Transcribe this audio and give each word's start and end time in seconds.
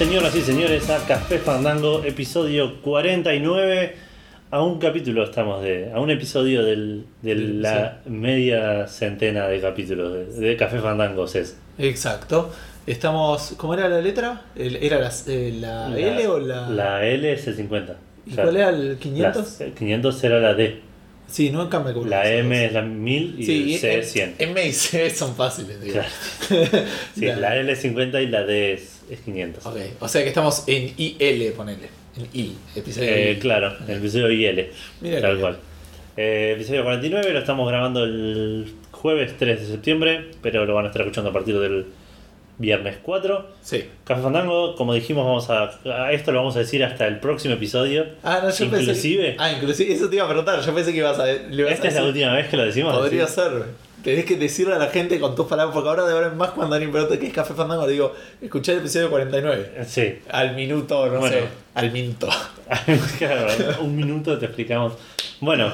Señoras 0.00 0.34
y 0.34 0.40
señores, 0.40 0.88
a 0.88 1.06
Café 1.06 1.36
Fandango, 1.38 2.02
episodio 2.04 2.80
49. 2.80 3.96
A 4.50 4.62
un 4.62 4.78
capítulo 4.78 5.24
estamos 5.24 5.62
de. 5.62 5.92
A 5.92 6.00
un 6.00 6.10
episodio 6.10 6.64
del, 6.64 7.04
de 7.20 7.34
la 7.34 8.00
media 8.06 8.88
centena 8.88 9.46
de 9.46 9.60
capítulos 9.60 10.12
de, 10.14 10.24
de 10.48 10.56
Café 10.56 10.78
Fandango, 10.78 11.26
es. 11.26 11.58
Exacto. 11.76 12.50
Estamos. 12.86 13.52
¿Cómo 13.58 13.74
era 13.74 13.90
la 13.90 14.00
letra? 14.00 14.46
El- 14.56 14.76
¿Era 14.76 15.00
la, 15.00 15.12
eh, 15.26 15.54
la 15.60 15.94
L 15.98 16.26
o 16.28 16.38
la.? 16.38 16.70
La 16.70 17.06
L 17.06 17.30
es 17.30 17.46
el 17.46 17.56
50. 17.56 17.96
¿Y 18.26 18.32
O 18.32 18.34
sea, 18.36 18.44
cuál 18.44 18.56
era 18.56 18.68
el 18.70 18.96
500? 18.98 19.60
la- 19.60 19.66
el 19.66 19.72
500 19.74 20.24
era 20.24 20.40
la 20.40 20.54
D. 20.54 20.80
Sí, 21.28 21.50
nunca 21.50 21.78
me 21.78 21.90
acuerdo. 21.90 22.08
La 22.08 22.26
M 22.28 22.64
es 22.64 22.72
la 22.72 22.80
1000 22.82 23.36
y 23.38 23.44
Sí, 23.44 23.74
el 23.74 23.80
C 23.80 23.98
es 23.98 24.12
100. 24.12 24.34
M 24.38 24.66
y 24.66 24.72
C 24.72 25.10
son 25.10 25.36
fáciles, 25.36 25.78
digo. 25.78 25.92
Claro. 25.92 26.08
Sí, 27.14 27.26
La- 27.26 27.36
la 27.36 27.56
L 27.56 27.70
es 27.70 27.80
50 27.82 28.18
y 28.22 28.26
la 28.28 28.42
D 28.44 28.72
es, 28.72 28.99
es 29.10 29.20
500. 29.20 29.66
Ok, 29.66 29.76
o 30.00 30.08
sea 30.08 30.22
que 30.22 30.28
estamos 30.28 30.64
en 30.66 30.92
IL, 30.96 31.52
ponele. 31.56 31.88
En 32.16 32.28
I, 32.32 32.56
episodio 32.76 33.08
Eh, 33.08 33.32
I. 33.32 33.38
claro, 33.40 33.72
el 33.86 33.96
episodio 33.98 34.30
IL. 34.30 34.68
Mira 35.00 35.20
tal 35.20 35.34
que 35.36 35.40
cual. 35.40 35.58
Eh, 36.16 36.52
episodio 36.56 36.82
49 36.82 37.32
lo 37.32 37.38
estamos 37.38 37.68
grabando 37.68 38.04
el 38.04 38.72
jueves 38.90 39.34
3 39.38 39.60
de 39.60 39.66
septiembre, 39.66 40.30
pero 40.42 40.66
lo 40.66 40.74
van 40.74 40.84
a 40.84 40.88
estar 40.88 41.02
escuchando 41.02 41.30
a 41.30 41.32
partir 41.32 41.58
del 41.58 41.86
viernes 42.58 42.98
4. 43.02 43.46
Sí. 43.62 43.84
Café 44.04 44.20
Fandango, 44.20 44.74
como 44.74 44.92
dijimos, 44.92 45.24
vamos 45.24 45.48
a, 45.48 46.04
a 46.04 46.12
esto 46.12 46.30
lo 46.32 46.38
vamos 46.40 46.56
a 46.56 46.58
decir 46.58 46.84
hasta 46.84 47.06
el 47.06 47.18
próximo 47.20 47.54
episodio. 47.54 48.04
Ah, 48.22 48.40
no, 48.42 48.50
yo 48.50 48.64
Inclusive, 48.66 49.22
pensé. 49.22 49.36
Ah, 49.38 49.52
inclusive, 49.52 49.92
eso 49.94 50.10
te 50.10 50.16
iba 50.16 50.24
a 50.24 50.28
preguntar. 50.28 50.60
Yo 50.60 50.74
pensé 50.74 50.92
que 50.92 50.98
ibas 50.98 51.18
a. 51.18 51.24
Le 51.26 51.62
ibas 51.62 51.72
esta 51.72 51.86
a 51.86 51.88
es 51.88 51.94
la 51.94 52.04
última 52.04 52.34
vez 52.34 52.48
que 52.48 52.56
lo 52.58 52.64
decimos. 52.66 52.94
Podría 52.94 53.26
¿sí? 53.26 53.34
ser. 53.36 53.50
Tenés 54.02 54.24
que 54.24 54.36
decirle 54.36 54.74
a 54.74 54.78
la 54.78 54.86
gente 54.88 55.20
con 55.20 55.34
tus 55.34 55.46
palabras, 55.46 55.74
porque 55.74 55.88
ahora 55.88 56.04
de 56.06 56.12
ahora 56.12 56.28
en 56.28 56.36
más 56.36 56.50
cuando 56.50 56.74
alguien 56.74 56.90
pregunta 56.90 57.18
qué 57.18 57.26
es 57.26 57.32
Café 57.32 57.54
Fandango, 57.54 57.86
le 57.86 57.92
digo, 57.92 58.14
escuché 58.40 58.72
el 58.72 58.78
episodio 58.78 59.10
49. 59.10 59.84
Sí. 59.86 60.18
Al 60.30 60.54
minuto, 60.54 61.06
no 61.06 61.18
Bueno. 61.20 61.36
sé, 61.36 61.44
al 61.74 61.92
minuto. 61.92 62.28
Claro, 63.18 63.46
un 63.80 63.96
minuto 63.96 64.38
te 64.38 64.46
explicamos. 64.46 64.94
Bueno, 65.40 65.72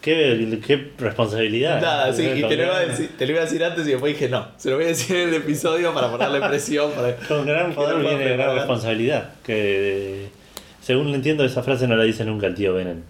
qué, 0.00 0.58
qué 0.66 0.92
responsabilidad. 0.98 1.80
Nada, 1.80 2.12
sí, 2.12 2.22
y 2.22 2.42
te 2.42 2.56
lo, 2.56 2.64
iba 2.64 2.76
a 2.76 2.86
decir, 2.86 3.10
te 3.18 3.26
lo 3.26 3.32
iba 3.32 3.40
a 3.42 3.44
decir 3.44 3.64
antes 3.64 3.86
y 3.86 3.90
después 3.90 4.14
dije 4.14 4.28
no. 4.28 4.46
Se 4.56 4.70
lo 4.70 4.76
voy 4.76 4.84
a 4.84 4.88
decir 4.88 5.16
en 5.16 5.28
el 5.30 5.34
episodio 5.34 5.92
para 5.92 6.10
ponerle 6.10 6.40
presión. 6.40 6.92
Para... 6.92 7.16
Con 7.16 7.44
gran 7.46 7.72
poder 7.74 7.96
Que 7.96 8.02
viene 8.16 8.36
gran 8.36 8.54
responsabilidad. 8.54 9.30
Que 9.44 10.28
según 10.80 11.12
entiendo, 11.14 11.44
esa 11.44 11.62
frase 11.64 11.88
no 11.88 11.96
la 11.96 12.04
dice 12.04 12.24
nunca 12.24 12.46
el 12.46 12.54
tío 12.54 12.72
Benen. 12.72 13.02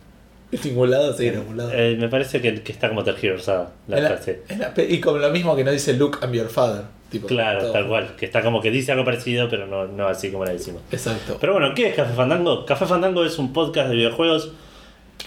En 0.62 0.70
ningún 0.70 0.90
lado, 0.90 1.12
sí, 1.16 1.26
en 1.28 1.38
ningún 1.40 1.56
lado. 1.56 1.70
Eh, 1.72 1.96
me 1.98 2.08
parece 2.08 2.40
que, 2.40 2.62
que 2.62 2.72
está 2.72 2.88
como 2.88 3.04
tergiversada 3.04 3.72
la 3.88 4.00
la- 4.00 4.08
frase. 4.08 4.42
la 4.58 4.72
y 4.82 5.00
como 5.00 5.18
lo 5.18 5.30
mismo 5.30 5.54
que 5.56 5.64
no 5.64 5.70
dice 5.70 5.92
Look 5.94 6.18
I'm 6.22 6.32
your 6.32 6.48
father. 6.48 6.82
Tipo, 7.10 7.28
Claro, 7.28 7.60
todo. 7.60 7.72
tal 7.72 7.86
cual. 7.86 8.16
Que 8.18 8.26
está 8.26 8.42
como 8.42 8.60
que 8.60 8.70
dice 8.70 8.90
algo 8.92 9.04
parecido, 9.04 9.48
pero 9.48 9.66
no, 9.66 9.86
no 9.86 10.08
así 10.08 10.30
como 10.30 10.44
la 10.44 10.52
decimos. 10.52 10.82
Exacto. 10.90 11.36
Pero 11.40 11.52
bueno, 11.52 11.72
¿qué 11.74 11.88
es 11.90 11.94
Café 11.94 12.12
Fandango? 12.14 12.66
Café 12.66 12.84
Fandango 12.86 13.24
es 13.24 13.38
un 13.38 13.52
podcast 13.52 13.88
de 13.90 13.94
videojuegos 13.96 14.50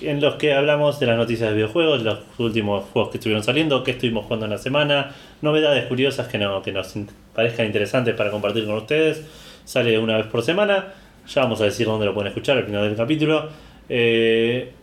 en 0.01 0.21
los 0.21 0.35
que 0.35 0.53
hablamos 0.53 0.99
de 0.99 1.05
las 1.07 1.17
noticias 1.17 1.49
de 1.49 1.55
videojuegos, 1.55 2.03
los 2.03 2.19
últimos 2.37 2.85
juegos 2.91 3.11
que 3.11 3.17
estuvieron 3.17 3.43
saliendo, 3.43 3.83
qué 3.83 3.91
estuvimos 3.91 4.23
jugando 4.25 4.45
en 4.45 4.51
la 4.51 4.57
semana, 4.57 5.13
novedades 5.41 5.85
curiosas 5.87 6.27
que, 6.27 6.37
no, 6.37 6.61
que 6.61 6.71
nos 6.71 6.93
parezcan 7.33 7.65
interesantes 7.65 8.13
para 8.15 8.29
compartir 8.29 8.65
con 8.65 8.75
ustedes. 8.75 9.23
Sale 9.65 9.97
una 9.99 10.17
vez 10.17 10.27
por 10.27 10.43
semana. 10.43 10.93
Ya 11.27 11.41
vamos 11.43 11.61
a 11.61 11.65
decir 11.65 11.85
dónde 11.87 12.05
lo 12.05 12.13
pueden 12.13 12.27
escuchar 12.29 12.57
al 12.57 12.65
final 12.65 12.83
del 12.83 12.95
capítulo. 12.95 13.49
Eh, 13.87 14.73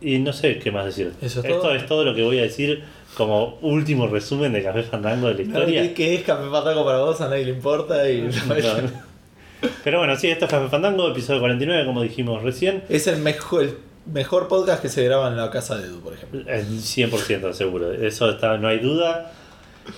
y 0.00 0.18
no 0.18 0.32
sé 0.32 0.58
qué 0.58 0.70
más 0.70 0.84
decir. 0.86 1.12
¿Eso 1.22 1.40
es 1.40 1.46
Esto 1.46 1.60
todo? 1.60 1.74
es 1.74 1.86
todo 1.86 2.04
lo 2.04 2.14
que 2.14 2.22
voy 2.22 2.38
a 2.38 2.42
decir 2.42 2.82
como 3.16 3.58
último 3.62 4.06
resumen 4.08 4.52
de 4.52 4.62
Café 4.62 4.82
Fandango 4.82 5.28
de 5.28 5.34
la 5.34 5.40
No, 5.40 5.46
historia. 5.46 5.82
¿qué, 5.82 5.94
qué 5.94 6.14
es 6.16 6.22
Café 6.22 6.48
Fandango 6.50 6.84
para 6.84 6.98
vos? 6.98 7.20
A 7.20 7.28
nadie 7.28 7.44
le 7.44 7.50
importa. 7.52 8.08
Y... 8.10 8.22
No. 8.22 9.04
Pero 9.82 9.98
bueno, 9.98 10.14
sí, 10.16 10.28
esto 10.28 10.44
es 10.44 10.50
Café 10.50 10.68
Fandango, 10.68 11.08
episodio 11.08 11.40
49, 11.40 11.86
como 11.86 12.02
dijimos 12.02 12.42
recién. 12.42 12.82
Es 12.88 13.06
el 13.06 13.18
mejor, 13.18 13.62
el 13.62 13.74
mejor 14.12 14.48
podcast 14.48 14.82
que 14.82 14.88
se 14.88 15.04
graba 15.04 15.28
en 15.28 15.36
la 15.36 15.50
casa 15.50 15.76
de 15.78 15.86
Edu, 15.86 16.00
por 16.00 16.12
ejemplo. 16.12 16.40
El 16.46 16.66
100% 16.66 17.52
seguro, 17.52 17.92
eso 17.92 18.30
está, 18.30 18.58
no 18.58 18.68
hay 18.68 18.78
duda. 18.80 19.32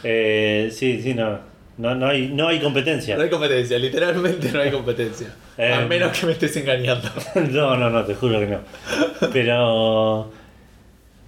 Eh, 0.05 0.71
sí, 0.73 1.01
sí, 1.03 1.15
no. 1.15 1.39
No, 1.79 1.95
no, 1.95 2.07
hay, 2.07 2.29
no 2.29 2.49
hay 2.49 2.59
competencia. 2.59 3.17
No 3.17 3.23
hay 3.23 3.29
competencia, 3.31 3.79
literalmente 3.79 4.51
no 4.51 4.61
hay 4.61 4.71
competencia. 4.71 5.29
Eh, 5.59 5.73
a 5.73 5.81
menos 5.87 6.19
que 6.19 6.25
me 6.27 6.33
estés 6.33 6.57
engañando. 6.57 7.09
No, 7.51 7.77
no, 7.77 7.91
no, 7.91 8.05
te 8.05 8.15
juro 8.15 8.39
que 8.41 8.47
no. 8.47 8.61
Pero. 9.33 10.31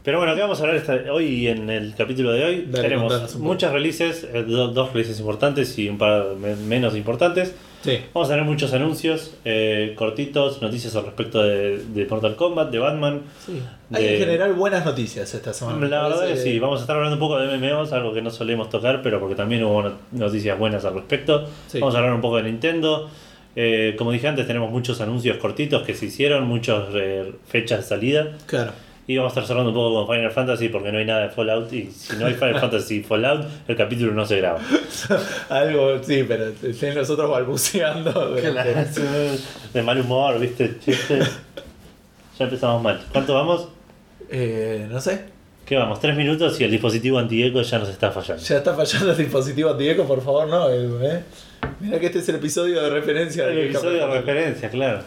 Pero 0.04 0.18
bueno, 0.18 0.34
¿qué 0.34 0.40
vamos 0.40 0.58
a 0.58 0.62
hablar 0.62 0.76
esta- 0.76 1.12
hoy 1.12 1.48
en 1.48 1.68
el 1.68 1.94
capítulo 1.94 2.32
de 2.32 2.42
hoy? 2.44 2.66
Dale, 2.70 2.88
Tenemos 2.88 3.36
muchas 3.36 3.72
releases, 3.72 4.24
eh, 4.32 4.42
do- 4.44 4.68
dos 4.68 4.90
releases 4.94 5.18
importantes 5.20 5.78
y 5.78 5.88
un 5.90 5.98
par 5.98 6.34
me- 6.40 6.56
menos 6.56 6.96
importantes. 6.96 7.54
Sí. 7.84 7.98
Vamos 8.12 8.28
a 8.28 8.32
tener 8.32 8.44
muchos 8.44 8.72
anuncios 8.72 9.34
eh, 9.44 9.94
cortitos, 9.96 10.60
noticias 10.60 10.94
al 10.96 11.04
respecto 11.06 11.42
de, 11.42 11.78
de 11.78 12.06
Mortal 12.06 12.34
Kombat, 12.36 12.70
de 12.70 12.78
Batman. 12.78 13.22
sí. 13.46 13.62
Hay 13.92 14.02
De- 14.04 14.14
en 14.16 14.20
general 14.20 14.52
buenas 14.54 14.84
noticias 14.84 15.32
esta 15.32 15.52
semana. 15.54 15.86
La 15.88 16.02
verdad 16.08 16.28
es 16.30 16.38
que 16.42 16.50
sí, 16.50 16.58
vamos 16.58 16.80
a 16.80 16.82
estar 16.82 16.96
hablando 16.96 17.14
un 17.16 17.20
poco 17.20 17.38
de 17.38 17.56
MMOs, 17.56 17.92
algo 17.92 18.12
que 18.12 18.20
no 18.20 18.30
solemos 18.30 18.68
tocar, 18.68 19.00
pero 19.02 19.18
porque 19.20 19.34
también 19.34 19.62
hubo 19.64 19.82
no- 19.82 19.92
noticias 20.12 20.58
buenas 20.58 20.84
al 20.84 20.94
respecto. 20.94 21.46
Sí. 21.68 21.78
Vamos 21.80 21.94
a 21.94 21.98
hablar 21.98 22.12
un 22.14 22.20
poco 22.20 22.36
de 22.36 22.42
Nintendo. 22.42 23.08
Eh, 23.56 23.94
como 23.96 24.12
dije 24.12 24.28
antes, 24.28 24.46
tenemos 24.46 24.70
muchos 24.70 25.00
anuncios 25.00 25.36
cortitos 25.38 25.82
que 25.84 25.94
se 25.94 26.06
hicieron, 26.06 26.44
muchas 26.46 26.84
eh, 26.94 27.32
fechas 27.48 27.80
de 27.80 27.84
salida. 27.86 28.32
Claro. 28.46 28.72
Y 29.08 29.16
vamos 29.16 29.30
a 29.30 29.40
estar 29.40 29.46
cerrando 29.46 29.70
un 29.70 29.74
poco 29.74 30.06
con 30.06 30.14
Final 30.14 30.30
Fantasy 30.30 30.68
porque 30.68 30.92
no 30.92 30.98
hay 30.98 31.06
nada 31.06 31.22
de 31.22 31.30
Fallout. 31.30 31.72
Y 31.72 31.90
si 31.90 32.14
no 32.16 32.26
hay 32.26 32.34
Final 32.34 32.60
Fantasy 32.60 33.02
Fallout, 33.02 33.46
el 33.66 33.74
capítulo 33.74 34.12
no 34.12 34.26
se 34.26 34.36
graba. 34.36 34.60
Algo, 35.48 36.02
sí, 36.02 36.26
pero 36.28 36.48
estén 36.62 36.94
nosotros 36.94 37.30
balbuceando. 37.30 38.34
De 39.72 39.82
mal 39.82 39.98
humor, 39.98 40.38
¿viste? 40.38 40.76
Ya 42.38 42.44
empezamos 42.44 42.82
mal. 42.82 43.00
¿Cuánto 43.10 43.32
vamos? 43.32 43.68
Eh, 44.28 44.86
no 44.90 45.00
sé. 45.00 45.24
¿Qué 45.64 45.76
vamos? 45.76 46.00
Tres 46.00 46.14
minutos 46.14 46.60
y 46.60 46.64
el 46.64 46.70
dispositivo 46.70 47.18
anti-eco 47.18 47.62
ya 47.62 47.78
nos 47.78 47.88
está 47.88 48.10
fallando. 48.10 48.42
Ya 48.42 48.58
está 48.58 48.74
fallando 48.74 49.12
el 49.12 49.16
dispositivo 49.16 49.70
antieco, 49.70 50.04
por 50.04 50.22
favor, 50.22 50.48
no, 50.48 50.68
Edu, 50.68 51.02
¿eh? 51.02 51.22
Mira 51.80 51.98
que 51.98 52.06
este 52.06 52.18
es 52.18 52.28
el 52.28 52.36
episodio 52.36 52.82
de 52.82 52.90
referencia 52.90 53.46
El 53.46 53.58
episodio 53.58 54.06
de 54.06 54.06
referencia, 54.06 54.68
claro. 54.68 55.00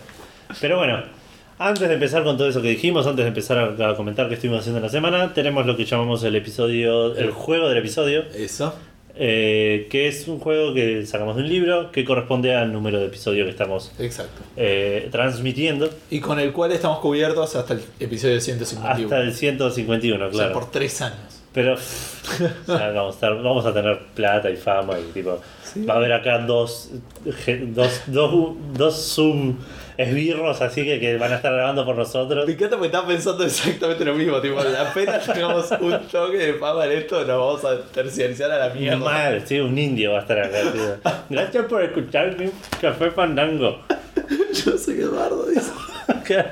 Pero 0.59 0.78
bueno, 0.78 1.03
antes 1.67 1.88
de 1.88 1.94
empezar 1.94 2.23
con 2.23 2.38
todo 2.38 2.47
eso 2.49 2.61
que 2.61 2.69
dijimos, 2.69 3.05
antes 3.07 3.23
de 3.23 3.29
empezar 3.29 3.57
a, 3.57 3.89
a 3.91 3.95
comentar 3.95 4.27
qué 4.27 4.35
estuvimos 4.35 4.59
haciendo 4.61 4.79
en 4.79 4.83
la 4.83 4.89
semana, 4.89 5.33
tenemos 5.33 5.66
lo 5.66 5.75
que 5.77 5.85
llamamos 5.85 6.23
el 6.23 6.35
episodio, 6.35 7.16
el 7.16 7.31
juego 7.31 7.69
del 7.69 7.77
episodio, 7.77 8.23
Eso. 8.35 8.73
eh, 9.16 9.88
que 9.89 10.07
es 10.07 10.27
un 10.27 10.39
juego 10.39 10.73
que 10.73 11.05
sacamos 11.05 11.35
de 11.35 11.44
un 11.44 11.49
libro 11.49 11.91
que 11.91 12.03
corresponde 12.05 12.55
al 12.55 12.72
número 12.73 12.99
de 12.99 13.05
episodio 13.07 13.44
que 13.45 13.51
estamos 13.51 13.91
Exacto. 13.99 14.41
eh, 14.57 15.09
transmitiendo 15.11 15.89
Y 16.09 16.19
con 16.19 16.39
el 16.39 16.51
cual 16.53 16.72
estamos 16.72 16.99
cubiertos 16.99 17.55
hasta 17.55 17.73
el 17.75 17.81
episodio 17.99 18.39
151. 18.41 19.03
hasta 19.05 19.19
el 19.22 19.33
151, 19.33 20.16
O 20.25 20.29
sea, 20.29 20.29
claro. 20.31 20.53
por 20.53 20.72
tres 20.72 21.01
años. 21.01 21.31
Pero 21.53 21.75
vamos, 22.67 23.16
a 23.16 23.19
estar- 23.19 23.44
vamos 23.44 23.66
a 23.66 23.73
tener 23.73 24.00
plata 24.16 24.50
y 24.50 24.56
fama 24.56 24.97
y 25.00 25.03
tipo, 25.12 25.41
va 25.89 25.95
a 25.95 25.97
haber 25.97 26.13
acá 26.13 26.38
dos, 26.39 26.91
dos, 27.25 28.01
dos, 28.07 28.53
dos 28.73 29.13
Zoom 29.13 29.57
esbirros 29.97 30.61
así 30.61 30.84
que, 30.85 31.00
que 31.00 31.17
van 31.17 31.31
a 31.34 31.35
estar 31.35 31.51
grabando 31.53 31.85
por 31.85 31.95
nosotros. 31.97 32.45
Me 32.47 32.53
encanta 32.53 32.78
porque 32.78 32.88
estaba 32.88 33.06
pensando 33.07 33.44
exactamente 33.44 34.06
lo 34.06 34.13
mismo. 34.16 34.40
Tipo, 34.40 34.59
apenas 34.59 35.25
tengamos 35.25 35.69
un 35.81 36.00
toque 36.09 36.38
de 36.38 36.53
fama 36.53 36.85
en 36.85 36.91
esto, 36.93 37.20
nos 37.26 37.28
vamos 37.28 37.66
a 37.66 37.81
terciarizar 37.91 38.49
a 38.49 38.67
la 38.67 38.73
mierda. 38.73 38.97
Mal, 38.97 39.43
sí, 39.46 39.59
un 39.59 39.78
indio 39.78 40.14
va 40.14 40.20
a 40.20 40.22
estar 40.22 40.40
acá. 40.40 40.58
tío. 40.72 41.11
Gracias 41.29 41.66
por 41.66 41.84
escuchar 41.84 42.37
mi 42.37 42.49
café 42.79 43.11
fandango. 43.11 43.81
Yo 44.66 44.78
soy 44.78 45.02
Eduardo, 45.02 45.46
dice. 45.47 45.72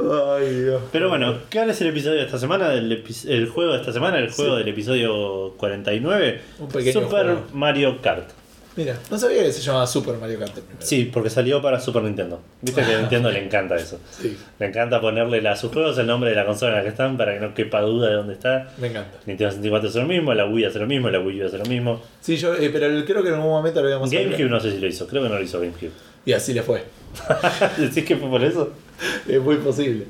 Ay, 0.00 0.54
Dios. 0.62 0.82
Pero 0.92 1.08
bueno, 1.08 1.38
¿cuál 1.52 1.70
es 1.70 1.80
el 1.80 1.88
episodio 1.88 2.16
de 2.18 2.24
esta 2.24 2.38
semana? 2.38 2.72
El, 2.72 2.90
epi- 3.04 3.28
el 3.28 3.48
juego 3.48 3.72
de 3.72 3.80
esta 3.80 3.92
semana, 3.92 4.18
el 4.18 4.30
juego 4.30 4.52
Sí. 4.52 4.58
del 4.58 4.68
episodio 4.68 5.54
49. 5.56 6.40
Un 6.60 6.68
pequeño 6.68 6.92
Super 7.00 7.08
juego. 7.26 7.42
Mario 7.52 8.00
Kart. 8.00 8.30
Mira, 8.76 8.96
no 9.10 9.18
sabía 9.18 9.42
que 9.42 9.50
se 9.52 9.60
llamaba 9.60 9.88
Super 9.88 10.14
Mario 10.18 10.38
Kart 10.38 10.52
primero. 10.52 10.76
Sí, 10.78 11.10
porque 11.12 11.30
salió 11.30 11.60
para 11.60 11.80
Super 11.80 12.02
Nintendo. 12.04 12.40
Viste 12.62 12.80
que 12.84 12.94
a 12.94 13.00
Nintendo 13.00 13.28
le 13.32 13.44
encanta 13.44 13.74
eso. 13.74 13.98
Sí, 14.12 14.36
Le 14.60 14.66
encanta 14.66 15.00
ponerle 15.00 15.46
a 15.48 15.56
sus 15.56 15.72
juegos 15.72 15.98
el 15.98 16.06
nombre 16.06 16.30
de 16.30 16.36
la 16.36 16.46
consola 16.46 16.70
en 16.72 16.76
la 16.78 16.82
que 16.84 16.90
están 16.90 17.16
para 17.16 17.34
que 17.34 17.40
no 17.40 17.54
quepa 17.54 17.80
duda 17.80 18.08
de 18.08 18.14
dónde 18.14 18.34
está. 18.34 18.70
me 18.78 18.86
encanta. 18.86 19.18
Nintendo 19.26 19.50
64 19.50 19.88
hace 19.88 19.98
lo 19.98 20.06
mismo, 20.06 20.32
la 20.32 20.46
Wii 20.46 20.64
hace 20.66 20.78
lo 20.78 20.86
mismo, 20.86 21.10
la 21.10 21.18
Wii 21.18 21.42
U 21.42 21.46
hace 21.46 21.58
lo 21.58 21.64
mismo. 21.64 22.00
Sí, 22.20 22.36
yo, 22.36 22.54
eh, 22.54 22.70
pero 22.72 22.86
creo 23.04 23.22
que 23.24 23.30
en 23.30 23.34
algún 23.34 23.50
momento 23.50 23.80
lo 23.80 23.86
habíamos. 23.88 24.10
GameCube 24.12 24.48
no 24.48 24.60
sé 24.60 24.70
si 24.70 24.78
lo 24.78 24.86
hizo, 24.86 25.08
creo 25.08 25.24
que 25.24 25.28
no 25.28 25.34
lo 25.34 25.42
hizo 25.42 25.58
GameCube. 25.58 25.90
Y 26.24 26.32
así 26.32 26.54
le 26.54 26.62
fue. 26.62 26.84
¿Decís 27.78 28.04
que 28.04 28.16
fue 28.16 28.28
por 28.30 28.44
eso? 28.44 28.70
Es 29.28 29.40
muy 29.40 29.56
posible. 29.56 30.06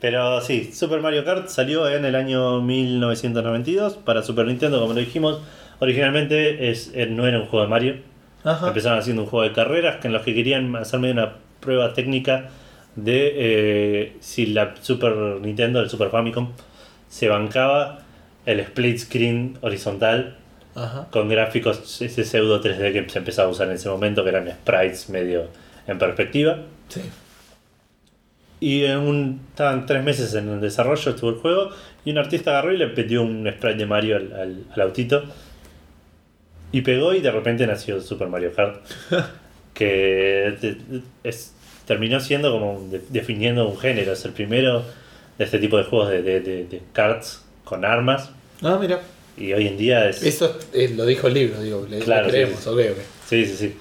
Pero 0.00 0.40
sí, 0.40 0.70
Super 0.72 1.00
Mario 1.00 1.24
Kart 1.24 1.48
salió 1.48 1.88
en 1.88 2.04
el 2.04 2.14
año 2.14 2.60
1992 2.60 3.94
para 3.94 4.22
Super 4.22 4.46
Nintendo, 4.46 4.80
como 4.80 4.92
lo 4.92 5.00
dijimos. 5.00 5.40
Originalmente 5.78 6.70
es, 6.70 6.90
eh, 6.94 7.06
no 7.06 7.26
era 7.26 7.40
un 7.40 7.46
juego 7.46 7.64
de 7.64 7.70
Mario. 7.70 7.96
Ajá. 8.44 8.68
Empezaron 8.68 8.98
haciendo 8.98 9.22
un 9.22 9.28
juego 9.28 9.48
de 9.48 9.54
carreras 9.54 9.96
que 9.96 10.08
en 10.08 10.12
los 10.12 10.22
que 10.22 10.34
querían 10.34 10.76
hacer 10.76 11.00
medio 11.00 11.14
una 11.14 11.32
prueba 11.60 11.94
técnica 11.94 12.50
de 12.96 13.32
eh, 13.34 14.16
si 14.20 14.46
la 14.46 14.74
Super 14.80 15.14
Nintendo, 15.40 15.80
el 15.80 15.88
Super 15.88 16.10
Famicom, 16.10 16.50
se 17.08 17.28
bancaba 17.28 18.00
el 18.44 18.60
split 18.60 18.98
screen 18.98 19.58
horizontal 19.62 20.36
Ajá. 20.74 21.06
con 21.10 21.28
gráficos, 21.28 22.02
ese 22.02 22.24
pseudo 22.24 22.62
3D 22.62 22.92
que 22.92 23.08
se 23.08 23.18
empezaba 23.18 23.48
a 23.48 23.50
usar 23.50 23.68
en 23.68 23.74
ese 23.74 23.88
momento, 23.88 24.22
que 24.22 24.30
eran 24.30 24.50
sprites 24.50 25.08
medio 25.08 25.46
en 25.86 25.98
perspectiva. 25.98 26.58
Sí. 26.88 27.00
Y 28.64 28.84
en 28.86 28.96
un, 28.98 29.40
estaban 29.50 29.84
tres 29.84 30.02
meses 30.02 30.32
en 30.34 30.48
el 30.48 30.60
desarrollo, 30.60 31.10
estuvo 31.10 31.28
el 31.30 31.36
juego, 31.36 31.68
y 32.04 32.12
un 32.12 32.18
artista 32.18 32.50
agarró 32.52 32.72
y 32.72 32.78
le 32.78 32.86
metió 32.86 33.20
un 33.22 33.46
sprite 33.52 33.76
de 33.76 33.86
Mario 33.86 34.16
al, 34.16 34.32
al- 34.32 34.64
al 34.74 34.80
autito. 34.80 35.22
Y 36.72 36.80
pegó 36.80 37.12
y 37.12 37.20
de 37.20 37.30
repente 37.30 37.66
nació 37.66 38.00
Super 38.00 38.28
Mario 38.28 38.52
Kart. 38.54 38.82
que 39.74 40.54
es, 41.24 41.52
terminó 41.86 42.20
siendo 42.20 42.50
como 42.52 42.72
un- 42.78 42.90
de- 42.90 43.02
definiendo 43.10 43.68
un 43.68 43.76
género. 43.78 44.12
Es 44.12 44.24
el 44.24 44.32
primero 44.32 44.82
de 45.36 45.44
este 45.44 45.58
tipo 45.58 45.76
de 45.76 45.84
juegos 45.84 46.10
de, 46.10 46.22
de, 46.22 46.40
de- 46.40 46.64
de 46.64 46.80
karts 46.92 47.44
con 47.64 47.84
armas. 47.84 48.30
Ah, 48.62 48.78
mira. 48.80 49.00
Y 49.36 49.52
hoy 49.52 49.66
en 49.66 49.76
día 49.76 50.08
es... 50.08 50.22
Eso 50.22 50.56
eh, 50.72 50.92
lo 50.96 51.04
dijo 51.04 51.26
el 51.26 51.34
libro, 51.34 51.60
digo, 51.60 51.86
le, 51.90 51.98
le 51.98 52.04
Claro, 52.04 52.26
sí, 52.26 52.30
creemos, 52.30 52.60
sí. 52.60 52.68
ok, 52.70 52.78
ok. 52.92 52.98
Sí, 53.28 53.44
sí, 53.46 53.56
sí. 53.56 53.76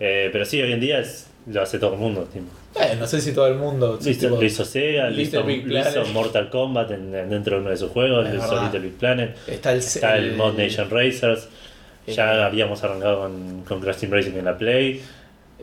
Eh, 0.00 0.30
pero 0.32 0.44
sí, 0.44 0.62
hoy 0.62 0.72
en 0.72 0.80
día 0.80 1.00
es, 1.00 1.26
lo 1.46 1.60
hace 1.60 1.78
todo 1.78 1.92
el 1.94 1.98
mundo. 1.98 2.22
tipo. 2.32 2.46
Eh, 2.78 2.96
no 2.98 3.06
sé 3.06 3.20
si 3.20 3.32
todo 3.32 3.46
el 3.46 3.54
mundo. 3.54 3.98
Lo 4.02 4.10
hizo, 4.10 4.20
tipo, 4.20 4.36
lo 4.36 4.44
hizo 4.44 4.64
Sega, 4.64 5.08
lo 5.10 5.20
hizo, 5.20 5.42
lo 5.42 5.50
hizo. 6.02 6.04
Mortal 6.12 6.50
Kombat 6.50 6.90
en- 6.90 7.14
en- 7.14 7.30
dentro 7.30 7.56
de 7.56 7.60
uno 7.62 7.70
de 7.70 7.76
sus 7.76 7.90
juegos, 7.90 8.28
lo 8.28 8.34
hizo. 8.36 8.62
Little 8.64 8.80
Big 8.80 8.92
Planet, 8.98 9.36
Está 9.46 9.72
el, 9.72 9.78
está 9.78 10.16
el 10.16 10.32
Mod 10.36 10.58
Nation 10.58 10.90
Racers, 10.90 11.48
ya 12.06 12.44
habíamos 12.46 12.82
arrancado 12.84 13.20
con, 13.20 13.62
con 13.66 13.80
Crash 13.80 13.96
Team 13.96 14.12
Racing 14.12 14.32
en 14.38 14.44
la 14.44 14.56
Play, 14.58 15.02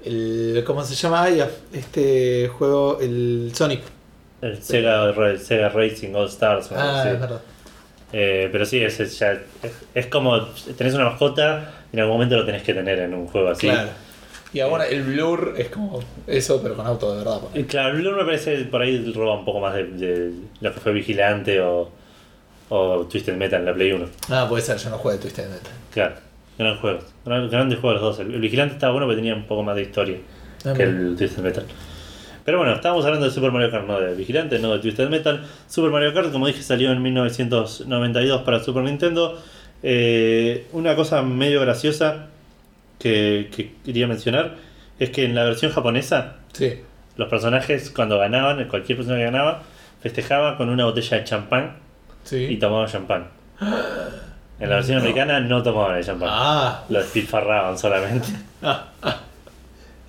el- 0.05 0.63
¿Cómo 0.65 0.83
se 0.83 0.95
llama? 0.95 1.27
Este 1.71 2.47
juego, 2.49 2.99
el 2.99 3.51
Sonic. 3.53 3.81
el 4.41 4.61
Sega, 4.61 5.13
Sega 5.37 5.69
Racing 5.69 6.13
All 6.15 6.27
Stars. 6.27 6.69
Ah, 6.75 7.03
es 7.13 7.19
verdad. 7.19 7.41
Eh, 8.11 8.49
pero 8.51 8.65
sí, 8.65 8.83
es, 8.83 8.99
es 8.99 9.17
ya, 9.17 9.31
es, 9.31 9.71
es 9.95 10.05
como 10.07 10.39
tenés 10.77 10.93
una 10.93 11.05
mascota 11.05 11.71
y 11.91 11.95
en 11.95 12.01
algún 12.01 12.15
momento 12.17 12.35
lo 12.37 12.45
tenés 12.45 12.61
que 12.63 12.73
tener 12.73 12.99
en 12.99 13.13
un 13.13 13.27
juego 13.27 13.49
así. 13.49 13.67
Claro. 13.67 13.89
Y 14.53 14.59
ahora 14.59 14.87
el 14.87 15.01
Blur 15.03 15.55
es 15.57 15.69
como 15.69 15.99
eso, 16.27 16.61
pero 16.61 16.75
con 16.75 16.85
auto 16.85 17.11
de 17.11 17.17
verdad. 17.19 17.39
pues. 17.41 17.55
Y 17.55 17.67
Claro, 17.67 17.97
Blur 17.97 18.15
me 18.17 18.23
parece 18.25 18.57
por 18.65 18.81
ahí 18.81 19.11
roba 19.13 19.37
un 19.37 19.45
poco 19.45 19.59
más 19.59 19.73
de, 19.73 19.83
de 19.85 20.31
lo 20.61 20.73
que 20.73 20.79
fue 20.79 20.93
Vigilante 20.93 21.59
o, 21.59 21.89
o 22.69 23.07
Twisted 23.09 23.35
Metal 23.35 23.59
en 23.61 23.65
la 23.65 23.73
Play 23.73 23.91
1. 23.91 24.05
Ah, 24.29 24.45
puede 24.47 24.61
ser, 24.61 24.77
yo 24.77 24.89
no 24.91 24.97
juego 24.97 25.17
de 25.17 25.21
Twisted 25.23 25.45
Metal. 25.49 25.71
Claro, 25.91 26.15
gran 26.57 26.77
juegos. 26.77 27.03
Gran- 27.25 27.49
Grandes 27.49 27.79
juegos 27.79 28.01
los 28.01 28.17
dos. 28.17 28.25
El, 28.27 28.35
el 28.35 28.41
Vigilante 28.41 28.75
estaba 28.75 28.91
bueno 28.93 29.07
porque 29.07 29.17
tenía 29.17 29.33
un 29.35 29.45
poco 29.47 29.63
más 29.63 29.75
de 29.75 29.81
historia 29.83 30.17
Ah, 30.65 30.73
que 30.73 30.83
el 30.83 31.15
Twisted 31.17 31.41
Metal. 31.43 31.65
Pero 32.45 32.57
bueno, 32.57 32.73
estábamos 32.73 33.05
hablando 33.05 33.25
de 33.25 33.31
Super 33.31 33.51
Mario 33.51 33.71
Kart, 33.71 33.87
no 33.87 33.99
de 33.99 34.13
Vigilante, 34.15 34.59
no 34.59 34.73
de 34.73 34.79
Twisted 34.79 35.09
Metal. 35.09 35.45
Super 35.67 35.89
Mario 35.91 36.13
Kart, 36.13 36.31
como 36.31 36.45
dije, 36.45 36.61
salió 36.61 36.91
en 36.91 37.01
1992 37.01 38.41
para 38.43 38.61
Super 38.63 38.83
Nintendo. 38.83 39.41
Eh, 39.81 40.67
una 40.73 40.95
cosa 40.95 41.21
medio 41.23 41.59
graciosa 41.61 42.27
que, 43.03 43.49
que 43.53 43.73
quería 43.83 44.07
mencionar 44.07 44.55
es 44.97 45.09
que 45.09 45.25
en 45.25 45.35
la 45.35 45.43
versión 45.43 45.71
japonesa, 45.71 46.37
Sí. 46.53 46.79
los 47.17 47.27
personajes 47.29 47.89
cuando 47.91 48.17
ganaban, 48.17 48.63
cualquier 48.69 48.97
persona 48.97 49.17
que 49.17 49.25
ganaba, 49.25 49.63
festejaba 50.01 50.55
con 50.57 50.69
una 50.69 50.85
botella 50.85 51.17
de 51.17 51.23
champán 51.25 51.75
y 52.25 52.27
Sí. 52.29 52.57
tomaban 52.57 52.87
champán. 52.87 53.27
En 54.59 54.69
la 54.69 54.75
versión 54.75 54.99
americana 54.99 55.39
no 55.41 55.61
tomaban 55.61 55.97
el 55.97 56.03
champán. 56.05 56.29
Ah. 56.31 56.83
Lo 56.89 56.99
despilfarraban 56.99 57.77
solamente. 57.77 58.27
Ah, 58.61 58.87
ah. 59.01 59.19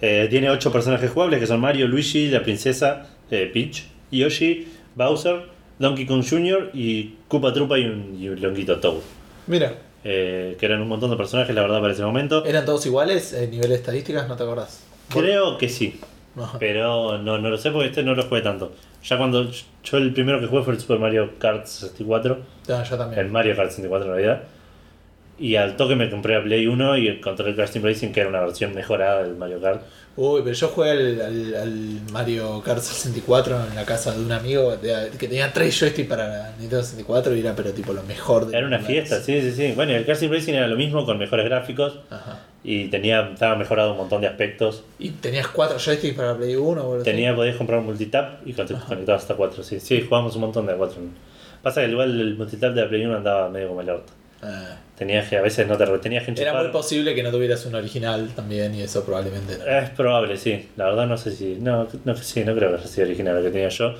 Eh, 0.00 0.26
tiene 0.30 0.50
ocho 0.50 0.70
personajes 0.70 1.10
jugables 1.10 1.40
que 1.40 1.46
son 1.46 1.60
Mario, 1.60 1.88
Luigi, 1.88 2.28
la 2.28 2.42
princesa 2.42 3.06
eh, 3.30 3.50
Peach, 3.52 3.84
Yoshi, 4.12 4.68
Bowser, 4.94 5.46
Donkey 5.78 6.06
Kong 6.06 6.24
Jr. 6.28 6.70
y 6.74 7.14
Koopa 7.26 7.52
Troopa 7.52 7.78
y 7.78 7.86
un, 7.86 8.16
y 8.20 8.28
un 8.28 8.40
longuito 8.40 8.78
Toad. 8.78 8.98
Mira, 9.46 9.72
Eh, 10.04 10.56
que 10.60 10.66
eran 10.66 10.82
un 10.82 10.88
montón 10.88 11.10
de 11.10 11.16
personajes, 11.16 11.54
la 11.54 11.62
verdad, 11.62 11.80
para 11.80 11.92
ese 11.94 12.02
momento. 12.04 12.44
¿eran 12.44 12.64
todos 12.66 12.84
iguales? 12.86 13.32
¿En 13.32 13.50
nivel 13.50 13.70
de 13.70 13.76
estadísticas? 13.76 14.28
¿No 14.28 14.36
te 14.36 14.42
acordás? 14.42 14.84
Creo 15.08 15.56
que 15.58 15.68
sí, 15.68 15.98
No. 16.34 16.50
pero 16.58 17.18
no, 17.18 17.38
no 17.38 17.48
lo 17.48 17.56
sé 17.58 17.70
porque 17.70 17.88
este 17.88 18.02
no 18.02 18.14
lo 18.14 18.22
jugué 18.24 18.42
tanto. 18.42 18.72
Ya 19.02 19.16
cuando 19.18 19.50
yo 19.82 19.96
el 19.98 20.12
primero 20.12 20.40
que 20.40 20.46
jugué 20.46 20.62
fue 20.62 20.74
el 20.74 20.80
Super 20.80 20.98
Mario 20.98 21.32
Kart 21.38 21.66
64, 21.66 22.38
No, 22.68 22.84
yo 22.84 22.92
el 22.94 22.98
también. 22.98 23.32
Mario 23.32 23.56
Kart 23.56 23.70
64 23.70 24.06
en 24.06 24.12
realidad. 24.14 24.42
Y 25.38 25.56
al 25.56 25.76
toque 25.76 25.96
me 25.96 26.08
compré 26.08 26.36
a 26.36 26.42
Play 26.42 26.66
1 26.68 26.96
y 26.98 27.08
encontré 27.08 27.48
el 27.48 27.56
Crash 27.56 27.70
Team 27.72 27.84
Racing, 27.84 28.08
que 28.12 28.20
era 28.20 28.28
una 28.28 28.40
versión 28.40 28.72
mejorada 28.74 29.24
del 29.24 29.34
Mario 29.36 29.60
Kart. 29.60 29.82
Uy, 30.16 30.42
pero 30.44 30.54
yo 30.54 30.68
jugué 30.68 30.90
al, 30.92 31.20
al- 31.20 31.54
al 31.56 32.00
Mario 32.12 32.62
Kart 32.64 32.78
64 32.80 33.66
en 33.68 33.74
la 33.74 33.84
casa 33.84 34.12
de 34.12 34.20
un 34.24 34.30
amigo 34.30 34.76
de- 34.76 35.10
que 35.18 35.26
tenía 35.26 35.52
tres 35.52 35.76
joysticks 35.76 36.08
para 36.08 36.50
Nintendo 36.60 36.84
64 36.84 37.34
y 37.34 37.40
era 37.40 37.56
pero 37.56 37.72
tipo 37.72 37.92
lo 37.92 38.04
mejor 38.04 38.46
de 38.46 38.56
Era 38.56 38.64
una 38.64 38.78
fiesta, 38.78 39.20
sí, 39.20 39.40
sí, 39.40 39.50
sí. 39.50 39.72
Bueno, 39.74 39.90
y 39.90 39.96
el 39.96 40.04
Crash 40.04 40.20
Team 40.20 40.30
Racing 40.32 40.52
era 40.54 40.68
lo 40.68 40.76
mismo 40.76 41.04
con 41.04 41.18
mejores 41.18 41.44
gráficos 41.46 41.98
Ajá. 42.10 42.38
y 42.62 42.84
tenía, 42.86 43.30
estaba 43.32 43.56
mejorado 43.56 43.90
un 43.90 43.96
montón 43.98 44.20
de 44.20 44.28
aspectos. 44.28 44.84
¿Y 45.00 45.10
tenías 45.10 45.48
cuatro 45.48 45.78
joysticks 45.80 46.14
para 46.16 46.36
Play 46.36 46.54
1 46.54 46.64
o 46.80 46.84
algo 46.84 46.94
así? 46.94 47.04
Tenía, 47.04 47.34
podías 47.34 47.56
comprar 47.56 47.80
un 47.80 47.86
multitap 47.86 48.46
y 48.46 48.52
con- 48.52 48.68
conectabas 48.68 49.22
hasta 49.22 49.34
4. 49.34 49.64
Sí, 49.64 49.80
sí, 49.80 50.00
jugábamos 50.00 50.36
un 50.36 50.42
montón 50.42 50.66
de 50.66 50.74
4. 50.74 50.96
Pasa 51.60 51.84
que 51.84 51.90
igual 51.90 52.20
el 52.20 52.36
multitap 52.36 52.72
de 52.72 52.82
la 52.82 52.88
Play 52.88 53.04
1 53.04 53.16
andaba 53.16 53.48
medio 53.50 53.66
como 53.66 53.80
el 53.80 53.90
orto. 53.90 54.12
Ah. 54.44 54.76
Tenías 54.96 55.28
que, 55.28 55.36
a 55.36 55.42
veces 55.42 55.66
no 55.66 55.76
te 55.76 55.86
tenías 55.98 56.24
que 56.24 56.30
Era 56.32 56.52
muy 56.52 56.60
enchufar. 56.60 56.70
posible 56.70 57.14
que 57.14 57.22
no 57.22 57.30
tuvieras 57.30 57.66
un 57.66 57.74
original 57.74 58.30
también 58.36 58.74
y 58.74 58.82
eso 58.82 59.04
probablemente 59.04 59.58
no. 59.58 59.64
Es 59.66 59.90
probable, 59.90 60.36
sí. 60.36 60.68
La 60.76 60.84
verdad 60.84 61.06
no 61.06 61.16
sé 61.16 61.32
si. 61.32 61.56
No, 61.56 61.88
no, 62.04 62.16
sí, 62.16 62.44
no 62.44 62.54
creo 62.54 62.70
que 62.70 62.76
haya 62.76 62.86
sido 62.86 63.06
original 63.06 63.36
lo 63.36 63.42
que 63.42 63.50
tenía 63.50 63.70
yo. 63.70 63.94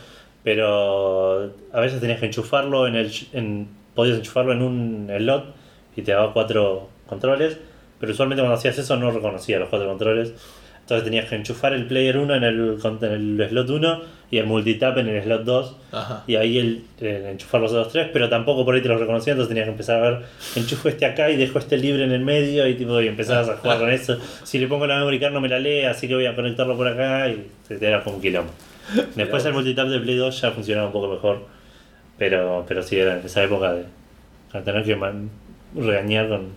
Pero 0.45 1.53
a 1.73 1.81
veces 1.81 2.01
tenías 2.01 2.21
que 2.21 2.27
enchufarlo 2.27 2.87
en 2.87 2.95
el. 2.95 3.11
En, 3.33 3.69
podías 3.95 4.19
enchufarlo 4.19 4.53
en 4.53 4.63
un 4.63 5.11
slot 5.17 5.55
y 5.97 6.03
te 6.03 6.13
daba 6.13 6.33
cuatro 6.33 6.89
controles. 7.07 7.57
Pero 7.99 8.13
usualmente 8.13 8.43
cuando 8.43 8.57
hacías 8.57 8.79
eso 8.79 8.97
no 8.97 9.11
reconocía 9.11 9.59
los 9.59 9.71
cuatro 9.71 9.89
controles. 9.89 10.33
Entonces 10.81 11.05
tenías 11.05 11.29
que 11.29 11.37
enchufar 11.37 11.73
el 11.73 11.87
player 11.87 12.19
1 12.19 12.35
en 12.35 12.45
el, 12.45 12.79
en 12.85 13.41
el 13.41 13.49
slot 13.49 13.71
1 13.71 14.03
y 14.35 14.39
el 14.39 14.47
multitap 14.47 14.99
en 14.99 15.07
el 15.09 15.23
slot 15.23 15.45
2. 15.45 15.77
Ajá. 15.93 16.25
Y 16.27 16.35
ahí 16.35 16.59
el, 16.59 16.83
el 17.01 17.27
enchufar 17.27 17.61
los 17.61 17.71
otros 17.73 17.93
tres, 17.93 18.09
pero 18.13 18.29
tampoco 18.29 18.65
por 18.65 18.75
ahí 18.75 18.81
te 18.83 18.89
los 18.89 18.99
reconocía, 18.99 19.33
entonces 19.35 19.49
tenías 19.49 19.67
que 19.67 19.71
empezar 19.71 20.03
a 20.03 20.11
ver, 20.11 20.19
enchufo 20.57 20.89
este 20.89 21.07
acá 21.07 21.31
y 21.31 21.37
dejo 21.37 21.59
este 21.61 21.77
libre 21.77 22.03
en 22.03 22.11
el 22.11 22.21
medio 22.25 22.67
y 22.67 22.75
tipo 22.75 23.01
y 23.01 23.07
empezabas 23.07 23.49
a 23.49 23.57
jugar 23.59 23.79
con 23.79 23.91
eso. 23.93 24.19
Si 24.43 24.59
le 24.59 24.67
pongo 24.67 24.87
la 24.89 24.99
memory 24.99 25.21
card 25.21 25.33
no 25.33 25.41
me 25.41 25.49
la 25.49 25.61
lee, 25.61 25.85
así 25.85 26.09
que 26.09 26.15
voy 26.17 26.27
a 26.27 26.35
conectarlo 26.35 26.77
por 26.77 26.89
acá 26.89 27.29
y 27.29 27.47
te 27.69 27.77
te 27.79 27.87
era 27.87 28.03
como 28.03 28.17
un 28.17 28.23
quilombo. 28.23 28.51
Después 29.15 29.45
el 29.45 29.53
multitap 29.53 29.87
de 29.89 30.01
Play 30.01 30.17
2 30.17 30.41
ya 30.41 30.51
funcionaba 30.51 30.89
un 30.89 30.93
poco 30.93 31.09
mejor, 31.15 31.47
pero, 32.19 32.65
pero 32.67 32.83
sí 32.83 32.99
era 32.99 33.19
en 33.21 33.25
esa 33.25 33.43
época 33.45 33.73
de, 33.73 33.85
de 34.53 34.61
tener 34.63 34.83
que 34.85 34.97
man- 34.97 35.31
regañar 35.77 36.29
con, 36.29 36.49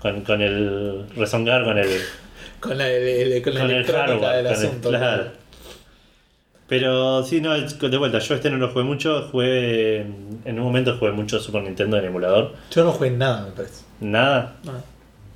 con, 0.00 0.20
con 0.20 0.40
el 0.42 1.06
rezongar 1.16 1.64
con 1.64 1.76
el 1.78 1.88
Con 2.60 2.78
la, 2.78 2.88
el- 2.88 3.32
el- 3.32 3.42
con 3.42 3.52
la 3.54 3.60
con 3.60 3.70
el 3.70 3.76
electrónica 3.76 4.06
hardware, 4.06 4.36
del 4.36 4.44
con 4.46 4.52
el- 4.62 4.68
asunto. 4.68 4.88
claro. 4.90 5.24
Pero 6.66 7.22
sí, 7.24 7.40
no, 7.42 7.52
de 7.58 7.96
vuelta, 7.98 8.18
yo 8.20 8.34
este 8.34 8.48
no 8.50 8.56
lo 8.56 8.70
jugué 8.70 8.84
mucho, 8.84 9.28
jugué, 9.30 10.00
en 10.00 10.58
un 10.58 10.60
momento 10.60 10.96
jugué 10.98 11.12
mucho 11.12 11.38
Super 11.38 11.62
Nintendo 11.62 11.98
en 11.98 12.06
emulador, 12.06 12.54
Yo 12.70 12.84
no 12.84 12.92
jugué 12.92 13.10
nada, 13.10 13.44
me 13.46 13.50
parece. 13.52 13.84
nada, 14.00 14.56
No. 14.64 14.72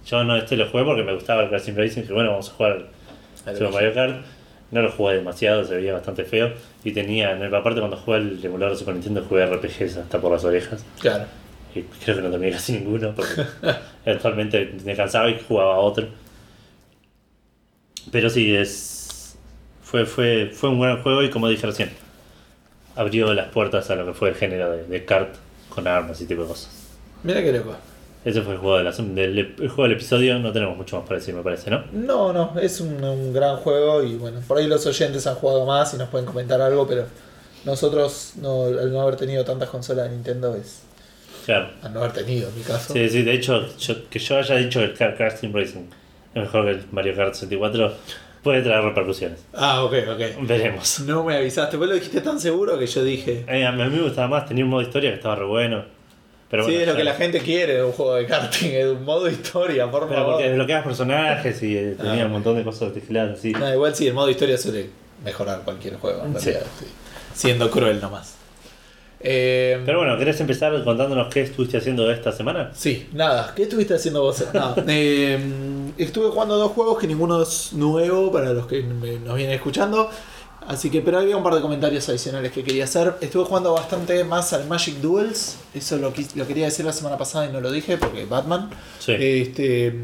yo 0.06 0.24
no 0.24 0.36
este 0.36 0.56
lo 0.56 0.66
jugué 0.70 0.84
porque 0.84 1.02
me 1.02 1.12
gustaba 1.14 1.42
el 1.42 1.50
Crash 1.50 1.64
Team 1.64 1.76
Racing, 1.76 2.02
que 2.04 2.12
bueno, 2.14 2.30
vamos 2.30 2.48
a 2.48 2.52
jugar 2.52 2.86
Al 3.44 3.56
Super 3.56 3.72
Mario 3.72 3.92
Kart, 3.94 4.16
no 4.70 4.80
lo 4.82 4.90
jugué 4.90 5.16
demasiado, 5.16 5.64
se 5.64 5.76
veía 5.76 5.92
bastante 5.92 6.24
feo, 6.24 6.50
y 6.82 6.92
tenía, 6.92 7.32
en 7.32 7.42
el- 7.42 7.54
aparte 7.54 7.80
cuando 7.80 7.98
jugué 7.98 8.18
el 8.18 8.44
emulador 8.44 8.72
de 8.74 8.78
Super 8.78 8.94
Nintendo 8.94 9.22
jugué 9.28 9.42
RPGs 9.44 9.98
hasta 9.98 10.18
por 10.20 10.32
las 10.32 10.44
orejas, 10.44 10.82
Claro. 10.98 11.24
y 11.74 11.82
creo 11.82 12.16
que 12.16 12.22
no 12.22 12.30
terminé 12.30 12.52
casi 12.52 12.72
ninguno, 12.72 13.12
porque 13.14 13.32
eventualmente 14.06 14.74
me 14.82 14.96
cansaba 14.96 15.28
y 15.28 15.38
jugaba 15.46 15.74
a 15.74 15.78
otro. 15.78 16.06
Pero 18.10 18.30
sí, 18.30 18.54
es 18.54 18.94
fue, 19.90 20.04
fue, 20.06 20.50
fue 20.52 20.68
un 20.70 20.78
buen 20.78 21.02
juego 21.02 21.22
y 21.22 21.30
como 21.30 21.48
dije 21.48 21.66
recién, 21.66 21.90
abrió 22.96 23.32
las 23.34 23.48
puertas 23.48 23.88
a 23.90 23.94
lo 23.96 24.06
que 24.06 24.12
fue 24.14 24.30
el 24.30 24.34
género 24.34 24.70
de, 24.72 24.84
de 24.84 25.04
kart 25.04 25.34
con 25.68 25.86
armas 25.86 26.20
y 26.20 26.26
tipo 26.26 26.42
de 26.42 26.48
cosas. 26.48 26.70
Mira 27.22 27.42
qué 27.42 27.52
loco. 27.52 27.74
Ese 28.24 28.42
fue 28.42 28.54
el 28.54 28.58
juego, 28.58 28.78
de 28.78 28.84
la, 28.84 28.90
del, 28.92 29.38
el 29.38 29.54
juego 29.68 29.84
del 29.84 29.92
episodio, 29.92 30.38
no 30.40 30.52
tenemos 30.52 30.76
mucho 30.76 30.96
más 30.98 31.06
para 31.06 31.18
decir, 31.20 31.34
me 31.34 31.42
parece, 31.42 31.70
¿no? 31.70 31.84
No, 31.92 32.32
no, 32.32 32.58
es 32.60 32.80
un, 32.80 33.02
un 33.02 33.32
gran 33.32 33.56
juego 33.56 34.02
y 34.02 34.16
bueno, 34.16 34.40
por 34.46 34.58
ahí 34.58 34.66
los 34.66 34.84
oyentes 34.86 35.26
han 35.26 35.36
jugado 35.36 35.64
más 35.64 35.94
y 35.94 35.96
nos 35.96 36.08
pueden 36.08 36.26
comentar 36.26 36.60
algo, 36.60 36.86
pero 36.86 37.06
nosotros 37.64 38.32
no, 38.36 38.64
al 38.64 38.92
no 38.92 39.00
haber 39.02 39.16
tenido 39.16 39.44
tantas 39.44 39.68
consolas 39.70 40.04
de 40.10 40.16
Nintendo 40.16 40.54
es 40.56 40.82
Claro. 41.46 41.70
al 41.82 41.94
no 41.94 42.00
haber 42.00 42.12
tenido 42.12 42.48
en 42.48 42.56
mi 42.56 42.62
caso. 42.62 42.92
Sí, 42.92 43.08
sí, 43.08 43.22
de 43.22 43.32
hecho, 43.32 43.64
yo- 43.78 44.08
que 44.10 44.18
yo 44.18 44.36
haya 44.36 44.56
dicho 44.56 44.80
que 44.80 45.04
el 45.04 45.14
Crash 45.14 45.40
Team 45.40 45.52
Racing 45.54 45.86
es 46.34 46.42
mejor 46.42 46.64
que 46.66 46.70
el 46.72 46.84
Mario 46.92 47.14
Kart 47.16 47.34
64 47.34 47.94
puede 48.42 48.62
traer 48.62 48.82
repercusiones. 48.84 49.40
Ah, 49.54 49.84
ok, 49.84 49.92
ok. 50.14 50.46
Veremos. 50.46 51.00
No 51.00 51.24
me 51.24 51.36
avisaste, 51.36 51.76
vos 51.76 51.88
lo 51.88 51.94
dijiste 51.94 52.20
tan 52.20 52.38
seguro 52.40 52.78
que 52.78 52.86
yo 52.86 53.04
dije. 53.04 53.44
Eh, 53.48 53.64
a 53.66 53.72
mí 53.72 53.82
me 53.84 54.02
gustaba 54.02 54.28
más, 54.28 54.46
tenía 54.46 54.64
un 54.64 54.70
modo 54.70 54.82
historia 54.82 55.10
que 55.10 55.16
estaba 55.16 55.36
re 55.36 55.44
bueno. 55.46 55.84
Pero 56.50 56.64
sí, 56.64 56.70
bueno, 56.70 56.82
es 56.82 56.88
lo 56.88 56.96
que 56.96 57.04
la 57.04 57.14
gente 57.14 57.40
quiere 57.40 57.74
de 57.74 57.82
un 57.84 57.92
juego 57.92 58.14
de 58.14 58.24
karting, 58.24 58.68
es 58.70 58.86
un 58.86 59.04
modo 59.04 59.28
historia, 59.28 59.90
por 59.90 60.08
favor. 60.08 60.32
porque 60.32 60.48
desbloqueabas 60.48 60.86
personajes 60.86 61.62
y 61.62 61.76
eh, 61.76 61.94
tenía 62.00 62.22
Ah. 62.22 62.26
un 62.26 62.32
montón 62.32 62.56
de 62.56 62.64
cosas 62.64 62.92
tecladas 62.94 63.38
así. 63.38 63.52
No, 63.52 63.70
igual 63.70 63.94
sí, 63.94 64.06
el 64.06 64.14
modo 64.14 64.30
historia 64.30 64.56
suele 64.56 64.88
mejorar 65.22 65.60
cualquier 65.62 65.96
juego, 65.96 66.24
en 66.24 66.32
realidad, 66.32 66.62
sí. 66.78 66.86
siendo 67.34 67.70
cruel 67.70 68.00
nomás. 68.00 68.36
Eh, 69.20 69.82
Pero 69.84 69.98
bueno, 69.98 70.16
¿querés 70.16 70.40
empezar 70.40 70.72
contándonos 70.84 71.26
qué 71.28 71.42
estuviste 71.42 71.76
haciendo 71.76 72.10
esta 72.10 72.30
semana? 72.32 72.70
Sí, 72.72 73.08
nada. 73.12 73.52
¿Qué 73.54 73.64
estuviste 73.64 73.94
haciendo 73.94 74.22
vos? 74.22 74.44
Nada. 74.54 74.76
Eh, 74.88 75.36
estuve 75.98 76.30
jugando 76.30 76.56
dos 76.56 76.72
juegos 76.72 76.98
que 76.98 77.06
ninguno 77.06 77.42
es 77.42 77.72
nuevo 77.72 78.30
para 78.32 78.52
los 78.52 78.66
que 78.66 78.82
me- 78.82 79.18
nos 79.18 79.36
vienen 79.36 79.54
escuchando. 79.56 80.08
Así 80.66 80.90
que, 80.90 81.00
pero 81.00 81.18
había 81.18 81.34
un 81.36 81.42
par 81.42 81.54
de 81.54 81.62
comentarios 81.62 82.06
adicionales 82.10 82.52
que 82.52 82.62
quería 82.62 82.84
hacer. 82.84 83.14
Estuve 83.22 83.44
jugando 83.44 83.72
bastante 83.72 84.22
más 84.24 84.52
al 84.52 84.66
Magic 84.66 84.96
Duels. 84.96 85.56
Eso 85.72 85.96
lo, 85.96 86.12
lo 86.34 86.46
quería 86.46 86.66
decir 86.66 86.84
la 86.84 86.92
semana 86.92 87.16
pasada 87.16 87.46
y 87.48 87.52
no 87.52 87.60
lo 87.60 87.70
dije 87.72 87.96
porque 87.96 88.26
Batman. 88.26 88.68
Sí. 88.98 89.12
Este, 89.18 89.94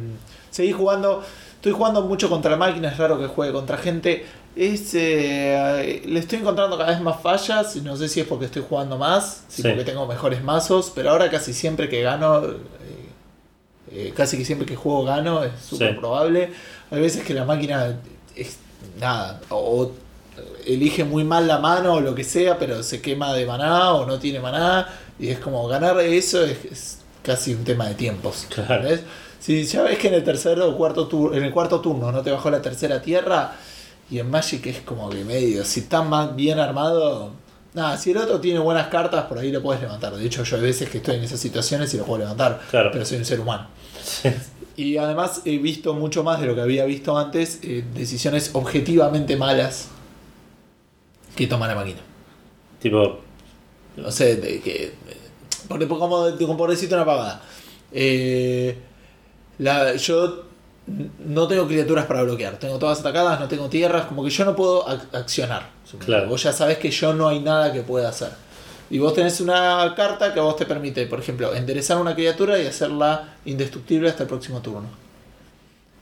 seguí 0.51 0.73
jugando. 0.73 1.23
Estoy 1.57 1.73
jugando 1.73 2.03
mucho 2.03 2.29
contra 2.31 2.57
máquinas, 2.57 2.93
es 2.93 2.99
raro 2.99 3.19
que 3.19 3.27
juegue 3.27 3.53
contra 3.53 3.77
gente. 3.77 4.25
Es, 4.57 4.95
eh, 4.95 6.03
le 6.07 6.19
estoy 6.21 6.39
encontrando 6.39 6.79
cada 6.79 6.91
vez 6.93 7.01
más 7.01 7.21
fallas. 7.21 7.77
No 7.77 7.97
sé 7.97 8.09
si 8.09 8.21
es 8.21 8.27
porque 8.27 8.47
estoy 8.47 8.65
jugando 8.67 8.97
más, 8.97 9.45
si 9.49 9.61
Sí. 9.63 9.69
porque 9.69 9.85
tengo 9.85 10.07
mejores 10.07 10.43
mazos. 10.43 10.93
Pero 10.95 11.11
ahora 11.11 11.31
casi 11.31 11.53
siempre 11.53 11.89
que 11.91 12.01
gano, 12.03 12.41
eh, 13.95 14.13
casi 14.17 14.37
que 14.37 14.45
siempre 14.45 14.67
que 14.67 14.77
juego 14.77 15.05
gano, 15.05 15.45
es 15.45 15.53
súper 15.67 15.93
Sí. 15.95 15.99
probable. 15.99 16.51
Hay 16.91 17.01
veces 17.01 17.25
que 17.25 17.33
la 17.35 17.45
máquina 17.45 17.97
es 18.37 18.57
nada, 19.01 19.41
o 19.51 19.93
elige 20.67 21.05
muy 21.05 21.25
mal 21.25 21.47
la 21.47 21.59
mano 21.59 21.95
o 21.95 22.01
lo 22.01 22.15
que 22.15 22.25
sea, 22.25 22.59
pero 22.59 22.83
se 22.83 23.01
quema 23.01 23.33
de 23.35 23.47
maná 23.47 23.93
o 23.95 24.05
no 24.07 24.19
tiene 24.19 24.41
maná. 24.41 24.89
Y 25.19 25.29
es 25.29 25.39
como 25.39 25.67
ganar 25.69 25.99
eso 26.01 26.45
es, 26.45 26.65
es 26.65 26.99
casi 27.23 27.55
un 27.55 27.65
tema 27.65 27.87
de 27.89 27.95
tiempos. 27.95 28.47
Claro. 28.53 28.89
Si 29.39 29.65
ya 29.65 29.83
ves 29.83 29.99
que 29.99 30.09
en 30.09 30.15
el 30.15 30.25
tercer 30.25 30.59
o 30.61 30.77
cuarto 30.77 31.07
turno, 31.07 31.37
en 31.37 31.45
el 31.45 31.53
cuarto 31.53 31.81
turno 31.81 32.11
no 32.11 32.23
te 32.23 32.31
bajó 32.31 32.51
la 32.51 32.63
tercera 32.63 33.01
tierra, 33.03 33.53
y 34.11 34.19
en 34.19 34.29
Magic 34.31 34.67
es 34.67 34.81
como 34.81 35.09
que 35.11 35.25
medio, 35.25 35.65
si 35.65 35.81
está 35.81 36.03
más 36.03 36.35
bien 36.35 36.59
armado, 36.59 37.31
nada, 37.75 37.97
si 37.99 38.11
el 38.13 38.17
otro 38.17 38.41
tiene 38.41 38.59
buenas 38.59 38.89
cartas, 38.89 39.25
por 39.27 39.39
ahí 39.39 39.51
lo 39.53 39.61
puedes 39.63 39.83
levantar. 39.83 40.15
De 40.17 40.25
hecho, 40.25 40.43
yo 40.45 40.57
hay 40.57 40.63
veces 40.63 40.89
que 40.89 40.99
estoy 40.99 41.17
en 41.17 41.25
esas 41.25 41.41
situaciones 41.41 41.93
y 41.95 41.99
lo 41.99 42.05
puedo 42.05 42.21
levantar, 42.21 42.61
Claro. 42.71 42.91
pero 42.93 43.05
soy 43.05 43.19
un 43.19 43.25
ser 43.25 43.41
humano. 43.41 43.67
Y 44.77 44.97
además 44.97 45.43
he 45.45 45.59
visto 45.59 45.95
mucho 45.95 46.25
más 46.25 46.41
de 46.41 46.47
lo 46.47 46.55
que 46.55 46.61
había 46.61 46.85
visto 46.85 47.17
antes, 47.17 47.61
eh, 47.63 47.85
decisiones 47.95 48.51
objetivamente 48.55 49.37
malas 49.37 49.89
que 51.37 51.47
toma 51.47 51.69
la 51.69 51.75
máquina. 51.75 52.01
tipo, 52.81 53.21
No 53.97 54.11
sé, 54.11 54.37
de 54.37 54.61
que. 54.61 54.93
Por, 55.69 55.87
como, 55.89 56.37
como 56.37 56.57
por 56.57 56.71
decirte 56.71 56.95
una 56.95 57.05
pavada. 57.07 57.41
Eh, 57.93 58.77
la, 59.59 59.95
yo 59.95 60.44
no 60.87 61.49
tengo 61.49 61.67
criaturas 61.67 62.07
para 62.07 62.23
bloquear. 62.23 62.59
Tengo 62.59 62.79
todas 62.79 63.01
atacadas, 63.01 63.41
no 63.41 63.49
tengo 63.49 63.69
tierras. 63.69 64.07
Como 64.07 64.23
que 64.25 64.31
yo 64.31 64.45
no 64.45 64.55
puedo 64.55 64.87
ac- 64.87 65.07
accionar. 65.15 65.71
Claro. 65.99 66.29
Vos 66.29 66.43
ya 66.43 66.53
sabés 66.53 66.79
que 66.79 66.91
yo 66.91 67.15
no 67.15 67.29
hay 67.29 67.41
nada 67.41 67.73
que 67.73 67.81
pueda 67.83 68.09
hacer. 68.09 68.31
Y 68.91 68.99
vos 68.99 69.15
tenés 69.15 69.41
una 69.41 69.95
carta 69.97 70.35
que 70.35 70.41
a 70.41 70.43
vos 70.43 70.57
te 70.57 70.67
permite, 70.67 71.07
por 71.07 71.19
ejemplo, 71.21 71.55
enderezar 71.55 71.97
una 71.99 72.15
criatura 72.15 72.59
y 72.59 72.67
hacerla 72.67 73.35
indestructible 73.47 74.09
hasta 74.11 74.25
el 74.25 74.29
próximo 74.29 74.61
turno. 74.61 74.89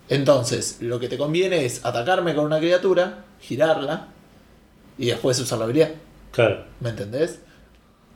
Entonces, 0.09 0.79
lo 0.81 0.99
que 1.01 1.09
te 1.09 1.17
conviene 1.17 1.65
es 1.65 1.85
atacarme 1.85 2.35
con 2.35 2.45
una 2.45 2.59
criatura, 2.59 3.25
girarla 3.41 4.09
y 4.99 5.07
después 5.07 5.39
usar 5.41 5.59
la 5.59 5.65
habilidad. 5.65 5.91
claro. 6.33 6.65
¿Me 6.81 6.91
entendés? 6.91 7.39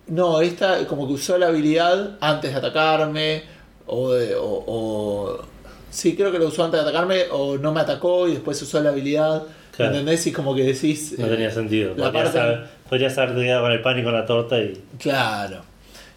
No, 0.08 0.40
esta 0.40 0.86
como 0.86 1.06
que 1.06 1.14
usó 1.14 1.36
la 1.38 1.46
habilidad 1.48 2.16
antes 2.20 2.52
de 2.52 2.58
atacarme. 2.58 3.44
O, 3.86 4.10
de- 4.12 4.34
o, 4.34 4.64
o- 4.66 5.38
Sí, 5.90 6.14
creo 6.16 6.30
que 6.32 6.38
lo 6.38 6.48
usó 6.48 6.64
antes 6.64 6.78
de 6.80 6.88
atacarme. 6.88 7.24
O 7.32 7.56
no 7.58 7.72
me 7.72 7.80
atacó 7.80 8.28
y 8.28 8.32
después 8.32 8.60
usó 8.62 8.80
la 8.80 8.90
habilidad. 8.90 9.42
Claro. 9.76 9.92
¿Me 9.92 9.98
entendés? 9.98 10.26
Y 10.26 10.32
como 10.32 10.54
que 10.54 10.62
decís. 10.64 11.14
No 11.18 11.26
eh, 11.26 11.30
tenía 11.30 11.50
sentido. 11.50 11.94
la 11.96 12.06
Podrías, 12.06 12.24
parte- 12.24 12.40
haber, 12.40 12.66
podrías 12.88 13.14
quedado 13.14 13.62
con 13.62 13.72
el 13.72 13.82
pan 13.82 13.98
y 13.98 14.04
con 14.04 14.12
la 14.12 14.26
torta 14.26 14.58
y. 14.58 14.80
Claro. 14.98 15.62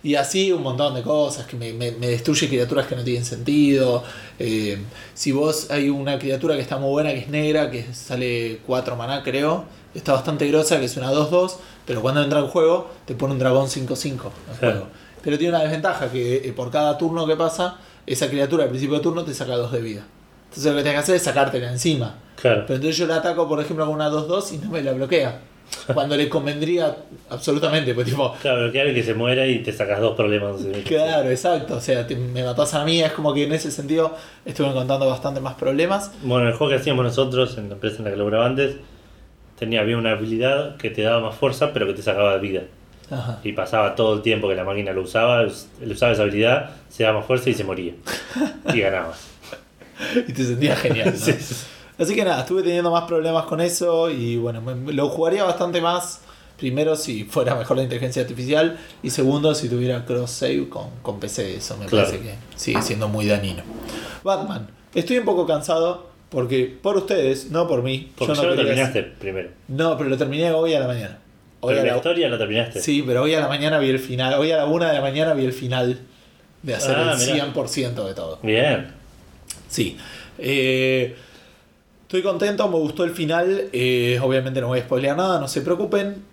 Y 0.02 0.16
así 0.16 0.52
un 0.54 0.64
montón 0.64 0.96
de 0.96 1.02
cosas 1.02 1.46
que 1.46 1.58
me, 1.58 1.74
me, 1.74 1.92
me 1.92 2.08
destruye 2.08 2.48
criaturas 2.48 2.88
que 2.88 2.96
no 2.96 3.04
tienen 3.04 3.26
sentido. 3.26 4.02
Eh, 4.40 4.78
si 5.14 5.34
vos 5.34 5.70
hay 5.72 5.90
una 5.90 6.18
criatura 6.18 6.56
que 6.56 6.62
está 6.62 6.78
muy 6.78 6.90
buena, 6.90 7.12
que 7.12 7.20
es 7.20 7.28
negra, 7.28 7.70
que 7.70 7.94
sale 7.94 8.60
4 8.66 8.96
maná, 8.96 9.22
creo. 9.24 9.66
Está 9.94 10.14
bastante 10.14 10.48
grosa, 10.48 10.80
que 10.80 10.86
es 10.86 10.96
una 10.96 11.12
2-2. 11.12 11.58
Pero 11.86 12.02
cuando 12.02 12.24
entra 12.24 12.40
en 12.40 12.48
juego, 12.48 12.90
te 13.06 13.14
pone 13.16 13.34
un 13.34 13.40
dragón 13.40 13.68
5-5 13.68 14.06
en 14.06 14.20
Claro. 14.20 14.32
juego. 14.60 14.88
Pero 15.22 15.38
tiene 15.38 15.54
una 15.56 15.64
desventaja, 15.64 16.10
que 16.10 16.38
eh, 16.48 16.54
por 16.54 16.72
cada 16.72 16.98
turno 16.98 17.28
que 17.28 17.36
pasa, 17.36 17.76
esa 18.12 18.30
criatura 18.30 18.64
al 18.64 18.70
principio 18.70 18.96
de 18.98 19.02
turno 19.02 19.24
te 19.24 19.34
saca 19.34 19.56
2 19.56 19.72
de 19.72 19.82
vida. 19.82 20.06
Entonces 20.50 20.66
lo 20.72 20.78
que 20.78 20.84
tienes 20.84 21.00
que 21.00 21.04
hacer 21.04 21.16
es 21.16 21.24
sacártela 21.24 21.72
encima. 21.72 22.16
Claro. 22.36 22.64
Pero 22.66 22.76
entonces 22.78 22.98
yo 22.98 23.06
la 23.08 23.18
ataco, 23.18 23.48
por 23.48 23.60
ejemplo, 23.62 23.86
con 23.86 23.96
una 23.96 24.10
2-2 24.10 24.54
y 24.54 24.58
no 24.58 24.72
me 24.72 24.82
la 24.82 24.94
bloquea. 24.94 25.42
Cuando 25.94 26.18
le 26.18 26.28
convendría 26.30 26.96
absolutamente, 27.30 27.94
pues 27.94 28.08
tipo, 28.08 28.34
Claro, 28.42 28.64
bloquear 28.64 28.88
y 28.88 28.94
que 28.96 29.04
se 29.04 29.14
muera 29.14 29.46
y 29.46 29.60
te 29.62 29.72
sacas 29.72 30.00
dos 30.00 30.16
problemas. 30.16 30.56
Claro, 30.86 31.30
exacto. 31.30 31.76
O 31.76 31.80
sea, 31.82 32.08
te- 32.08 32.16
me 32.16 32.44
matás 32.44 32.74
a 32.74 32.84
mí. 32.84 33.02
Es 33.02 33.12
como 33.12 33.34
que 33.36 33.44
en 33.44 33.54
ese 33.54 33.70
sentido 33.70 34.16
estuve 34.46 34.68
encontrando 34.70 35.08
bastante 35.08 35.40
más 35.42 35.54
problemas. 35.54 36.12
Bueno, 36.24 36.48
el 36.48 36.54
juego 36.56 36.72
que 36.72 36.80
hacíamos 36.80 37.06
nosotros 37.06 37.56
en 37.60 37.68
la 37.70 37.76
empresa 37.76 37.98
en 38.00 38.06
la 38.06 38.10
que 38.12 38.18
laburaba 38.18 38.48
antes 38.48 38.78
tenía 39.60 39.84
bien 39.84 40.00
una 40.00 40.12
habilidad 40.14 40.78
que 40.78 40.90
te 40.90 41.04
daba 41.04 41.20
más 41.20 41.36
fuerza, 41.36 41.72
pero 41.74 41.86
que 41.86 41.94
te 41.94 42.02
sacaba 42.02 42.34
de 42.34 42.40
vida. 42.40 42.62
Ajá. 43.12 43.40
Y 43.44 43.54
pasaba 43.54 43.96
todo 43.96 44.14
el 44.16 44.22
tiempo 44.22 44.48
que 44.50 44.56
la 44.56 44.64
máquina 44.64 44.92
lo 44.94 45.02
usaba, 45.02 45.44
us- 45.46 45.68
él 45.82 45.92
usaba 45.92 46.12
esa 46.12 46.22
habilidad, 46.24 46.72
se 46.90 47.04
daba 47.04 47.20
más 47.20 47.28
fuerza 47.28 47.50
y 47.50 47.54
se 47.54 47.64
moría. 47.64 47.94
Y 48.74 48.80
ganabas. 48.82 49.20
Y 50.28 50.32
te 50.34 50.44
sentías 50.46 50.80
genial. 50.80 51.12
¿no? 51.14 51.20
Sí, 51.26 51.34
sí. 51.40 51.56
Así 51.98 52.16
que 52.16 52.24
nada, 52.24 52.42
estuve 52.42 52.64
teniendo 52.64 52.92
más 52.92 53.04
problemas 53.04 53.46
con 53.46 53.60
eso. 53.62 54.10
Y 54.10 54.38
bueno, 54.38 54.62
me- 54.62 54.94
lo 54.94 55.10
jugaría 55.10 55.44
bastante 55.44 55.82
más. 55.82 56.22
Primero, 56.58 56.96
si 56.98 57.24
fuera 57.24 57.56
mejor 57.56 57.78
la 57.78 57.84
inteligencia 57.84 58.22
artificial. 58.22 58.78
Y 59.04 59.10
segundo, 59.10 59.54
si 59.56 59.70
tuviera 59.70 60.06
cross 60.06 60.32
save 60.32 60.70
con, 60.70 60.90
con 61.02 61.20
PC. 61.20 61.56
Eso 61.56 61.78
me 61.78 61.86
Claro. 61.88 62.08
parece 62.08 62.24
que 62.24 62.36
sigue 62.56 62.82
siendo 62.82 63.08
muy 63.08 63.26
dañino. 63.28 63.64
Batman, 64.24 64.68
estoy 64.94 65.18
un 65.18 65.26
poco 65.26 65.46
cansado. 65.48 66.08
Porque 66.30 66.78
por 66.82 66.96
ustedes, 66.96 67.50
no 67.50 67.68
por 67.68 67.82
mí. 67.82 68.12
Porque 68.16 68.36
yo 68.36 68.42
ya 68.44 68.50
no 68.50 68.56
lo 68.56 68.62
terminaste 68.64 69.02
primero. 69.02 69.50
No, 69.68 69.98
pero 69.98 70.12
lo 70.12 70.18
terminé 70.18 70.52
hoy 70.52 70.76
a 70.76 70.80
la 70.80 70.86
mañana. 70.88 71.18
Hoy 71.62 71.74
Pero 71.74 71.86
la 71.86 71.92
la- 71.92 71.98
historia 71.98 72.30
la 72.30 72.38
terminaste. 72.38 72.80
Sí, 72.82 73.04
pero 73.06 73.24
hoy 73.24 73.34
a 73.36 73.40
la 73.42 73.48
mañana 73.48 73.80
vi 73.80 73.90
el 73.90 74.00
final. 74.00 74.34
Hoy 74.36 74.52
a 74.52 74.58
la 74.58 74.66
una 74.66 74.88
de 74.90 74.94
la 74.94 75.02
mañana 75.02 75.34
vi 75.34 75.46
el 75.46 75.54
final 75.54 76.00
de 76.64 76.76
hacer 76.76 76.96
Ah, 76.96 77.14
el 77.20 77.34
mirá. 77.34 77.46
100% 77.54 78.08
de 78.08 78.14
todo. 78.14 78.40
Bien. 78.44 78.88
Sí. 79.68 79.98
Eh, 80.38 81.16
estoy 82.04 82.22
contento, 82.22 82.68
me 82.70 82.78
gustó 82.78 83.04
el 83.04 83.12
final. 83.12 83.66
eh, 83.74 84.20
obviamente 84.22 84.62
no 84.62 84.68
voy 84.68 84.80
a 84.80 84.84
spoilear 84.84 85.18
nada, 85.18 85.40
no 85.40 85.48
se 85.48 85.62
preocupen. 85.62 86.24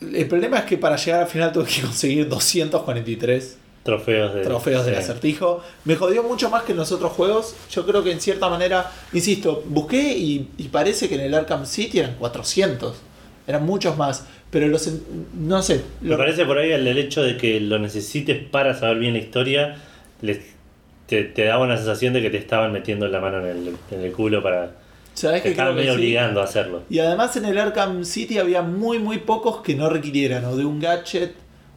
El 0.00 0.26
problema 0.28 0.58
es 0.60 0.64
que 0.64 0.78
para 0.78 0.96
llegar 0.96 1.20
al 1.22 1.28
final 1.28 1.52
tuve 1.52 1.66
que 1.66 1.82
conseguir 1.82 2.26
243 2.28 3.58
Trofeos 3.82 4.34
de. 4.34 4.42
trofeos 4.42 4.84
del 4.86 4.94
sí. 4.96 5.00
acertijo. 5.02 5.62
Me 5.84 5.96
jodió 5.96 6.22
mucho 6.22 6.48
más 6.50 6.62
que 6.64 6.72
en 6.72 6.78
los 6.78 6.92
otros 6.92 7.12
juegos. 7.12 7.54
Yo 7.70 7.84
creo 7.86 8.02
que 8.02 8.12
en 8.12 8.20
cierta 8.20 8.48
manera, 8.48 8.90
insisto, 9.12 9.62
busqué 9.66 10.16
y, 10.16 10.48
y 10.58 10.68
parece 10.68 11.08
que 11.08 11.14
en 11.16 11.22
el 11.22 11.34
Arkham 11.34 11.66
City 11.66 11.98
eran 11.98 12.14
400. 12.16 12.96
Eran 13.50 13.66
muchos 13.66 13.96
más. 13.98 14.26
Pero 14.50 14.66
los. 14.68 14.90
No 15.34 15.62
sé. 15.62 15.82
Me 16.00 16.10
lo- 16.10 16.16
parece 16.18 16.44
por 16.44 16.58
ahí 16.58 16.70
el, 16.72 16.86
el 16.86 16.98
hecho 16.98 17.22
de 17.22 17.36
que 17.36 17.60
lo 17.60 17.78
necesites 17.78 18.42
para 18.50 18.74
saber 18.74 18.98
bien 18.98 19.12
la 19.12 19.18
historia, 19.20 19.76
les- 20.22 20.40
te, 21.06 21.24
te 21.24 21.44
daba 21.44 21.64
una 21.64 21.76
sensación 21.76 22.12
de 22.14 22.22
que 22.22 22.30
te 22.30 22.36
estaban 22.38 22.72
metiendo 22.72 23.06
la 23.08 23.20
mano 23.20 23.38
en 23.40 23.46
el, 23.46 23.76
en 23.90 24.00
el 24.00 24.12
culo 24.12 24.42
para. 24.42 24.72
¿Sabés 25.14 25.42
Te 25.42 25.50
estaban 25.50 25.74
medio 25.74 25.92
sí? 25.92 25.98
obligando 25.98 26.40
a 26.40 26.44
hacerlo. 26.44 26.82
Y 26.88 27.00
además 27.00 27.36
en 27.36 27.44
el 27.44 27.58
Arkham 27.58 28.04
City 28.04 28.38
había 28.38 28.62
muy 28.62 28.98
muy 28.98 29.18
pocos 29.18 29.60
que 29.60 29.74
no 29.74 29.90
requirieran 29.90 30.44
o 30.46 30.56
de 30.56 30.64
un 30.64 30.78
gadget 30.80 31.32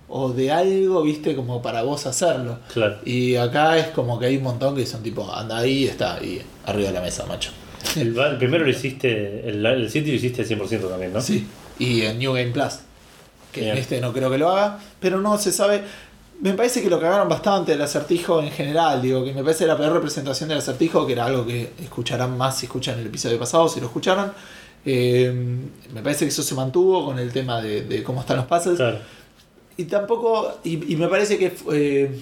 o 0.07 0.31
de 0.31 0.51
algo, 0.51 1.01
viste, 1.01 1.35
como 1.35 1.61
para 1.61 1.81
vos 1.81 2.05
hacerlo. 2.05 2.59
Claro. 2.71 2.97
Y 3.03 3.35
acá 3.35 3.77
es 3.79 3.87
como 3.87 4.19
que 4.19 4.27
hay 4.27 4.37
un 4.37 4.43
montón 4.43 4.75
que 4.75 4.85
son 4.85 5.01
tipo, 5.01 5.29
anda 5.33 5.57
ahí, 5.57 5.85
está 5.85 6.15
ahí, 6.15 6.41
arriba 6.65 6.89
de 6.89 6.93
la 6.93 7.01
mesa, 7.01 7.25
macho. 7.25 7.49
El, 7.97 8.15
el 8.17 8.37
primero 8.37 8.63
lo 8.63 8.69
hiciste, 8.69 9.49
el, 9.49 9.65
el 9.65 9.89
City 9.89 10.11
lo 10.11 10.15
hiciste 10.17 10.43
al 10.43 10.47
100% 10.47 10.87
también, 10.87 11.11
¿no? 11.11 11.19
Sí. 11.19 11.45
Y 11.79 12.01
en 12.03 12.19
New 12.19 12.33
Game 12.33 12.51
Plus. 12.51 12.79
Que 13.51 13.69
en 13.69 13.77
este 13.77 14.01
no 14.01 14.11
creo 14.13 14.29
que 14.31 14.37
lo 14.37 14.49
haga, 14.49 14.79
pero 14.99 15.19
no 15.21 15.37
se 15.37 15.51
sabe. 15.51 15.83
Me 16.41 16.53
parece 16.53 16.81
que 16.81 16.89
lo 16.89 16.99
cagaron 16.99 17.29
bastante 17.29 17.73
el 17.73 17.81
acertijo 17.81 18.41
en 18.41 18.51
general. 18.51 19.01
Digo, 19.01 19.23
que 19.23 19.31
me 19.33 19.43
parece 19.43 19.65
la 19.67 19.77
peor 19.77 19.93
representación 19.93 20.49
del 20.49 20.57
acertijo, 20.57 21.05
que 21.05 21.13
era 21.13 21.25
algo 21.25 21.45
que 21.45 21.71
escucharán 21.81 22.37
más 22.37 22.57
si 22.57 22.65
escuchan 22.65 22.99
el 22.99 23.05
episodio 23.07 23.37
pasado, 23.39 23.69
si 23.69 23.79
lo 23.79 23.85
escucharon. 23.85 24.33
Eh, 24.85 25.31
me 25.93 26.01
parece 26.01 26.25
que 26.25 26.29
eso 26.29 26.43
se 26.43 26.55
mantuvo 26.55 27.05
con 27.05 27.19
el 27.19 27.31
tema 27.31 27.61
de, 27.61 27.83
de 27.83 28.03
cómo 28.03 28.21
están 28.21 28.37
los 28.37 28.47
pases. 28.47 28.75
Claro. 28.75 28.99
Y 29.77 29.85
tampoco, 29.85 30.59
y, 30.63 30.93
y 30.93 30.95
me 30.97 31.07
parece 31.07 31.37
que 31.37 31.53
eh, 31.71 32.19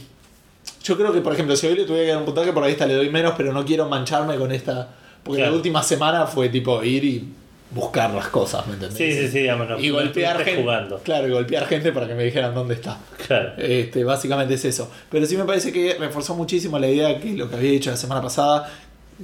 yo 0.84 0.98
creo 0.98 1.12
que, 1.12 1.22
por 1.22 1.34
ejemplo, 1.34 1.56
si 1.56 1.68
hoy 1.68 1.76
le 1.76 1.86
tuviera 1.86 2.06
que 2.06 2.12
dar 2.12 2.20
un 2.20 2.26
puntaje, 2.26 2.54
por 2.54 2.64
ahí 2.64 2.74
esta 2.74 2.86
le 2.86 2.94
doy 2.94 3.10
menos, 3.10 3.34
pero 3.38 3.52
no 3.54 3.66
quiero 3.66 3.88
mancharme 3.90 4.36
con 4.38 4.52
esta. 4.52 4.90
Porque 5.24 5.38
Claro. 5.40 5.52
la 5.52 5.58
última 5.58 5.82
semana 5.84 6.28
fue 6.28 6.50
tipo 6.50 6.84
ir 6.84 7.04
y 7.06 7.34
buscar 7.74 8.12
las 8.14 8.28
cosas, 8.28 8.68
¿me 8.68 8.74
entendés? 8.74 8.98
Sí, 8.98 9.12
sí, 9.14 9.28
sí, 9.30 9.40
digamos, 9.40 9.70
no, 9.70 9.80
Y 9.80 9.88
no 9.90 9.96
golpear 9.96 10.38
gente. 10.44 10.62
jugando. 10.62 11.00
Claro, 11.00 11.28
y 11.28 11.32
golpear 11.32 11.66
gente 11.68 11.92
para 11.92 12.08
que 12.08 12.14
me 12.16 12.24
dijeran 12.24 12.54
dónde 12.54 12.74
está. 12.76 12.98
Claro. 13.28 13.54
Este, 13.58 14.04
básicamente 14.04 14.56
es 14.56 14.66
eso. 14.66 14.92
Pero 15.10 15.26
sí 15.26 15.38
me 15.38 15.46
parece 15.46 15.72
que 15.72 15.96
reforzó 16.00 16.36
muchísimo 16.36 16.78
la 16.80 16.88
idea 16.88 17.20
que 17.20 17.34
lo 17.34 17.50
que 17.50 17.56
había 17.56 17.72
dicho 17.72 17.90
la 17.90 17.98
semana 17.98 18.22
pasada, 18.22 18.70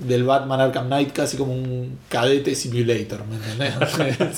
del 0.05 0.23
Batman 0.23 0.61
Arkham 0.61 0.87
Knight 0.87 1.11
casi 1.13 1.37
como 1.37 1.53
un 1.53 1.99
cadete 2.09 2.55
simulator, 2.55 3.21
¿me 3.25 3.35
entendés? 3.35 4.37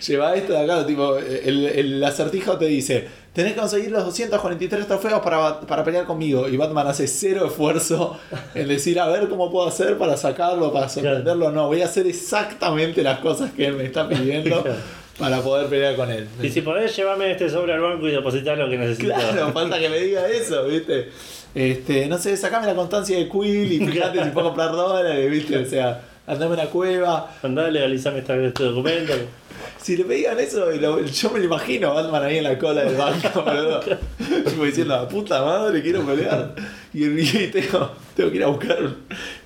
Lleva 0.06 0.34
esto 0.34 0.52
de 0.52 0.58
acá, 0.60 0.86
tipo, 0.86 1.16
el, 1.16 1.66
el 1.66 2.04
acertijo 2.04 2.56
te 2.58 2.66
dice, 2.66 3.06
tenés 3.38 3.52
que 3.52 3.60
conseguir 3.60 3.92
los 3.92 4.04
243 4.04 4.86
trofeos 4.88 5.20
para, 5.20 5.60
para 5.60 5.84
pelear 5.84 6.06
conmigo. 6.06 6.48
Y 6.48 6.56
Batman 6.56 6.88
hace 6.88 7.06
cero 7.06 7.46
esfuerzo 7.46 8.18
en 8.52 8.66
decir, 8.66 8.98
a 8.98 9.06
ver 9.06 9.28
cómo 9.28 9.48
puedo 9.48 9.68
hacer 9.68 9.96
para 9.96 10.16
sacarlo, 10.16 10.72
para 10.72 10.88
sorprenderlo. 10.88 11.52
No, 11.52 11.68
voy 11.68 11.82
a 11.82 11.84
hacer 11.84 12.08
exactamente 12.08 13.00
las 13.02 13.20
cosas 13.20 13.52
que 13.52 13.66
él 13.66 13.74
me 13.74 13.84
está 13.84 14.08
pidiendo. 14.08 14.64
Para 15.18 15.40
poder 15.40 15.66
pelear 15.66 15.96
con 15.96 16.08
él. 16.12 16.28
Y 16.40 16.48
si 16.48 16.60
podés, 16.60 16.94
llévame 16.94 17.32
este 17.32 17.50
sobre 17.50 17.72
al 17.72 17.80
banco 17.80 18.06
y 18.06 18.12
depositar 18.12 18.56
lo 18.56 18.70
que 18.70 18.78
necesito. 18.78 19.12
Claro, 19.12 19.52
falta 19.52 19.76
que 19.76 19.88
me 19.88 19.98
diga 19.98 20.28
eso, 20.28 20.64
¿viste? 20.66 21.08
Este, 21.58 22.06
no 22.06 22.18
sé, 22.18 22.36
sacame 22.36 22.66
la 22.68 22.74
constancia 22.76 23.18
de 23.18 23.28
Quill 23.28 23.72
y 23.72 23.78
fíjate 23.86 24.22
si 24.22 24.30
puedo 24.30 24.46
comprar 24.48 24.70
dólares, 24.70 25.28
¿viste? 25.28 25.56
O 25.58 25.66
sea, 25.66 26.02
andame 26.26 26.52
a 26.52 26.62
una 26.62 26.66
cueva. 26.70 27.34
Andá, 27.42 27.68
legalizame 27.68 28.20
este, 28.20 28.46
este 28.46 28.62
documento. 28.62 29.12
Si 29.82 29.96
le 29.96 30.04
pedían 30.04 30.38
eso, 30.38 30.70
lo- 30.70 31.04
yo 31.04 31.30
me 31.30 31.40
lo 31.40 31.44
imagino 31.46 31.88
a 31.90 31.94
Batman 31.94 32.22
ahí 32.22 32.38
en 32.38 32.44
la 32.44 32.56
cola 32.58 32.84
del 32.84 32.96
banco, 32.96 33.42
boludo. 33.44 33.80
Como 34.44 34.64
diciendo, 34.66 34.94
la 34.94 35.08
puta 35.08 35.42
madre, 35.44 35.82
quiero 35.82 36.06
pelear. 36.06 36.54
Y, 36.94 37.04
y 37.06 37.48
tengo, 37.48 37.90
tengo 38.14 38.30
que 38.30 38.36
ir 38.36 38.44
a 38.44 38.48
buscar 38.48 38.78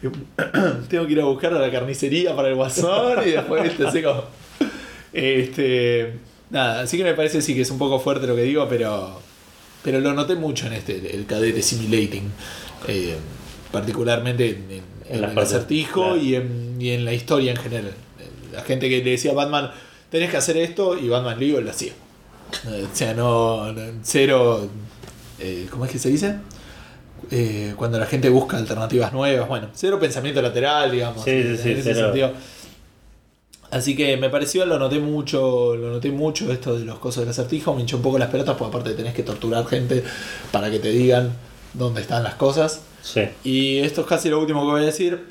tengo 0.90 1.07
que 1.07 1.12
ir 1.12 1.21
a 1.21 1.25
buscar 1.25 1.54
a 1.54 1.59
la 1.61 1.71
carnicería 1.71 2.37
para 2.37 2.49
el 2.49 2.57
guasón 2.57 3.26
y 3.26 3.31
después 3.31 3.64
este 3.64 3.87
así 3.87 4.02
como. 4.02 4.25
Este. 5.12 6.12
Nada, 6.50 6.81
así 6.83 6.99
que 6.99 7.04
me 7.04 7.14
parece 7.14 7.40
sí 7.40 7.54
que 7.54 7.62
es 7.62 7.71
un 7.71 7.78
poco 7.78 7.99
fuerte 7.99 8.26
lo 8.26 8.37
que 8.37 8.42
digo, 8.42 8.66
pero. 8.69 9.19
Pero 9.83 10.01
lo 10.01 10.12
noté 10.12 10.35
mucho 10.37 10.67
en 10.67 10.75
este, 10.75 11.15
el 11.17 11.27
cadete 11.27 11.62
simulating. 11.62 12.31
eh, 12.89 13.17
particularmente 13.73 14.51
en, 15.09 15.25
el 15.25 15.39
acertijo 15.39 16.03
claro. 16.03 16.17
y, 16.19 16.35
en, 16.37 16.77
y 16.79 16.91
en 16.91 17.05
la 17.05 17.12
historia 17.15 17.53
en 17.53 17.57
general. 17.57 17.93
La 18.53 18.62
gente 18.62 18.89
que 18.89 19.03
le 19.03 19.11
decía 19.12 19.31
a 19.33 19.35
Batman, 19.35 19.71
tenés 20.11 20.31
que 20.31 20.37
hacer 20.37 20.57
esto, 20.59 20.99
y 20.99 21.09
Batman 21.09 21.39
le 21.41 21.47
digo, 21.47 21.61
lo 21.61 21.71
hacía. 21.71 21.93
Eh, 22.69 22.87
O 22.93 22.95
sea, 22.97 23.15
no. 23.15 23.73
no- 23.73 23.81
cero. 24.03 24.69
eh, 25.39 25.67
¿Cómo 25.71 25.87
es 25.87 25.91
que 25.91 25.99
se 25.99 26.11
dice? 26.11 26.37
Eh, 27.31 27.73
cuando 27.77 27.99
la 27.99 28.05
gente 28.07 28.29
busca 28.29 28.59
alternativas 28.59 29.12
nuevas, 29.12 29.49
bueno, 29.49 29.69
cero 29.75 29.99
pensamiento 29.99 30.43
lateral, 30.43 30.93
digamos. 30.93 31.25
Sí, 31.25 31.43
sí, 31.43 31.57
sí, 31.57 31.71
en 31.71 31.79
ese 31.79 31.95
cero. 31.95 32.07
sentido. 32.09 32.33
Así 33.73 33.97
que 33.97 34.19
me 34.19 34.29
pareció, 34.29 34.67
lo 34.67 34.79
noté 34.79 34.99
mucho, 34.99 35.75
lo 35.75 35.88
noté 35.88 36.11
mucho 36.11 36.52
esto 36.52 36.79
de 36.79 36.85
los 36.85 36.99
cosas 36.99 37.23
del 37.23 37.31
acertijo, 37.31 37.75
me 37.75 37.81
hinchó 37.81 37.97
un 37.97 38.02
poco 38.02 38.19
las 38.19 38.29
pelotas, 38.29 38.55
porque 38.59 38.76
aparte 38.76 38.93
tenés 38.93 39.14
que 39.14 39.23
torturar 39.23 39.67
gente 39.67 40.05
para 40.50 40.71
que 40.71 40.79
te 40.79 40.91
digan 40.91 41.33
dónde 41.73 42.02
están 42.02 42.23
las 42.23 42.35
cosas. 42.35 42.83
Sí. 43.02 43.23
Y 43.45 43.79
esto 43.79 44.02
es 44.02 44.07
casi 44.07 44.29
lo 44.29 44.41
último 44.41 44.61
que 44.61 44.73
voy 44.73 44.83
a 44.83 44.85
decir. 44.85 45.25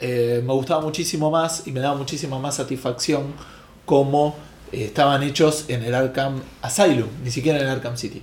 Eh, 0.00 0.42
me 0.44 0.52
gustaba 0.52 0.80
muchísimo 0.82 1.30
más 1.30 1.68
y 1.68 1.70
me 1.70 1.78
daba 1.78 1.94
muchísima 1.94 2.40
más 2.40 2.56
satisfacción 2.56 3.32
cómo 3.84 4.34
eh, 4.72 4.86
estaban 4.86 5.22
hechos 5.22 5.66
en 5.68 5.84
el 5.84 5.94
Arkham 5.94 6.42
Asylum, 6.62 7.08
ni 7.22 7.30
siquiera 7.30 7.60
en 7.60 7.66
el 7.66 7.70
Arkham 7.70 7.96
City. 7.96 8.20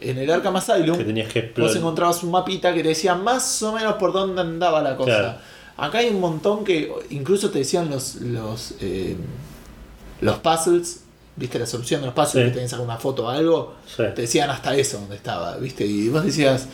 En 0.00 0.18
el 0.18 0.28
Arkham 0.30 0.56
Asylum 0.56 0.98
Que 0.98 1.04
tenías 1.04 1.32
que 1.32 1.54
vos 1.56 1.76
encontrabas 1.76 2.24
un 2.24 2.32
mapita 2.32 2.74
que 2.74 2.82
te 2.82 2.88
decía 2.88 3.14
más 3.14 3.62
o 3.62 3.72
menos 3.72 3.94
por 3.94 4.12
dónde 4.12 4.40
andaba 4.40 4.82
la 4.82 4.96
cosa. 4.96 5.18
Claro. 5.18 5.38
Acá 5.78 5.98
hay 5.98 6.08
un 6.08 6.20
montón 6.20 6.64
que 6.64 6.90
incluso 7.10 7.50
te 7.50 7.58
decían 7.60 7.90
los 7.90 8.16
los 8.16 8.74
eh, 8.80 9.16
los 10.20 10.38
puzzles, 10.38 11.02
viste 11.36 11.58
la 11.58 11.66
solución 11.66 12.00
de 12.00 12.06
los 12.06 12.14
puzzles, 12.14 12.32
Sí. 12.32 12.48
que 12.48 12.54
tenías 12.54 12.64
que 12.64 12.68
sacar 12.70 12.84
una 12.86 12.96
foto 12.96 13.26
o 13.26 13.28
algo, 13.28 13.74
Sí. 13.86 14.02
te 14.14 14.22
decían 14.22 14.48
hasta 14.48 14.74
eso 14.74 14.98
donde 14.98 15.16
estaba, 15.16 15.56
viste, 15.58 15.84
y 15.86 16.08
vos 16.08 16.24
decías, 16.24 16.66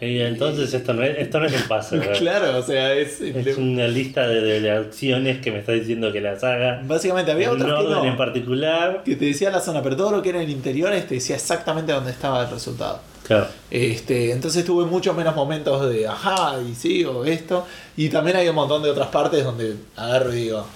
Y 0.00 0.18
entonces 0.20 0.72
esto 0.74 0.92
no 0.92 1.02
es, 1.02 1.16
esto 1.18 1.40
no 1.40 1.46
es 1.46 1.52
un 1.54 1.68
¿verdad? 2.00 2.18
claro, 2.18 2.58
o 2.58 2.62
sea, 2.62 2.92
es, 2.94 3.20
Es 3.20 3.56
una 3.56 3.88
lista 3.88 4.26
de, 4.28 4.40
de- 4.40 4.60
de 4.60 4.70
acciones 4.70 5.40
que 5.40 5.50
me 5.50 5.60
está 5.60 5.72
diciendo 5.72 6.12
que 6.12 6.20
las 6.20 6.44
haga. 6.44 6.82
básicamente 6.84 7.30
había 7.32 7.50
otras 7.50 7.80
que 7.82 7.88
no. 7.90 8.04
en 8.04 8.16
particular. 8.16 9.02
que 9.04 9.16
te 9.16 9.24
decía 9.24 9.50
la 9.50 9.60
zona, 9.60 9.82
pero 9.82 9.96
todo 9.96 10.10
lo 10.10 10.20
que 10.22 10.28
era 10.30 10.42
en 10.42 10.50
interiores 10.50 11.06
te 11.08 11.14
decía 11.14 11.36
exactamente 11.36 11.92
dónde 11.92 12.10
estaba 12.10 12.44
el 12.44 12.50
resultado. 12.50 13.00
Claro. 13.26 13.48
Este, 13.70 14.30
entonces 14.32 14.64
tuve 14.64 14.84
muchos 14.84 15.16
menos 15.16 15.34
momentos 15.34 15.88
de 15.90 16.06
ajá 16.06 16.60
y 16.60 16.74
sí 16.74 17.04
o 17.04 17.24
esto. 17.24 17.66
Y 17.96 18.08
también 18.10 18.36
hay 18.36 18.48
un 18.48 18.54
montón 18.54 18.82
de 18.82 18.90
otras 18.90 19.08
partes 19.08 19.42
donde 19.44 19.76
agarro 19.96 20.32
y 20.32 20.36
digo, 20.42 20.66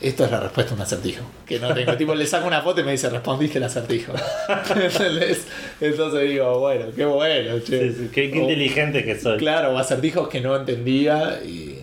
esto 0.00 0.24
es 0.24 0.30
la 0.30 0.40
respuesta 0.40 0.72
a 0.72 0.76
un 0.76 0.80
acertijo. 0.82 1.22
Que 1.46 1.58
no 1.58 1.74
tengo. 1.74 1.96
tipo, 1.96 2.14
le 2.14 2.26
saco 2.26 2.46
una 2.46 2.62
foto 2.62 2.80
y 2.80 2.84
me 2.84 2.92
dice, 2.92 3.10
respondiste 3.10 3.58
el 3.58 3.64
acertijo. 3.64 4.12
Entonces 5.80 6.28
digo, 6.28 6.58
bueno, 6.60 6.86
qué 6.94 7.04
bueno, 7.04 7.58
che. 7.60 7.90
Sí, 7.92 7.96
sí, 7.98 8.08
Qué, 8.12 8.30
qué 8.30 8.38
O- 8.38 8.42
inteligente 8.42 9.04
que 9.04 9.18
soy. 9.20 9.38
Claro, 9.38 9.70
o 9.74 9.78
acertijos 9.78 10.28
que 10.28 10.40
no 10.40 10.56
entendía 10.56 11.40
y. 11.44 11.78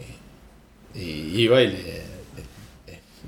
Y 0.95 1.01
y 1.01 1.47
le- 1.49 2.03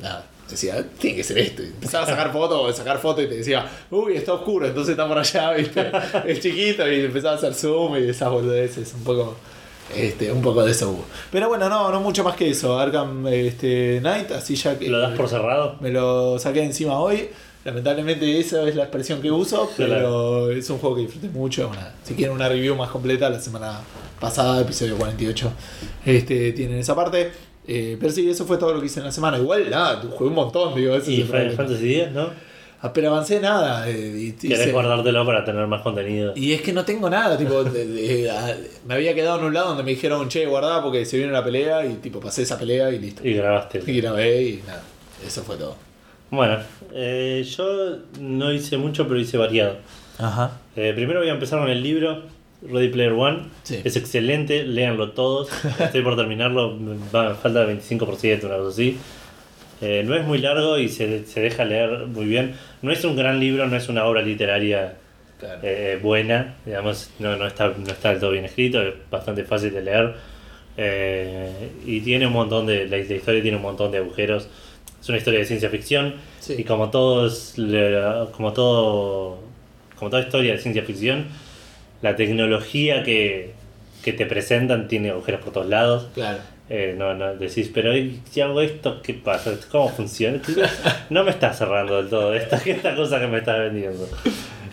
nada. 0.02 0.26
Decía, 0.50 0.86
tiene 1.00 1.18
que 1.18 1.24
ser 1.24 1.38
esto. 1.40 1.62
Y 1.62 1.66
empezaba 1.68 2.04
a 2.06 2.08
sacar 2.08 2.32
fotos, 2.32 2.76
sacar 2.76 2.98
fotos 3.00 3.24
y 3.26 3.28
te 3.28 3.36
decía, 3.38 3.66
uy, 3.92 4.16
está 4.16 4.34
oscuro, 4.34 4.66
entonces 4.68 4.92
está 4.92 5.08
por 5.08 5.18
allá, 5.18 5.52
¿viste? 5.54 5.92
Es 6.26 6.40
chiquito 6.40 6.90
y 6.92 7.02
empezaba 7.02 7.34
a 7.34 7.38
hacer 7.38 7.54
zoom 7.54 7.98
y 7.98 8.10
esas 8.10 8.30
boludeces, 8.30 8.94
un 8.94 9.04
poco. 9.04 9.36
Este, 9.96 10.30
un 10.32 10.42
poco 10.42 10.66
de 10.66 10.72
eso 10.72 10.90
hubo. 10.90 11.06
Pero 11.32 11.48
bueno, 11.48 11.70
no, 11.70 11.90
no 11.92 12.02
mucho 12.02 12.22
más 12.24 12.36
que 12.36 12.50
eso. 12.50 12.78
Arkham 12.78 13.26
este, 13.28 14.00
Knight, 14.02 14.32
así 14.32 14.56
ya 14.56 14.78
que. 14.78 14.90
¿Lo 14.90 15.00
das 15.00 15.16
por 15.18 15.30
cerrado? 15.30 15.78
Me 15.80 15.92
lo 15.92 16.38
saqué 16.40 16.62
encima 16.64 17.00
hoy. 17.00 17.30
Lamentablemente 17.64 18.40
esa 18.40 18.68
es 18.68 18.76
la 18.76 18.84
expresión 18.84 19.22
que 19.22 19.30
uso, 19.32 19.70
pero 19.76 19.90
Claro. 19.90 20.52
es 20.52 20.70
un 20.70 20.78
juego 20.80 20.96
que 20.96 21.02
disfruté 21.04 21.28
mucho. 21.30 21.68
Una- 21.70 21.94
si 22.04 22.14
quieren 22.16 22.34
una 22.36 22.48
review 22.50 22.76
más 22.76 22.90
completa, 22.90 23.30
la 23.30 23.40
semana 23.42 23.80
pasada, 24.20 24.62
episodio 24.62 24.96
48, 24.98 25.52
este, 26.06 26.52
tienen 26.54 26.80
esa 26.80 26.96
parte. 26.96 27.32
Eh, 27.68 27.98
pero 28.00 28.12
sí, 28.14 28.30
eso 28.30 28.46
fue 28.46 28.58
todo 28.58 28.74
lo 28.74 28.80
que 28.80 28.86
hice 28.86 29.00
en 29.02 29.06
la 29.08 29.12
semana. 29.12 29.38
Igual, 29.38 29.70
nada, 29.70 30.02
jugué 30.10 30.30
un 30.30 30.36
montón, 30.36 30.74
digo. 30.76 30.96
ese 30.96 31.14
es 31.14 31.20
Y 31.20 31.24
Final. 31.24 31.52
Fantasy 31.52 31.96
X, 32.02 32.12
¿no? 32.14 32.30
Ah, 32.82 32.94
pero 32.94 33.10
avancé 33.10 33.40
nada. 33.40 33.90
eh, 33.90 34.14
y, 34.16 34.48
Querés 34.48 34.72
guardártelo 34.72 35.26
para 35.26 35.44
tener 35.44 35.66
más 35.68 35.82
contenido. 35.82 36.32
y 36.36 36.54
es 36.54 36.62
que 36.62 36.72
no 36.74 36.86
tengo 36.86 37.10
nada, 37.10 37.38
tipo, 37.38 37.64
de- 37.64 37.88
de- 37.88 38.30
a- 38.32 38.56
me 38.88 38.94
había 38.94 39.14
quedado 39.16 39.40
en 39.40 39.46
un 39.46 39.54
lado 39.54 39.70
donde 39.70 39.84
me 39.84 39.90
dijeron, 39.92 40.30
che, 40.30 40.46
guardá 40.46 40.82
porque 40.84 41.04
se 41.04 41.18
viene 41.18 41.32
una 41.32 41.44
pelea 41.44 41.86
y 41.86 41.96
tipo 41.96 42.20
pasé 42.20 42.44
esa 42.44 42.58
pelea 42.58 42.92
y 42.92 43.00
listo. 43.00 43.28
Y 43.28 43.34
grabaste. 43.34 43.82
Y 43.86 44.00
grabé 44.00 44.42
y 44.44 44.64
nada, 44.66 44.84
eso 45.26 45.42
fue 45.44 45.58
todo. 45.58 45.76
Bueno, 46.30 46.58
eh, 46.94 47.44
yo 47.58 47.98
no 48.22 48.52
hice 48.54 48.78
mucho, 48.78 49.08
pero 49.08 49.20
hice 49.20 49.38
variado. 49.38 49.78
Ajá. 50.20 50.52
Eh, 50.76 50.94
primero 50.96 51.20
voy 51.20 51.30
a 51.30 51.34
empezar 51.34 51.60
con 51.60 51.70
el 51.70 51.82
libro, 51.82 52.24
Ready 52.62 52.90
Player 52.90 53.14
One. 53.14 53.44
Sí. 53.64 53.80
Es 53.84 53.96
excelente, 53.96 54.64
léanlo 54.64 55.12
todos. 55.12 55.50
Estoy 55.80 56.02
por 56.02 56.16
terminarlo, 56.16 56.78
va- 57.16 57.36
falta 57.36 57.64
el 57.64 57.80
25%, 57.80 58.44
una 58.46 58.58
cosa 58.58 58.70
así. 58.70 58.98
Eh, 59.82 60.04
no 60.06 60.16
es 60.16 60.26
muy 60.26 60.40
largo 60.40 60.78
y 60.80 60.90
se, 60.90 61.26
se 61.26 61.40
deja 61.42 61.64
leer 61.66 62.08
muy 62.08 62.26
bien. 62.26 62.56
No 62.82 62.92
es 62.92 63.04
un 63.04 63.16
gran 63.16 63.40
libro, 63.40 63.68
no 63.68 63.76
es 63.78 63.90
una 63.90 64.06
obra 64.06 64.22
literaria 64.22 64.96
Claro. 65.40 65.60
eh, 65.62 66.00
buena, 66.02 66.56
digamos, 66.66 67.12
no, 67.20 67.36
no, 67.36 67.46
está, 67.46 67.68
no 67.78 67.86
está 67.92 68.10
del 68.10 68.20
todo 68.20 68.32
bien 68.32 68.46
escrito, 68.46 68.82
es 68.82 68.96
bastante 69.12 69.44
fácil 69.44 69.72
de 69.72 69.82
leer. 69.84 70.16
Eh, 70.78 71.70
y 71.86 72.02
tiene 72.02 72.28
un 72.28 72.34
montón 72.34 72.66
de. 72.66 72.88
La, 72.88 72.98
la 72.98 73.04
historia 73.04 73.42
tiene 73.42 73.58
un 73.58 73.64
montón 73.64 73.92
de 73.92 74.00
agujeros. 74.00 74.48
Es 75.00 75.10
una 75.10 75.18
historia 75.20 75.40
de 75.40 75.46
ciencia 75.46 75.70
ficción. 75.70 76.16
Sí. 76.40 76.56
Y 76.58 76.64
como 76.64 76.90
todos 76.90 77.54
como 78.36 78.54
todo. 78.54 79.40
Como 79.96 80.10
toda 80.12 80.22
historia 80.24 80.54
de 80.54 80.60
ciencia 80.60 80.84
ficción, 80.84 81.26
la 82.02 82.16
tecnología 82.16 83.04
que, 83.04 83.52
que 84.04 84.14
te 84.14 84.26
presentan 84.26 84.88
tiene 84.88 85.10
agujeros 85.10 85.42
por 85.42 85.54
todos 85.54 85.68
lados. 85.68 86.08
Claro. 86.14 86.40
Eh, 86.70 86.96
no, 86.98 87.14
no, 87.14 87.34
decís, 87.36 87.72
pero 87.74 87.96
¿y 87.96 88.20
si 88.30 88.42
hago 88.42 88.60
esto, 88.62 89.02
¿qué 89.02 89.14
pasa? 89.14 89.54
¿Cómo 89.72 89.88
funciona? 89.90 90.42
No 91.10 91.24
me 91.24 91.32
está 91.32 91.54
cerrando 91.54 91.96
del 91.98 92.10
todo 92.10 92.34
esta, 92.34 92.58
esta 92.66 92.94
cosa 92.96 93.20
que 93.22 93.28
me 93.28 93.38
estás 93.38 93.60
vendiendo. 93.60 94.08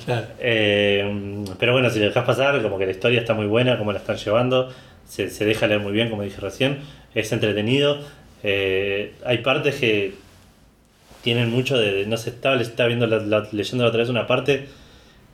Claro. 0.04 0.26
Eh, 0.40 1.44
pero 1.58 1.72
bueno, 1.72 1.88
si 1.90 2.00
lo 2.00 2.06
dejas 2.06 2.24
pasar, 2.24 2.60
como 2.62 2.78
que 2.78 2.86
la 2.86 2.90
historia 2.92 3.20
está 3.20 3.32
muy 3.34 3.46
buena, 3.46 3.78
como 3.78 3.92
la 3.92 3.98
están 4.00 4.16
llevando, 4.16 4.72
se, 5.08 5.30
se 5.30 5.44
deja 5.44 5.66
leer 5.68 5.80
muy 5.80 5.92
bien, 5.92 6.10
como 6.10 6.22
dije 6.22 6.40
recién, 6.40 6.78
es 7.14 7.30
entretenido. 7.32 8.00
Eh, 8.42 9.12
hay 9.24 9.38
partes 9.38 9.76
que 9.76 10.14
tienen 11.22 11.48
mucho 11.50 11.78
de. 11.78 11.92
de- 11.92 12.06
no 12.06 12.16
sé, 12.16 12.30
estaba, 12.30 12.60
estaba 12.60 12.88
viendo 12.88 13.06
la, 13.06 13.18
la- 13.18 13.48
leyendo 13.52 13.84
la 13.84 13.88
otra 13.90 14.00
vez 14.00 14.08
una 14.10 14.26
parte 14.26 14.66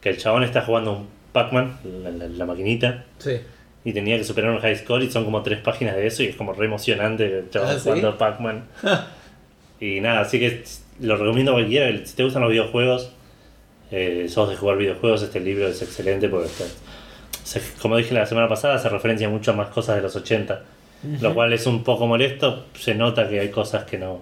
que 0.00 0.10
el 0.10 0.18
chabón 0.18 0.44
está 0.44 0.60
jugando 0.62 0.92
un 0.92 1.08
Pac-Man, 1.32 1.78
la, 2.02 2.10
la- 2.10 2.28
la 2.28 2.46
maquinita, 2.46 3.04
Sí. 3.18 3.40
y 3.84 3.92
tenía 3.92 4.16
que 4.18 4.24
superar 4.24 4.50
un 4.50 4.58
high 4.60 4.76
score 4.76 5.02
y 5.02 5.10
son 5.10 5.24
como 5.24 5.42
tres 5.42 5.60
páginas 5.60 5.96
de 5.96 6.06
eso 6.06 6.22
y 6.22 6.26
es 6.26 6.36
como 6.36 6.52
re 6.52 6.66
emocionante 6.66 7.44
Ah, 7.54 7.72
¿sí? 7.74 7.80
jugando 7.84 8.16
Pac-Man. 8.18 8.64
y 9.80 10.00
nada, 10.00 10.20
así 10.20 10.38
que 10.38 10.62
lo 11.00 11.16
recomiendo 11.16 11.52
a 11.52 11.54
cualquiera. 11.54 11.90
Si 12.04 12.14
te 12.14 12.22
gustan 12.24 12.42
los 12.42 12.50
videojuegos, 12.50 13.12
eh, 13.90 14.26
sos 14.28 14.48
de 14.50 14.56
jugar 14.56 14.76
videojuegos, 14.76 15.22
este 15.22 15.40
libro 15.40 15.66
es 15.68 15.80
excelente 15.82 16.28
porque 16.28 16.46
está- 16.46 16.64
se- 17.44 17.62
como 17.80 17.96
dije 17.96 18.14
la 18.14 18.26
semana 18.26 18.48
pasada, 18.48 18.78
se 18.78 18.88
referencia 18.88 19.28
mucho 19.28 19.52
a 19.52 19.54
más 19.54 19.68
cosas 19.68 19.96
de 19.96 20.02
los 20.02 20.14
80, 20.14 20.62
lo 21.20 21.32
cual 21.34 21.52
es 21.54 21.66
un 21.66 21.82
poco 21.82 22.06
molesto. 22.06 22.66
Se 22.78 22.94
nota 22.94 23.28
que 23.28 23.40
hay 23.40 23.48
cosas 23.50 23.84
que 23.84 23.98
no 23.98 24.20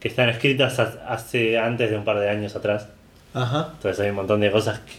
que 0.00 0.08
están 0.08 0.30
escritas 0.30 0.78
ha- 0.80 1.04
hace 1.08 1.58
antes 1.58 1.90
de 1.90 1.96
un 1.98 2.04
par 2.04 2.18
de 2.18 2.30
años 2.30 2.56
atrás. 2.56 2.88
Ajá. 3.34 3.68
Entonces 3.74 4.00
hay 4.00 4.08
un 4.08 4.16
montón 4.16 4.40
de 4.40 4.50
cosas 4.50 4.78
que 4.80 4.94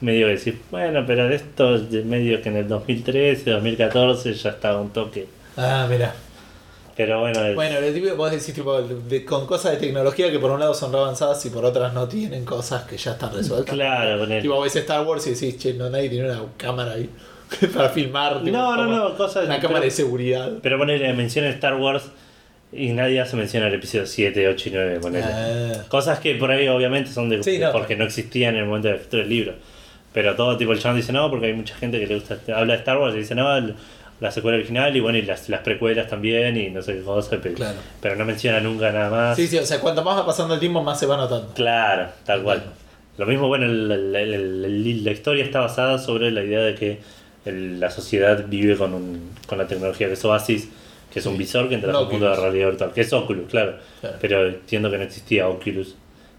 medio 0.00 0.26
que 0.26 0.32
decir, 0.32 0.58
bueno, 0.70 1.04
pero 1.06 1.28
de 1.28 1.36
esto 1.36 1.78
medio 2.04 2.40
que 2.42 2.48
en 2.48 2.56
el 2.56 2.68
2013, 2.68 3.50
2014 3.50 4.32
ya 4.34 4.50
estaba 4.50 4.80
un 4.80 4.90
toque. 4.90 5.26
Ah, 5.56 5.86
mira. 5.90 6.14
Pero 6.96 7.20
bueno, 7.20 7.44
es- 7.46 7.54
Bueno, 7.54 7.80
lo 7.80 7.86
típico 7.92 8.14
vos 8.16 8.30
decís 8.30 8.52
tipo 8.54 8.80
de- 8.82 9.24
con 9.24 9.46
cosas 9.46 9.72
de 9.72 9.78
tecnología 9.78 10.30
que 10.30 10.38
por 10.38 10.50
un 10.50 10.60
lado 10.60 10.74
son 10.74 10.92
re 10.92 10.98
avanzadas 10.98 11.44
y 11.46 11.50
por 11.50 11.64
otras 11.64 11.94
no 11.94 12.06
tienen 12.08 12.44
cosas 12.44 12.84
que 12.84 12.96
ya 12.98 13.12
están 13.12 13.32
resueltas. 13.34 13.74
claro, 13.74 14.18
con 14.18 14.32
el- 14.32 14.42
Tipo, 14.42 14.60
ves 14.60 14.76
Star 14.76 15.06
Wars 15.06 15.26
y 15.26 15.30
decís, 15.30 15.56
che, 15.58 15.74
no 15.74 15.88
nadie 15.88 16.08
tiene 16.10 16.28
una 16.30 16.42
cámara 16.58 16.92
ahí 16.92 17.08
para 17.74 17.88
filmar. 17.90 18.40
tipo, 18.42 18.50
No, 18.56 18.76
no, 18.76 18.86
no, 18.86 19.16
cosas 19.16 19.44
Una 19.46 19.56
pero- 19.56 19.68
cámara 19.68 19.84
de 19.86 19.90
seguridad. 19.90 20.52
Pero 20.62 20.78
ponele 20.78 21.12
mención 21.14 21.44
en 21.46 21.52
Star 21.52 21.76
Wars 21.76 22.04
y 22.72 22.90
nadie 22.92 23.20
hace 23.20 23.34
mención 23.36 23.62
al 23.62 23.72
episodio 23.74 24.06
7, 24.06 24.46
8 24.48 24.68
y 24.68 24.72
9, 24.72 24.98
ponele. 25.00 25.24
Ah. 25.26 25.84
Cosas 25.88 26.18
que 26.20 26.34
por 26.34 26.50
ahí 26.50 26.68
obviamente 26.68 27.10
son 27.10 27.28
de 27.30 27.42
Sí, 27.42 27.58
no. 27.58 27.72
porque 27.72 27.96
no 27.96 28.04
existían 28.04 28.54
en 28.56 28.60
el 28.60 28.66
momento 28.66 28.88
de 28.88 28.94
la 28.94 28.96
escritura 28.98 29.22
del 29.22 29.30
libro. 29.30 29.54
Pero 30.12 30.34
todo 30.34 30.56
tipo 30.56 30.72
el 30.72 30.80
chabón 30.80 30.96
dice 30.96 31.12
no, 31.12 31.30
porque 31.30 31.46
hay 31.46 31.52
mucha 31.54 31.74
gente 31.76 32.00
que 32.00 32.06
le 32.06 32.14
gusta, 32.16 32.38
habla 32.54 32.72
de 32.74 32.78
Star 32.80 32.98
Wars 32.98 33.14
y 33.14 33.18
dice 33.18 33.34
no, 33.34 33.56
el- 33.56 33.74
la 34.20 34.30
secuela 34.30 34.58
original 34.58 34.94
y 34.94 35.00
bueno, 35.00 35.16
y 35.16 35.22
las, 35.22 35.48
las 35.48 35.60
precuelas 35.62 36.06
también 36.06 36.54
y 36.58 36.68
no 36.68 36.82
sé 36.82 36.94
qué 36.96 37.00
cosa, 37.02 37.38
pero, 37.42 37.54
Claro. 37.54 37.78
pero 38.02 38.16
no 38.16 38.26
menciona 38.26 38.60
nunca 38.60 38.92
nada 38.92 39.08
más. 39.08 39.36
Sí, 39.36 39.46
sí, 39.46 39.56
o 39.56 39.64
sea, 39.64 39.80
cuanto 39.80 40.04
más 40.04 40.18
va 40.18 40.26
pasando 40.26 40.52
el 40.54 40.60
tiempo, 40.60 40.82
más 40.82 41.00
se 41.00 41.06
va 41.06 41.16
notando. 41.16 41.54
Claro, 41.54 42.08
tal 42.26 42.42
cual. 42.42 42.62
Lo 43.16 43.24
mismo, 43.24 43.48
bueno, 43.48 43.64
el- 43.64 44.14
el- 44.14 45.04
la 45.04 45.10
historia 45.10 45.42
está 45.42 45.60
basada 45.60 45.98
sobre 45.98 46.30
la 46.32 46.42
idea 46.44 46.60
de 46.60 46.74
que 46.74 46.98
la 47.46 47.90
sociedad 47.90 48.44
vive 48.46 48.76
con, 48.76 48.92
un, 48.92 49.30
con 49.46 49.56
la 49.56 49.66
tecnología 49.66 50.08
que 50.08 50.12
es 50.14 50.24
Oasis, 50.26 50.68
que 51.10 51.20
es 51.20 51.26
un 51.26 51.32
Sí. 51.32 51.38
visor 51.38 51.68
que 51.70 51.76
entra 51.76 51.90
Un 51.90 51.96
al 51.96 52.06
mundo 52.10 52.28
de 52.28 52.36
realidad 52.36 52.68
virtual, 52.68 52.92
que 52.92 53.00
es 53.00 53.12
Oculus, 53.14 53.48
claro. 53.48 53.76
Claro. 54.02 54.16
Pero 54.20 54.46
entiendo 54.48 54.90
que 54.90 54.98
no 54.98 55.04
existía 55.04 55.48
Oculus 55.48 55.94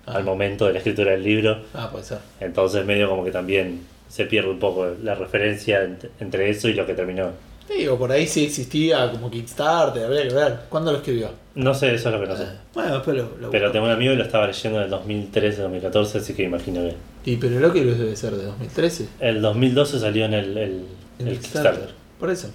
Ah. 0.06 0.14
al 0.16 0.24
momento 0.24 0.66
de 0.66 0.74
la 0.74 0.80
escritura 0.80 1.12
del 1.12 1.24
libro, 1.24 1.60
Ah, 1.74 1.90
puede 1.92 2.04
ser. 2.06 2.18
entonces 2.40 2.86
medio 2.86 3.08
como 3.10 3.24
que 3.24 3.32
también 3.32 3.82
se 4.10 4.26
pierde 4.26 4.50
un 4.50 4.60
poco 4.60 4.88
la 5.04 5.16
referencia 5.16 5.84
ent- 5.84 6.10
entre 6.20 6.50
eso 6.50 6.68
y 6.68 6.74
lo 6.74 6.86
que 6.86 6.94
terminó. 6.94 7.30
Sí, 7.68 7.88
o 7.88 7.98
por 7.98 8.12
ahí 8.12 8.28
sí 8.28 8.44
existía 8.46 9.10
como 9.12 9.32
Kickstarter, 9.32 10.04
habría 10.06 10.28
que 10.28 10.34
ver. 10.34 10.60
¿Cuándo 10.68 10.92
lo 10.92 10.98
escribió? 10.98 11.30
No 11.56 11.74
sé, 11.74 11.94
eso 11.94 12.10
es 12.10 12.16
lo 12.16 12.20
que 12.22 12.28
no 12.28 12.36
sé. 12.36 12.44
Ah, 12.46 12.56
Bueno, 12.74 12.94
después 12.96 13.16
lo, 13.16 13.38
lo 13.40 13.50
Pero 13.52 13.72
tengo 13.72 13.86
un 13.86 13.92
amigo 13.92 14.12
que 14.12 14.18
lo 14.18 14.24
estaba 14.24 14.48
leyendo 14.48 14.80
en 14.80 14.86
el 14.86 14.90
2013, 14.90 15.62
2014, 15.62 16.18
así 16.18 16.34
que 16.34 16.44
imagino 16.44 16.82
que... 16.82 16.96
Y 17.32 17.38
pero 17.38 17.58
el 17.58 17.64
Oculus 17.64 17.98
debe 18.00 18.16
ser 18.16 18.34
de 18.36 18.44
2013. 18.46 19.08
El 19.20 19.42
2012 19.42 20.00
salió 20.00 20.26
en 20.26 20.34
el, 20.34 20.58
el, 20.58 20.86
En 21.20 21.28
el 21.28 21.38
Kickstarter. 21.40 21.90
Por 22.20 22.30
eso. 22.32 22.50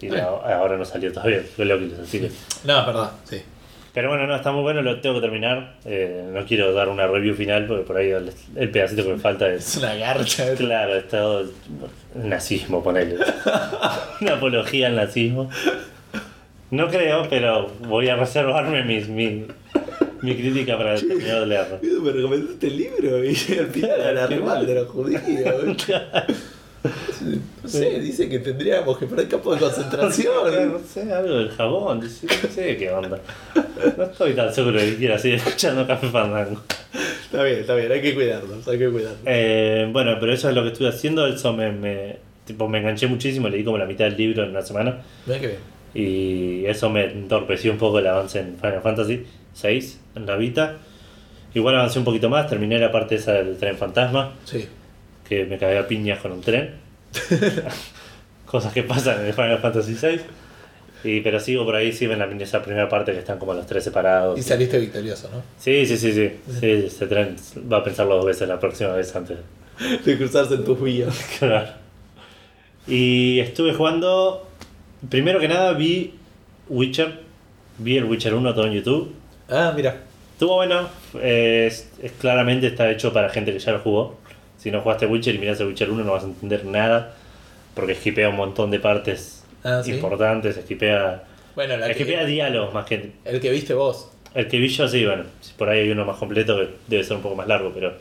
Y 0.00 0.08
Ah. 0.14 0.24
ahora 0.58 0.76
no 0.78 0.84
salió 0.84 1.12
todavía, 1.12 1.42
fue 1.54 1.64
el 1.64 1.72
Oculus, 1.72 1.98
así 1.98 2.20
que. 2.20 2.30
No, 2.64 2.80
es 2.80 2.86
verdad, 2.86 3.10
sí. 3.24 3.42
Pero 3.94 4.08
bueno, 4.08 4.26
no, 4.26 4.34
está 4.34 4.52
muy 4.52 4.62
bueno, 4.62 4.80
lo 4.80 5.00
tengo 5.00 5.16
que 5.16 5.20
terminar. 5.20 5.74
Eh, 5.84 6.24
no 6.32 6.44
quiero 6.46 6.72
dar 6.72 6.88
una 6.88 7.06
review 7.06 7.34
final 7.34 7.66
porque 7.66 7.82
por 7.84 7.96
ahí 7.98 8.10
el, 8.10 8.30
el 8.56 8.70
pedacito 8.70 9.04
que 9.04 9.12
me 9.12 9.18
falta 9.18 9.48
Es 9.52 9.68
es. 9.68 9.76
una 9.82 9.94
garcha. 9.94 10.54
Claro, 10.54 10.96
es 10.96 11.08
todo 11.08 11.44
nazismo, 12.14 12.82
ponele. 12.82 13.16
una 14.22 14.34
apología 14.34 14.86
al 14.86 14.96
nazismo. 14.96 15.50
No 16.70 16.88
creo, 16.88 17.26
pero 17.28 17.70
voy 17.86 18.08
a 18.08 18.16
reservarme 18.16 18.82
mis, 18.84 19.08
mi, 19.08 19.44
mi 20.22 20.34
crítica 20.36 20.78
para 20.78 20.94
terminar 20.94 21.40
de 21.40 21.46
leerlo. 21.46 21.78
Me 21.82 22.12
recomendaste 22.12 22.66
el 22.68 22.76
libro 22.78 23.22
y 23.22 23.28
al 23.58 23.66
final 23.66 24.00
era 24.00 24.26
re 24.26 24.36
mal 24.38 24.66
de 24.66 24.74
los 24.76 24.88
judíos. 24.88 25.20
No 27.62 27.68
sé, 27.68 28.00
dice 28.00 28.28
que 28.28 28.40
tendríamos 28.40 28.98
que 28.98 29.06
poner 29.06 29.28
campo 29.28 29.54
de 29.54 29.60
No 29.60 29.66
concentración. 29.66 30.32
sé, 30.86 31.12
algo 31.12 31.34
del 31.36 31.50
jabón, 31.50 32.00
no 32.00 32.08
sé, 32.08 32.26
no 32.26 32.78
qué 32.78 32.90
onda. 32.90 33.20
No 33.96 34.04
estoy 34.04 34.34
tan 34.34 34.52
seguro 34.52 34.80
de 34.80 34.86
que 34.90 34.96
quiera 34.96 35.18
seguir 35.18 35.36
escuchando 35.44 35.86
Café 35.86 36.08
Fandango. 36.08 36.60
Está 37.24 37.44
bien, 37.44 37.60
está 37.60 37.74
bien, 37.76 37.90
hay 37.92 38.02
que 38.02 38.14
cuidarnos, 38.14 38.66
hay 38.66 38.78
que 38.78 38.88
cuidarnos. 38.90 39.20
Eh, 39.26 39.88
bueno, 39.92 40.16
pero 40.20 40.32
eso 40.32 40.48
es 40.48 40.54
lo 40.54 40.62
que 40.62 40.68
estuve 40.72 40.88
haciendo, 40.88 41.26
eso 41.26 41.52
me, 41.52 41.70
me, 41.72 42.16
tipo, 42.44 42.68
me 42.68 42.78
enganché 42.78 43.06
muchísimo, 43.06 43.48
leí 43.48 43.62
como 43.64 43.78
la 43.78 43.86
mitad 43.86 44.04
del 44.06 44.16
libro 44.16 44.42
en 44.44 44.50
una 44.50 44.62
semana 44.62 44.98
Mira 45.26 45.40
que 45.40 45.46
bien. 45.46 45.58
y 45.94 46.66
eso 46.66 46.90
me 46.90 47.04
entorpeció 47.04 47.72
un 47.72 47.78
poco 47.78 48.00
el 48.00 48.06
avance 48.08 48.40
en 48.40 48.56
Final 48.58 48.82
Fantasy 48.82 49.24
VI, 49.62 49.92
en 50.16 50.26
la 50.26 50.36
Vita. 50.36 50.76
Igual 51.54 51.76
avancé 51.76 51.98
un 52.00 52.04
poquito 52.04 52.28
más, 52.28 52.48
terminé 52.48 52.78
la 52.78 52.90
parte 52.90 53.14
esa 53.14 53.32
del 53.34 53.56
tren 53.56 53.76
fantasma, 53.76 54.32
Sí. 54.44 54.66
Que 55.32 55.44
me 55.46 55.58
cagué 55.58 55.78
a 55.78 55.86
piñas 55.88 56.18
con 56.20 56.32
un 56.32 56.40
tren. 56.40 56.70
Cosas 58.46 58.72
que 58.72 58.82
pasan 58.82 59.20
en 59.20 59.26
el 59.26 59.32
Final 59.32 59.58
Fantasy 59.58 59.94
VI. 60.00 60.20
Y, 61.04 61.20
pero 61.20 61.40
sigo 61.40 61.64
por 61.64 61.74
ahí, 61.74 61.92
sí, 61.92 62.04
en 62.04 62.18
la, 62.18 62.26
esa 62.26 62.62
primera 62.62 62.88
parte 62.88 63.12
que 63.12 63.18
están 63.18 63.38
como 63.38 63.54
los 63.54 63.66
tres 63.66 63.82
separados. 63.82 64.38
Y 64.38 64.42
saliste 64.42 64.78
victorioso, 64.78 65.28
¿no? 65.32 65.42
Sí, 65.58 65.84
sí, 65.86 65.96
sí, 65.96 66.12
sí. 66.12 66.30
Sí, 66.60 66.70
ese 66.86 67.06
tren 67.06 67.34
va 67.72 67.78
a 67.78 67.84
pensarlo 67.84 68.16
dos 68.16 68.26
veces 68.26 68.46
la 68.48 68.60
próxima 68.60 68.90
vez 68.92 69.14
antes. 69.16 69.38
De 70.04 70.16
cruzarse 70.16 70.54
en 70.54 70.64
tus 70.64 70.80
vías. 70.80 71.18
Claro. 71.38 71.70
Y 72.86 73.38
estuve 73.40 73.72
jugando. 73.74 74.46
Primero 75.08 75.40
que 75.40 75.48
nada 75.48 75.72
vi 75.72 76.14
Witcher. 76.68 77.20
Vi 77.78 77.96
el 77.96 78.04
Witcher 78.04 78.34
1 78.34 78.54
todo 78.54 78.66
en 78.66 78.72
YouTube. 78.74 79.12
Ah, 79.48 79.72
mira. 79.74 79.96
Estuvo 80.34 80.56
bueno. 80.56 80.88
Es, 81.20 81.88
es- 82.02 82.12
claramente 82.20 82.66
está 82.66 82.90
hecho 82.90 83.12
para 83.12 83.28
gente 83.30 83.52
que 83.52 83.58
ya 83.60 83.72
lo 83.72 83.78
jugó. 83.80 84.18
Si 84.62 84.70
no 84.70 84.80
jugaste 84.80 85.06
Witcher 85.06 85.34
y 85.34 85.38
miras 85.38 85.58
el 85.60 85.66
Witcher 85.66 85.90
1 85.90 86.04
no 86.04 86.12
vas 86.12 86.22
a 86.22 86.26
entender 86.26 86.64
nada. 86.64 87.14
Porque 87.74 87.92
esquipea 87.92 88.28
un 88.28 88.36
montón 88.36 88.70
de 88.70 88.78
partes 88.78 89.42
Ah, 89.64 89.80
¿sí? 89.84 89.92
importantes. 89.92 90.56
Esquipea, 90.56 91.24
Bueno, 91.56 91.76
la 91.76 91.88
esquipea 91.90 92.20
que, 92.20 92.26
diálogos 92.26 92.72
más 92.74 92.84
que. 92.86 93.12
el 93.24 93.40
que 93.40 93.50
viste 93.50 93.74
vos. 93.74 94.10
El 94.34 94.46
que 94.48 94.58
vi 94.58 94.68
yo, 94.68 94.86
sí, 94.86 95.04
bueno. 95.04 95.24
Por 95.58 95.68
ahí 95.68 95.80
hay 95.80 95.90
uno 95.90 96.04
más 96.04 96.16
completo 96.16 96.56
que 96.56 96.68
debe 96.88 97.02
ser 97.04 97.16
un 97.16 97.22
poco 97.22 97.34
más 97.34 97.48
largo. 97.48 97.72
Pero 97.74 97.92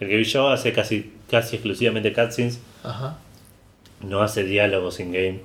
el 0.00 0.08
que 0.08 0.16
vi 0.16 0.24
yo 0.24 0.48
hace 0.48 0.72
casi, 0.72 1.12
casi 1.30 1.56
exclusivamente 1.56 2.12
cutscenes. 2.12 2.58
Ajá. 2.82 3.18
no 4.00 4.22
hace 4.22 4.44
diálogos 4.44 4.98
in-game. 5.00 5.40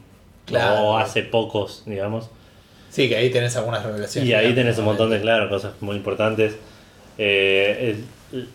Claro. 0.45 0.81
O 0.83 0.97
hace 0.97 1.21
pocos, 1.23 1.83
digamos. 1.85 2.29
Sí, 2.89 3.09
que 3.09 3.17
ahí 3.17 3.29
tenés 3.29 3.55
algunas 3.57 3.83
revelaciones. 3.83 4.29
Y 4.29 4.33
ahí 4.33 4.53
tenés 4.55 4.77
un 4.77 4.85
montón 4.85 5.09
de, 5.09 5.19
claro, 5.19 5.49
cosas 5.49 5.73
muy 5.81 5.97
importantes. 5.97 6.55
Eh, 7.17 7.97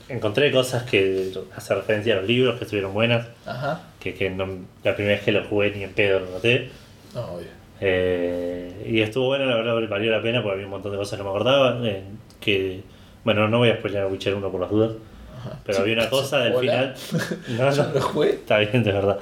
encontré 0.09 0.51
cosas 0.53 0.83
que 0.85 1.33
hacen 1.57 1.77
referencia 1.77 2.15
a 2.15 2.17
los 2.19 2.27
libros 2.27 2.57
que 2.59 2.65
estuvieron 2.65 2.93
buenas. 2.95 3.27
Ajá. 3.47 3.83
Que, 4.01 4.15
que 4.15 4.31
no- 4.31 4.47
la 4.85 4.95
primera 4.95 5.17
vez 5.17 5.25
que 5.25 5.33
los 5.33 5.47
jugué 5.47 5.71
ni 5.71 5.83
en 5.85 5.93
pedo 5.93 6.21
lo 6.21 6.31
noté. 6.31 6.71
No, 7.15 7.21
obvio. 7.35 7.47
Eh, 7.81 8.87
y 8.89 9.01
estuvo 9.01 9.27
bueno, 9.27 9.47
la 9.47 9.55
verdad 9.57 9.75
valió 9.89 10.11
la 10.13 10.23
pena 10.23 10.43
porque 10.43 10.55
había 10.55 10.67
un 10.67 10.73
montón 10.73 10.93
de 10.93 10.99
cosas 10.99 11.19
que 11.19 11.25
no 11.25 11.31
me 11.31 11.37
acordaba. 11.37 11.79
eh, 11.89 12.03
que, 12.41 12.81
bueno, 13.25 13.49
no 13.49 13.59
voy 13.59 13.69
a 13.71 13.77
spoiler 13.77 14.07
Witcher 14.07 14.35
1 14.35 14.51
por 14.51 14.61
las 14.61 14.71
dudas. 14.71 14.93
Ajá. 15.39 15.59
Pero 15.65 15.79
había 15.81 15.95
una 15.95 16.11
cosa 16.11 16.39
del 16.41 16.55
Hola. 16.55 16.95
final. 16.99 17.29
No, 17.77 17.85
lo 17.95 18.01
jugué. 18.01 18.31
Está 18.31 18.59
bien, 18.59 18.83
de 18.83 18.93
verdad. 18.93 19.19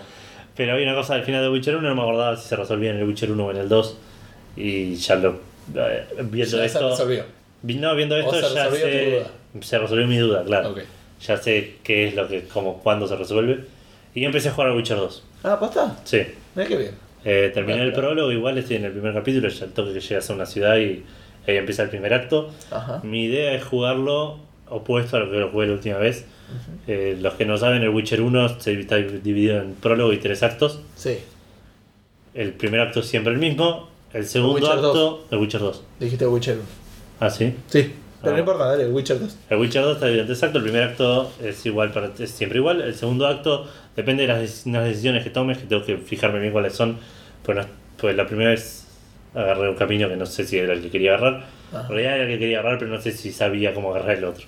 Pero 0.57 0.73
había 0.73 0.87
una 0.87 0.95
cosa 0.97 1.15
al 1.15 1.23
final 1.25 1.43
de 1.43 1.49
Witcher 1.51 1.77
1, 1.77 1.89
no 1.89 1.95
me 1.95 2.03
acordaba 2.03 2.37
si 2.37 2.49
se 2.49 2.57
resolvía 2.57 2.91
en 2.91 2.97
el 2.97 3.05
Witcher 3.05 3.31
1 3.31 3.45
o 3.47 3.51
en 3.53 3.57
el 3.59 3.69
2. 3.69 3.97
Y 4.57 4.95
ya 4.97 5.15
lo. 5.17 5.39
eh, 5.77 6.05
Viendo 6.23 6.57
Ya 6.57 6.63
se 6.63 6.65
esto. 6.67 6.91
resolvió. 6.91 7.25
vi- 7.63 7.77
No, 7.77 7.95
viendo 7.95 8.17
O 8.17 8.19
esto 8.19 8.35
se 8.49 8.55
ya 8.55 8.65
resolvió 8.69 8.87
tu 8.87 8.93
sé. 8.93 9.23
Se 9.61 9.79
resolvió 9.79 10.07
mi 10.07 10.19
duda, 10.19 10.45
claro. 10.45 10.75
Ya 11.27 11.37
sé 11.37 11.77
qué 11.83 12.09
es 12.09 12.15
lo 12.15 12.29
que. 12.29 12.45
como 12.45 12.79
cuándo 12.81 13.07
se 13.09 13.17
resuelve. 13.17 13.65
Y 14.15 14.25
empecé 14.25 14.49
a 14.49 14.53
jugar 14.53 14.71
al 14.71 14.77
Witcher 14.77 14.97
2. 14.97 15.23
Ah, 15.45 15.59
¿posta? 15.59 15.97
Sí. 16.05 16.23
Mira 16.55 16.69
qué 16.69 16.77
bien. 16.77 16.91
Eh, 17.25 17.51
terminé 17.53 17.83
el 17.83 17.93
Claro. 17.93 18.09
prólogo, 18.09 18.33
igual 18.33 18.57
estoy 18.59 18.77
en 18.77 18.85
el 18.85 18.93
primer 18.93 19.13
capítulo, 19.13 19.49
ya 19.49 19.65
el 19.65 19.73
toque 19.73 19.93
que 19.93 20.01
llegas 20.01 20.31
a 20.31 20.35
una 20.35 20.47
ciudad 20.47 20.77
y 20.77 21.05
ahí 21.47 21.57
empieza 21.57 21.83
el 21.83 21.91
primer 21.91 22.15
acto. 22.15 22.51
Ajá. 22.71 23.01
Mi 23.05 23.25
idea 23.25 23.55
es 23.55 23.65
jugarlo 23.65 24.39
opuesto 24.69 25.17
a 25.17 25.21
lo 25.21 25.31
que 25.31 25.39
lo 25.39 25.51
jugué 25.51 25.67
la 25.67 25.73
última 25.75 25.99
vez. 25.99 26.25
Eh, 26.87 27.19
los 27.21 27.35
que 27.35 27.45
no 27.45 27.59
saben, 27.59 27.83
el 27.83 27.91
Witcher 27.91 28.23
1 28.23 28.61
se 28.61 28.79
está 28.81 28.97
dividido 28.97 29.59
en 29.61 29.75
prólogo 29.75 30.13
y 30.13 30.19
tres 30.19 30.43
actos. 30.43 30.81
Sí. 30.97 31.19
El 32.35 32.53
primer 32.53 32.81
acto 32.81 33.01
es 33.01 33.07
siempre 33.07 33.33
el 33.33 33.39
mismo. 33.39 33.89
El 34.13 34.25
segundo 34.27 34.71
acto, 34.73 35.27
el 35.31 35.39
Witcher 35.39 35.61
2. 35.61 35.83
Dijiste 36.01 36.27
Witcher 36.27 36.55
1. 36.57 36.65
Ah, 37.21 37.31
sí. 37.31 37.55
Sí. 37.67 37.93
Pero 38.21 38.33
Ah. 38.33 38.35
no 38.35 38.39
importa, 38.41 38.65
dale, 38.67 38.87
Witcher 38.89 39.21
2. 39.21 39.37
El 39.51 39.59
Witcher 39.59 39.83
2 39.83 39.93
está 39.95 40.07
dividido 40.07 40.23
en 40.23 40.27
tres 40.29 40.43
actos. 40.43 40.57
El 40.59 40.63
primer 40.65 40.83
acto 40.89 41.33
es 41.43 41.67
igual 41.67 41.93
para, 41.93 42.11
es 42.19 42.31
siempre 42.31 42.59
igual. 42.59 42.81
El 42.81 42.95
segundo 42.95 43.27
acto 43.27 43.67
depende 43.97 44.27
de 44.27 44.29
las, 44.33 44.67
las 44.67 44.85
decisiones 44.85 45.23
que 45.25 45.31
tomes, 45.31 45.59
que 45.59 45.65
tengo 45.67 45.85
que 45.85 45.97
fijarme 45.99 46.41
bien 46.41 46.53
cuáles 46.53 46.73
son. 46.75 46.99
Pues, 47.45 47.65
pues 47.97 48.17
la 48.17 48.27
primera 48.27 48.51
vez 48.51 48.87
agarré 49.35 49.69
un 49.69 49.77
camino 49.77 50.09
que 50.09 50.17
no 50.17 50.27
sé 50.27 50.45
si 50.45 50.59
era 50.59 50.73
el 50.73 50.83
que 50.83 50.91
quería 50.91 51.15
agarrar. 51.15 51.45
Ajá. 51.73 51.83
En 51.83 51.89
realidad 51.89 52.15
era 52.17 52.25
el 52.25 52.31
que 52.31 52.39
quería 52.39 52.59
agarrar, 52.61 52.79
pero 52.79 52.91
no 52.91 53.01
sé 53.01 53.13
si 53.13 53.31
sabía 53.33 53.73
cómo 53.75 53.91
agarrar 53.95 54.17
el 54.17 54.25
otro. 54.25 54.45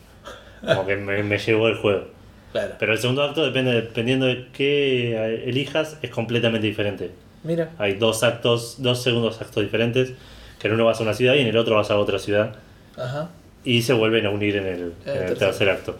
Como 0.65 0.87
que 0.87 0.97
me, 0.97 1.23
me 1.23 1.39
llevó 1.39 1.69
el 1.69 1.77
juego. 1.77 2.09
Claro. 2.53 2.75
Pero 2.79 2.93
el 2.93 2.99
segundo 2.99 3.23
acto, 3.23 3.45
depende, 3.45 3.73
dependiendo 3.73 4.27
de 4.27 4.49
qué 4.53 5.45
elijas, 5.47 5.97
es 6.03 6.11
completamente 6.11 6.67
diferente. 6.67 7.13
Mira. 7.45 7.71
Hay 7.79 7.95
dos 7.95 8.23
actos, 8.25 8.77
dos 8.83 9.03
segundos 9.03 9.41
actos 9.41 9.63
diferentes, 9.63 10.13
que 10.59 10.67
en 10.69 10.75
uno 10.75 10.85
vas 10.85 10.99
a 11.01 11.05
una 11.05 11.15
ciudad 11.15 11.35
y 11.35 11.39
en 11.41 11.47
el 11.47 11.57
otro 11.57 11.77
vas 11.77 11.91
a 11.91 11.97
otra 11.97 12.19
ciudad. 12.19 12.57
Ajá. 12.99 13.31
Y 13.65 13.83
se 13.83 13.93
vuelven 13.93 14.27
a 14.27 14.31
unir 14.31 14.57
en 14.57 14.67
el, 14.67 14.81
en 14.81 14.83
el 14.83 14.93
tercero. 15.05 15.35
tercer 15.39 15.71
acto. 15.71 15.97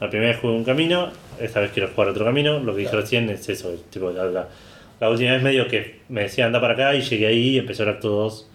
La 0.00 0.10
primera 0.10 0.30
vez 0.32 0.40
jugué 0.40 0.54
un 0.54 0.64
camino, 0.64 1.10
esta 1.40 1.60
vez 1.60 1.70
quiero 1.72 1.88
jugar 1.88 2.08
otro 2.10 2.24
camino. 2.24 2.58
Lo 2.58 2.72
que 2.72 2.78
dije 2.80 2.90
Claro. 2.90 3.02
recién 3.02 3.30
es 3.30 3.48
eso. 3.48 3.72
es 3.72 3.82
tipo, 3.90 4.10
la, 4.10 4.24
la- 4.24 4.48
la 5.00 5.10
última 5.10 5.32
vez 5.32 5.42
medio 5.42 5.68
que 5.68 6.00
me 6.08 6.22
decía 6.22 6.46
anda 6.46 6.60
para 6.60 6.72
acá 6.72 6.94
y 6.94 7.02
llegué 7.02 7.26
ahí 7.26 7.48
y 7.50 7.58
empezó 7.58 7.82
el 7.84 7.90
acto 7.90 8.08
2. 8.08 8.48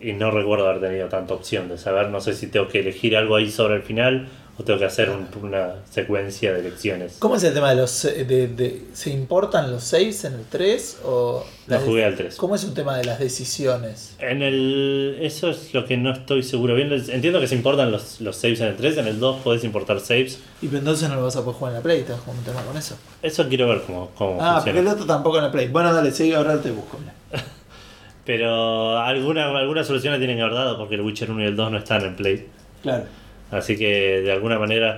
Y 0.00 0.12
no 0.12 0.30
recuerdo 0.30 0.68
haber 0.68 0.80
tenido 0.80 1.08
tanta 1.08 1.34
opción 1.34 1.68
de 1.68 1.76
saber, 1.78 2.08
no 2.10 2.20
sé 2.20 2.32
si 2.34 2.46
tengo 2.46 2.68
que 2.68 2.78
elegir 2.80 3.16
algo 3.16 3.34
ahí 3.34 3.50
sobre 3.50 3.74
el 3.74 3.82
final 3.82 4.28
o 4.58 4.64
tengo 4.64 4.78
que 4.78 4.84
hacer 4.86 5.08
un- 5.10 5.28
una 5.42 5.74
secuencia 5.88 6.52
de 6.52 6.62
lecciones. 6.64 7.16
¿Cómo 7.20 7.36
es 7.36 7.44
el 7.44 7.54
tema 7.54 7.70
de 7.70 7.76
los... 7.76 8.02
de, 8.02 8.24
de- 8.48 8.82
¿Se 8.92 9.10
importan 9.10 9.70
los 9.70 9.84
saves 9.84 10.24
en 10.24 10.34
el 10.34 10.44
3 10.44 10.98
o...? 11.04 11.44
No 11.68 11.78
jugué 11.80 12.04
al 12.04 12.16
3. 12.16 12.34
¿Cómo 12.36 12.54
es 12.56 12.64
un 12.64 12.74
tema 12.74 12.96
de 12.96 13.04
las 13.04 13.18
decisiones? 13.18 14.16
En 14.18 14.42
el. 14.42 15.18
Eso 15.20 15.50
es 15.50 15.74
lo 15.74 15.84
que 15.84 15.96
no 15.98 16.10
estoy 16.12 16.42
seguro 16.42 16.74
bien. 16.74 16.90
Entiendo 16.92 17.40
que 17.40 17.46
se 17.46 17.54
importan 17.54 17.92
los, 17.92 18.20
los 18.22 18.36
saves 18.36 18.60
en 18.60 18.68
el 18.68 18.76
3. 18.76 18.96
En 18.96 19.06
el 19.06 19.20
2 19.20 19.42
podés 19.42 19.62
importar 19.64 20.00
saves. 20.00 20.40
Y 20.62 20.66
pero 20.68 20.78
entonces 20.78 21.08
no 21.10 21.16
lo 21.16 21.24
vas 21.24 21.36
a 21.36 21.42
poder 21.44 21.56
jugar 21.58 21.72
en 21.72 21.76
la 21.76 21.82
Play, 21.82 22.00
estás 22.00 22.18
un 22.26 22.42
tema 22.42 22.62
con 22.62 22.74
eso. 22.76 22.96
Eso 23.22 23.46
quiero 23.48 23.68
ver 23.68 23.82
cómo, 23.86 24.10
cómo 24.16 24.38
Ah, 24.40 24.54
porque 24.54 24.70
funciona. 24.72 24.80
el 24.80 24.88
otro 24.96 25.06
tampoco 25.06 25.36
en 25.36 25.44
la 25.44 25.52
Play. 25.52 25.68
Bueno, 25.68 25.92
dale, 25.92 26.10
sigue 26.10 26.34
ahora 26.34 26.58
te 26.60 26.70
busco. 26.70 26.98
Pero 28.24 28.98
alguna, 28.98 29.46
alguna 29.56 29.84
solución 29.84 30.12
la 30.12 30.18
tienen 30.18 30.36
que 30.36 30.42
haber 30.42 30.54
dado 30.54 30.76
porque 30.78 30.96
el 30.96 31.00
Witcher 31.02 31.30
1 31.30 31.42
y 31.42 31.46
el 31.46 31.56
2 31.56 31.70
no 31.72 31.78
están 31.78 32.02
en 32.04 32.16
Play. 32.16 32.46
Claro. 32.82 33.04
Así 33.50 33.76
que 33.76 34.20
de 34.20 34.32
alguna 34.32 34.58
manera 34.58 34.96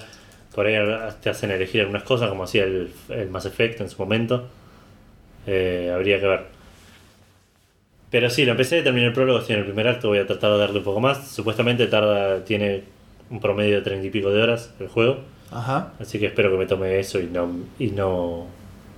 por 0.55 0.67
ahí 0.67 0.75
te 1.23 1.31
hacen 1.31 1.51
elegir 1.51 1.83
algunas 1.83 2.03
cosas 2.03 2.29
como 2.29 2.45
hacía 2.45 2.65
el, 2.65 2.91
el 3.09 3.31
Mass 3.31 3.47
Effect 3.47 3.81
en 3.81 3.89
su 3.89 3.99
momento. 3.99 4.49
Eh, 5.47 5.91
habría 5.95 6.21
que 6.21 6.27
ver. 6.27 6.47
Pero 8.11 8.29
sí, 8.29 8.45
lo 8.45 8.53
empecé, 8.53 8.83
terminé 8.83 9.07
el 9.07 9.13
prólogo, 9.13 9.39
estoy 9.39 9.55
en 9.55 9.61
el 9.61 9.67
primer 9.67 9.87
acto, 9.87 10.09
voy 10.09 10.19
a 10.19 10.27
tratar 10.27 10.53
de 10.53 10.59
darle 10.59 10.79
un 10.79 10.85
poco 10.85 11.01
más. 11.01 11.29
Supuestamente 11.29 11.87
tarda, 11.87 12.45
tiene 12.45 12.83
un 13.31 13.41
promedio 13.41 13.77
de 13.77 13.83
treinta 13.83 14.07
y 14.07 14.11
pico 14.11 14.31
de 14.31 14.43
horas 14.43 14.75
el 14.81 14.89
juego. 14.89 15.21
Ajá. 15.53 15.93
Así 16.01 16.19
que 16.19 16.27
espero 16.27 16.51
que 16.51 16.57
me 16.57 16.67
tome 16.67 16.99
eso 16.99 17.21
y 17.21 17.27
no, 17.27 17.49
y 17.79 17.89
no, 17.93 18.47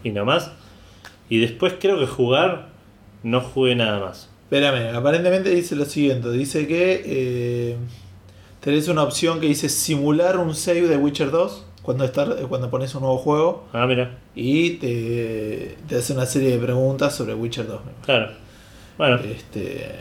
y 0.03 0.11
no 0.11 0.25
más. 0.25 0.51
Y 1.29 1.41
después 1.41 1.75
creo 1.79 1.99
que 1.99 2.07
jugar, 2.07 2.69
no 3.23 3.41
jugué 3.41 3.75
nada 3.75 4.01
más. 4.01 4.31
Espérame, 4.45 4.95
aparentemente 4.95 5.51
dice 5.51 5.77
lo 5.77 5.85
siguiente. 5.85 6.31
Dice 6.31 6.67
que 6.67 7.03
eh, 7.05 7.77
tenés 8.63 8.89
una 8.89 9.03
opción 9.03 9.39
que 9.41 9.47
dice 9.49 9.69
simular 9.69 10.39
un 10.39 10.55
save 10.55 10.83
de 10.89 10.97
Witcher 10.97 11.31
2 11.31 11.67
cuando, 11.83 12.05
estar, 12.05 12.35
cuando 12.49 12.71
pones 12.71 12.95
un 12.95 13.03
nuevo 13.03 13.19
juego 13.19 13.65
Ah, 13.73 13.87
mira, 13.87 14.17
y 14.35 14.71
te, 14.77 15.77
te 15.89 15.97
hace 15.97 16.13
una 16.15 16.25
serie 16.27 16.51
de 16.53 16.59
preguntas 16.59 17.15
sobre 17.15 17.35
Witcher 17.35 17.67
2. 17.67 17.81
claro. 18.07 18.31
Bueno, 18.99 19.17
Este, 19.17 19.97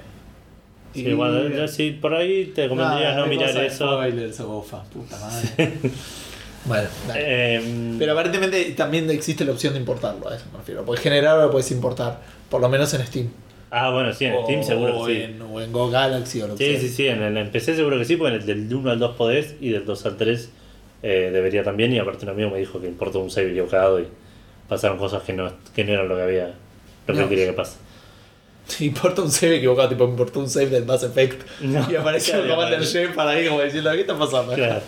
sí, 0.93 1.01
y- 1.05 1.09
igual, 1.09 1.53
ya 1.55 1.67
sí, 1.67 1.97
por 1.99 2.13
ahí 2.13 2.51
te 2.53 2.63
recomendaría 2.63 3.15
no 3.15 3.23
qué 3.23 3.29
mirar 3.31 3.57
eso. 3.57 3.85
spoilers, 3.93 4.39
bofa, 4.41 4.83
puta 4.83 5.17
madre. 5.19 5.49
bueno, 6.65 6.87
dale. 7.07 7.55
Em, 7.55 7.97
Pero 7.97 8.11
aparentemente 8.11 8.63
también 8.71 9.09
existe 9.09 9.43
la 9.45 9.53
opción 9.53 9.73
de 9.73 9.79
importarlo, 9.79 10.29
a 10.29 10.35
eso 10.35 10.45
me 10.51 10.59
refiero. 10.59 10.83
Puedes 10.85 11.01
generar 11.01 11.37
o 11.39 11.41
lo 11.43 11.51
puedes 11.51 11.71
importar, 11.71 12.19
por 12.49 12.61
lo 12.61 12.69
menos 12.69 12.93
en 12.93 13.05
Steam. 13.07 13.29
Ah, 13.71 13.89
bueno, 13.91 14.13
sí, 14.13 14.25
en 14.25 14.35
Steam 14.43 14.59
O- 14.59 14.63
seguro 14.63 14.99
o 14.99 15.05
que 15.07 15.15
sí. 15.15 15.21
En, 15.23 15.41
o 15.41 15.59
en 15.61 15.71
Go 15.71 15.89
Galaxy 15.89 16.41
o 16.41 16.47
lo 16.47 16.55
que 16.55 16.65
Sí, 16.65 16.71
sea. 16.73 16.81
sí, 16.81 16.89
sí, 16.89 17.07
en 17.07 17.23
el 17.37 17.49
PC 17.49 17.75
seguro 17.75 17.97
que 17.97 18.05
sí, 18.05 18.15
porque 18.17 18.35
en 18.35 18.41
el 18.41 18.45
del 18.47 18.73
1 18.75 18.91
al 18.91 18.99
2 18.99 19.15
podés 19.15 19.55
y 19.59 19.69
del 19.69 19.85
2 19.85 20.05
al 20.05 20.17
3 20.17 20.49
eh, 21.03 21.29
debería 21.33 21.63
también. 21.63 21.91
Y 21.93 21.99
aparte 21.99 22.25
un 22.25 22.31
amigo 22.31 22.49
me 22.51 22.59
dijo 22.59 22.79
que 22.79 22.87
importó 22.87 23.19
un 23.19 23.31
save 23.31 23.49
equivocado 23.51 23.99
y 23.99 24.07
pasaron 24.69 24.97
cosas 24.97 25.23
que 25.23 25.33
no, 25.33 25.51
que 25.75 25.83
no 25.83 25.93
eran 25.93 26.07
lo 26.07 26.15
que 26.15 26.21
había, 26.21 26.53
lo 27.07 27.13
que 27.15 27.19
No. 27.21 27.27
quería 27.29 27.47
que 27.47 27.53
pase. 27.53 27.77
Importa 28.79 29.21
un 29.23 29.31
save 29.31 29.57
equivocado, 29.57 29.89
tipo 29.89 30.05
importó 30.05 30.39
un 30.39 30.49
save 30.49 30.67
del 30.67 30.85
Mass 30.85 31.03
Effect. 31.03 31.41
No, 31.61 31.85
y 31.91 31.95
aparece 31.95 32.39
el 32.39 32.47
Commander. 32.47 32.83
Chef 32.85 33.15
para 33.15 33.31
ahí 33.31 33.47
como 33.47 33.61
diciendo, 33.61 33.91
¿qué 33.91 34.01
está 34.01 34.17
pasando? 34.17 34.53
Claro. 34.53 34.81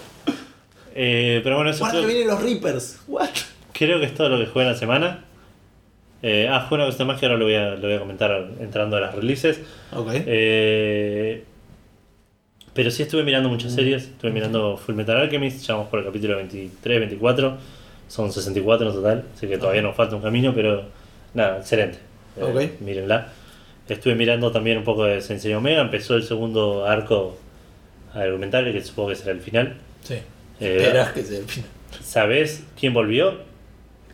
Eh, 0.96 1.42
pero 1.44 1.56
bueno, 1.56 1.72
eso 1.72 1.84
creo, 1.90 2.02
que 2.02 2.08
vienen 2.08 2.28
los 2.28 2.42
Reapers. 2.42 3.00
What? 3.08 3.30
creo 3.74 4.00
que 4.00 4.06
es 4.06 4.14
todo 4.14 4.30
lo 4.30 4.38
que 4.38 4.46
jugué 4.46 4.66
en 4.66 4.72
la 4.72 4.78
semana. 4.78 5.26
Eh, 6.26 6.48
ah, 6.50 6.62
jugué 6.70 6.82
una 6.82 6.90
cosa 6.90 7.04
más 7.04 7.20
que 7.20 7.26
ahora 7.26 7.38
lo 7.38 7.44
voy 7.46 7.56
a, 7.56 7.72
lo 7.72 7.82
voy 7.82 7.94
a 7.94 8.00
comentar 8.00 8.48
entrando 8.60 8.96
a 8.98 9.02
las 9.02 9.14
releases. 9.14 9.60
Ok. 9.94 10.08
Eh, 10.14 11.44
pero 12.74 12.90
sí 12.90 13.04
estuve 13.04 13.24
mirando 13.24 13.50
muchas 13.50 13.74
series. 13.74 14.04
Estuve 14.04 14.32
mirando 14.32 14.78
Full 14.78 14.96
Metal 14.96 15.18
Alchemist. 15.18 15.66
Ya 15.68 15.74
vamos 15.76 15.90
por 15.90 16.00
el 16.00 16.06
capítulo 16.06 16.38
23, 16.38 17.00
24. 17.00 17.58
Son 18.08 18.32
64 18.32 18.88
en 18.88 18.94
total. 18.94 19.24
Así 19.36 19.48
que 19.48 19.58
todavía 19.58 19.82
nos 19.82 19.96
falta 19.96 20.16
un 20.16 20.22
camino, 20.22 20.54
pero 20.56 20.84
nada, 21.34 21.58
excelente. 21.60 21.98
Eh, 22.38 22.44
Ok. 22.44 22.82
Mírenla. 22.82 23.28
Estuve 23.90 24.16
mirando 24.16 24.50
también 24.52 24.78
un 24.78 24.84
poco 24.86 25.04
de 25.04 25.22
Sensei 25.22 25.54
Omega. 25.54 25.82
Empezó 25.82 26.16
el 26.16 26.24
segundo 26.24 26.86
arco 26.88 27.38
argumental, 28.14 28.72
que 28.72 28.82
supongo 28.82 29.10
que 29.10 29.16
será 29.18 29.32
el 29.34 29.42
final. 29.42 29.76
Sí. 30.04 30.16
Eh, 30.60 30.78
Esperas 30.78 31.12
que 31.12 31.24
sea 31.24 31.40
el 31.40 31.46
final. 31.46 31.70
¿Sabés 32.02 32.64
quién 32.80 32.94
volvió? 32.94 33.40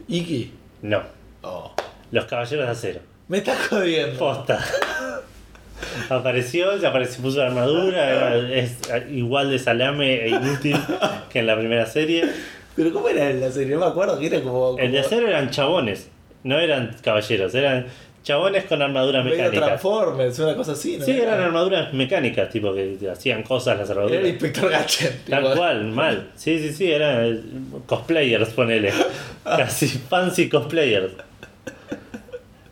Iki. 0.08 0.52
No. 0.82 1.02
Oh. 1.44 1.72
Los 2.12 2.26
Caballeros 2.26 2.66
de 2.66 2.72
Acero. 2.72 3.00
Me 3.28 3.38
estás 3.40 3.68
jodiendo. 3.68 4.18
Posta. 4.18 4.60
Apareció, 6.10 6.72
apareció, 6.86 7.22
puso 7.22 7.40
la 7.40 7.48
armadura, 7.48 8.38
es 8.38 8.78
igual 9.12 9.50
de 9.50 9.60
salame 9.60 10.26
e 10.26 10.30
inútil 10.30 10.76
que 11.32 11.40
en 11.40 11.48
la 11.48 11.58
primera 11.58 11.86
serie. 11.86 12.26
Pero 12.76 12.92
¿cómo 12.92 13.08
era 13.10 13.30
en 13.30 13.40
la 13.40 13.50
serie? 13.52 13.76
No 13.76 13.80
me 13.82 13.86
acuerdo 13.86 14.20
que 14.20 14.28
era 14.28 14.42
como. 14.42 14.78
El 14.78 14.92
de 14.92 14.98
como 14.98 15.08
acero 15.08 15.28
eran 15.28 15.50
chabones, 15.52 16.10
no 16.44 16.60
eran 16.60 16.96
caballeros, 17.02 17.56
eran 17.56 17.86
chabones 18.24 18.66
con 18.66 18.82
armaduras 18.82 19.24
mecánicas. 19.24 19.66
Transformers, 19.66 20.40
una 20.40 20.56
cosa 20.56 20.74
así, 20.74 20.98
¿no? 20.98 21.06
Sí, 21.06 21.12
eran 21.12 21.40
armaduras 21.40 21.94
mecánicas, 21.94 22.50
tipo 22.50 22.74
que 22.74 22.98
hacían 23.10 23.44
cosas 23.44 23.78
las 23.78 23.90
Era 23.90 24.02
el 24.02 24.08
armaduras. 24.08 24.30
Inspector 24.32 24.70
Gadget. 24.70 25.26
Tal 25.30 25.44
tipo. 25.44 25.56
cual, 25.56 25.86
mal. 25.86 26.28
Sí, 26.36 26.60
sí, 26.60 26.74
sí, 26.74 26.92
eran 26.92 27.84
cosplayers, 27.86 28.50
ponele. 28.50 28.92
Casi 29.44 29.88
fancy 29.88 30.50
cosplayers. 30.50 31.14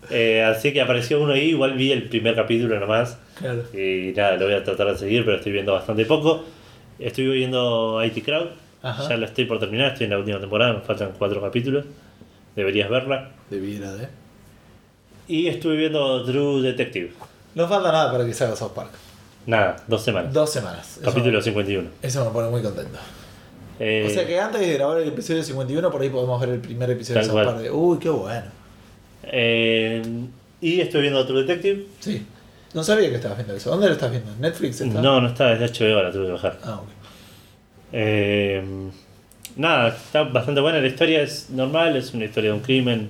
Eh, 0.09 0.43
así 0.43 0.71
que 0.73 0.81
apareció 0.81 1.21
uno 1.21 1.33
ahí, 1.33 1.49
igual 1.49 1.73
vi 1.73 1.91
el 1.91 2.03
primer 2.09 2.35
capítulo 2.35 2.79
nomás. 2.79 3.17
Claro. 3.37 3.63
Y 3.73 4.13
nada, 4.15 4.35
lo 4.37 4.45
voy 4.45 4.53
a 4.55 4.63
tratar 4.63 4.87
de 4.91 4.97
seguir, 4.97 5.25
pero 5.25 5.37
estoy 5.37 5.51
viendo 5.51 5.73
bastante 5.73 6.05
poco. 6.05 6.43
Estoy 6.99 7.27
viendo 7.27 8.03
IT 8.03 8.23
Crowd, 8.23 8.47
Ajá. 8.81 9.07
ya 9.09 9.17
lo 9.17 9.25
estoy 9.25 9.45
por 9.45 9.59
terminar, 9.59 9.91
estoy 9.91 10.05
en 10.05 10.11
la 10.11 10.17
última 10.19 10.39
temporada, 10.39 10.73
me 10.73 10.81
faltan 10.81 11.11
cuatro 11.17 11.41
capítulos. 11.41 11.85
Deberías 12.55 12.89
verla. 12.89 13.29
Debiera 13.49 13.93
de. 13.93 14.07
Y 15.27 15.47
estuve 15.47 15.75
viendo 15.75 16.23
True 16.23 16.61
Detective. 16.61 17.11
No 17.53 17.67
falta 17.67 17.91
nada 17.91 18.11
para 18.11 18.25
que 18.25 18.33
salga 18.33 18.55
South 18.55 18.71
Park. 18.73 18.91
Nada, 19.45 19.75
dos 19.87 20.01
semanas. 20.03 20.33
Dos 20.33 20.49
semanas. 20.51 20.97
Eso- 20.97 21.05
Capítulo 21.05 21.41
51. 21.41 21.89
Eso 22.01 22.25
me 22.25 22.31
pone 22.31 22.49
muy 22.49 22.61
contento. 22.61 22.97
Eh, 23.79 24.05
O 24.07 24.09
sea 24.09 24.25
que 24.25 24.39
antes 24.39 24.59
de 24.59 24.73
grabar 24.73 24.97
el 24.99 25.07
episodio 25.09 25.43
51, 25.43 25.91
por 25.91 26.01
ahí 26.01 26.09
podemos 26.09 26.39
ver 26.41 26.49
el 26.49 26.59
primer 26.59 26.89
episodio 26.89 27.19
de 27.19 27.25
South 27.27 27.33
cual. 27.33 27.45
Park. 27.45 27.69
Uy, 27.71 27.99
qué 27.99 28.09
bueno. 28.09 28.45
Eh, 29.23 30.01
y 30.62 30.80
estoy 30.82 31.01
viendo 31.01 31.25
True 31.25 31.43
Detective. 31.43 31.86
Sí. 31.99 32.25
No 32.73 32.84
sabía 32.84 33.10
que 33.10 33.15
estabas 33.15 33.38
viendo 33.38 33.56
eso. 33.56 33.69
¿Dónde 33.71 33.88
lo 33.88 33.93
estás 33.93 34.12
viendo? 34.12 34.32
¿En 34.32 34.41
¿Netflix 34.41 34.82
está? 34.82 35.01
No, 35.01 35.21
no 35.21 35.27
está, 35.30 35.53
es 35.53 35.60
de 35.60 35.65
HBO, 35.93 36.03
la 36.03 36.12
tuve 36.12 36.25
que 36.27 36.32
bajar. 36.34 36.58
Ah, 36.63 36.75
ok. 36.82 36.89
Eh, 37.93 38.63
nada, 39.56 39.89
está 39.89 40.23
bastante 40.23 40.62
buena. 40.62 40.80
La 40.80 40.88
historia 40.88 41.21
es 41.21 41.49
normal, 41.49 41.95
es 41.95 42.13
una 42.13 42.25
historia 42.25 42.51
de 42.51 42.56
un 42.58 42.62
crimen. 42.63 43.10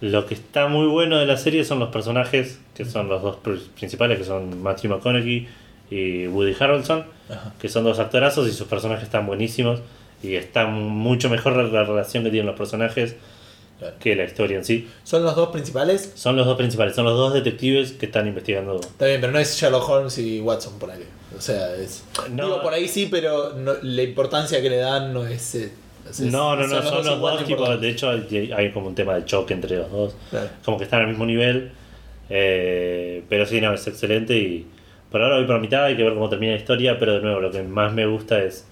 Lo 0.00 0.26
que 0.26 0.34
está 0.34 0.66
muy 0.68 0.86
bueno 0.86 1.18
de 1.18 1.26
la 1.26 1.36
serie 1.36 1.64
son 1.64 1.78
los 1.78 1.90
personajes, 1.90 2.58
que 2.74 2.84
son 2.84 3.08
los 3.08 3.22
dos 3.22 3.36
pr- 3.42 3.60
principales, 3.76 4.18
que 4.18 4.24
son 4.24 4.62
Matthew 4.62 4.90
McConaughey 4.90 5.48
y 5.90 6.26
Woody 6.26 6.54
Harrelson, 6.58 7.04
Ajá. 7.30 7.52
que 7.58 7.68
son 7.68 7.84
dos 7.84 7.98
actorazos 7.98 8.48
y 8.48 8.52
sus 8.52 8.66
personajes 8.66 9.04
están 9.04 9.26
buenísimos. 9.26 9.80
Y 10.22 10.34
está 10.36 10.66
mucho 10.66 11.28
mejor 11.28 11.54
la 11.56 11.84
relación 11.84 12.24
que 12.24 12.30
tienen 12.30 12.46
los 12.46 12.56
personajes 12.56 13.16
Claro. 13.84 13.96
que 14.00 14.16
la 14.16 14.24
historia 14.24 14.56
en 14.58 14.64
sí. 14.64 14.88
¿Son 15.02 15.22
los 15.22 15.34
dos 15.36 15.50
principales? 15.50 16.12
Son 16.14 16.36
los 16.36 16.46
dos 16.46 16.56
principales, 16.56 16.94
son 16.94 17.04
los 17.04 17.16
dos 17.16 17.34
detectives 17.34 17.92
que 17.92 18.06
están 18.06 18.26
investigando. 18.26 18.76
Está 18.80 19.06
bien, 19.06 19.20
pero 19.20 19.32
no 19.32 19.38
es 19.38 19.54
Sherlock 19.56 19.88
Holmes 19.88 20.16
y 20.18 20.40
Watson, 20.40 20.78
por 20.78 20.90
ahí. 20.90 21.04
O 21.36 21.40
sea, 21.40 21.74
es. 21.76 22.04
No. 22.30 22.44
Digo, 22.46 22.62
por 22.62 22.72
ahí 22.72 22.88
sí, 22.88 23.08
pero 23.10 23.54
no- 23.54 23.74
la 23.82 24.02
importancia 24.02 24.62
que 24.62 24.70
le 24.70 24.76
dan 24.76 25.12
no 25.12 25.26
es. 25.26 25.54
eh, 25.56 25.72
es- 26.08 26.20
No, 26.20 26.54
no, 26.56 26.66
no, 26.66 26.82
son 26.82 27.04
los 27.04 27.20
dos 27.20 27.44
tipos. 27.44 27.80
De 27.80 27.88
hecho, 27.90 28.08
hay, 28.10 28.70
como 28.72 28.86
un 28.88 28.94
tema 28.94 29.14
de 29.16 29.24
choque 29.24 29.52
entre 29.54 29.76
los 29.78 29.90
dos. 29.90 30.14
Claro. 30.30 30.48
como 30.64 30.78
que 30.78 30.84
están 30.84 31.00
al 31.02 31.08
mismo 31.08 31.26
nivel. 31.26 31.72
eh, 32.30 33.22
pero 33.28 33.44
sí, 33.46 33.60
no, 33.60 33.72
es 33.74 33.86
excelente 33.86 34.34
y 34.36 34.66
por 35.10 35.22
ahora 35.22 35.36
voy 35.36 35.44
por 35.46 35.56
la 35.56 35.60
mitad, 35.60 35.84
hay 35.84 35.96
que 35.96 36.02
ver 36.02 36.14
cómo 36.14 36.28
termina 36.28 36.52
la 36.52 36.58
historia, 36.58 36.98
pero 36.98 37.14
de 37.14 37.20
nuevo, 37.20 37.40
lo 37.40 37.50
que 37.50 37.62
más 37.62 37.92
me 37.92 38.06
gusta 38.06 38.42
es 38.42 38.64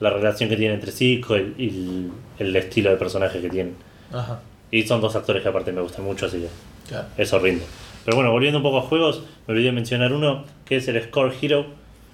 la 0.00 0.10
relación 0.10 0.48
que 0.48 0.56
tienen 0.56 0.76
entre 0.76 0.92
sí 0.92 1.20
y 1.58 1.68
el, 1.68 2.10
el 2.38 2.56
estilo 2.56 2.90
de 2.90 2.96
personaje 2.96 3.40
que 3.40 3.48
tienen. 3.48 3.74
Ajá. 4.12 4.40
Y 4.72 4.82
son 4.84 5.00
dos 5.00 5.14
actores 5.14 5.42
que 5.42 5.48
aparte 5.48 5.70
me 5.70 5.80
gustan 5.82 6.04
mucho, 6.04 6.26
así 6.26 6.38
que 6.40 6.48
Claro. 6.88 7.06
eso 7.16 7.38
rinde. 7.38 7.62
Pero 8.04 8.16
bueno, 8.16 8.32
volviendo 8.32 8.58
un 8.58 8.62
poco 8.64 8.78
a 8.78 8.82
juegos, 8.82 9.22
me 9.46 9.54
olvidé 9.54 9.70
mencionar 9.70 10.12
uno, 10.12 10.44
que 10.64 10.76
es 10.78 10.88
el 10.88 11.00
Score 11.04 11.32
Hero. 11.40 11.66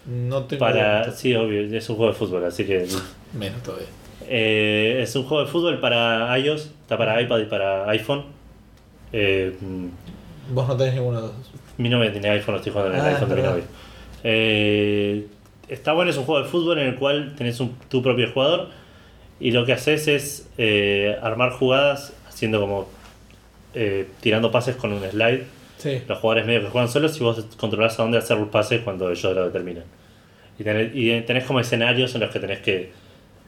No 0.07 0.42
tengo. 0.44 0.61
Para, 0.61 1.11
sí, 1.12 1.35
obvio, 1.35 1.62
es 1.62 1.88
un 1.88 1.97
juego 1.97 2.12
de 2.12 2.18
fútbol, 2.18 2.44
así 2.44 2.64
que 2.66 2.87
Menos 3.33 3.62
todavía. 3.62 3.87
eh, 4.29 5.01
es 5.03 5.14
un 5.16 5.23
juego 5.25 5.44
de 5.44 5.51
fútbol 5.51 5.81
para 5.81 6.37
iOS, 6.38 6.66
está 6.83 6.99
para 6.99 7.21
iPad 7.23 7.38
y 7.38 7.44
para 7.44 7.88
iPhone. 7.90 8.25
Eh, 9.12 9.57
Vos 10.51 10.66
no 10.68 10.77
tenés 10.77 10.94
ninguno 10.94 11.21
de 11.23 11.27
los 11.29 11.37
dos. 11.37 11.47
Mi 11.79 11.88
novia 11.88 12.11
tiene 12.11 12.29
iPhone, 12.31 12.57
estoy 12.57 12.73
jugando 12.73 12.92
en 12.94 13.01
el 13.01 13.07
Ah, 13.07 13.11
iPhone 13.11 13.29
de 13.29 13.35
mi 13.37 13.42
novia. 13.42 13.64
Eh, 14.25 15.27
está 15.68 15.92
bueno, 15.92 16.11
es 16.11 16.16
un 16.16 16.25
juego 16.25 16.42
de 16.42 16.49
fútbol 16.51 16.79
en 16.79 16.88
el 16.88 16.97
cual 16.97 17.35
tenés 17.37 17.61
un- 17.61 17.77
tu 17.88 18.03
propio 18.03 18.31
jugador 18.33 18.71
y 19.40 19.53
lo 19.53 19.64
que 19.64 19.73
haces 19.75 20.09
es 20.09 20.49
armar 21.23 21.53
jugadas 21.53 22.12
haciendo 22.38 22.61
como 22.61 22.88
eh, 23.74 24.07
tirando 24.20 24.51
pases 24.53 24.77
con 24.77 24.92
un 24.92 25.03
slide. 25.11 25.42
Sí. 25.79 26.03
Los 26.09 26.18
jugadores 26.18 26.46
medio 26.46 26.61
que 26.62 26.68
juegan 26.68 26.88
solos 26.88 27.16
y 27.20 27.24
vos 27.24 27.44
controlás 27.57 27.98
a 27.98 28.03
dónde 28.03 28.18
hacer 28.18 28.37
los 28.37 28.48
pases 28.48 28.81
cuando 28.83 29.11
ellos 29.11 29.35
lo 29.35 29.44
determinan. 29.46 29.85
Y 30.59 30.64
tenés, 30.64 30.90
y 30.94 31.20
tenés 31.22 31.44
como 31.44 31.61
escenarios 31.61 32.14
en 32.14 32.20
los 32.22 32.31
que 32.31 32.38
tenés 32.40 32.61
que 32.61 32.92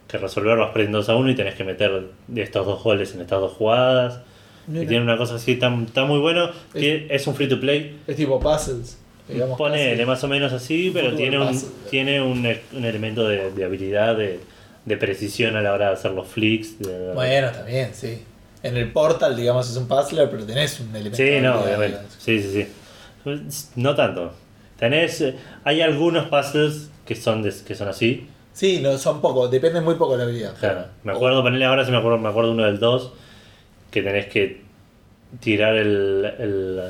que 0.09 0.18
resolver, 0.18 0.57
vas 0.59 0.72
perdiendo 0.72 0.98
2 0.98 1.09
a 1.09 1.14
1 1.14 1.31
y 1.31 1.35
tenés 1.37 1.55
que 1.55 1.62
meter 1.62 2.03
de 2.26 2.42
estos 2.42 2.66
dos 2.66 2.83
goles 2.83 3.14
en 3.14 3.20
estas 3.20 3.38
dos 3.40 3.53
jugadas. 3.53 4.18
Y 4.66 4.85
tiene 4.85 5.03
una 5.03 5.16
cosa 5.16 5.37
así, 5.37 5.55
tan, 5.55 5.87
tan 5.87 6.09
muy 6.09 6.18
bueno. 6.18 6.46
Es- 6.74 6.81
que 6.81 7.07
es 7.11 7.24
un 7.29 7.37
free 7.37 7.48
to 7.48 7.61
play. 7.61 7.96
Es 8.09 8.16
tipo 8.16 8.40
puzzles. 8.40 8.98
Digamos, 9.29 9.57
Ponele 9.57 9.92
casi. 9.98 10.07
más 10.07 10.24
o 10.24 10.29
menos 10.29 10.53
así, 10.53 10.88
Un 10.88 10.94
pero 10.94 11.14
tiene 11.14 11.38
un, 11.38 11.46
puzzle. 11.46 11.68
tiene 11.90 12.20
un, 12.20 12.44
e- 12.44 12.61
un 12.72 12.85
elemento 12.85 13.22
de, 13.29 13.53
de 13.53 13.64
habilidad, 13.64 14.16
de, 14.16 14.40
de 14.85 14.96
precisión 14.96 15.55
a 15.55 15.62
la 15.62 15.72
hora 15.72 15.87
de 15.87 15.92
hacer 15.92 16.11
los 16.11 16.26
flicks. 16.26 16.81
de- 16.81 17.12
Bueno, 17.14 17.53
también, 17.53 17.90
sí. 17.94 18.24
En 18.62 18.77
el 18.77 18.92
Portal, 18.92 19.37
digamos, 19.37 19.70
es 19.70 19.77
un 19.77 19.88
puzzler, 19.88 20.29
pero 20.31 20.44
tenés 20.44 20.79
un 20.81 20.88
elemento. 20.90 21.16
Sí, 21.16 21.40
no, 21.40 21.61
obviamente. 21.61 21.99
Sí, 22.18 22.42
sí, 22.42 22.66
sí. 23.25 23.70
No 23.77 23.94
tanto. 23.94 24.33
Tenés, 24.79 25.20
eh, 25.20 25.37
hay 25.64 25.81
algunos 25.81 26.27
puzzles 26.29 26.90
que 27.07 27.14
son, 27.14 27.42
de- 27.42 27.55
que 27.66 27.75
son 27.75 27.88
así. 27.88 28.27
Sí, 28.53 28.81
no, 28.83 28.96
son 28.99 29.20
pocos, 29.20 29.51
depende 29.51 29.81
muy 29.81 29.94
poco 29.94 30.12
de 30.12 30.18
la 30.18 30.25
habilidad. 30.25 30.55
Claro. 30.59 30.85
Me 31.05 31.12
acuerdo, 31.12 31.42
ponerle 31.42 31.64
ahora 31.64 31.85
si 31.85 31.90
me 31.90 31.96
acuerdo, 31.99 32.18
me 32.18 32.29
acuerdo 32.29 32.53
uno 32.53 32.64
del 32.64 32.79
2, 32.79 33.12
que 33.90 34.03
tenés 34.03 34.27
que 34.27 34.62
tirar 35.40 35.77
el, 35.77 36.25
el, 36.38 36.81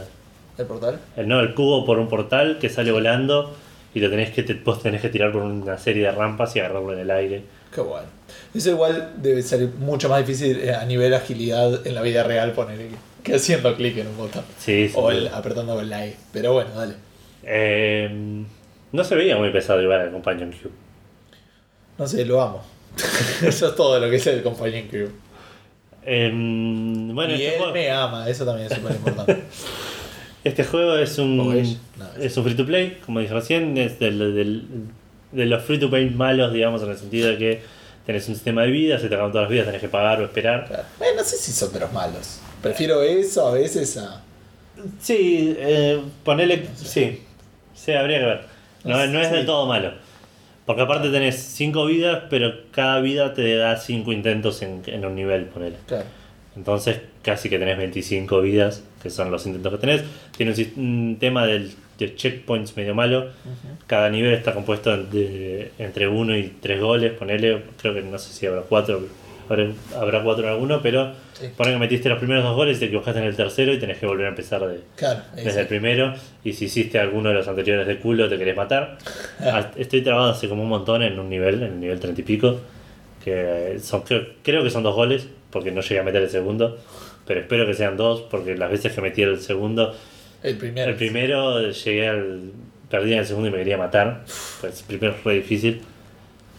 ¿El 0.59 0.67
portal? 0.67 0.99
el- 1.17 1.29
no, 1.29 1.41
el 1.41 1.55
cubo 1.55 1.85
por 1.85 1.99
un 1.99 2.09
portal 2.09 2.59
que 2.61 2.69
sale 2.69 2.91
volando 2.91 3.55
y 3.95 4.01
lo 4.01 4.09
tenés 4.11 4.31
que, 4.31 4.43
te, 4.43 4.55
vos 4.55 4.83
tenés 4.83 5.03
que 5.03 5.09
tirar 5.09 5.33
por 5.33 5.43
una 5.43 5.79
serie 5.79 6.05
de 6.05 6.13
rampas 6.13 6.55
y 6.57 6.61
agarrarlo 6.61 6.93
en 6.95 7.01
el 7.01 7.11
aire. 7.11 7.43
Qué 7.75 7.81
bueno. 7.81 8.07
Eso 8.55 8.71
igual 8.71 9.15
debe 9.19 9.43
ser 9.43 9.69
mucho 9.79 10.09
más 10.09 10.27
difícil 10.27 10.59
eh, 10.61 10.75
a 10.75 10.85
nivel 10.85 11.15
agilidad 11.15 11.87
en 11.87 11.95
la 11.95 12.03
vida 12.03 12.25
real 12.25 12.53
poner 12.53 12.79
que 13.23 13.35
haciendo 13.35 13.75
clic 13.77 13.99
en 13.99 14.09
un 14.09 14.17
botón. 14.17 14.45
Sí, 14.59 14.89
sí. 14.89 14.95
O 14.97 15.11
el, 15.11 15.29
apretando 15.29 15.75
con 15.75 15.89
la 15.89 16.07
E. 16.07 16.17
Pero 16.33 16.53
bueno, 16.55 16.71
dale. 16.75 16.95
Eh, 17.45 18.45
no 18.93 19.05
se 19.05 19.15
veía 19.15 19.37
muy 19.37 19.51
pesado 19.51 19.81
igual 19.83 20.01
el 20.03 20.11
Companion 20.11 20.51
Cube. 20.51 20.73
No 21.99 22.07
sé, 22.07 22.25
lo 22.25 22.41
amo. 22.41 22.63
eso 23.43 23.69
es 23.69 23.75
todo 23.77 24.01
lo 24.01 24.11
que 24.11 24.17
es 24.17 24.27
el 24.27 24.43
Companion 24.43 24.89
Cube. 24.89 25.11
Eh, 26.03 26.31
bueno, 26.33 27.31
y 27.33 27.35
este 27.35 27.49
él 27.49 27.59
juego, 27.59 27.73
me 27.75 27.91
ama, 27.91 28.29
eso 28.29 28.45
también 28.45 28.69
es 28.71 28.77
súper 28.79 28.97
importante. 28.97 29.37
este 30.45 30.65
juego 30.65 30.97
es 30.97 31.19
un, 31.19 31.79
es 32.19 32.37
un 32.37 32.45
free 32.45 32.55
to 32.55 32.65
play, 32.65 32.99
como 33.05 33.21
dije 33.21 33.35
recién, 33.35 33.77
es 33.77 33.99
del, 33.99 34.19
del- 34.19 34.67
de 35.33 35.47
los 35.47 35.63
free 35.65 35.79
to 35.79 35.89
play 35.91 36.11
malos, 36.11 36.53
digamos, 36.53 36.83
en 36.83 36.91
el 36.91 36.97
sentido 36.99 37.29
de 37.29 37.39
que 37.39 37.63
tenés 38.07 38.29
un 38.29 38.35
sistema 38.35 38.63
de 38.63 38.71
vida, 38.71 38.99
se 38.99 39.09
te 39.09 39.15
acaban 39.15 39.31
todas 39.33 39.45
las 39.45 39.51
vidas, 39.53 39.67
tenés 39.67 39.81
que 39.81 39.89
pagar 39.89 40.21
o 40.21 40.25
esperar. 40.25 40.67
Claro. 40.67 40.83
Eh, 41.01 41.15
no 41.17 41.23
sé 41.25 41.37
si 41.37 41.53
son 41.53 41.73
de 41.73 41.81
los 41.81 41.93
malos. 41.93 42.41
Prefiero 42.63 43.03
eso 43.03 43.47
a 43.49 43.53
veces 43.53 43.97
a. 43.99 44.23
Sí, 45.01 45.55
eh, 45.59 46.01
ponele. 46.25 46.67
Sí, 46.75 47.23
sí, 47.75 47.93
habría 47.93 48.19
que 48.19 48.25
ver. 48.25 48.41
No, 48.85 49.07
no 49.07 49.21
es 49.21 49.29
Sí. 49.29 49.35
del 49.35 49.47
todo 49.47 49.67
malo. 49.67 49.93
Porque 50.67 50.83
aparte 50.83 51.11
tenés 51.11 51.37
5 51.37 51.85
vidas, 51.87 52.25
pero 52.31 52.53
cada 52.71 53.01
vida 53.01 53.35
te 53.35 53.57
da 53.57 53.77
5 53.77 54.13
intentos 54.13 54.63
en, 54.63 54.83
en 54.87 55.05
un 55.05 55.15
nivel, 55.15 55.47
ponele. 55.47 55.77
Claro. 55.87 56.05
Entonces 56.57 57.01
casi 57.23 57.49
que 57.49 57.59
tenés 57.59 57.77
25 57.79 58.41
vidas, 58.41 58.83
que 59.03 59.11
son 59.11 59.31
los 59.31 59.47
intentos 59.47 59.73
que 59.73 59.79
tenés. 59.79 60.03
Tiene 60.37 60.53
un, 60.77 60.85
un 60.85 61.17
tema 61.19 61.47
del, 61.47 61.73
de 62.07 62.15
checkpoints 62.15 62.77
medio 62.77 62.95
malo. 62.95 63.29
Cada 63.87 64.09
nivel 64.11 64.33
está 64.35 64.53
compuesto 64.55 64.97
de, 64.97 65.71
entre 65.79 66.09
1 66.09 66.37
y 66.37 66.55
3 66.61 66.81
goles, 66.81 67.13
ponele. 67.13 67.63
Creo 67.81 67.95
que 67.95 68.03
no 68.03 68.19
sé 68.19 68.33
si 68.33 68.47
habrá 68.47 68.63
4, 68.63 69.01
habrá, 69.49 69.67
habrá 69.97 70.23
4 70.23 70.45
en 70.45 70.51
alguno, 70.51 70.81
pero 70.83 71.13
Sí. 71.41 71.47
pone 71.57 71.73
que 71.73 71.79
metiste 71.79 72.09
los 72.11 72.19
primeros 72.19 72.45
dos 72.45 72.55
goles 72.55 72.77
y 72.77 72.81
te 72.81 72.87
equivocaste 72.87 73.19
en 73.21 73.27
el 73.27 73.35
tercero 73.35 73.73
y 73.73 73.79
tenés 73.79 73.97
que 73.99 74.05
volver 74.07 74.27
a 74.27 74.29
empezar 74.29 74.61
de, 74.67 74.81
Claro. 74.97 75.21
desde 75.35 75.51
ese. 75.51 75.61
el 75.63 75.67
primero. 75.69 76.13
Y 76.45 76.53
si 76.53 76.67
hiciste 76.67 76.99
alguno 76.99 77.31
de 77.31 77.37
los 77.37 77.49
anteriores 77.49 77.87
de 77.87 77.99
culo, 77.99 78.29
te 78.29 78.37
querés 78.37 78.57
matar. 78.57 78.99
Ah, 79.41 79.71
Estoy 79.77 80.03
trabado 80.03 80.33
hace 80.33 80.49
como 80.51 80.63
un 80.65 80.69
montón 80.69 81.03
en 81.03 81.19
un 81.19 81.29
nivel, 81.31 81.55
en 81.63 81.73
el 81.73 81.81
nivel 81.81 81.99
30 82.01 82.21
y 82.21 82.25
pico. 82.25 82.61
Que 83.25 83.79
son, 83.83 84.03
creo, 84.03 84.27
creo 84.43 84.63
que 84.63 84.71
son 84.71 84.83
dos 84.83 84.95
goles, 84.95 85.29
porque 85.51 85.71
no 85.73 85.81
llegué 85.83 86.01
a 86.01 86.03
meter 86.03 86.23
el 86.23 86.31
segundo. 86.31 86.79
Pero 87.27 87.41
espero 87.41 87.65
que 87.67 87.75
sean 87.75 87.97
dos, 87.97 88.23
porque 88.23 88.57
las 88.57 88.71
veces 88.71 88.93
que 88.93 89.01
metí 89.01 89.23
el 89.23 89.39
segundo, 89.41 89.95
El 90.43 90.57
primero. 90.57 90.91
el 90.91 90.97
primero 90.97 91.71
llegué 91.71 92.09
al. 92.09 92.53
Perdí 92.91 93.13
en 93.13 93.21
el 93.21 93.27
segundo 93.27 93.49
y 93.49 93.53
me 93.53 93.59
quería 93.59 93.77
matar. 93.79 94.25
Pues 94.61 94.81
el 94.81 94.87
primero 94.87 95.15
fue 95.15 95.35
difícil. 95.35 95.81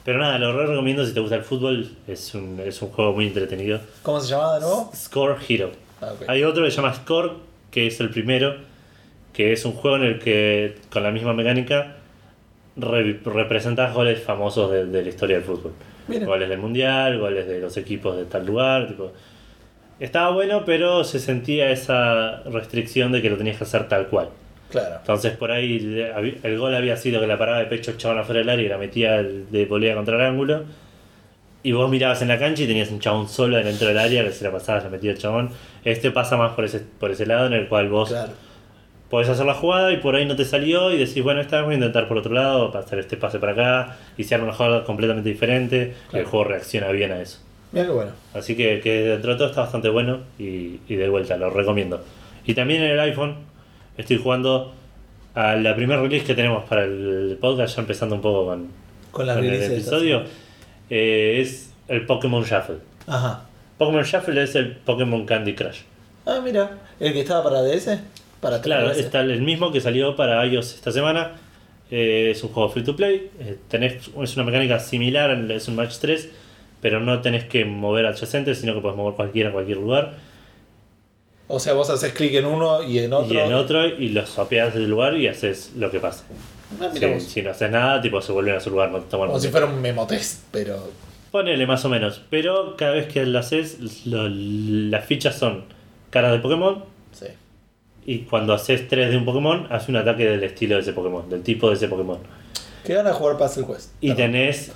Pero 0.06 0.18
nada, 0.20 0.40
lo 0.40 0.58
re 0.58 0.66
recomiendo 0.66 1.06
si 1.06 1.14
te 1.14 1.20
gusta 1.20 1.36
el 1.36 1.44
fútbol. 1.44 1.90
Es 2.08 2.34
un, 2.34 2.60
es 2.66 2.82
un 2.82 2.90
juego 2.90 3.14
muy 3.14 3.28
entretenido. 3.28 3.80
¿Cómo 4.02 4.20
se 4.20 4.30
llamaba 4.30 4.56
de 4.56 4.62
nuevo? 4.62 4.92
Score 4.96 5.36
Hero. 5.48 5.72
Ah, 6.02 6.14
ok. 6.14 6.24
Hay 6.30 6.44
otro 6.44 6.64
que 6.64 6.72
se 6.72 6.78
llama 6.78 6.94
Score, 6.94 7.34
que 7.70 7.88
es 7.88 8.00
el 8.00 8.10
primero, 8.10 8.56
que 9.34 9.52
es 9.52 9.66
un 9.66 9.74
juego 9.74 9.98
en 9.98 10.04
el 10.04 10.20
que, 10.20 10.76
con 10.90 11.04
la 11.04 11.12
misma 11.12 11.34
mecánica, 11.34 11.98
re- 12.78 13.20
representas 13.26 13.94
goles 13.94 14.24
famosos 14.24 14.72
de, 14.72 14.86
de 14.86 15.04
la 15.04 15.10
historia 15.10 15.36
del 15.36 15.46
fútbol. 15.46 15.74
Mira. 16.08 16.26
Goles 16.26 16.50
del 16.50 16.58
mundial, 16.60 17.20
goles 17.20 17.46
de 17.48 17.60
los 17.60 17.76
equipos 17.78 18.16
de 18.18 18.26
tal 18.26 18.46
lugar. 18.46 18.88
Tipo. 18.88 19.12
Estaba 20.02 20.32
bueno, 20.32 20.64
pero 20.66 21.04
se 21.04 21.20
sentía 21.20 21.70
esa 21.72 22.42
restricción 22.44 23.12
de 23.12 23.22
que 23.22 23.30
lo 23.30 23.38
tenías 23.38 23.58
que 23.58 23.64
hacer 23.66 23.88
tal 23.88 24.08
cual. 24.08 24.30
Claro. 24.72 24.96
Entonces 25.00 25.34
por 25.38 25.52
ahí 25.52 25.78
el 26.44 26.58
gol 26.58 26.74
había 26.76 26.98
sido 26.98 27.22
que 27.22 27.28
la 27.28 27.38
paraba 27.38 27.60
de 27.60 27.66
pecho 27.66 27.92
echaban 27.92 28.18
afuera 28.18 28.40
del 28.40 28.50
área 28.50 28.66
y 28.66 28.70
la 28.70 28.78
metía 28.78 29.18
el- 29.20 29.50
de 29.52 29.66
volea 29.66 29.96
contra 29.96 30.16
el 30.16 30.22
ángulo. 30.24 30.64
Y 31.64 31.74
vos 31.74 31.90
mirabas 31.92 32.22
en 32.24 32.30
la 32.30 32.40
cancha 32.40 32.64
y 32.64 32.68
tenías 32.68 32.90
un 32.90 33.00
chabón 33.00 33.30
solo 33.30 33.58
dentro 33.58 33.88
del 33.88 34.00
área 34.00 34.24
que 34.24 34.32
se 34.32 34.44
la 34.44 34.52
pasabas, 34.52 34.84
la 34.86 34.90
metía 34.90 35.12
el 35.12 35.18
chabón. 35.20 35.50
Este 35.86 36.10
pasa 36.10 36.36
más 36.36 36.54
por 36.54 36.66
ese, 36.66 36.80
por 37.00 37.12
ese 37.12 37.28
lado 37.28 37.46
en 37.46 37.54
el 37.54 37.68
cual 37.68 37.90
vos 37.90 38.10
Claro. 38.10 38.32
podés 39.12 39.30
hacer 39.30 39.46
la 39.46 39.54
jugada 39.54 39.92
y 39.92 39.98
por 39.98 40.16
ahí 40.16 40.26
no 40.26 40.36
te 40.36 40.46
salió 40.46 40.92
y 40.92 40.98
decís, 40.98 41.22
bueno, 41.22 41.42
esta 41.42 41.58
vez 41.58 41.66
voy 41.66 41.74
a 41.74 41.78
intentar 41.78 42.08
por 42.08 42.18
otro 42.18 42.34
lado, 42.34 42.72
para 42.72 42.84
hacer 42.84 42.98
este 42.98 43.18
pase 43.18 43.38
para 43.38 43.52
acá 43.52 43.98
y 44.18 44.24
se 44.24 44.34
arma 44.34 44.46
una 44.48 44.54
jugada 44.56 44.84
completamente 44.84 45.30
diferente 45.30 45.94
y 46.12 46.18
el 46.18 46.26
juego 46.26 46.46
reacciona 46.46 46.90
bien 46.92 47.12
a 47.12 47.22
eso. 47.22 47.38
Mira 47.72 47.86
qué 47.86 47.92
bueno. 47.92 48.12
Así 48.34 48.56
que, 48.56 48.80
que 48.82 48.92
dentro 49.04 49.32
de 49.32 49.38
todo 49.38 49.48
está 49.50 49.62
bastante 49.62 49.90
bueno 49.90 50.20
y, 50.38 50.80
y 50.88 50.96
de 50.96 51.08
vuelta, 51.10 51.38
lo 51.38 51.50
recomiendo. 51.50 52.04
Y 52.46 52.54
también 52.54 52.84
en 52.84 52.92
el 52.92 53.00
iPhone 53.00 53.36
estoy 53.98 54.18
jugando 54.18 54.74
a 55.36 55.56
la 55.56 55.76
primera 55.76 56.02
release 56.02 56.26
que 56.26 56.34
tenemos 56.36 56.66
para 56.66 56.84
el 56.84 57.38
podcast, 57.40 57.76
ya 57.76 57.82
empezando 57.82 58.16
un 58.16 58.22
poco 58.22 58.46
con, 58.48 58.68
Con 59.12 59.30
el 59.30 59.54
episodio, 59.54 60.24
eh, 60.90 61.38
es 61.42 61.72
el 61.88 62.06
Pokémon 62.06 62.44
Shuffle. 62.44 62.78
Ajá. 63.08 63.46
Pokémon 63.78 64.04
Shuffle 64.04 64.44
es 64.44 64.56
el 64.56 64.76
Pokémon 64.76 65.26
Candy 65.26 65.54
Crush. 65.56 65.80
Ah, 66.26 66.40
mira. 66.44 66.78
¿El 67.00 67.14
que 67.14 67.22
estaba 67.22 67.44
para 67.44 67.62
DS? 67.62 68.00
Para 68.42 68.62
Claro, 68.62 68.90
3DS. 68.92 68.98
está 69.00 69.22
el 69.22 69.42
mismo 69.42 69.72
que 69.72 69.80
salió 69.82 70.16
para 70.16 70.46
iOS 70.46 70.76
esta 70.76 70.92
semana. 70.92 71.32
Eh, 71.90 72.32
es 72.32 72.44
un 72.44 72.50
juego 72.52 72.70
free 72.70 72.84
to 72.84 72.96
play. 72.96 73.30
eh, 73.40 73.58
tenés, 73.70 74.10
es 74.22 74.36
una 74.36 74.44
mecánica 74.46 74.80
similar, 74.80 75.32
es 75.52 75.68
un 75.68 75.76
match 75.76 75.96
3, 76.00 76.30
pero 76.82 77.00
no 77.00 77.22
tenés 77.22 77.46
que 77.46 77.64
mover 77.66 78.06
adyacentes, 78.06 78.60
sino 78.60 78.74
que 78.74 78.82
puedes 78.82 78.98
mover 78.98 79.16
cualquiera 79.16 79.50
a 79.50 79.54
cualquier 79.54 79.78
lugar. 79.78 80.16
O 81.48 81.60
sea, 81.60 81.74
vos 81.74 81.90
haces 81.90 82.14
clic 82.14 82.34
en 82.36 82.46
uno 82.46 82.82
y 82.84 83.00
en 83.00 83.12
otro. 83.14 83.34
Y 83.34 83.38
en 83.38 83.54
otro, 83.54 83.86
y 83.86 84.10
los 84.10 84.30
sopeas 84.30 84.74
del 84.74 84.90
lugar 84.90 85.18
y 85.18 85.28
haces 85.28 85.74
lo 85.76 85.92
que 85.92 86.00
pase. 86.00 86.24
Ah, 86.82 86.90
Si, 87.20 87.42
no 87.42 87.52
haces 87.52 87.70
nada, 87.70 88.02
tipo 88.02 88.22
se 88.22 88.32
vuelven 88.32 88.56
a 88.56 88.60
su 88.62 88.70
lugar, 88.70 88.90
no 88.92 89.00
te 89.00 89.10
toman 89.10 89.28
Como 89.28 89.40
si 89.40 89.50
fuera 89.50 89.66
un 89.66 89.82
memotest, 89.82 90.44
pero. 90.52 90.90
Ponele 91.32 91.66
más 91.68 91.84
o 91.86 91.90
menos. 91.90 92.22
Pero 92.30 92.76
cada 92.78 92.94
vez 92.94 93.08
que 93.08 93.26
lo 93.26 93.40
haces, 93.40 94.06
lo- 94.06 94.30
las 94.30 95.06
fichas 95.06 95.36
son 95.38 95.66
caras 96.10 96.32
de 96.32 96.40
Pokémon. 96.40 96.84
Sí. 97.12 97.28
Y 98.06 98.20
cuando 98.20 98.54
haces 98.54 98.88
tres 98.88 99.12
de 99.12 99.18
un 99.18 99.26
Pokémon, 99.26 99.68
hace 99.70 99.92
un 99.92 99.98
ataque 99.98 100.26
del 100.26 100.44
estilo 100.44 100.76
de 100.76 100.82
ese 100.82 100.94
Pokémon, 100.94 101.30
del 101.30 101.44
tipo 101.44 101.68
de 101.70 101.76
ese 101.76 101.88
Pokémon. 101.90 102.20
Que 102.86 102.96
van 102.96 103.08
a 103.08 103.14
jugar 103.14 103.38
Puzzle 103.38 103.66
Quest. 103.66 103.92
Y 104.02 104.08
Perdón. 104.10 104.18
tenés 104.32 104.72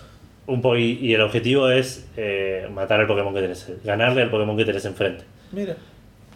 un 0.47 0.61
po 0.61 0.75
y, 0.77 0.99
y 1.01 1.13
el 1.13 1.21
objetivo 1.21 1.69
es 1.69 2.07
eh, 2.17 2.67
matar 2.73 2.99
al 2.99 3.07
Pokémon 3.07 3.33
que 3.33 3.41
tenés, 3.41 3.67
ganarle 3.83 4.21
al 4.23 4.29
Pokémon 4.29 4.55
que 4.57 4.65
tenés 4.65 4.85
enfrente. 4.85 5.23
Mira. 5.51 5.75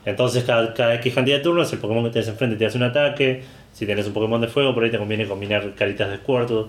Entonces 0.05 0.43
cada, 0.45 0.73
cada 0.73 0.95
X 0.95 1.13
cantidad 1.13 1.37
de 1.37 1.43
turnos 1.43 1.71
el 1.73 1.79
Pokémon 1.79 2.03
que 2.05 2.09
tenés 2.11 2.27
enfrente 2.29 2.55
te 2.55 2.65
hace 2.65 2.77
un 2.77 2.83
ataque. 2.83 3.43
Si 3.73 3.85
tenés 3.85 4.07
un 4.07 4.13
Pokémon 4.13 4.41
de 4.41 4.47
fuego, 4.47 4.73
por 4.73 4.83
ahí 4.83 4.89
te 4.91 4.97
conviene 4.97 5.27
combinar 5.27 5.73
caritas 5.75 6.09
de 6.09 6.17
Squirtle. 6.17 6.65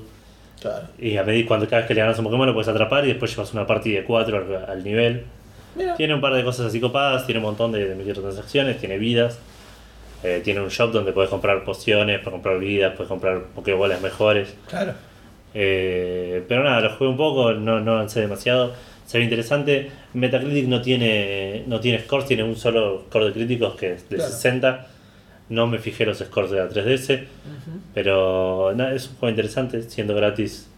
Claro. 0.61 0.87
Y 0.99 1.17
a 1.17 1.23
medida 1.25 1.49
cuando 1.49 1.67
cada 1.67 1.79
vez 1.81 1.89
que 1.89 1.95
le 1.95 2.01
ganas 2.03 2.19
un 2.19 2.25
Pokémon 2.25 2.47
lo 2.47 2.53
puedes 2.53 2.69
atrapar 2.69 3.05
y 3.05 3.09
después 3.09 3.31
llevas 3.31 3.53
una 3.55 3.67
partida 3.67 4.01
de 4.01 4.05
4 4.05 4.37
al, 4.37 4.71
al 4.71 4.85
nivel. 4.85 5.25
Mira. 5.75 5.95
Tiene 5.95 6.15
un 6.15 6.21
par 6.21 6.35
de 6.35 6.45
cosas 6.45 6.67
así 6.67 6.81
copadas, 6.81 7.25
tiene 7.25 7.39
un 7.39 7.47
montón 7.47 7.73
de, 7.73 7.89
de 7.89 7.95
microtransacciones, 7.95 8.79
tiene 8.79 8.99
vidas. 8.99 9.39
eh, 10.23 10.43
tiene 10.45 10.61
un 10.61 10.69
shop 10.69 10.93
donde 10.93 11.13
puedes 11.13 11.31
comprar 11.31 11.65
pociones, 11.65 12.19
puedes 12.19 12.33
comprar 12.35 12.59
vidas, 12.59 12.93
puedes 12.95 13.09
comprar 13.09 13.41
Pokébolas 13.55 14.01
mejores. 14.03 14.55
Claro. 14.69 14.93
Eh, 15.55 16.45
pero 16.49 16.63
nada, 16.65 16.81
lo 16.81 16.91
jugué 16.97 17.11
un 17.11 17.17
poco, 17.17 17.53
no, 17.53 17.81
no 17.81 17.93
avancé 17.95 18.21
demasiado. 18.21 18.73
Se 19.07 19.19
ve 19.19 19.25
interesante. 19.25 19.91
Metacritic 20.15 20.69
no 20.69 20.81
tiene, 20.83 21.65
no 21.67 21.81
tiene 21.81 22.01
scores, 22.01 22.27
tiene 22.27 22.45
un 22.45 22.55
solo 22.57 23.05
score 23.09 23.27
de 23.27 23.33
críticos 23.33 23.75
que 23.75 23.95
es 23.95 24.09
de 24.09 24.17
Claro. 24.17 24.31
60. 24.31 24.87
No 25.49 25.67
me 25.67 25.79
fijé 25.81 26.07
los 26.07 26.19
scores 26.19 26.51
de 26.53 26.59
la 26.59 26.69
3DS, 26.69 27.25
pero 27.93 28.73
nada, 28.77 28.95
es 28.95 29.09
un 29.09 29.17
juego 29.17 29.31
interesante, 29.31 29.83
siendo 29.83 30.15
gratis. 30.15 30.69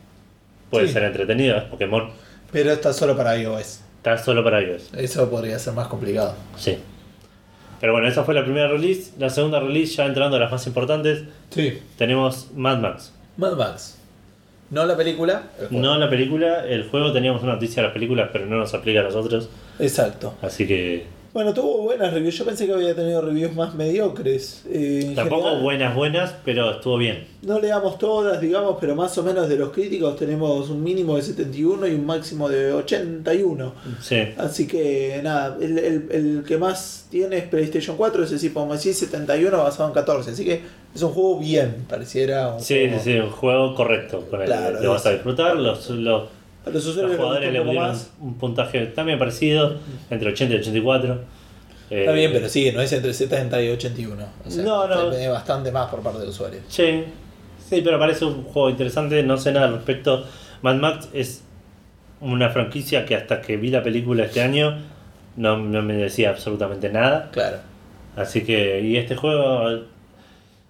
Puede 0.70 0.86
Sí. 0.86 0.94
ser 0.94 1.02
entretenido, 1.04 1.58
es 1.58 1.64
Pokémon. 1.64 2.08
Pero 2.50 2.72
está 2.72 2.92
solo 2.94 3.14
para 3.16 3.36
iOS. 3.36 3.80
Está 3.98 4.16
solo 4.16 4.42
para 4.42 4.62
iOS. 4.62 4.90
Eso 4.96 5.28
podría 5.30 5.58
ser 5.58 5.74
más 5.74 5.88
complicado. 5.88 6.34
Sí. 6.56 6.78
Pero 7.80 7.92
bueno, 7.92 8.08
esa 8.08 8.24
fue 8.24 8.32
la 8.34 8.44
primera 8.44 8.68
release. 8.68 9.12
La 9.18 9.28
segunda 9.28 9.60
release, 9.60 9.94
ya 9.96 10.06
entrando 10.06 10.36
a 10.38 10.40
las 10.40 10.50
más 10.50 10.66
importantes, 10.66 11.24
Sí. 11.50 11.78
tenemos 11.98 12.50
Mad 12.54 12.78
Max. 12.78 13.12
Mad 13.36 13.56
Max. 13.56 13.98
No 14.72 14.86
la 14.86 14.96
película. 14.96 15.42
el 15.60 15.68
juego. 15.68 15.82
No 15.82 15.98
la 15.98 16.08
película, 16.08 16.66
el 16.66 16.88
juego 16.88 17.12
teníamos 17.12 17.42
una 17.42 17.52
noticia 17.52 17.82
de 17.82 17.88
las 17.88 17.92
películas, 17.92 18.30
pero 18.32 18.46
no 18.46 18.56
nos 18.56 18.72
aplica 18.72 19.00
a 19.00 19.02
nosotros. 19.02 19.50
Exacto. 19.78 20.34
Así 20.40 20.66
que 20.66 21.04
Bueno, 21.32 21.54
tuvo 21.54 21.78
buenas 21.78 22.12
reviews. 22.12 22.36
Yo 22.36 22.44
pensé 22.44 22.66
que 22.66 22.74
había 22.74 22.94
tenido 22.94 23.22
reviews 23.22 23.54
más 23.54 23.74
mediocres. 23.74 24.64
Eh, 24.68 25.12
tampoco 25.16 25.44
general, 25.44 25.62
buenas, 25.62 25.94
buenas, 25.96 26.34
pero 26.44 26.72
estuvo 26.72 26.98
bien. 26.98 27.26
No 27.40 27.58
le 27.58 27.68
damos 27.68 27.96
todas, 27.96 28.38
digamos, 28.38 28.76
pero 28.78 28.94
más 28.94 29.16
o 29.16 29.22
menos 29.22 29.48
de 29.48 29.56
los 29.56 29.70
críticos 29.70 30.16
tenemos 30.16 30.68
un 30.68 30.82
mínimo 30.84 31.16
de 31.16 31.22
71 31.22 31.86
y 31.88 31.94
un 31.94 32.04
máximo 32.04 32.50
de 32.50 32.74
81. 32.74 33.72
Sí. 34.02 34.16
Así 34.36 34.66
que 34.66 35.20
nada, 35.24 35.56
el, 35.58 35.78
el- 35.78 36.08
el 36.10 36.44
que 36.46 36.58
más 36.58 37.06
tiene 37.10 37.38
es 37.38 37.44
PlayStation 37.44 37.96
4, 37.96 38.24
ese 38.24 38.38
sí, 38.38 38.50
como 38.50 38.74
decís, 38.76 38.98
71 38.98 39.56
basado 39.56 39.88
en 39.88 39.94
14. 39.94 40.32
Así 40.32 40.44
que 40.44 40.60
es 40.94 41.02
un 41.02 41.12
juego 41.12 41.38
bien, 41.40 41.86
pareciera 41.88 42.52
un 42.56 42.60
Sí, 42.60 42.74
sí, 42.74 42.88
juego. 42.88 43.02
sí, 43.04 43.18
un 43.18 43.30
juego 43.30 43.74
correcto. 43.74 44.22
El, 44.32 44.44
Claro, 44.44 44.80
lo 44.82 44.90
vas 44.90 45.06
a 45.06 45.12
disfrutar. 45.12 45.56
Los, 45.56 45.88
los, 45.88 46.24
A 46.64 46.70
los 46.70 46.74
los 46.84 46.86
usuarios 46.86 47.16
jugadores 47.16 47.52
les 47.52 47.60
le 47.60 47.60
pusieron 47.64 47.88
más. 47.88 48.12
un 48.20 48.34
puntaje 48.38 48.86
también 48.86 49.18
parecido, 49.18 49.76
entre 50.10 50.30
80 50.30 50.54
y 50.54 50.58
84. 50.58 51.18
Está 51.90 52.12
Eh, 52.12 52.14
bien, 52.14 52.30
pero 52.32 52.48
sí, 52.48 52.70
no 52.72 52.80
es 52.80 52.92
entre 52.92 53.12
70 53.12 53.60
y 53.62 53.68
81. 53.70 54.24
O 54.46 54.50
sea, 54.50 54.62
No, 54.64 54.86
no. 54.86 55.12
es 55.12 55.28
bastante 55.30 55.70
más 55.72 55.90
por 55.90 56.00
parte 56.00 56.20
del 56.20 56.28
usuario. 56.30 56.60
Sí, 56.68 57.04
sí, 57.68 57.80
pero 57.82 57.98
parece 57.98 58.24
un 58.24 58.44
juego 58.44 58.70
interesante. 58.70 59.22
No 59.22 59.36
sé 59.36 59.52
nada 59.52 59.66
al 59.66 59.74
respecto. 59.74 60.24
Mad 60.62 60.76
Max 60.76 61.08
es 61.12 61.42
una 62.20 62.48
franquicia 62.50 63.04
que 63.04 63.16
hasta 63.16 63.40
que 63.42 63.56
vi 63.56 63.68
la 63.70 63.82
película 63.82 64.24
este 64.24 64.40
año 64.42 64.78
no, 65.36 65.58
no 65.58 65.82
me 65.82 65.94
decía 65.94 66.30
absolutamente 66.30 66.88
nada. 66.88 67.30
Claro. 67.32 67.58
Así 68.16 68.44
que, 68.44 68.80
y 68.80 68.96
este 68.96 69.16
juego, 69.16 69.80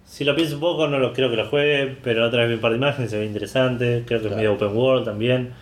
si 0.05 0.23
lo 0.25 0.35
pienso 0.35 0.55
un 0.55 0.61
poco, 0.61 0.87
no 0.87 0.97
lo 0.99 1.13
creo 1.13 1.29
que 1.29 1.35
lo 1.37 1.47
juegue, 1.47 1.95
pero 2.03 2.25
otra 2.25 2.39
vez 2.41 2.49
vi 2.49 2.55
un 2.55 2.61
par 2.61 2.71
de 2.71 2.77
imágenes, 2.77 3.11
se 3.11 3.19
ve 3.19 3.25
interesante. 3.25 4.03
Creo 4.07 4.19
que 4.19 4.27
Claro. 4.27 4.29
es 4.29 4.35
medio 4.37 4.53
open 4.53 4.75
world 4.75 5.05
también. 5.05 5.53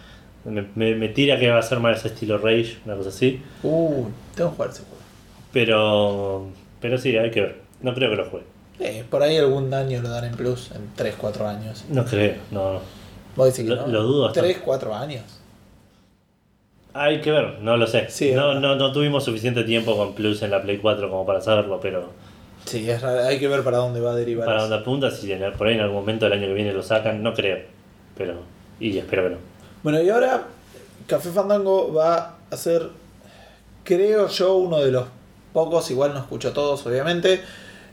Me, 0.45 0.65
me- 0.75 0.95
me 0.95 1.09
tira 1.09 1.37
que 1.39 1.49
va 1.51 1.59
a 1.59 1.61
ser 1.61 1.79
más 1.79 2.03
estilo 2.05 2.37
Rage, 2.37 2.77
una 2.85 2.95
cosa 2.95 3.09
así. 3.09 3.41
Uh, 3.63 4.05
tengo 4.35 4.49
que 4.51 4.55
jugar 4.55 4.69
ese 4.71 4.81
juego. 4.83 4.97
Pero, 5.53 6.47
pero 6.79 6.97
sí, 6.97 7.15
hay 7.17 7.29
que 7.31 7.41
ver. 7.41 7.55
No 7.81 7.93
creo 7.93 8.09
que 8.09 8.15
lo 8.15 8.25
juegue. 8.29 8.45
Eh, 8.79 9.03
por 9.09 9.21
ahí 9.21 9.37
algún 9.37 9.71
año 9.73 10.01
lo 10.01 10.09
dan 10.09 10.25
en 10.25 10.31
plus, 10.33 10.71
en 10.71 10.81
3, 10.95 11.15
4 11.17 11.47
años. 11.47 11.85
No 11.89 12.03
creo, 12.05 12.35
no. 12.51 12.79
Vos 13.35 13.47
decís 13.55 13.69
que 13.69 13.75
Lo- 13.75 13.85
no. 13.85 13.87
lo 13.87 14.03
dudo 14.03 14.23
bastante. 14.23 14.49
3, 14.53 14.61
4 14.65 14.95
años. 14.95 15.23
Hay 16.93 17.21
que 17.21 17.31
ver, 17.31 17.59
no 17.61 17.77
lo 17.77 17.87
sé. 17.87 18.09
Sí, 18.09 18.31
no, 18.33 18.59
no, 18.59 18.75
no 18.75 18.91
tuvimos 18.91 19.23
suficiente 19.23 19.63
tiempo 19.63 19.95
con 19.95 20.13
Plus 20.13 20.41
en 20.41 20.51
la 20.51 20.61
Play 20.61 20.77
4 20.77 21.09
como 21.09 21.25
para 21.25 21.39
saberlo, 21.41 21.79
pero 21.79 22.09
Sí, 22.65 22.89
es 22.89 23.01
raro, 23.01 23.23
hay 23.27 23.39
que 23.39 23.47
ver 23.47 23.63
para 23.63 23.77
dónde 23.77 24.01
va 24.01 24.11
a 24.11 24.15
derivar. 24.15 24.45
para 24.45 24.61
dónde 24.61 24.75
apunta, 24.77 25.09
si 25.09 25.31
por 25.57 25.67
ahí 25.67 25.75
en 25.75 25.81
algún 25.81 25.97
momento 25.97 26.25
del 26.25 26.33
año 26.33 26.47
que 26.47 26.53
viene 26.53 26.73
lo 26.73 26.83
sacan, 26.83 27.23
no 27.23 27.33
creo. 27.33 27.59
Pero, 28.17 28.41
y 28.79 28.97
espero 28.97 29.23
que 29.23 29.29
no. 29.31 29.50
Bueno, 29.83 30.01
y 30.01 30.09
ahora 30.09 30.43
Café 31.07 31.29
Fandango 31.31 31.93
va 31.93 32.37
a 32.49 32.57
ser, 32.57 32.89
creo 33.83 34.27
yo, 34.27 34.55
uno 34.55 34.79
de 34.79 34.91
los 34.91 35.05
pocos, 35.53 35.89
igual 35.91 36.13
no 36.13 36.19
escucho 36.19 36.51
todos, 36.53 36.85
obviamente. 36.85 37.41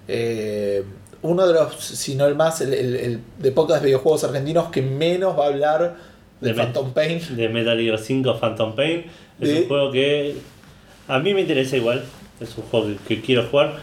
eh, 0.07 0.85
uno 1.21 1.47
de 1.49 1.53
los, 1.55 1.75
si 1.77 2.15
no 2.15 2.27
el 2.27 2.35
más, 2.37 2.61
el, 2.61 2.73
el- 2.73 2.97
el 2.97 3.21
de 3.39 3.51
pocos 3.53 3.83
videojuegos 3.83 4.23
argentinos 4.25 4.71
que 4.71 4.81
menos 4.83 5.37
va 5.37 5.45
a 5.47 5.49
hablar 5.49 5.97
de, 6.41 6.55
Phantom 6.55 6.93
Pain. 6.93 7.21
De 7.37 7.49
Metal 7.49 7.77
Gear 7.79 7.99
5 7.99 8.39
Phantom 8.39 8.75
Pain, 8.77 9.05
es 9.41 9.49
De- 9.49 9.63
un 9.63 9.69
juego 9.69 9.91
que 9.91 10.37
a 11.09 11.19
mí 11.19 11.35
me 11.35 11.41
interesa 11.41 11.77
igual, 11.77 12.05
es 12.41 12.57
un 12.57 12.63
juego 12.65 12.87
que, 12.87 13.17
que 13.17 13.21
quiero 13.23 13.47
jugar. 13.49 13.75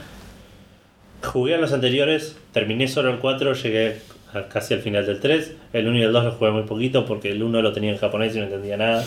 Jugué 1.23 1.55
a 1.55 1.57
los 1.57 1.73
anteriores, 1.73 2.37
terminé 2.53 2.87
solo 2.87 3.09
el 3.09 3.19
4, 3.19 3.53
llegué 3.53 3.89
a- 3.89 4.14
casi 4.43 4.73
al 4.73 4.81
final 4.81 5.05
del 5.05 5.19
3. 5.19 5.53
El 5.73 5.87
1 5.87 5.97
y 5.99 6.01
el 6.03 6.11
2 6.13 6.23
lo 6.25 6.31
jugué 6.33 6.51
muy 6.51 6.63
poquito 6.63 7.05
porque 7.05 7.31
el 7.31 7.41
1 7.43 7.61
lo 7.61 7.71
tenía 7.73 7.91
en 7.91 7.97
japonés 7.97 8.35
y 8.35 8.39
no 8.39 8.45
entendía 8.45 8.77
nada. 8.77 9.03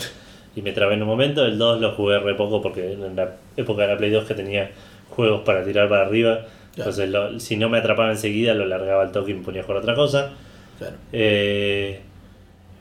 Y 0.55 0.61
me 0.61 0.71
trabé 0.71 0.95
en 0.95 1.03
un 1.03 1.07
momento. 1.07 1.45
El 1.45 1.57
2 1.57 1.79
lo 1.79 1.91
jugué 1.91 2.19
re 2.19 2.33
poco 2.35 2.61
porque 2.61 2.93
en 2.93 3.15
la 3.15 3.35
época 3.57 3.83
de 3.83 3.87
la 3.89 3.97
Play 3.97 4.09
2 4.11 4.25
que 4.25 4.33
tenía 4.33 4.71
juegos 5.09 5.41
para 5.41 5.63
tirar 5.63 5.87
para 5.89 6.05
arriba. 6.05 6.41
Entonces 6.75 7.09
lo- 7.09 7.39
si 7.39 7.57
no 7.57 7.69
me 7.69 7.77
atrapaba 7.77 8.09
enseguida 8.11 8.53
lo 8.53 8.65
largaba 8.65 9.03
al 9.03 9.11
toque 9.11 9.31
y 9.31 9.33
me 9.35 9.43
ponía 9.43 9.61
a 9.61 9.63
jugar 9.63 9.81
otra 9.81 9.95
cosa. 9.95 10.31
Claro. 10.77 10.95
Eh, 11.11 11.99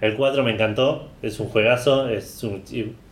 el 0.01 0.15
4 0.15 0.43
me 0.45 0.53
encantó, 0.53 1.09
es 1.23 1.41
un 1.41 1.49
juegazo, 1.49 2.09
es 2.09 2.43
un- 2.45 2.63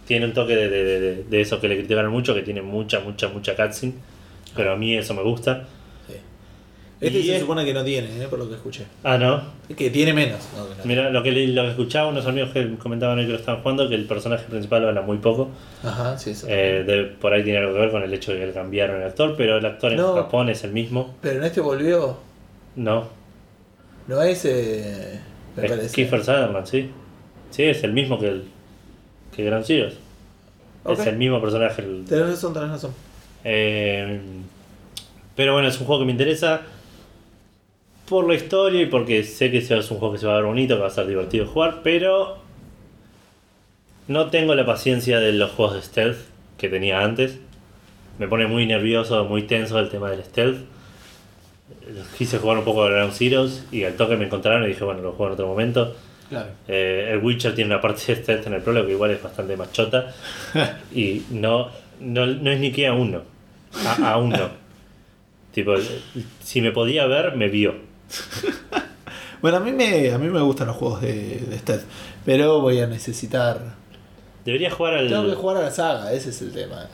tiene 0.07 0.27
un 0.27 0.33
toque 0.33 0.55
de, 0.55 0.69
de, 0.69 1.01
de- 1.01 1.25
de 1.25 1.41
eso 1.41 1.61
que 1.61 1.69
le 1.69 1.77
criticaron 1.77 2.13
mucho, 2.13 2.35
que 2.35 2.43
tiene 2.43 2.63
mucha, 2.63 3.01
mucha, 3.01 3.29
mucha 3.29 3.57
cutscene. 3.57 3.95
Pero 4.55 4.73
a 4.73 4.77
mí 4.77 4.97
eso 4.97 5.13
me 5.15 5.23
gusta. 5.23 5.65
Este 6.99 7.23
se 7.23 7.35
es- 7.35 7.41
supone 7.43 7.65
que 7.67 7.75
no 7.75 7.85
tiene, 7.85 8.09
eh, 8.25 8.27
por 8.29 8.39
lo 8.39 8.49
que 8.49 8.55
escuché. 8.55 8.85
Ah, 9.05 9.19
no. 9.19 9.43
Que 9.77 9.91
tiene 9.91 10.15
menos. 10.15 10.41
no, 10.57 10.65
no. 10.65 10.71
Mira, 10.85 11.11
lo 11.11 11.23
que, 11.23 11.31
lo 11.31 11.63
que 11.65 11.69
escuchaba 11.69 12.09
unos 12.09 12.27
amigos 12.27 12.51
que 12.53 12.77
comentaban 12.79 13.19
hoy 13.19 13.27
que 13.27 13.33
lo 13.33 13.39
estaban 13.39 13.61
jugando, 13.61 13.87
que 13.89 13.95
el 13.97 14.07
personaje 14.07 14.45
principal 14.49 14.89
habla 14.89 15.03
muy 15.03 15.19
poco. 15.19 15.51
Ajá, 15.85 16.17
sí, 16.17 16.31
eso. 16.31 16.47
Eh, 16.49 16.85
de- 16.85 17.05
por 17.05 17.35
ahí 17.35 17.43
tiene 17.45 17.59
algo 17.59 17.75
que 17.75 17.81
ver 17.81 17.91
con 17.91 18.03
el 18.03 18.15
hecho 18.15 18.33
de 18.33 18.39
que 18.41 18.47
le 18.47 18.53
cambiaron 18.53 18.97
el 19.03 19.09
actor, 19.09 19.35
pero 19.37 19.59
el 19.59 19.67
actor 19.67 19.93
en. 19.93 19.99
Japón 19.99 20.49
es 20.49 20.65
el 20.65 20.73
mismo. 20.73 21.15
Pero 21.21 21.39
en 21.39 21.45
este 21.45 21.61
volvió. 21.61 22.17
No, 22.77 23.09
No 24.09 24.23
es. 24.23 24.45
Eh, 24.47 25.21
me 25.57 25.65
es 25.67 25.71
parece. 25.71 25.95
Kiefer 25.95 26.21
Sutherland, 26.21 26.67
sí. 26.67 26.91
Sí, 27.51 27.65
es 27.65 27.83
el 27.85 27.93
mismo 27.93 28.19
que 28.19 28.29
el 28.29 28.45
que 29.35 29.45
Gran. 29.45 29.63
Ok. 29.63 30.99
Es 30.99 31.07
el 31.07 31.17
mismo 31.17 31.41
personaje. 31.43 31.83
el- 31.83 32.05
Tenés 32.09 32.27
razón, 32.29 32.55
tenés 32.55 32.71
razón. 32.71 32.93
Eh, 33.45 34.19
pero 35.35 35.53
bueno, 35.53 35.69
es 35.69 35.79
un 35.81 35.87
juego 35.87 36.01
que 36.01 36.07
me 36.07 36.13
interesa 36.13 36.63
por 38.09 38.27
la 38.27 38.35
historia 38.35 38.83
y 38.83 38.87
porque 38.87 39.23
sé 39.25 39.51
que 39.51 39.59
es 39.59 39.71
un 39.71 39.99
juego 39.99 40.13
que 40.13 40.19
se 40.19 40.27
va 40.27 40.35
a 40.35 40.37
ver 40.37 40.45
bonito, 40.45 40.77
que 40.77 40.81
va 40.83 40.87
a 40.87 40.91
ser 40.91 41.07
divertido 41.07 41.47
jugar, 41.47 41.81
pero 41.83 42.39
no 44.09 44.31
tengo 44.31 44.55
la 44.55 44.65
paciencia 44.65 45.19
de 45.19 45.33
los 45.33 45.51
juegos 45.51 45.75
de 45.75 45.83
stealth 45.83 46.19
que 46.59 46.69
tenía 46.69 47.01
antes. 47.01 47.39
Me 48.19 48.29
pone 48.29 48.47
muy 48.47 48.67
nervioso, 48.67 49.25
muy 49.25 49.43
tenso 49.43 49.79
el 49.79 49.89
tema 49.89 50.11
del 50.11 50.25
stealth. 50.25 50.59
Quise 52.17 52.39
jugar 52.39 52.59
un 52.59 52.65
poco 52.65 52.85
de 52.85 52.93
Ground 52.93 53.13
Zeroes 53.13 53.67
y 53.73 53.85
al 53.85 53.95
toque 53.95 54.17
me 54.17 54.27
encontraron 54.27 54.65
y 54.65 54.69
dije, 54.69 54.85
bueno, 54.85 55.03
lo 55.03 55.13
juego 55.13 55.27
en 55.27 55.33
otro 55.33 55.47
momento. 55.49 55.97
Claro. 56.29 56.51
Eh, 56.67 57.11
el 57.13 57.19
Witcher 57.23 57.55
tiene 57.55 57.73
una 57.73 57.81
parte 57.81 58.03
de 58.07 58.23
stealth 58.23 58.47
en 58.47 58.55
el 58.55 58.63
prólogo 58.63 58.87
que 58.87 58.93
igual 58.93 59.11
es 59.11 59.23
bastante 59.23 59.57
más 59.57 59.73
chota. 59.73 60.15
y 60.95 61.23
no, 61.31 61.71
no, 62.01 62.27
no 62.27 62.51
es 62.51 62.61
ni 62.61 62.73
que 62.73 62.87
a 62.87 62.93
uno. 62.93 63.23
A, 63.85 64.13
a 64.13 64.17
uno. 64.19 64.51
tipo, 65.53 65.75
si 66.41 66.61
me 66.61 66.71
podía 66.71 67.07
ver, 67.07 67.37
me 67.37 67.49
vio. 67.49 67.86
Bueno, 69.43 69.59
a 69.59 69.61
mí 69.61 69.71
me, 69.71 70.11
a 70.13 70.19
mí 70.19 70.29
me 70.29 70.41
gustan 70.41 70.67
los 70.69 70.77
juegos 70.77 71.03
de, 71.03 71.11
de 71.41 71.81
pero 72.25 72.61
voy 72.61 72.81
a 72.81 72.87
necesitar... 72.87 73.75
Debería 74.45 74.71
jugar 74.71 74.95
al. 74.95 75.09
Tengo 75.09 75.27
que 75.29 75.35
jugar 75.35 75.57
a 75.57 75.63
la 75.63 75.71
saga, 75.73 76.13
ese 76.13 76.31
es 76.31 76.41
el 76.41 76.53
tema. 76.53 76.89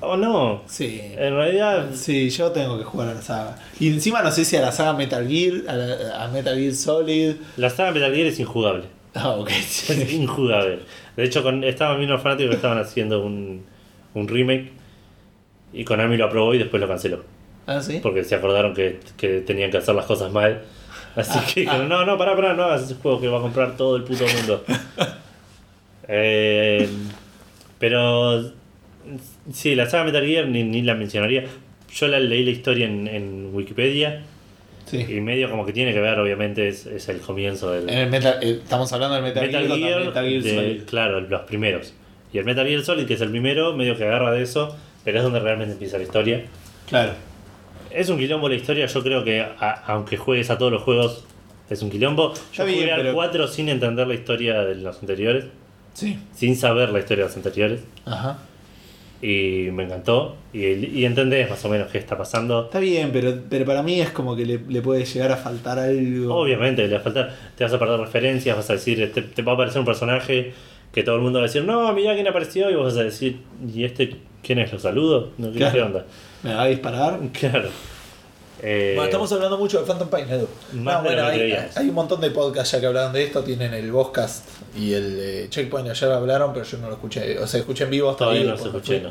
O 0.00 0.16
no. 0.18 0.62
sí. 0.66 1.00
En 1.02 1.34
realidad, 1.34 1.86
Sí, 1.94 2.28
yo 2.28 2.52
tengo 2.52 2.76
que 2.78 2.84
jugar 2.84 3.08
a 3.08 3.14
la 3.14 3.22
saga. 3.22 3.56
Y 3.80 3.88
encima 3.88 4.20
no 4.22 4.30
sé 4.30 4.44
si 4.44 4.54
a 4.56 4.60
la 4.60 4.70
saga 4.70 4.92
Metal 4.92 5.26
Gear, 5.26 5.62
a, 5.66 5.72
la- 5.74 6.24
a 6.24 6.28
Metal 6.28 6.56
Gear 6.58 6.74
Solid... 6.74 7.36
la 7.56 7.70
saga 7.70 7.90
Metal 7.90 8.14
Gear 8.14 8.26
es 8.26 8.38
injugable. 8.38 8.84
Ah, 9.16 9.30
ok. 9.30 9.48
Es 9.50 10.12
injugable. 10.12 10.80
De 11.16 11.22
hecho, 11.24 11.42
con, 11.44 11.62
estaban 11.64 11.98
viendo 11.98 12.18
fanáticos 12.18 12.50
que 12.50 12.56
estaban 12.56 12.78
haciendo 12.78 13.24
un, 13.24 13.64
un 14.14 14.26
remake. 14.28 14.72
Y 15.72 15.84
Konami 15.84 16.16
lo 16.16 16.24
aprobó 16.26 16.52
y 16.54 16.58
después 16.58 16.80
lo 16.80 16.88
canceló. 16.88 17.24
Ah, 17.66 17.80
sí. 17.80 18.00
Porque 18.02 18.24
se 18.24 18.34
acordaron 18.34 18.74
que, 18.74 19.00
que 19.16 19.40
tenían 19.40 19.70
que 19.70 19.78
hacer 19.78 19.94
las 19.94 20.06
cosas 20.06 20.32
mal. 20.32 20.62
Así 21.16 21.38
que 21.54 21.60
dijeron, 21.62 21.88
no, 21.88 22.04
no, 22.04 22.18
pará, 22.18 22.34
pará, 22.34 22.54
no 22.54 22.64
hagas 22.64 22.82
ese 22.82 22.94
juego 22.96 23.20
que 23.20 23.28
va 23.28 23.38
a 23.38 23.42
comprar 23.42 23.76
todo 23.76 23.96
el 23.96 24.04
puto 24.04 24.24
mundo. 24.26 24.64
Eh, 26.06 26.86
pero 27.78 28.52
sí, 29.52 29.74
la 29.74 29.88
saga 29.88 30.04
Metal 30.04 30.24
Gear 30.26 30.46
ni, 30.48 30.62
ni 30.64 30.82
la 30.82 30.94
mencionaría. 30.94 31.44
Yo 31.94 32.08
la 32.08 32.18
leí 32.20 32.44
la 32.44 32.50
historia 32.50 32.86
en, 32.86 33.06
en 33.08 33.50
Wikipedia 33.54 34.22
Sí. 34.86 34.98
y 35.08 35.20
medio 35.22 35.48
como 35.50 35.64
que 35.64 35.72
tiene 35.72 35.94
que 35.94 36.00
ver, 36.00 36.18
obviamente, 36.18 36.68
es, 36.68 36.84
es 36.84 37.08
el 37.08 37.20
comienzo 37.20 37.70
del 37.72 37.88
En 37.88 37.98
el 38.00 38.10
Metal, 38.10 38.36
eh, 38.42 38.60
estamos 38.62 38.92
hablando 38.92 39.14
del 39.14 39.24
Metal, 39.24 39.46
Metal 39.46 39.62
Gear, 39.66 39.72
o 39.72 39.76
Gear, 40.02 40.12
también 40.12 40.36
Metal 40.42 40.52
Gear 40.52 40.64
de- 40.64 40.70
Solid. 40.74 40.84
claro, 40.84 41.20
los 41.22 41.40
primeros. 41.42 41.94
Y 42.34 42.38
el 42.38 42.44
Metal 42.44 42.66
Gear 42.66 42.82
Solid, 42.82 43.06
que 43.06 43.14
es 43.14 43.20
el 43.22 43.30
primero, 43.30 43.74
medio 43.74 43.96
que 43.96 44.04
agarra 44.04 44.30
de 44.30 44.42
eso, 44.42 44.76
pero 45.02 45.16
es 45.18 45.24
donde 45.24 45.40
realmente 45.40 45.72
empieza 45.72 45.96
la 45.96 46.02
historia. 46.02 46.44
Claro. 46.86 47.12
Es 47.94 48.08
un 48.08 48.18
quilombo 48.18 48.48
la 48.48 48.56
historia, 48.56 48.86
yo 48.86 49.02
creo 49.02 49.22
que 49.24 49.40
a- 49.40 49.84
aunque 49.86 50.16
juegues 50.16 50.50
a 50.50 50.58
todos 50.58 50.72
los 50.72 50.82
juegos, 50.82 51.24
es 51.70 51.80
un 51.82 51.90
quilombo. 51.90 52.34
Yo 52.34 52.40
Está 52.50 52.62
jugué 52.64 52.74
bien, 52.76 52.90
al 52.90 53.00
pero- 53.02 53.14
4 53.14 53.48
sin 53.48 53.68
entender 53.68 54.06
la 54.06 54.14
historia 54.14 54.62
de 54.62 54.74
los 54.74 54.98
anteriores, 55.00 55.44
Sí. 55.94 56.18
sin 56.34 56.56
saber 56.56 56.90
la 56.90 56.98
historia 56.98 57.24
de 57.24 57.28
los 57.28 57.36
anteriores, 57.36 57.84
Ajá. 58.04 58.38
y 59.22 59.68
me 59.72 59.84
encantó. 59.84 60.36
Y, 60.52 60.60
y 60.64 61.04
entendés 61.04 61.48
más 61.48 61.64
o 61.64 61.68
menos 61.68 61.88
qué 61.90 61.98
está 61.98 62.18
pasando. 62.18 62.64
Está 62.64 62.80
bien, 62.80 63.10
pero, 63.12 63.32
pero 63.48 63.64
para 63.64 63.82
mí 63.82 64.00
es 64.00 64.10
como 64.10 64.34
que 64.36 64.44
le, 64.44 64.58
le 64.68 64.82
puede 64.82 65.04
llegar 65.04 65.30
a 65.32 65.36
faltar 65.36 65.78
algo. 65.78 66.34
Obviamente, 66.34 66.86
le 66.86 66.94
va 66.94 66.98
a 67.00 67.02
faltar, 67.02 67.34
te 67.56 67.64
vas 67.64 67.72
a 67.72 67.78
perder 67.78 68.00
referencias, 68.00 68.56
vas 68.56 68.68
a 68.70 68.74
decir, 68.74 69.12
te, 69.12 69.22
te 69.22 69.42
va 69.42 69.52
a 69.52 69.54
aparecer 69.54 69.78
un 69.80 69.86
personaje 69.86 70.52
que 70.92 71.02
todo 71.04 71.16
el 71.16 71.22
mundo 71.22 71.38
va 71.38 71.44
a 71.44 71.48
decir, 71.48 71.64
no, 71.64 71.92
mira 71.92 72.14
quién 72.14 72.26
apareció, 72.28 72.70
y 72.70 72.74
vos 72.74 72.86
vas 72.86 72.96
a 72.98 73.04
decir, 73.04 73.38
¿y 73.72 73.84
este 73.84 74.16
quién 74.42 74.58
es? 74.58 74.72
¿Lo 74.72 74.78
saludo? 74.78 75.30
No, 75.38 75.50
¿qué, 75.52 75.58
Claro. 75.58 75.74
qué 75.74 75.82
onda? 75.82 76.06
¿Me 76.44 76.54
va 76.54 76.62
a 76.62 76.66
disparar? 76.66 77.18
Claro. 77.32 77.70
Eh, 78.62 78.92
Bueno, 78.94 79.06
estamos 79.06 79.32
hablando 79.32 79.58
mucho 79.58 79.80
de 79.80 79.84
Phantom 79.86 80.08
Pain, 80.08 80.30
Edu. 80.30 80.48
No, 80.72 80.92
lo 80.92 81.02
bueno, 81.02 81.26
hay, 81.26 81.52
hay 81.74 81.88
un 81.88 81.94
montón 81.94 82.20
de 82.20 82.30
podcasts 82.30 82.72
ya 82.72 82.80
que 82.80 82.86
hablaron 82.86 83.12
de 83.12 83.24
esto. 83.24 83.42
Tienen 83.42 83.74
el 83.74 83.90
Voscast 83.90 84.46
y 84.78 84.92
el 84.94 85.18
eh, 85.20 85.46
Checkpoint. 85.50 85.88
Ayer 85.90 86.10
hablaron, 86.12 86.52
pero 86.52 86.64
yo 86.64 86.78
no 86.78 86.86
lo 86.86 86.94
escuché. 86.94 87.38
O 87.40 87.46
sea, 87.46 87.60
escuché 87.60 87.84
en 87.84 87.90
vivo 87.90 88.08
hasta 88.10 88.20
todavía 88.24 88.42
ahí, 88.42 88.46
no 88.48 88.56
se 88.56 88.62
cuando 88.62 88.78
escuché. 88.78 89.00
¿no? 89.00 89.10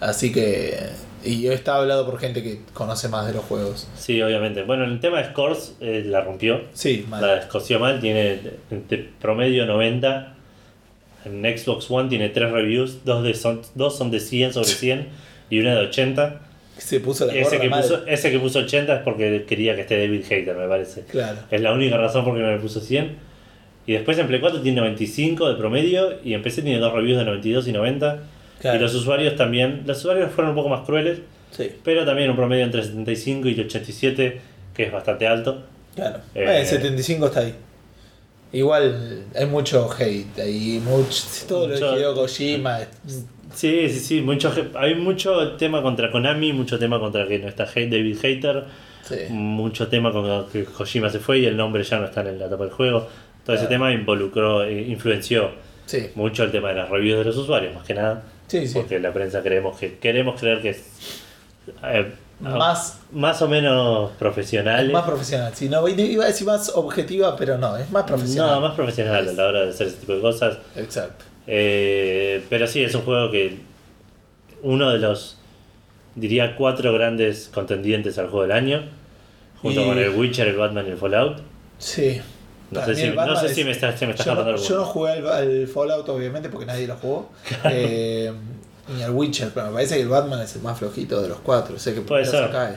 Así 0.00 0.32
que. 0.32 0.78
Y 1.22 1.46
está 1.48 1.76
hablado 1.76 2.06
por 2.06 2.18
gente 2.18 2.42
que 2.42 2.62
conoce 2.72 3.08
más 3.08 3.26
de 3.26 3.34
los 3.34 3.44
juegos. 3.44 3.86
Sí, 3.96 4.20
obviamente. 4.22 4.62
Bueno, 4.62 4.84
el 4.84 4.98
tema 4.98 5.18
de 5.18 5.30
scores 5.30 5.76
eh, 5.80 6.02
la 6.06 6.22
rompió. 6.22 6.62
Sí, 6.72 7.04
mal. 7.08 7.20
La 7.20 7.36
escoció 7.36 7.78
mal, 7.78 8.00
tiene 8.00 8.40
promedio 9.20 9.66
90. 9.66 10.34
En 11.26 11.42
Xbox 11.58 11.90
One 11.90 12.08
tiene 12.08 12.30
3 12.30 12.50
reviews, 12.50 13.04
dos, 13.04 13.22
de 13.22 13.34
son, 13.34 13.60
dos 13.74 13.98
son 13.98 14.10
de 14.10 14.20
100 14.20 14.54
sobre 14.54 14.68
100 14.68 15.08
y 15.50 15.60
una 15.60 15.74
de 15.74 15.86
80. 15.88 16.40
Se 16.80 17.00
puso 17.00 17.26
la 17.26 17.34
Ese 17.34 17.60
que, 17.60 17.68
puso, 17.70 18.06
ese 18.06 18.30
que 18.30 18.38
puso 18.38 18.58
80 18.60 18.96
es 18.96 19.02
porque 19.02 19.44
quería 19.46 19.74
que 19.74 19.82
esté 19.82 19.98
David 20.00 20.24
Hater, 20.28 20.56
me 20.56 20.66
parece. 20.66 21.02
Claro. 21.02 21.38
Es 21.50 21.60
la 21.60 21.72
única 21.72 21.96
razón 21.98 22.24
por 22.24 22.34
qué 22.34 22.40
no 22.42 22.50
le 22.50 22.58
puso 22.58 22.80
100. 22.80 23.16
Y 23.86 23.92
después 23.94 24.16
en 24.18 24.26
Play 24.26 24.40
4 24.40 24.60
tiene 24.62 24.80
95 24.80 25.48
de 25.48 25.54
promedio 25.56 26.14
y 26.24 26.34
en 26.34 26.42
PC 26.42 26.62
tiene 26.62 26.78
dos 26.78 26.92
reviews 26.92 27.18
de 27.18 27.24
92 27.24 27.68
y 27.68 27.72
90. 27.72 28.18
Claro. 28.60 28.76
Y 28.78 28.80
los 28.80 28.94
usuarios 28.94 29.36
también, 29.36 29.82
los 29.86 29.98
usuarios 29.98 30.30
fueron 30.32 30.50
un 30.50 30.56
poco 30.56 30.68
más 30.68 30.84
crueles, 30.86 31.18
Sí, 31.50 31.70
pero 31.82 32.04
también 32.04 32.30
un 32.30 32.36
promedio 32.36 32.64
entre 32.64 32.82
75 32.82 33.48
y 33.48 33.60
87, 33.60 34.40
que 34.74 34.82
es 34.84 34.92
bastante 34.92 35.26
alto. 35.26 35.62
claro. 35.94 36.18
Eh, 36.34 36.60
Eh, 36.62 36.64
75 36.64 37.26
está 37.26 37.40
ahí. 37.40 37.54
Igual 38.52 39.24
hay 39.34 39.46
mucho 39.46 39.88
hate 39.96 40.38
ahí, 40.40 40.82
mucho, 40.84 41.22
todo 41.48 41.68
lo 41.68 41.74
Mucho- 41.74 41.90
de 41.92 41.96
Hideo 41.98 42.14
Kojima. 42.14 42.78
Sí, 43.54 43.88
sí, 43.88 44.00
sí, 44.00 44.20
mucho, 44.20 44.52
hay 44.74 44.94
mucho 44.94 45.52
tema 45.52 45.82
contra 45.82 46.10
Konami, 46.10 46.52
mucho 46.52 46.78
tema 46.78 46.98
contra 47.00 47.26
que 47.26 47.38
no 47.38 47.48
está 47.48 47.64
David 47.64 48.18
Hater, 48.20 48.64
Sí. 49.02 49.16
mucho 49.30 49.88
tema 49.88 50.12
con 50.12 50.46
que 50.50 50.64
Kojima 50.64 51.10
se 51.10 51.18
fue 51.18 51.40
y 51.40 51.46
el 51.46 51.56
nombre 51.56 51.82
ya 51.82 51.98
no 51.98 52.04
está 52.06 52.20
en 52.20 52.38
la 52.38 52.48
tapa 52.48 52.64
del 52.64 52.72
juego. 52.72 53.08
Todo 53.44 53.56
ese 53.56 53.66
tema 53.66 53.90
involucró, 53.92 54.62
eh, 54.64 54.82
influenció 54.88 55.50
Sí, 55.86 56.10
mucho 56.14 56.44
el 56.44 56.52
tema 56.52 56.68
de 56.68 56.74
las 56.76 56.88
reviews 56.90 57.18
de 57.18 57.24
los 57.24 57.36
usuarios, 57.36 57.74
más 57.74 57.84
que 57.84 57.94
nada. 57.94 58.22
sí. 58.46 58.64
Porque 58.72 59.00
la 59.00 59.12
prensa 59.12 59.42
creemos 59.42 59.76
que 59.78 59.98
queremos 59.98 60.38
creer 60.38 60.60
que 60.62 60.70
es 60.70 60.84
eh, 61.82 62.12
Más, 62.40 63.00
más 63.12 63.42
o 63.42 63.48
menos 63.48 64.12
profesional. 64.18 64.90
más 64.92 65.04
profesional. 65.04 65.52
Sí, 65.54 65.68
no, 65.68 65.86
iba 65.88 66.24
a 66.24 66.28
decir 66.28 66.46
más 66.46 66.70
objetiva, 66.74 67.36
pero 67.36 67.58
no, 67.58 67.76
es 67.76 67.90
más 67.90 68.04
profesional. 68.04 68.54
no, 68.54 68.60
más 68.60 68.74
profesional 68.74 69.28
a 69.28 69.32
la 69.32 69.46
hora 69.46 69.60
de 69.64 69.70
hacer 69.70 69.88
ese 69.88 69.96
tipo 69.96 70.14
de 70.14 70.20
cosas. 70.20 70.58
Exacto. 70.76 71.24
Eh, 71.46 72.44
pero 72.48 72.66
sí, 72.66 72.82
es 72.82 72.94
un 72.94 73.02
juego 73.02 73.30
que 73.30 73.58
uno 74.62 74.90
de 74.90 74.98
los, 74.98 75.38
diría, 76.14 76.56
cuatro 76.56 76.92
grandes 76.92 77.50
contendientes 77.52 78.18
al 78.18 78.26
juego 78.28 78.42
del 78.42 78.52
año, 78.52 78.84
junto 79.62 79.82
Y- 79.82 79.84
con 79.86 79.98
el 79.98 80.10
Witcher, 80.10 80.48
el 80.48 80.56
Batman 80.56 80.86
y 80.86 80.90
el 80.90 80.96
Fallout. 80.98 81.38
Sí. 81.78 82.20
No 82.70 82.84
sé, 82.84 82.94
si, 82.94 83.02
el 83.02 83.10
no 83.10 83.16
Batman 83.16 83.36
sé 83.40 83.46
es- 83.46 83.54
si 83.54 83.64
me 83.64 83.70
me 83.72 83.78
Yo 83.80 84.34
no, 84.34 84.40
algo. 84.42 84.56
yo 84.62 84.76
no 84.76 84.84
jugué 84.84 85.10
al, 85.12 85.26
al 85.28 85.66
Fallout, 85.66 86.08
obviamente, 86.08 86.48
porque 86.50 86.66
nadie 86.66 86.86
lo 86.86 86.96
jugó. 86.96 87.30
eh, 87.64 88.32
ni 88.94 89.02
al 89.02 89.10
Witcher, 89.12 89.50
pero 89.52 89.66
me 89.68 89.72
parece 89.74 89.96
que 89.96 90.02
el 90.02 90.08
Batman 90.08 90.40
es 90.42 90.54
el 90.56 90.62
más 90.62 90.78
flojito 90.78 91.20
de 91.20 91.28
los 91.28 91.38
cuatro. 91.40 91.78
Sé 91.78 91.94
que 91.94 92.00
Puede 92.02 92.24
ser. 92.24 92.46
se 92.46 92.50
cae. 92.52 92.76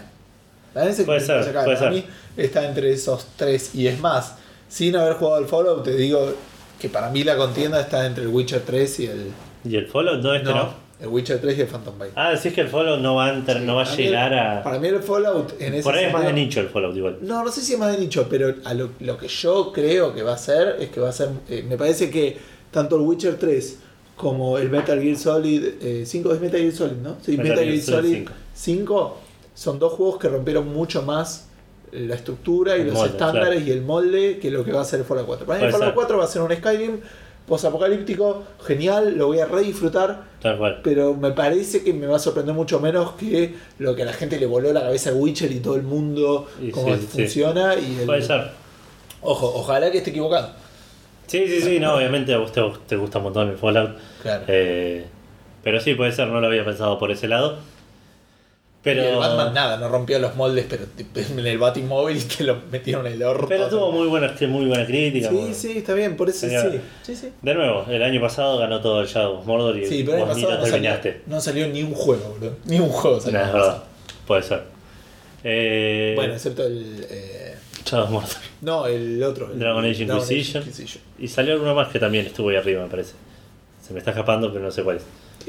Parece 0.74 1.02
que 1.02 1.06
Puede 1.06 1.20
primero 1.20 1.44
ser, 1.44 1.50
se 1.52 1.54
cae. 1.54 1.66
puede 1.66 1.78
Para 1.78 1.92
ser. 1.94 2.02
mí 2.04 2.08
está 2.38 2.66
entre 2.68 2.92
esos 2.92 3.28
tres. 3.36 3.76
Y 3.76 3.88
es 3.88 4.00
más, 4.00 4.36
sin 4.68 4.96
haber 4.96 5.14
jugado 5.14 5.38
al 5.38 5.46
Fallout, 5.48 5.84
te 5.84 5.96
digo 5.96 6.34
que 6.80 6.90
para 6.90 7.10
mí 7.10 7.24
la 7.24 7.38
contienda 7.38 7.80
está 7.82 8.06
entre 8.06 8.24
el 8.24 8.30
Witcher 8.30 8.62
3 8.66 9.00
y 9.00 9.06
el. 9.08 9.32
¿Y 9.66 9.76
el 9.76 9.88
Fallout? 9.88 10.22
No, 10.22 10.34
este 10.34 10.50
no. 10.50 10.74
el 11.00 11.08
Witcher 11.08 11.40
3 11.40 11.58
y 11.58 11.62
el 11.62 11.68
Phantom 11.68 11.96
Pain. 11.98 12.12
Ah, 12.16 12.32
decís 12.32 12.54
que 12.54 12.62
el 12.62 12.68
Fallout 12.68 13.00
no 13.00 13.16
va 13.16 13.28
a, 13.28 13.34
entrar- 13.34 13.62
no 13.62 13.76
va 13.76 13.84
a 13.84 13.96
llegar 13.96 14.34
el- 14.34 14.40
a... 14.40 14.64
Para 14.64 14.80
mí 14.80 14.88
el 14.90 15.00
Fallout 15.02 15.54
en 15.62 15.74
ese 15.76 15.84
Por 15.84 15.96
ahí 15.96 16.06
es 16.06 16.14
más 16.14 16.26
de 16.26 16.34
nicho 16.34 16.60
el 16.60 16.68
Fallout 16.70 16.96
igual. 16.98 17.18
No, 17.22 17.44
no 17.44 17.52
sé 17.52 17.62
si 17.62 17.74
es 17.74 17.80
más 17.80 17.92
de 17.94 17.98
nicho, 18.00 18.28
pero 18.30 18.54
a 18.66 18.74
lo, 18.74 18.90
lo 19.00 19.18
que 19.18 19.28
yo 19.30 19.72
creo 19.74 20.14
que 20.14 20.22
va 20.24 20.34
a 20.34 20.38
ser 20.38 20.76
es 20.80 20.90
que 20.90 21.00
va 21.00 21.10
a 21.10 21.14
ser. 21.14 21.30
eh, 21.50 21.64
me 21.68 21.78
parece 21.78 22.10
que 22.10 22.38
tanto 22.72 22.96
el 22.98 23.02
Witcher 23.04 23.38
3 23.38 23.80
como 24.18 24.58
el 24.58 24.70
Metal 24.70 25.02
Gear 25.02 25.18
Solid 25.18 26.04
5 26.06 26.34
es 26.34 26.42
Metal 26.42 26.60
Gear 26.60 26.74
Solid, 26.74 26.98
¿no? 27.02 27.18
Sí, 27.22 27.32
Metal 27.38 27.50
Metal, 27.52 27.64
Gear 27.66 27.80
Solid 27.82 27.96
Solid 28.02 28.18
5. 28.28 28.32
5 28.54 29.18
son 29.56 29.80
dos 29.80 29.94
juegos 29.94 30.18
que 30.20 30.28
rompieron 30.30 30.68
mucho 30.74 31.02
más 31.04 31.48
la 31.94 32.16
estructura 32.16 32.78
y 32.78 32.82
El 32.82 32.88
los 32.88 32.96
molde, 32.96 33.10
estándares 33.12 33.50
claro. 33.62 33.66
y 33.68 33.72
el 33.72 33.82
molde 33.82 34.40
que 34.40 34.50
lo 34.52 34.64
que 34.66 34.72
va 34.72 34.82
a 34.82 34.86
ser 34.86 35.00
el 35.00 35.06
Fallout 35.06 35.26
4. 35.28 35.46
Para 35.46 35.60
mí 35.60 35.66
el 35.66 35.72
Fallout 35.72 35.90
ser. 35.90 35.96
4 35.96 36.18
va 36.18 36.24
a 36.24 36.28
ser 36.28 36.42
un 36.42 36.52
Skyrim 36.56 37.00
posapocalíptico, 37.48 38.44
genial, 38.66 39.16
lo 39.18 39.28
voy 39.28 39.40
a 39.40 39.46
re 39.46 39.62
disfrutar, 39.62 40.24
Tal 40.42 40.58
cual. 40.58 40.80
pero 40.84 41.14
me 41.14 41.32
parece 41.32 41.84
que 41.84 41.94
me 41.94 42.08
va 42.08 42.16
a 42.16 42.20
sorprender 42.20 42.56
mucho 42.56 42.80
menos 42.80 43.12
que 43.14 43.54
lo 43.80 43.96
que 43.96 44.04
a 44.04 44.06
la 44.06 44.14
gente 44.14 44.40
le 44.40 44.46
voló 44.46 44.72
la 44.72 44.82
cabeza 44.82 45.10
a 45.10 45.14
Witcher 45.14 45.52
y 45.52 45.60
todo 45.60 45.76
el 45.76 45.84
mundo, 45.84 46.48
Y 46.62 46.72
cómo 46.72 46.96
sí, 46.96 47.02
sí. 47.02 47.08
funciona. 47.08 47.76
Y 47.76 48.00
el- 48.00 48.06
Puede 48.06 48.22
ser. 48.22 48.50
Ojo, 49.22 49.52
ojalá 49.56 49.92
que 49.92 49.98
esté 50.00 50.10
equivocado. 50.12 50.52
Sí, 51.28 51.46
sí, 51.48 51.62
sí, 51.62 51.80
no, 51.80 51.96
obviamente 51.96 52.34
a 52.34 52.38
vos 52.38 52.52
te, 52.52 52.62
te 52.88 52.96
gusta 52.96 53.18
un 53.20 53.26
montón 53.26 53.50
el 53.50 53.58
Fallout. 53.58 53.92
Claro. 54.22 54.44
Eh, 54.48 55.06
pero 55.64 55.80
sí, 55.80 55.96
puede 55.96 56.12
ser, 56.12 56.28
no 56.30 56.40
lo 56.42 56.48
había 56.48 56.64
pensado 56.66 56.98
por 56.98 57.12
ese 57.12 57.28
lado. 57.28 57.58
Pero, 58.84 59.02
Y 59.02 59.06
el 59.08 59.16
Batman 59.16 59.54
nada, 59.54 59.78
no 59.78 59.88
rompió 59.88 60.20
los 60.20 60.36
moldes, 60.36 60.66
pero 60.70 60.84
en 61.16 61.40
el 61.48 61.58
Batimóvil 61.58 62.22
te 62.38 62.44
lo 62.44 62.58
metieron 62.70 63.08
en 63.08 63.14
el 63.14 63.24
orto. 63.24 63.48
pero 63.48 63.70
tuvo 63.70 63.92
muy 63.94 64.08
buena, 64.08 64.36
muy 64.50 64.66
buena 64.66 64.86
crítica. 64.86 65.30
Sí, 65.30 65.34
muy- 65.36 65.54
sí, 65.54 65.78
está 65.78 65.94
bien, 65.94 66.18
por 66.18 66.30
eso 66.30 66.48
sí. 66.50 66.56
Sí, 67.02 67.16
sí. 67.16 67.30
De 67.42 67.54
nuevo, 67.56 67.86
el 67.90 68.04
año 68.04 68.20
pasado 68.20 68.58
ganó 68.58 68.82
todo 68.82 69.00
el 69.02 69.08
Shadow 69.08 69.38
of 69.40 69.46
Mordor 69.46 69.78
y 69.78 69.86
Sí, 69.88 70.04
pero 70.04 70.18
el 70.18 70.24
año 70.24 70.34
pasado 70.34 70.50
no 70.52 70.58
salió, 70.58 70.72
terminaste. 70.74 71.22
no 71.28 71.40
salió 71.40 71.68
ni 71.70 71.82
un 71.82 71.94
juego, 71.94 72.36
bro. 72.40 72.52
Ni 72.66 72.80
un 72.80 72.90
juego 72.90 73.16
No, 73.18 73.22
salió. 73.22 73.40
es 73.40 73.46
el 73.46 73.50
año 73.52 73.54
verdad, 73.64 73.84
puede 74.28 74.44
ser. 74.44 74.64
Eh, 75.46 76.14
Bueno, 76.16 76.34
excepto 76.34 76.66
el. 76.66 77.06
eh, 77.10 77.56
Shadow 77.86 78.06
of 78.06 78.12
Mordor. 78.12 78.30
no, 78.62 78.86
el 78.88 79.24
otro. 79.24 79.50
el 79.52 79.60
Dragon 79.60 79.86
Age 79.86 80.04
Inquisition. 80.04 80.64
Y 81.20 81.28
salió 81.30 81.54
alguno 81.54 81.74
más 81.76 81.88
que 81.90 82.00
también 82.00 82.26
estuvo 82.26 82.50
ahí 82.50 82.58
arriba, 82.58 82.84
me 82.84 82.90
parece. 82.90 83.14
Se 83.86 83.94
me 83.94 84.00
está 84.00 84.12
escapando, 84.12 84.52
pero 84.52 84.64
no 84.64 84.72
sé 84.72 84.84
cuál 84.84 84.98
es. 84.98 85.04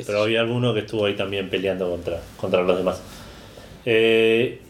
Pero 0.06 0.22
había 0.22 0.40
alguno 0.40 0.74
que 0.74 0.80
estuvo 0.80 1.04
ahí 1.06 1.14
también 1.14 1.48
peleando 1.48 1.88
contra, 1.88 2.20
contra 2.36 2.62
los 2.62 2.76
demás. 2.76 3.00
Eh, 3.84 4.60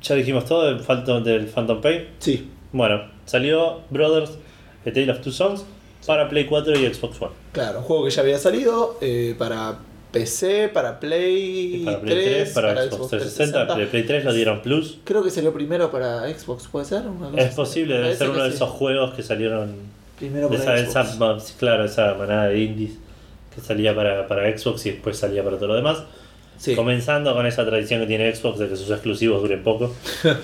ya 0.00 0.14
dijimos 0.14 0.44
todo 0.44 0.66
del 0.66 0.80
Phantom, 0.80 1.22
del 1.24 1.46
Phantom 1.46 1.80
Pain. 1.80 2.06
Sí, 2.18 2.48
Bueno, 2.72 3.02
salió 3.24 3.80
Brothers, 3.90 4.30
A 4.86 4.92
Tale 4.92 5.10
of 5.10 5.20
Two 5.20 5.32
Sons 5.32 5.64
para 6.06 6.28
Play 6.28 6.44
4 6.46 6.78
y 6.78 6.92
Xbox 6.92 7.20
One. 7.20 7.32
claro, 7.52 7.78
un 7.78 7.84
juego 7.84 8.04
que 8.04 8.10
ya 8.10 8.22
había 8.22 8.38
salido 8.38 8.98
eh, 9.00 9.34
para 9.38 9.78
PC, 10.12 10.68
para 10.72 11.00
Play, 11.00 11.82
Para 11.84 12.00
Play 12.00 12.14
3, 12.44 12.50
para, 12.54 12.82
Xbox 12.84 13.08
360, 13.10 13.74
Play, 13.74 13.86
Play 13.86 14.02
3 14.04 14.24
lo 14.24 14.32
dieron 14.32 14.62
Plus. 14.62 14.98
Creo 15.04 15.22
que 15.24 15.30
salió 15.30 15.52
primero 15.52 15.90
para 15.90 16.28
Xbox, 16.32 16.68
¿puede 16.68 16.84
ser? 16.86 17.02
Una 17.06 17.30
cosa 17.30 17.42
Es 17.42 17.54
posible, 17.54 17.94
debe 17.98 18.14
ser 18.14 18.30
uno 18.30 18.44
de 18.44 18.50
sí. 18.50 18.56
esos 18.56 18.70
juegos 18.70 19.14
que 19.14 19.22
salieron 19.22 19.74
Primero 20.18 20.48
de 20.48 20.58
para 20.58 20.78
esa, 20.80 21.04
Xbox. 21.04 21.44
esa- 21.48 21.58
claro, 21.58 21.84
esa 21.84 22.14
manada 22.14 22.48
de 22.48 22.58
indies 22.60 22.92
que 23.54 23.60
salía 23.60 23.94
para, 23.94 24.26
para 24.28 24.56
Xbox 24.56 24.86
y 24.86 24.90
después 24.92 25.18
salía 25.18 25.42
para 25.42 25.56
todo 25.56 25.68
lo 25.68 25.74
demás. 25.74 26.02
Sí. 26.58 26.74
Comenzando 26.74 27.34
con 27.34 27.46
esa 27.46 27.64
tradición 27.66 28.00
que 28.00 28.06
tiene 28.06 28.34
Xbox 28.34 28.58
de 28.58 28.68
que 28.68 28.76
sus 28.76 28.90
exclusivos 28.90 29.40
duren 29.42 29.62
poco. 29.62 29.94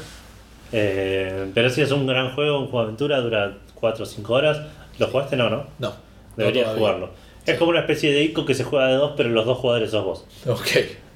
Eh, 0.74 1.50
pero 1.54 1.68
sí, 1.68 1.82
es 1.82 1.90
un 1.90 2.06
gran 2.06 2.34
juego, 2.34 2.58
un 2.60 2.64
juego 2.68 2.78
de 2.80 2.84
aventura, 2.84 3.20
dura 3.20 3.58
4 3.74 4.04
o 4.04 4.06
5 4.06 4.32
horas. 4.32 4.58
¿Lo 4.98 5.06
jugaste? 5.08 5.36
No, 5.36 5.50
¿no? 5.50 5.66
No. 5.78 5.92
Deberías 6.36 6.68
no 6.68 6.78
jugarlo. 6.78 7.10
Es 7.44 7.58
como 7.58 7.70
una 7.72 7.80
especie 7.80 8.10
de 8.10 8.22
ICO 8.22 8.46
que 8.46 8.54
se 8.54 8.64
juega 8.64 8.86
de 8.88 8.94
dos, 8.94 9.12
pero 9.14 9.28
los 9.28 9.44
dos 9.44 9.58
jugadores 9.58 9.90
sos 9.90 10.02
vos. 10.04 10.26
Ok. 10.46 10.68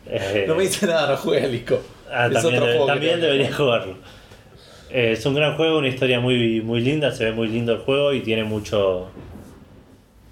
Eh, 0.09 0.45
No 0.47 0.55
me 0.57 0.65
dice 0.65 0.87
nada, 0.87 1.09
no 1.11 1.17
juega 1.17 1.47
el 1.47 1.55
ICO. 1.55 1.81
Ah, 2.13 2.27
Es 2.27 2.35
también, 2.35 2.63
otro 2.63 2.75
debe- 2.75 2.87
también 2.87 3.21
deberías 3.21 3.55
jugarlo. 3.57 3.95
Eh, 4.91 5.13
es 5.13 5.25
un 5.25 5.35
gran 5.35 5.57
juego, 5.57 5.79
una 5.79 5.89
historia 5.89 6.21
muy, 6.21 6.61
muy 6.61 6.81
linda, 6.83 7.11
se 7.13 7.25
ve 7.25 7.33
muy 7.33 7.49
lindo 7.49 7.73
el 7.73 7.79
juego 7.79 8.13
y 8.13 8.21
tiene 8.21 8.45
mucho. 8.45 9.09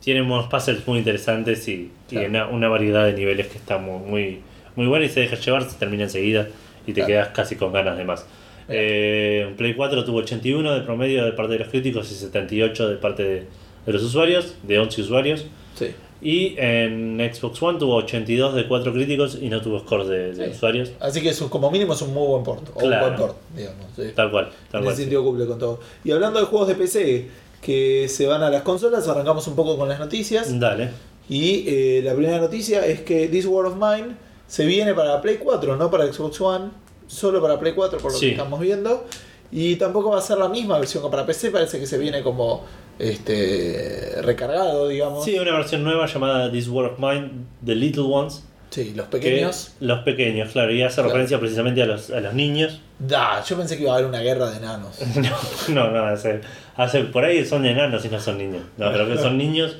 Tiene 0.01 0.21
unos 0.21 0.49
puzzles 0.49 0.87
muy 0.87 0.99
interesantes 0.99 1.67
y, 1.67 1.73
y 1.73 1.91
Claro. 2.11 2.29
una, 2.29 2.47
una 2.49 2.69
variedad 2.69 3.07
de 3.07 3.15
niveles 3.15 3.47
que 3.47 3.57
está 3.57 3.79
muy, 3.79 3.99
muy, 4.07 4.41
muy 4.77 4.87
buena 4.87 5.05
y 5.05 5.09
se 5.09 5.20
deja 5.20 5.37
llevar, 5.37 5.68
se 5.68 5.77
termina 5.79 6.05
enseguida 6.05 6.49
y 6.87 6.93
te 6.93 7.01
Claro. 7.01 7.07
quedas 7.09 7.29
casi 7.29 7.57
con 7.57 7.72
ganas 7.72 7.97
de 7.97 8.05
más. 8.05 8.27
Eh, 8.68 9.53
Play 9.57 9.75
4 9.75 10.05
tuvo 10.05 10.18
81 10.18 10.75
de 10.75 10.81
promedio 10.81 11.25
de 11.25 11.33
parte 11.33 11.53
de 11.55 11.59
los 11.61 11.68
críticos 11.68 12.11
y 12.11 12.14
78 12.14 12.89
de 12.89 12.97
parte 12.97 13.22
de, 13.22 13.47
de 13.87 13.93
los 13.93 14.03
usuarios, 14.03 14.55
de 14.62 14.79
11 14.79 15.01
usuarios. 15.03 15.45
Sí. 15.75 15.89
Y 16.22 16.55
en 16.57 17.18
Xbox 17.33 17.62
One 17.62 17.79
tuvo 17.79 17.97
82 17.97 18.55
de 18.55 18.66
4 18.66 18.93
críticos 18.95 19.39
y 19.41 19.51
no 19.51 19.61
tuvo 19.61 19.81
score 19.81 20.07
de, 20.07 20.33
de 20.33 20.45
Sí. 20.47 20.51
usuarios. 20.53 20.93
Así 21.01 21.20
que 21.20 21.29
es 21.29 21.41
un- 21.43 21.51
como 21.51 21.70
mínimo 21.70 21.93
es 21.93 22.01
un 22.03 22.14
muy 22.14 22.27
buen 22.27 22.43
port. 22.43 22.66
O 22.75 22.79
Claro. 22.79 23.09
un 23.09 23.16
buen 23.16 23.20
port, 23.29 23.37
digamos. 23.55 23.87
sí. 23.95 24.03
Tal 24.14 24.31
cual, 24.31 24.47
tal 24.70 24.81
en 24.81 24.85
cual. 24.85 24.95
ese 24.95 25.03
sentido 25.03 25.22
cumple 25.22 25.47
con 25.47 25.59
todo. 25.59 25.81
Y 26.03 26.11
hablando 26.12 26.41
de 26.41 26.47
juegos 26.47 26.68
de 26.68 26.75
PC 26.77 27.29
que 27.61 28.07
se 28.09 28.27
van 28.27 28.43
a 28.43 28.49
las 28.51 28.62
consolas, 28.62 29.07
arrancamos 29.09 29.47
un 29.49 29.57
poco 29.57 29.77
con 29.77 29.89
las 29.89 29.99
noticias. 29.99 30.59
Dale. 30.59 30.89
Y 31.29 31.64
eh, 31.66 32.01
la 32.05 32.14
primera 32.14 32.39
noticia 32.39 32.87
es 32.87 33.01
que 33.01 33.29
This 33.29 33.45
War 33.47 33.66
of 33.66 33.75
Mine 33.77 34.14
se 34.55 34.65
viene 34.67 34.95
para 34.95 35.21
Play 35.21 35.39
4, 35.43 35.75
no 35.77 35.91
para 35.91 36.07
Xbox 36.13 36.41
One, 36.41 36.67
solo 37.09 37.43
para 37.43 37.59
Play 37.59 37.73
4 37.73 37.99
por 37.99 38.13
lo 38.13 38.17
Sí. 38.19 38.27
que 38.27 38.33
estamos 38.33 38.61
viendo. 38.61 39.05
Y 39.51 39.75
tampoco 39.77 40.11
va 40.11 40.19
a 40.19 40.23
ser 40.23 40.39
la 40.39 40.49
misma 40.49 40.79
versión 40.79 41.03
que 41.03 41.09
para 41.11 41.27
PC, 41.27 41.51
parece 41.51 41.81
que 41.81 41.87
se 41.87 41.99
viene 41.99 42.23
como 42.23 42.65
este 42.99 44.17
recargado, 44.23 44.87
digamos. 44.89 45.25
Sí, 45.25 45.39
una 45.39 45.53
versión 45.57 45.83
nueva 45.83 46.07
llamada 46.07 46.51
This 46.53 46.69
War 46.69 46.87
of 46.87 46.99
Mine, 46.99 47.31
The 47.65 47.75
Little 47.75 48.05
Ones, 48.05 48.45
Sí, 48.71 48.93
los 48.95 49.07
que- 49.07 49.19
pequeños. 49.19 49.73
los 49.81 50.01
pequeños, 50.05 50.53
claro, 50.53 50.73
y 50.73 50.83
hace 50.83 50.95
Claro. 50.97 51.09
referencia 51.09 51.39
precisamente 51.41 51.83
a 51.83 51.87
los, 51.87 52.11
a 52.11 52.21
los 52.21 52.35
niños. 52.35 52.81
Da, 52.99 53.43
yo 53.45 53.57
pensé 53.57 53.77
que 53.77 53.83
iba 53.83 53.93
a 53.93 53.97
haber 53.97 54.07
una 54.07 54.21
guerra 54.21 54.51
de 54.51 54.57
enanos. 54.59 54.99
No, 55.69 55.91
no, 55.91 56.05
hace, 56.07 56.41
hace- 56.77 57.05
por 57.05 57.25
ahí 57.25 57.45
son 57.45 57.67
enanos 57.67 58.05
y 58.05 58.09
no 58.09 58.21
son 58.21 58.39
niños. 58.39 58.63
No, 58.77 58.91
pero 58.93 59.07
que 59.09 59.19
son 59.19 59.37
niños. 59.39 59.77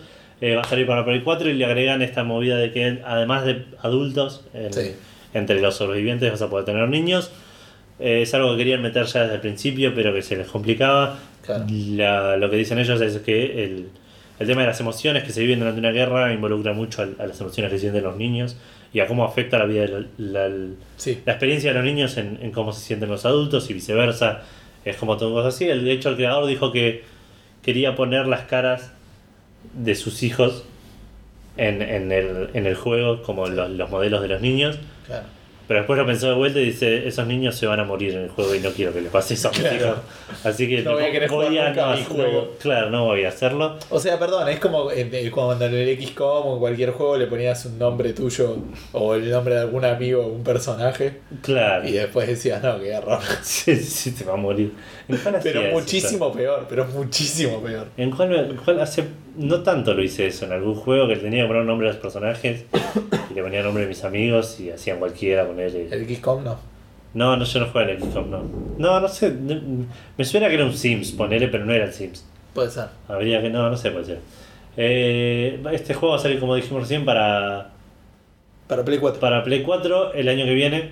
Eh, 0.47 0.55
va 0.57 0.63
a 0.63 0.65
salir 0.65 0.87
para 0.87 1.05
Play 1.05 1.21
4 1.23 1.49
y 1.51 1.55
le 1.55 1.65
agregan 1.65 2.03
esta 2.03 2.25
movida 2.25 2.57
de 2.57 2.71
que 2.73 3.01
además 3.05 3.45
de 3.45 3.65
adultos, 3.83 4.45
Sí. 4.71 4.93
entre 5.33 5.61
los 5.61 5.77
sobrevivientes 5.77 6.31
vas 6.31 6.43
a 6.43 6.51
poder 6.51 6.65
tener 6.65 6.89
niños. 6.89 7.31
Eh, 8.01 8.23
es 8.23 8.35
algo 8.35 8.53
que 8.53 8.59
querían 8.59 8.83
meter 8.83 9.07
ya 9.07 9.23
desde 9.23 9.35
el 9.37 9.41
principio, 9.41 9.95
pero 9.95 10.13
que 10.13 10.23
se 10.23 10.37
les 10.37 10.47
complicaba. 10.49 11.19
Claro. 11.45 11.65
La- 11.71 12.37
lo 12.37 12.51
que 12.51 12.57
dicen 12.57 12.79
ellos 12.79 13.01
es 13.01 13.19
que 13.19 13.65
el, 13.65 13.89
el 14.41 14.47
tema 14.47 14.63
de 14.63 14.67
las 14.67 14.81
emociones 14.81 15.23
que 15.25 15.31
se 15.31 15.41
viven 15.41 15.61
durante 15.61 15.79
una 15.81 15.93
guerra 15.93 16.33
involucra 16.33 16.73
mucho 16.73 17.03
a, 17.03 17.27
las 17.27 17.41
emociones 17.41 17.71
que 17.73 17.79
sienten 17.79 18.03
los 18.03 18.17
niños 18.17 18.57
y 18.93 19.01
a 19.01 19.07
cómo 19.07 19.25
afecta 19.25 19.59
la 19.59 19.67
vida 19.67 19.83
de 19.87 20.07
la, 20.19 20.49
Sí. 20.97 21.21
la 21.25 21.33
experiencia 21.33 21.71
de 21.71 21.77
los 21.79 21.85
niños 21.85 22.17
en, 22.17 22.39
en 22.43 22.51
cómo 22.51 22.73
se 22.73 22.81
sienten 22.81 23.09
los 23.09 23.25
adultos 23.25 23.71
y 23.71 23.75
viceversa. 23.75 24.43
Es 24.85 24.97
como 24.97 25.17
todo 25.17 25.47
así. 25.47 25.65
De 25.67 25.93
hecho, 25.93 26.09
el 26.11 26.17
creador 26.17 26.47
dijo 26.47 26.73
que 26.73 27.03
quería 27.63 27.95
poner 27.95 28.27
las 28.27 28.43
caras 28.43 28.93
de 29.73 29.95
sus 29.95 30.23
hijos 30.23 30.65
en, 31.57 31.83
en 31.83 32.13
el, 32.13 32.51
en 32.55 32.67
el 32.67 32.75
juego 32.75 33.23
como 33.23 33.47
los, 33.47 33.71
los 33.71 33.91
modelos 33.91 34.23
de 34.23 34.29
los 34.29 34.41
niños. 34.41 34.79
Pero 35.67 35.81
después 35.81 35.99
lo 35.99 36.05
pensó 36.07 36.29
de 36.29 36.35
vuelta 36.35 36.59
y 36.61 36.67
dice, 36.67 37.07
esos 37.09 37.27
niños 37.27 37.55
se 37.57 37.67
van 37.67 37.81
a 37.81 37.85
morir 37.85 38.15
en 38.15 38.23
el 38.25 38.29
juego 38.29 38.55
y 38.55 38.61
no 38.61 38.71
quiero 38.71 38.93
que 38.93 39.01
les 39.01 39.11
pase 39.11 39.35
eso 39.35 39.49
a 39.49 39.51
mis 39.53 39.61
Claro. 39.61 39.77
hijos. 39.77 39.97
Así 40.45 40.69
que 40.69 40.83
No 40.83 40.93
voy 40.93 41.05
a 41.05 41.11
querer 41.13 41.29
jugar 41.31 41.49
voy 41.49 41.59
a 41.59 41.69
nunca 41.69 41.87
no 41.87 41.93
hacerlo. 41.93 42.15
juego. 42.15 42.51
Claro, 42.61 42.91
no 42.91 43.05
voy 43.07 43.25
a 43.25 43.29
hacerlo. 43.29 43.79
O 43.91 43.99
sea, 43.99 44.19
perdón, 44.19 44.49
es 44.49 44.61
como 44.61 44.91
eh, 44.91 45.09
eh, 45.11 45.31
cuando 45.31 45.65
en 45.67 45.75
el 45.75 45.99
XCOM 46.03 46.47
o 46.49 46.53
en 46.55 46.59
cualquier 46.61 46.91
juego 46.91 47.17
le 47.17 47.27
ponías 47.27 47.65
un 47.67 47.79
nombre 47.79 48.13
tuyo 48.13 48.57
o 48.93 49.15
el 49.15 49.31
nombre 49.31 49.55
de 49.55 49.61
algún 49.63 49.85
amigo 49.85 50.23
o 50.25 50.29
un 50.29 50.45
personaje 50.45 51.21
Claro. 51.43 51.89
y 51.89 51.93
después 51.93 52.29
decías, 52.29 52.63
no, 52.63 52.79
qué 52.81 52.91
error. 52.93 53.21
Sí, 53.43 53.77
sí, 53.77 54.11
te 54.13 54.25
va 54.25 54.35
a 54.35 54.37
morir. 54.37 54.73
¿En 55.09 55.17
cuál 55.19 55.37
hacía 55.37 55.53
Pero 55.53 55.65
eso? 55.67 55.79
muchísimo 55.79 56.33
peor, 56.33 56.67
pero 56.69 56.85
muchísimo 56.87 57.61
peor. 57.63 57.87
¿En 57.97 58.11
cuál, 58.11 58.81
hace 58.81 59.05
no 59.37 59.63
tanto 59.63 59.95
lo 59.95 60.03
hice 60.03 60.27
eso? 60.27 60.45
En 60.47 60.53
algún 60.53 60.75
juego 60.75 61.09
que 61.09 61.17
tenía 61.17 61.43
que 61.43 61.49
poner 61.49 61.65
nombre 61.65 61.89
a 61.89 61.93
los 61.93 62.01
personajes 62.01 62.65
y 63.35 63.37
le 63.37 63.43
ponía 63.43 63.63
nombre 63.63 63.85
a 63.85 63.89
mis 63.89 64.05
amigos 64.05 64.61
y 64.61 64.71
hacían 64.71 64.99
cualquiera 65.01 65.45
con 65.47 65.59
él. 65.61 65.89
El 65.91 66.07
XCOM 66.17 66.45
no. 66.45 66.57
No, 67.15 67.37
no, 67.37 67.45
yo 67.45 67.61
no 67.61 67.67
juego 67.67 67.91
en 67.91 67.97
el 67.97 68.03
XCOM, 68.03 68.31
no. 68.31 68.43
No, 68.79 69.01
no 69.01 69.09
sé. 69.09 69.31
me 70.17 70.25
suena 70.25 70.49
que 70.49 70.55
era 70.55 70.65
un 70.65 70.73
Sims, 70.73 71.13
ponele, 71.13 71.49
pero 71.49 71.65
no 71.65 71.73
era 71.73 71.85
el 71.85 71.93
Sims. 71.93 72.25
Puede 72.55 72.71
ser. 72.71 72.87
Habría 73.09 73.43
que. 73.43 73.51
No, 73.51 73.69
no 73.69 73.77
sé 73.77 73.91
cuál 73.93 74.05
sea. 74.05 74.19
Eh, 74.77 75.61
este 75.73 75.95
juego 75.95 76.15
va 76.15 76.19
a 76.19 76.23
salir, 76.23 76.39
como 76.41 76.55
dijimos 76.57 76.83
recién, 76.83 77.05
para, 77.05 77.71
Para 78.67 78.85
Play 78.85 78.99
4. 78.99 79.21
para 79.21 79.43
Play 79.45 79.63
4 79.63 80.15
el 80.15 80.29
año 80.29 80.45
que 80.45 80.55
viene. 80.55 80.91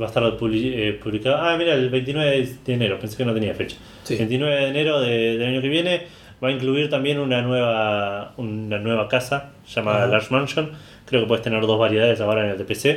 Va 0.00 0.04
a 0.06 0.08
estar 0.08 0.22
eh, 0.24 0.98
publicado. 1.02 1.36
Ah, 1.38 1.56
mira, 1.58 1.74
el 1.74 1.90
29 1.90 2.48
de 2.64 2.72
enero. 2.74 2.98
Pensé 3.00 3.16
que 3.16 3.24
no 3.24 3.34
tenía 3.34 3.54
fecha. 3.54 3.76
Sí. 4.04 4.16
29 4.16 4.54
de 4.56 4.68
enero 4.68 5.00
de- 5.00 5.36
del 5.38 5.48
año 5.48 5.60
que 5.60 5.68
viene 5.68 6.02
va 6.42 6.48
a 6.48 6.52
incluir 6.52 6.88
también 6.88 7.18
una 7.18 7.42
nueva 7.42 8.32
una 8.38 8.78
nueva 8.78 9.08
casa 9.08 9.50
llamada 9.68 10.04
Ajá. 10.04 10.06
Large 10.12 10.28
Mansion. 10.30 10.70
Creo 11.10 11.22
que 11.22 11.28
puedes 11.28 11.42
tener 11.44 11.60
dos 11.66 11.78
variedades 11.78 12.20
ahora 12.20 12.44
en 12.44 12.50
el 12.52 12.58
de 12.58 12.64
PC. 12.64 12.90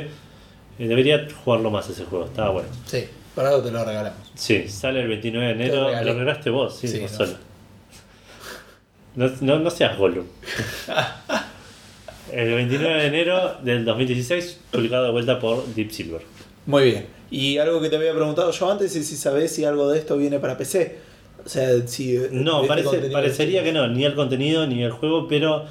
Eh, 0.78 0.88
debería 0.88 1.26
jugarlo 1.44 1.70
más 1.70 1.88
ese 1.90 2.04
juego, 2.04 2.24
estaba 2.24 2.48
bueno. 2.50 2.68
Sí, 2.86 3.04
para 3.34 3.50
algo 3.50 3.62
te 3.62 3.70
lo 3.70 3.84
regalamos. 3.84 4.18
Sí, 4.34 4.66
sale 4.68 5.00
el 5.02 5.08
29 5.08 5.46
de 5.46 5.52
enero. 5.52 5.86
regalé. 5.88 6.06
Lo 6.06 6.18
regalaste 6.18 6.50
vos, 6.50 6.76
sí, 6.76 6.88
Sí, 6.88 7.00
vos 7.00 7.10
no. 7.12 7.16
solo. 7.18 7.32
No, 9.16 9.30
no, 9.42 9.58
no 9.60 9.70
seas 9.70 9.96
Gollum. 9.98 10.24
El 12.32 12.52
29 12.54 13.00
de 13.02 13.06
enero 13.06 13.56
del 13.62 13.84
2016, 13.84 14.60
publicado 14.72 15.04
de 15.04 15.10
vuelta 15.12 15.38
por 15.38 15.64
Deep 15.74 15.92
Silver. 15.92 16.22
Muy 16.66 16.84
bien. 16.84 17.06
Y 17.30 17.58
algo 17.58 17.80
que 17.80 17.88
te 17.90 17.96
había 17.96 18.12
preguntado 18.12 18.50
yo 18.50 18.70
antes 18.72 18.96
es 18.96 19.06
si 19.06 19.16
sabés 19.16 19.54
si 19.54 19.64
algo 19.64 19.88
de 19.90 19.98
esto 19.98 20.16
viene 20.16 20.38
para 20.40 20.56
PC. 20.58 20.98
O 21.44 21.48
sea, 21.48 21.68
si. 21.86 22.18
No, 22.32 22.62
este 22.62 22.68
parece, 22.68 23.10
parecería 23.10 23.62
que 23.62 23.72
no, 23.72 23.86
ni 23.86 24.04
el 24.04 24.14
contenido 24.14 24.66
ni 24.66 24.82
el 24.82 24.90
juego, 24.90 25.28
pero. 25.28 25.64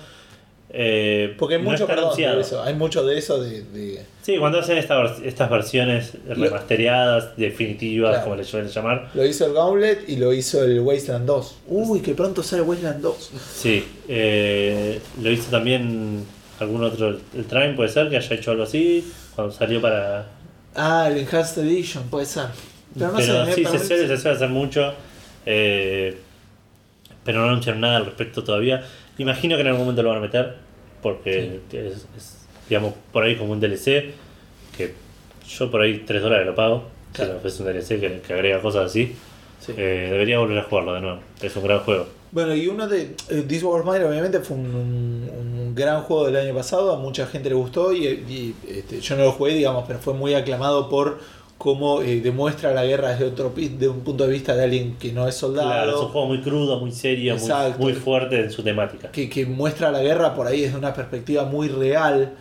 Eh, 0.75 1.35
Porque 1.37 1.55
hay 1.55 1.61
no 1.61 1.69
mucho, 1.69 1.85
perdón, 1.85 2.03
de 2.17 2.25
anunciado. 2.25 2.39
eso, 2.41 2.63
hay 2.63 2.73
mucho 2.73 3.05
de 3.05 3.17
eso 3.17 3.41
de. 3.41 3.61
de- 3.61 4.05
Sí, 4.23 4.37
cuando 4.37 4.59
hacen 4.59 4.77
esta 4.77 5.03
estas 5.23 5.49
versiones 5.49 6.13
remastereadas, 6.27 7.35
definitivas, 7.37 8.09
Claro. 8.11 8.23
como 8.23 8.35
le 8.37 8.43
suelen 8.43 8.69
llamar. 8.69 9.09
Lo 9.13 9.25
hizo 9.25 9.45
el 9.45 9.53
Gauntlet 9.53 10.07
y 10.09 10.15
lo 10.15 10.33
hizo 10.33 10.63
el 10.63 10.79
Wasteland 10.79 11.25
2. 11.25 11.55
Uy, 11.67 11.99
que 12.01 12.13
pronto 12.15 12.41
sale 12.41 12.61
Wasteland 12.63 13.01
2. 13.01 13.31
Sí, 13.53 13.85
eh, 14.07 14.99
lo 15.21 15.29
hizo 15.29 15.51
también 15.51 16.25
algún 16.59 16.83
otro, 16.83 17.09
el 17.35 17.45
Trine 17.45 17.73
puede 17.73 17.89
ser 17.89 18.09
que 18.09 18.17
haya 18.17 18.35
hecho 18.35 18.51
algo 18.51 18.63
así, 18.63 19.05
cuando 19.35 19.53
salió 19.53 19.81
para... 19.81 20.27
Ah, 20.75 21.07
el 21.11 21.17
Enhanced 21.17 21.61
Edition, 21.63 22.03
puede 22.09 22.25
ser. 22.25 22.45
Pero 22.97 23.07
no 23.11 23.17
pero 23.17 23.45
sé, 23.45 23.53
sí, 23.55 23.61
me 23.63 23.69
se 23.77 23.79
suele, 23.85 24.07
se 24.07 24.17
suele 24.17 24.35
hacer 24.37 24.49
mucho, 24.49 24.93
eh, 25.45 26.17
pero 27.25 27.41
no 27.41 27.49
anunciaron 27.49 27.81
nada 27.81 27.97
al 27.97 28.05
respecto 28.05 28.43
todavía. 28.43 28.83
Imagino 29.17 29.55
que 29.55 29.61
en 29.61 29.67
algún 29.67 29.81
momento 29.81 30.01
lo 30.03 30.09
van 30.09 30.19
a 30.19 30.21
meter, 30.21 30.55
porque 31.03 31.59
es, 31.71 32.07
es, 32.17 32.37
digamos, 32.67 32.93
por 33.11 33.23
ahí 33.23 33.35
como 33.35 33.51
un 33.51 33.59
DLC, 33.59 34.11
que 34.75 34.93
yo 35.47 35.69
por 35.69 35.81
ahí 35.81 36.03
3 36.07 36.21
dólares 36.21 36.47
lo 36.47 36.55
pago, 36.55 36.83
Claro. 37.13 37.39
es 37.43 37.59
un 37.59 37.67
DLC 37.67 37.99
que, 37.99 38.21
que 38.25 38.33
agrega 38.33 38.59
cosas 38.61 38.85
así. 38.87 39.13
Sí. 39.59 39.73
Eh, 39.77 40.07
debería 40.11 40.39
volver 40.39 40.57
a 40.57 40.63
jugarlo 40.63 40.93
de 40.95 41.01
nuevo, 41.01 41.19
es 41.41 41.55
un 41.55 41.63
gran 41.63 41.79
juego. 41.81 42.07
Bueno, 42.31 42.55
y 42.55 42.67
uno 42.67 42.87
de. 42.87 43.15
eh, 43.29 43.45
This 43.47 43.61
War 43.63 43.81
of 43.81 43.85
Mine, 43.85 44.03
obviamente, 44.05 44.39
fue 44.39 44.57
un, 44.57 44.65
un- 44.73 45.29
un 45.59 45.75
gran 45.75 46.01
juego 46.01 46.25
del 46.25 46.35
año 46.37 46.55
pasado. 46.55 46.91
A 46.91 46.97
mucha 46.97 47.27
gente 47.27 47.47
le 47.49 47.55
gustó 47.55 47.93
y, 47.93 48.05
y, 48.07 48.55
este, 48.67 48.99
yo 48.99 49.15
no 49.15 49.23
lo 49.25 49.31
jugué, 49.33 49.53
digamos, 49.53 49.85
pero 49.87 49.99
fue 49.99 50.13
muy 50.15 50.33
aclamado 50.33 50.89
por 50.89 51.19
cómo 51.57 52.01
eh, 52.01 52.19
demuestra 52.21 52.73
la 52.73 52.83
guerra 52.85 53.09
desde 53.11 53.25
otro 53.25 53.53
de 53.55 53.87
un 53.87 54.01
punto 54.01 54.25
de 54.25 54.33
vista 54.33 54.55
de 54.55 54.63
alguien 54.63 54.97
que 54.97 55.11
no 55.13 55.27
es 55.27 55.35
soldado. 55.35 55.69
Claro, 55.69 55.91
es 55.91 56.01
un 56.01 56.09
juego 56.09 56.27
muy 56.27 56.41
crudo, 56.41 56.79
muy 56.79 56.91
serio, 56.91 57.33
muy, 57.35 57.41
Exacto. 57.41 57.79
muy 57.79 57.93
fuerte 57.93 58.39
en 58.41 58.51
su 58.51 58.63
temática. 58.63 59.11
que, 59.11 59.29
que 59.29 59.45
muestra 59.45 59.91
la 59.91 60.01
guerra 60.01 60.35
por 60.35 60.47
ahí 60.47 60.61
desde 60.61 60.77
una 60.77 60.93
perspectiva 60.93 61.45
muy 61.45 61.69
real. 61.69 62.33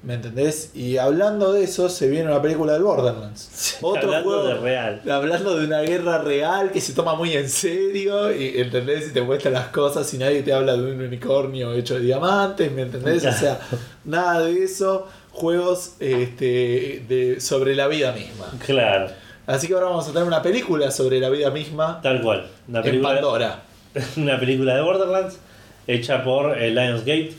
¿Me 0.00 0.14
entendés? 0.14 0.70
Y 0.76 0.96
hablando 0.96 1.52
de 1.52 1.64
eso, 1.64 1.88
se 1.88 2.08
viene 2.08 2.30
una 2.30 2.40
película 2.40 2.72
del 2.74 2.84
Borderlands. 2.84 3.78
Otro 3.82 4.02
Hablando 4.02 4.30
juego. 4.30 4.44
de 4.46 4.54
real. 4.54 5.02
Hablando 5.10 5.58
de 5.58 5.66
una 5.66 5.80
guerra 5.80 6.18
real 6.18 6.70
que 6.70 6.80
se 6.80 6.92
toma 6.92 7.16
muy 7.16 7.32
en 7.32 7.48
serio, 7.48 8.32
y, 8.32 8.60
¿entendés? 8.60 9.08
Y 9.08 9.12
te 9.12 9.22
muestra 9.22 9.50
las 9.50 9.66
cosas 9.68 10.14
y 10.14 10.18
nadie 10.18 10.42
te 10.42 10.52
habla 10.52 10.76
de 10.76 10.92
un 10.92 11.00
unicornio 11.02 11.72
hecho 11.72 11.94
de 11.94 12.02
diamantes, 12.02 12.70
¿me 12.70 12.82
entendés? 12.82 13.26
O 13.26 13.32
sea, 13.32 13.58
nada 14.04 14.42
de 14.42 14.62
eso. 14.62 15.08
Juegos 15.38 15.94
este, 16.00 17.04
de, 17.08 17.40
sobre 17.40 17.76
la 17.76 17.86
vida 17.86 18.12
misma. 18.12 18.52
Claro, 18.66 19.08
Así 19.48 19.66
que 19.66 19.72
ahora 19.72 19.86
vamos 19.86 20.06
a 20.06 20.12
tener 20.12 20.28
una 20.28 20.42
película 20.42 20.90
sobre 20.90 21.20
la 21.20 21.30
vida 21.30 21.50
misma 21.50 22.00
tal 22.02 22.20
cual. 22.20 22.46
Una 22.68 22.80
en 22.80 22.84
película, 22.84 23.14
Pandora. 23.14 23.62
una 24.18 24.38
película 24.38 24.74
de 24.74 24.82
Borderlands 24.82 25.38
hecha 25.86 26.22
por 26.22 26.58
eh, 26.58 26.70
Lionsgate. 26.70 27.32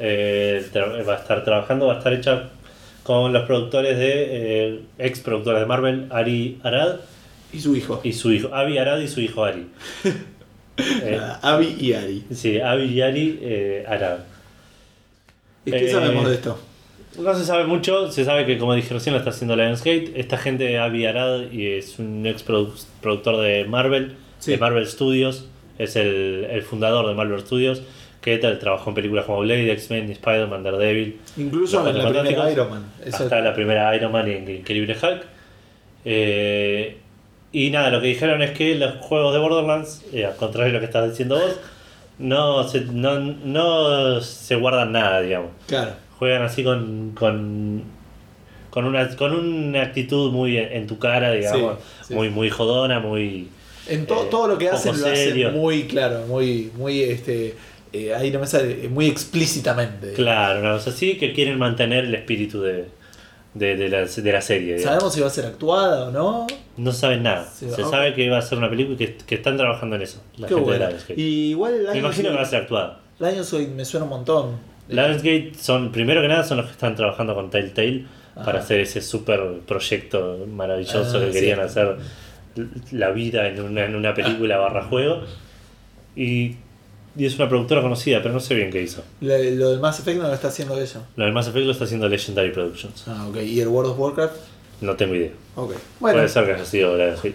Eh, 0.00 0.66
va 1.06 1.14
a 1.14 1.18
estar 1.18 1.44
trabajando, 1.44 1.86
va 1.86 1.94
a 1.94 1.98
estar 1.98 2.12
hecha 2.12 2.50
con 3.04 3.32
los 3.32 3.44
productores 3.44 3.96
de 3.98 4.12
eh, 4.14 4.80
ex 4.98 5.20
productores 5.20 5.60
de 5.60 5.66
Marvel, 5.66 6.08
Ari 6.10 6.58
Arad 6.64 6.96
Y 7.52 7.60
su 7.60 7.76
hijo. 7.76 8.00
y 8.02 8.14
su 8.14 8.32
hijo, 8.32 8.52
Avi 8.52 8.78
Arad 8.78 8.98
y 8.98 9.08
su 9.08 9.20
hijo 9.20 9.44
Ari. 9.44 9.66
Eh, 10.76 11.20
Abby 11.42 11.76
y 11.78 11.92
Ari. 11.92 12.24
sí, 12.34 12.58
Avi 12.58 12.86
y 12.86 13.00
Ari 13.00 13.84
Arad. 13.86 14.18
¿Y 15.64 15.70
qué 15.70 15.88
sabemos 15.88 16.28
de 16.28 16.34
esto? 16.34 16.58
No 17.18 17.34
se 17.34 17.44
sabe 17.44 17.64
mucho, 17.64 18.10
se 18.10 18.24
sabe 18.24 18.44
que 18.46 18.58
como 18.58 18.74
dije 18.74 18.92
recién 18.94 19.12
lo 19.12 19.18
está 19.18 19.30
haciendo 19.30 19.54
Lionsgate. 19.56 20.12
Esta 20.16 20.36
gente, 20.36 20.78
Avi 20.78 21.06
Arad, 21.06 21.50
y 21.52 21.66
es 21.68 21.98
un 21.98 22.26
ex 22.26 22.46
produ- 22.46 22.84
productor 23.00 23.36
de 23.40 23.64
Marvel, 23.64 24.16
Sí. 24.38 24.50
de 24.52 24.58
Marvel 24.58 24.86
Studios, 24.86 25.46
es 25.78 25.96
el, 25.96 26.46
el 26.50 26.62
fundador 26.62 27.06
de 27.08 27.14
Marvel 27.14 27.40
Studios, 27.40 27.82
que 28.20 28.38
tal, 28.38 28.58
trabajó 28.58 28.90
en 28.90 28.94
películas 28.94 29.26
como 29.26 29.40
Blade, 29.40 29.70
X-Men, 29.72 30.10
Spider-Man, 30.10 30.62
Daredevil, 30.62 31.18
Incluso 31.36 31.86
en 31.88 31.98
la 31.98 32.08
primera 32.10 32.50
Iron 32.50 32.70
Man. 32.70 32.84
Hasta 33.06 33.40
la 33.40 33.54
primera 33.54 33.94
Iron 33.96 34.12
Man 34.12 34.28
y 34.28 34.32
en 34.32 34.48
Increíble 34.50 34.96
Hulk. 35.00 35.22
Eh, 36.04 36.98
y 37.52 37.70
nada, 37.70 37.90
lo 37.90 38.00
que 38.00 38.08
dijeron 38.08 38.42
es 38.42 38.50
que 38.52 38.74
los 38.74 38.96
juegos 38.96 39.32
de 39.32 39.40
Borderlands, 39.40 40.04
eh, 40.12 40.24
al 40.26 40.36
contrario 40.36 40.66
de 40.68 40.72
lo 40.74 40.80
que 40.80 40.86
estás 40.86 41.08
diciendo 41.08 41.36
vos, 41.38 41.56
no 42.18 42.66
se, 42.68 42.80
no, 42.82 43.18
no 43.20 44.20
se 44.20 44.54
guardan 44.56 44.92
nada, 44.92 45.20
digamos 45.20 45.50
Claro. 45.66 45.92
Juegan 46.24 46.42
así 46.42 46.64
con 46.64 47.12
con 47.14 47.82
con 48.70 48.86
una 48.86 49.14
con 49.16 49.32
una 49.34 49.82
actitud 49.82 50.32
muy 50.32 50.56
en, 50.56 50.86
tu 50.86 50.98
cara 50.98 51.30
digamos 51.32 51.78
Sí, 52.00 52.08
sí. 52.08 52.14
muy 52.14 52.30
muy 52.30 52.48
jodona 52.50 52.98
muy 52.98 53.48
En 53.88 54.06
to- 54.06 54.24
Eh, 54.24 54.28
todo 54.30 54.48
lo 54.48 54.56
que 54.58 54.68
hacen 54.70 54.92
lo 54.98 55.06
serio. 55.06 55.48
hacen 55.48 55.60
muy 55.60 55.84
claro, 55.84 56.24
muy, 56.26 56.70
muy 56.76 57.02
este 57.02 57.54
eh, 57.92 58.14
ahí 58.14 58.30
no 58.32 58.40
me 58.40 58.46
sale, 58.46 58.88
muy 58.88 59.06
explícitamente. 59.06 60.14
claro 60.14 60.60
una 60.60 60.72
cosa 60.72 60.90
así 60.90 61.16
que 61.18 61.32
quieren 61.34 61.58
mantener 61.58 62.04
el 62.06 62.14
espíritu 62.14 62.60
de, 62.62 62.86
de, 63.52 63.76
de 63.76 63.88
la, 63.90 64.04
de 64.06 64.32
la 64.32 64.40
serie 64.40 64.74
digamos. 64.76 64.84
¿Sabemos 64.84 65.14
si 65.14 65.20
va 65.20 65.26
a 65.26 65.30
ser 65.30 65.46
actuada 65.46 66.08
o 66.08 66.10
no? 66.10 66.46
no 66.76 66.90
saben 66.92 67.22
nada 67.22 67.46
se 67.52 67.70
sabe 67.70 68.14
que 68.14 68.28
va 68.30 68.38
a 68.38 68.42
ser 68.42 68.58
una 68.58 68.68
película 68.70 68.94
y 68.94 68.98
que, 69.06 69.14
que 69.16 69.34
están 69.36 69.56
trabajando 69.56 69.94
en 69.96 70.02
eso 70.02 70.20
la 70.38 70.48
Qué 70.48 70.54
gente 70.54 70.70
de 70.72 70.78
bueno. 70.78 70.88
Lionsgate. 70.90 71.20
Y 71.20 71.50
igual 71.50 71.74
el 71.74 71.82
me 71.84 71.90
año 71.90 72.00
imagino 72.00 72.30
que 72.30 72.36
va 72.36 72.42
a 72.42 72.46
ser 72.46 72.62
actuada 72.62 73.00
me 73.20 73.84
suena 73.84 74.04
un 74.04 74.10
montón. 74.10 74.73
Lionsgate 74.88 75.52
son, 75.58 75.92
primero 75.92 76.20
que 76.22 76.28
nada, 76.28 76.44
son 76.44 76.58
los 76.58 76.66
que 76.66 76.72
están 76.72 76.94
trabajando 76.94 77.34
con 77.34 77.50
Telltale 77.50 78.04
Ajá. 78.34 78.44
para 78.44 78.58
hacer 78.60 78.80
ese 78.80 79.00
super 79.00 79.60
proyecto 79.66 80.46
maravilloso 80.48 81.18
Ah, 81.18 81.20
que 81.24 81.30
querían 81.30 81.58
sí. 81.60 81.64
hacer 81.64 81.96
la 82.92 83.10
vida 83.10 83.48
en 83.48 83.60
una, 83.60 83.84
en 83.84 83.94
una 83.96 84.14
película 84.14 84.58
barra 84.58 84.84
juego. 84.84 85.22
Y, 86.16 86.56
y 87.16 87.26
es 87.26 87.36
una 87.36 87.48
productora 87.48 87.80
conocida, 87.82 88.20
pero 88.22 88.34
no 88.34 88.40
sé 88.40 88.54
bien 88.54 88.70
qué 88.70 88.82
hizo. 88.82 89.02
Lo, 89.20 89.36
lo 89.36 89.70
del 89.70 89.80
Mass 89.80 90.00
Effect 90.00 90.20
no 90.20 90.28
lo 90.28 90.34
está 90.34 90.48
haciendo 90.48 90.78
ella. 90.80 91.00
Lo 91.16 91.24
del 91.24 91.32
Mass 91.32 91.48
Effect 91.48 91.64
lo 91.66 91.72
está 91.72 91.84
haciendo 91.84 92.08
Legendary 92.08 92.50
Productions. 92.52 93.04
Ah, 93.08 93.26
ok. 93.28 93.36
¿Y 93.42 93.60
el 93.60 93.68
World 93.68 93.92
of 93.92 93.98
Warcraft? 93.98 94.36
No 94.82 94.94
tengo 94.96 95.14
idea. 95.14 95.30
Ok. 95.56 95.72
Bueno, 96.00 96.16
Puede 96.18 96.28
ser 96.28 96.44
que 96.44 96.52
haya 96.52 96.64
sido 96.64 96.96
Lionsgate. 96.96 97.34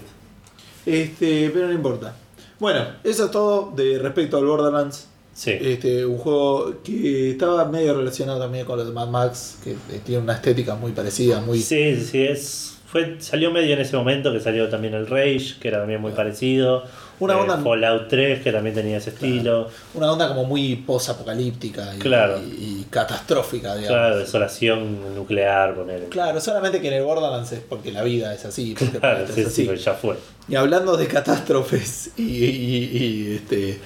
este, 0.85 1.49
pero 1.53 1.67
no 1.67 1.73
importa. 1.73 2.15
Bueno, 2.59 2.85
eso 3.03 3.25
es 3.25 3.31
todo 3.31 3.71
de 3.75 3.97
respecto 3.99 4.37
al 4.37 4.45
Borderlands. 4.45 5.08
Sí. 5.39 5.51
Este, 5.51 6.05
un 6.05 6.17
juego 6.17 6.73
que 6.83 7.31
estaba 7.31 7.63
medio 7.63 7.93
relacionado 7.93 8.39
también 8.41 8.65
con 8.65 8.77
los 8.77 8.85
de 8.87 8.91
Mad 8.91 9.07
Max, 9.07 9.57
que 9.63 9.71
eh, 9.71 10.01
tiene 10.05 10.21
una 10.21 10.33
estética 10.33 10.75
muy 10.75 10.91
parecida, 10.91 11.39
muy... 11.39 11.61
Sí, 11.61 11.95
sí, 12.03 12.25
es. 12.25 12.73
Fue, 12.91 13.15
salió 13.21 13.49
medio 13.51 13.73
en 13.75 13.79
ese 13.79 13.95
momento 13.95 14.33
que 14.33 14.41
salió 14.41 14.67
también 14.67 14.95
el 14.95 15.07
Rage, 15.07 15.53
que 15.61 15.67
era 15.69 15.77
también 15.79 16.01
muy 16.01 16.11
parecido. 16.11 16.83
Una 17.19 17.35
Eh, 17.35 17.37
onda- 17.37 17.57
Fallout 17.59 18.09
3, 18.09 18.41
que 18.41 18.51
también 18.51 18.75
tenía 18.75 18.97
ese 18.97 19.11
estilo. 19.11 19.69
Una 19.93 20.11
onda 20.11 20.27
como 20.27 20.43
muy 20.43 20.75
post-apocalíptica 20.77 21.95
y, 21.95 21.99
Claro. 21.99 22.39
y- 22.39 22.81
y 22.81 22.87
catastrófica, 22.89 23.75
digamos. 23.75 23.95
Claro, 23.97 24.17
desolación 24.17 25.15
nuclear, 25.15 25.73
poner. 25.75 26.05
Claro, 26.09 26.41
solamente 26.41 26.81
que 26.81 26.87
en 26.89 26.95
el 26.95 27.03
Borderlands 27.03 27.51
es 27.53 27.59
porque 27.61 27.91
la 27.93 28.03
vida 28.03 28.33
es 28.33 28.43
así, 28.45 28.75
porque 28.77 28.97
Claro, 28.99 29.23
es 29.23 29.31
sí, 29.35 29.41
así. 29.41 29.51
sí, 29.51 29.63
pero 29.67 29.77
ya 29.77 29.93
fue. 29.93 30.15
Y 30.49 30.55
hablando 30.55 30.97
de 30.97 31.07
catástrofes 31.07 32.11
y, 32.17 32.23
y- 32.23 32.89
y, 32.97 33.35
este, 33.35 33.79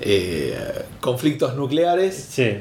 eh, 0.00 0.56
conflictos 1.00 1.54
nucleares, 1.56 2.14
Sí, 2.30 2.58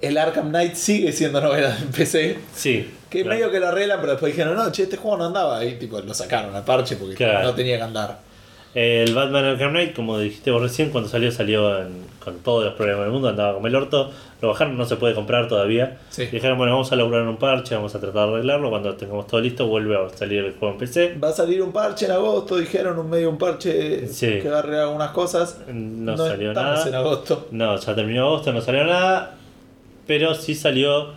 el 0.00 0.16
Arkham 0.18 0.48
Knight 0.48 0.74
sigue 0.74 1.12
siendo 1.12 1.40
novela 1.40 1.76
en 1.80 1.88
PC. 1.90 2.38
sí. 2.54 2.94
Que 3.10 3.22
Claro. 3.22 3.34
medio 3.36 3.50
que 3.50 3.58
lo 3.58 3.66
arreglan, 3.68 3.98
pero 4.00 4.12
después 4.12 4.32
dijeron, 4.32 4.54
no, 4.56 4.70
che, 4.70 4.84
este 4.84 4.96
juego 4.96 5.16
no 5.16 5.26
andaba. 5.26 5.64
Y 5.64 5.74
tipo, 5.80 5.98
lo 6.00 6.14
sacaron 6.14 6.54
al 6.54 6.64
parche 6.64 6.94
porque 6.96 7.16
Claro. 7.16 7.42
no 7.42 7.54
tenía 7.54 7.76
que 7.76 7.82
andar. 7.82 8.20
El 8.72 9.14
Batman 9.14 9.44
Arkham 9.46 9.70
Knight, 9.72 9.94
como 9.96 10.16
dijiste 10.18 10.52
vos 10.52 10.62
recién, 10.62 10.90
cuando 10.90 11.08
salió, 11.10 11.32
salió 11.32 11.76
en- 11.80 12.04
con 12.22 12.38
todos 12.38 12.64
los 12.64 12.74
problemas 12.74 13.02
del 13.04 13.12
mundo, 13.12 13.28
andaba 13.28 13.54
como 13.54 13.66
el 13.66 13.74
orto. 13.74 14.12
Lo 14.40 14.48
bajaron, 14.48 14.78
no 14.78 14.84
se 14.84 14.94
puede 14.96 15.14
comprar 15.14 15.48
todavía. 15.48 15.98
Sí. 16.10 16.26
Dijeron, 16.26 16.56
bueno, 16.56 16.72
vamos 16.74 16.90
a 16.92 16.96
lograr 16.96 17.22
un 17.22 17.36
parche, 17.36 17.74
vamos 17.74 17.94
a 17.96 18.00
tratar 18.00 18.26
de 18.28 18.32
arreglarlo. 18.34 18.70
Cuando 18.70 18.94
tengamos 18.94 19.26
todo 19.26 19.40
listo, 19.40 19.66
vuelve 19.66 19.96
a 19.96 20.08
salir 20.16 20.44
el 20.44 20.52
juego 20.52 20.74
en 20.74 20.78
PC. 20.78 21.16
Va 21.22 21.30
a 21.30 21.32
salir 21.32 21.60
un 21.62 21.72
parche 21.72 22.06
en 22.06 22.12
agosto, 22.12 22.56
dijeron, 22.58 22.96
un 22.98 23.10
medio 23.10 23.28
un 23.28 23.38
parche 23.38 24.06
Sí. 24.06 24.38
que 24.40 24.48
va 24.48 24.56
a 24.56 24.58
arreglar 24.60 24.82
algunas 24.84 25.10
cosas. 25.10 25.58
No, 25.68 26.16
salió 26.16 26.52
nada. 26.54 26.86
en 26.88 26.94
agosto. 26.94 27.48
No, 27.50 27.76
ya 27.76 27.94
terminó 27.94 28.26
agosto, 28.28 28.52
no 28.52 28.60
salió 28.60 28.84
nada. 28.84 29.34
Pero 30.06 30.34
sí 30.34 30.54
salió. 30.54 31.08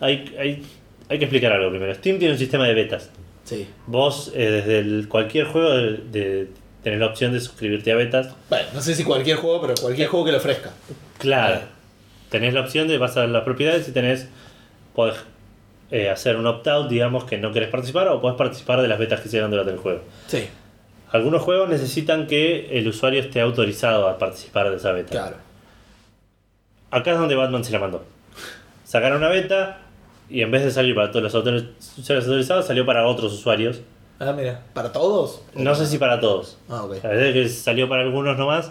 Hay, 0.00 0.32
hay, 0.38 0.62
hay 1.08 1.18
que 1.18 1.24
explicar 1.24 1.52
algo 1.52 1.70
primero. 1.70 1.92
Steam 1.94 2.18
tiene 2.18 2.34
un 2.34 2.38
sistema 2.38 2.66
de 2.68 2.74
betas. 2.74 3.10
Sí. 3.44 3.66
Vos, 3.86 4.32
eh, 4.34 4.50
desde 4.50 4.78
el- 4.78 5.06
cualquier 5.08 5.46
juego, 5.46 5.70
de, 5.70 5.98
de- 6.10 6.48
tenés 6.84 7.00
la 7.00 7.06
opción 7.06 7.32
de 7.32 7.40
suscribirte 7.40 7.90
a 7.90 7.96
betas. 7.96 8.28
Bueno, 8.48 8.68
no 8.74 8.80
sé 8.80 8.94
si 8.94 9.02
cualquier 9.02 9.38
juego, 9.38 9.60
pero 9.62 9.74
cualquier 9.80 10.06
juego 10.08 10.26
que 10.26 10.32
lo 10.32 10.38
ofrezca. 10.38 10.70
Claro. 11.18 11.60
Tenés 12.30 12.54
la 12.54 12.60
opción 12.60 12.86
de 12.86 12.98
vas 12.98 13.16
a 13.16 13.26
las 13.26 13.42
propiedades 13.42 13.88
y 13.88 13.92
tenés. 13.92 14.28
Podés 14.94 15.16
eh, 15.90 16.10
hacer 16.10 16.36
un 16.36 16.46
opt-out, 16.46 16.88
digamos, 16.88 17.24
que 17.24 17.38
no 17.38 17.50
querés 17.52 17.68
participar, 17.70 18.06
o 18.08 18.20
podés 18.20 18.36
participar 18.36 18.80
de 18.82 18.88
las 18.88 18.98
betas 18.98 19.20
que 19.20 19.28
se 19.28 19.40
dan 19.40 19.50
durante 19.50 19.72
el 19.72 19.78
juego. 19.78 20.02
Sí, 20.28 20.46
Algunos 21.10 21.42
juegos 21.42 21.68
necesitan 21.68 22.26
que 22.26 22.78
el 22.78 22.86
usuario 22.88 23.20
esté 23.20 23.40
autorizado 23.40 24.08
a 24.08 24.18
participar 24.18 24.70
de 24.70 24.76
esa 24.76 24.92
beta. 24.92 25.10
claro. 25.10 25.36
Acá 26.90 27.12
es 27.12 27.18
donde 27.18 27.34
Batman 27.34 27.64
se 27.64 27.72
la 27.72 27.80
mandó. 27.80 28.04
Sacaron 28.84 29.18
una 29.18 29.28
beta 29.28 29.78
y 30.30 30.42
en 30.42 30.50
vez 30.52 30.62
de 30.64 30.70
salir 30.70 30.94
para 30.94 31.10
todos 31.10 31.24
los 31.24 31.34
usuarios 31.98 32.24
autorizados, 32.26 32.66
salió 32.66 32.86
para 32.86 33.06
otros 33.06 33.32
usuarios. 33.32 33.80
Ah, 34.20 34.32
mira, 34.32 34.60
¿para 34.72 34.92
todos? 34.92 35.42
No 35.54 35.74
sé 35.74 35.86
si 35.86 35.98
para 35.98 36.20
todos. 36.20 36.56
Ah, 36.68 36.84
ok. 36.84 37.00
Que 37.02 37.48
salió 37.48 37.88
para 37.88 38.02
algunos 38.02 38.38
nomás. 38.38 38.70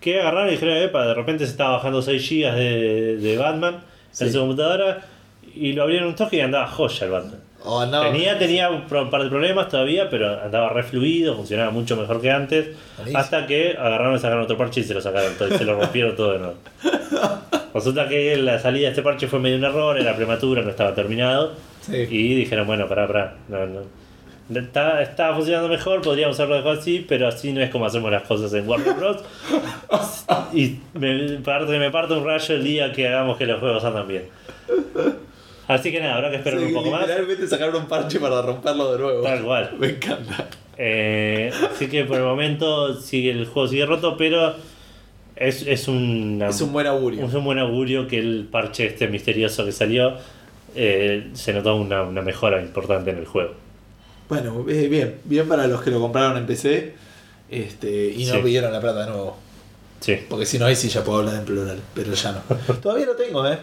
Que 0.00 0.20
agarraron 0.20 0.48
y 0.48 0.52
dijeron, 0.52 0.76
epa, 0.76 1.06
de 1.06 1.14
repente 1.14 1.44
se 1.46 1.52
estaba 1.52 1.76
bajando 1.76 2.02
6 2.02 2.28
GB 2.28 2.54
de, 2.54 3.16
de 3.18 3.36
Batman 3.38 3.82
Sí. 4.10 4.24
en 4.24 4.32
su 4.32 4.40
computadora. 4.40 5.06
Y 5.54 5.72
lo 5.72 5.82
abrieron 5.84 6.08
un 6.08 6.14
toque 6.16 6.36
y 6.36 6.40
andaba 6.40 6.66
joya 6.66 7.06
el 7.06 7.12
Batman. 7.12 7.40
O 7.64 7.80
andaba- 7.80 8.10
Tenía, 8.10 8.38
tenía 8.38 8.68
un 8.70 8.86
par 8.86 9.22
de 9.22 9.28
problemas 9.30 9.68
todavía, 9.68 10.10
pero 10.10 10.42
andaba 10.42 10.68
re 10.70 10.82
fluido, 10.82 11.36
funcionaba 11.36 11.70
mucho 11.70 11.96
mejor 11.96 12.20
que 12.20 12.30
antes. 12.30 12.70
Hasta 13.14 13.46
que 13.46 13.70
agarraron 13.78 14.16
y 14.16 14.18
sacaron 14.18 14.42
otro 14.44 14.56
parche 14.58 14.80
y 14.80 14.84
se 14.84 14.94
lo 14.94 15.00
sacaron 15.00 15.32
todo, 15.38 15.48
y 15.54 15.56
se 15.58 15.64
lo 15.64 15.78
rompieron 15.80 16.16
todo 16.16 16.32
de 16.32 16.38
nuevo. 16.40 16.54
Resulta 17.74 18.08
que 18.08 18.36
la 18.36 18.58
salida 18.58 18.86
de 18.86 18.90
este 18.90 19.02
parche 19.02 19.28
fue 19.28 19.38
medio 19.38 19.56
un 19.56 19.64
error, 19.64 19.98
era 19.98 20.14
prematura, 20.16 20.62
no 20.62 20.70
estaba 20.70 20.94
terminado. 20.94 21.52
Sí. 21.80 21.96
Y 22.10 22.34
dijeron, 22.34 22.66
bueno, 22.66 22.86
pará, 22.88 23.06
pará. 23.06 23.34
No, 23.48 23.64
no. 23.66 23.80
Está, 24.60 25.02
estaba 25.02 25.34
funcionando 25.36 25.68
mejor, 25.68 26.02
podríamos 26.02 26.34
hacerlo 26.36 26.56
mejor 26.56 26.78
así, 26.78 27.04
pero 27.08 27.28
así 27.28 27.52
no 27.52 27.60
es 27.60 27.70
como 27.70 27.86
hacemos 27.86 28.10
las 28.10 28.22
cosas 28.22 28.52
en 28.54 28.68
Warner 28.68 28.94
Bros. 28.94 29.18
y 30.52 30.76
me, 30.94 31.38
parte, 31.38 31.78
me 31.78 31.88
un 31.88 32.24
rayo 32.24 32.54
el 32.54 32.64
día 32.64 32.92
que 32.92 33.08
hagamos 33.08 33.36
que 33.38 33.46
los 33.46 33.60
juegos 33.60 33.84
andan 33.84 34.06
bien. 34.08 34.24
Así 35.68 35.90
que 35.92 36.00
nada, 36.00 36.16
habrá 36.16 36.30
que 36.30 36.36
esperar 36.36 36.58
Sí, 36.60 36.66
un 36.66 36.74
poco 36.74 36.90
más. 36.90 37.02
literalmente 37.02 37.46
sacaron 37.46 37.76
un 37.76 37.86
parche 37.86 38.18
para 38.20 38.42
romperlo 38.42 38.92
de 38.92 38.98
nuevo. 38.98 39.22
Tal 39.22 39.42
cual. 39.42 39.70
Me 39.78 39.88
encanta. 39.90 40.48
Eh, 40.76 41.52
así 41.70 41.86
que 41.88 42.04
por 42.04 42.16
el 42.16 42.24
momento 42.24 42.94
sigue 43.00 43.30
el 43.30 43.46
juego 43.46 43.68
sigue 43.68 43.86
roto, 43.86 44.16
pero 44.16 44.54
es, 45.36 45.66
es, 45.66 45.86
una- 45.88 46.48
Es 46.48 46.60
un 46.60 46.72
buen 46.72 46.86
augurio. 46.86 47.24
es 47.26 47.34
un 47.34 47.44
buen 47.44 47.58
augurio 47.58 48.08
que 48.08 48.18
el 48.18 48.48
parche 48.50 48.86
este 48.86 49.06
misterioso 49.08 49.64
que 49.64 49.72
salió 49.72 50.14
eh, 50.74 51.28
se 51.34 51.52
notó 51.52 51.76
una, 51.76 52.02
una 52.02 52.22
mejora 52.22 52.60
importante 52.60 53.10
en 53.10 53.18
el 53.18 53.26
juego. 53.26 53.52
Bueno, 54.28 54.64
eh, 54.68 54.88
bien, 54.88 55.18
bien 55.24 55.46
para 55.48 55.66
los 55.66 55.82
que 55.82 55.90
lo 55.90 56.00
compraron 56.00 56.36
en 56.36 56.46
PC 56.46 56.94
este, 57.50 58.08
y 58.16 58.24
no 58.26 58.34
Sí. 58.34 58.40
pidieron 58.42 58.72
la 58.72 58.80
plata 58.80 59.00
de 59.04 59.10
nuevo. 59.10 59.36
Sí. 60.00 60.16
Porque 60.28 60.46
si 60.46 60.58
no, 60.58 60.66
ahí 60.66 60.74
sí 60.76 60.88
ya 60.88 61.04
puedo 61.04 61.18
hablar 61.20 61.36
en 61.36 61.44
plural, 61.44 61.78
pero 61.94 62.12
ya 62.14 62.32
no. 62.32 62.74
Todavía 62.80 63.06
lo 63.06 63.14
tengo, 63.16 63.46
¿eh? 63.46 63.58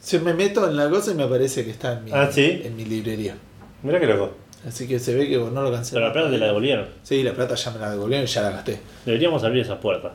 Si 0.00 0.18
me 0.18 0.34
meto 0.34 0.68
en 0.68 0.76
la 0.76 0.90
cosa 0.90 1.12
y 1.12 1.14
me 1.14 1.26
parece 1.26 1.64
que 1.64 1.70
está 1.70 1.94
en 1.94 2.04
mi, 2.04 2.10
Ah, 2.12 2.28
¿sí? 2.30 2.60
en 2.64 2.76
mi 2.76 2.84
librería. 2.84 3.36
Mira 3.82 3.98
que 4.00 4.06
loco. 4.06 4.32
Así 4.66 4.86
que 4.88 4.98
se 4.98 5.14
ve 5.14 5.28
que 5.28 5.36
no 5.36 5.62
lo 5.62 5.70
cancelé. 5.72 5.96
Pero 6.00 6.06
la 6.08 6.12
plata 6.12 6.30
te 6.30 6.38
la 6.38 6.46
devolvieron. 6.46 6.86
Sí, 7.02 7.22
la 7.22 7.32
plata 7.32 7.54
ya 7.54 7.70
me 7.70 7.78
la 7.78 7.90
devolvieron 7.90 8.24
y 8.26 8.28
ya 8.28 8.42
la 8.42 8.50
gasté. 8.50 8.80
Deberíamos 9.06 9.42
abrir 9.44 9.62
esa 9.62 9.78
puerta. 9.80 10.12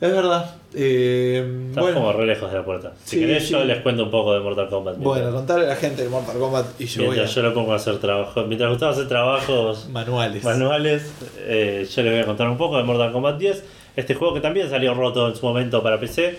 Es 0.00 0.10
verdad. 0.12 0.54
Eh, 0.74 1.66
Estamos 1.68 1.90
como 1.92 2.04
bueno, 2.06 2.20
re 2.20 2.26
lejos 2.26 2.50
de 2.50 2.56
la 2.58 2.64
puerta. 2.64 2.92
Si 3.04 3.16
Sí, 3.16 3.20
querés, 3.20 3.44
sí. 3.44 3.52
yo 3.52 3.64
les 3.64 3.82
cuento 3.82 4.04
un 4.04 4.10
poco 4.10 4.32
de 4.32 4.40
Mortal 4.40 4.68
Kombat. 4.68 4.96
bueno, 4.96 5.24
mientras, 5.24 5.34
contarle 5.34 5.66
a 5.66 5.68
la 5.68 5.76
gente 5.76 6.02
de 6.04 6.08
Mortal 6.08 6.38
Kombat 6.38 6.80
y 6.80 6.86
yo 6.86 7.02
voy 7.02 7.06
a... 7.08 7.10
mientras 7.12 7.34
yo 7.34 7.42
lo 7.42 7.52
pongo 7.54 7.72
a 7.72 7.76
hacer 7.76 7.98
trabajo. 7.98 8.42
Mientras 8.44 8.70
Gustavo 8.70 8.92
hace 8.92 9.04
trabajos 9.04 9.88
Manuales. 9.92 10.42
manuales, 10.44 11.12
eh, 11.40 11.86
yo 11.94 12.02
les 12.02 12.12
voy 12.12 12.22
a 12.22 12.24
contar 12.26 12.48
un 12.48 12.56
poco 12.56 12.78
de 12.78 12.84
Mortal 12.84 13.12
Kombat 13.12 13.36
10. 13.38 13.64
Este 13.96 14.14
juego 14.14 14.32
que 14.34 14.40
también 14.40 14.70
salió 14.70 14.94
roto 14.94 15.28
en 15.28 15.36
su 15.36 15.44
momento 15.44 15.82
para 15.82 15.98
PC. 16.00 16.38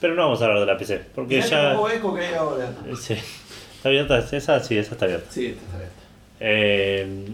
Pero 0.00 0.14
no 0.14 0.22
vamos 0.22 0.40
a 0.40 0.44
hablar 0.46 0.60
de 0.60 0.66
la 0.66 0.76
PC. 0.78 1.00
Porque 1.14 1.40
ya. 1.42 1.74
eco 1.94 2.14
que 2.14 2.20
hay 2.22 2.34
ahora. 2.34 2.72
Sí. 2.98 3.12
¿Está 3.14 3.88
abierta? 3.88 4.18
¿Esa? 4.18 4.60
Sí, 4.60 4.78
esa 4.78 4.92
está 4.92 5.04
abierta. 5.04 5.26
Sí, 5.30 5.46
está 5.48 5.76
bien. 5.78 5.90
Eh, 6.40 7.26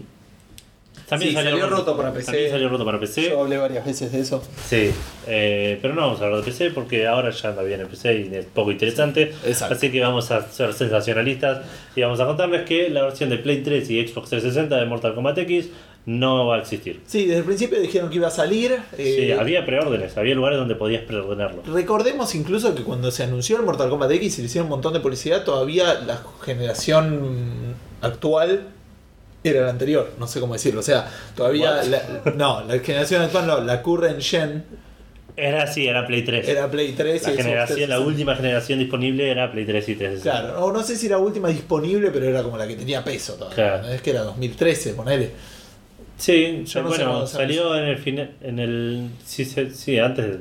también 1.09 1.31
Sí, 1.31 1.35
salió 1.35 1.67
roto 1.67 1.97
para 1.97 2.13
PC. 2.13 2.25
También 2.25 2.51
salió 2.51 2.69
roto 2.69 2.85
para 2.85 2.99
PC. 2.99 3.29
Yo 3.29 3.41
hablé 3.41 3.57
varias 3.57 3.85
veces 3.85 4.11
de 4.11 4.19
eso. 4.19 4.43
Sí, 4.67 4.91
eh, 5.27 5.79
pero 5.81 5.93
no 5.95 6.01
vamos 6.01 6.21
a 6.21 6.25
hablar 6.25 6.39
de 6.39 6.45
PC 6.45 6.71
porque 6.71 7.07
ahora 7.07 7.31
ya 7.31 7.49
anda 7.49 7.63
bien 7.63 7.81
en 7.81 7.87
PC 7.87 8.29
y 8.31 8.35
es 8.35 8.45
poco 8.45 8.71
interesante. 8.71 9.33
Exacto. 9.45 9.75
Así 9.75 9.91
que 9.91 9.99
vamos 10.01 10.29
a 10.31 10.49
ser 10.49 10.73
sensacionalistas 10.73 11.65
y 11.95 12.01
vamos 12.01 12.19
a 12.19 12.25
contarles 12.25 12.65
que 12.65 12.89
la 12.89 13.01
versión 13.01 13.29
de 13.29 13.37
Play 13.37 13.63
3 13.63 13.89
y 13.89 14.07
Xbox 14.07 14.29
360 14.29 14.77
de 14.77 14.85
Mortal 14.85 15.15
Kombat 15.15 15.37
X 15.39 15.69
no 16.05 16.47
va 16.47 16.55
a 16.55 16.59
existir. 16.59 17.01
Sí, 17.05 17.25
desde 17.25 17.39
el 17.39 17.45
principio 17.45 17.79
dijeron 17.79 18.09
que 18.09 18.15
iba 18.15 18.27
a 18.27 18.31
salir. 18.31 18.79
Sí, 18.95 19.03
eh, 19.03 19.37
había 19.39 19.65
preórdenes, 19.65 20.17
había 20.17 20.33
lugares 20.33 20.57
donde 20.57 20.75
podías 20.75 21.03
preordenarlo. 21.03 21.61
Recordemos 21.71 22.33
incluso 22.35 22.73
que 22.73 22.83
cuando 22.83 23.11
se 23.11 23.23
anunció 23.23 23.57
el 23.57 23.63
Mortal 23.63 23.89
Kombat 23.89 24.11
X 24.11 24.39
y 24.39 24.41
le 24.41 24.47
hicieron 24.47 24.65
un 24.67 24.71
montón 24.71 24.93
de 24.93 25.01
publicidad, 25.01 25.43
todavía 25.43 25.95
la 25.95 26.21
generación 26.43 27.75
actual 28.01 28.69
era 29.43 29.61
la 29.61 29.69
anterior, 29.71 30.11
no 30.19 30.27
sé 30.27 30.39
cómo 30.39 30.53
decirlo. 30.53 30.79
O 30.81 30.83
sea, 30.83 31.09
todavía. 31.35 31.81
La- 31.83 32.33
no, 32.35 32.63
la 32.65 32.79
generación 32.79 33.21
actual 33.21 33.47
no, 33.47 33.61
la 33.61 33.81
current 33.81 34.21
gen 34.21 34.63
Era 35.37 35.63
así, 35.63 35.87
era 35.87 36.05
Play 36.05 36.23
3. 36.23 36.47
era 36.49 36.69
Play 36.69 36.91
3 36.91 37.23
la, 37.23 37.31
y 37.33 37.37
generación, 37.37 37.55
la 37.57 37.65
360. 37.95 37.99
última 38.01 38.35
generación 38.35 38.79
disponible 38.79 39.31
era 39.31 39.49
Play 39.51 39.65
3 39.65 39.89
y 39.89 39.95
360. 39.95 40.31
Claro, 40.53 40.65
o 40.65 40.71
no 40.73 40.83
sé 40.83 40.97
si 40.97 41.07
la 41.07 41.17
última 41.17 41.47
disponible, 41.47 42.11
pero 42.11 42.25
era 42.25 42.43
como 42.43 42.57
la 42.57 42.67
que 42.67 42.75
tenía 42.75 43.03
peso 43.03 43.35
todavía. 43.35 43.55
Claro. 43.55 43.83
¿no? 43.83 43.89
Es 43.89 44.01
que 44.01 44.09
era 44.09 44.21
2013, 44.23 44.93
ponele. 44.95 45.31
Sí, 46.17 46.63
Yo 46.65 46.81
no 46.83 46.89
sé 46.91 46.97
bueno, 46.97 47.05
cuándo 47.11 47.27
salió 47.27 47.77
en 47.77 47.85
el 47.85 47.97
final, 47.97 48.31
en 48.41 48.59
el 48.59 49.09
sí, 49.25 49.45
sí, 49.45 49.99
antes 49.99 50.25
de- 50.25 50.39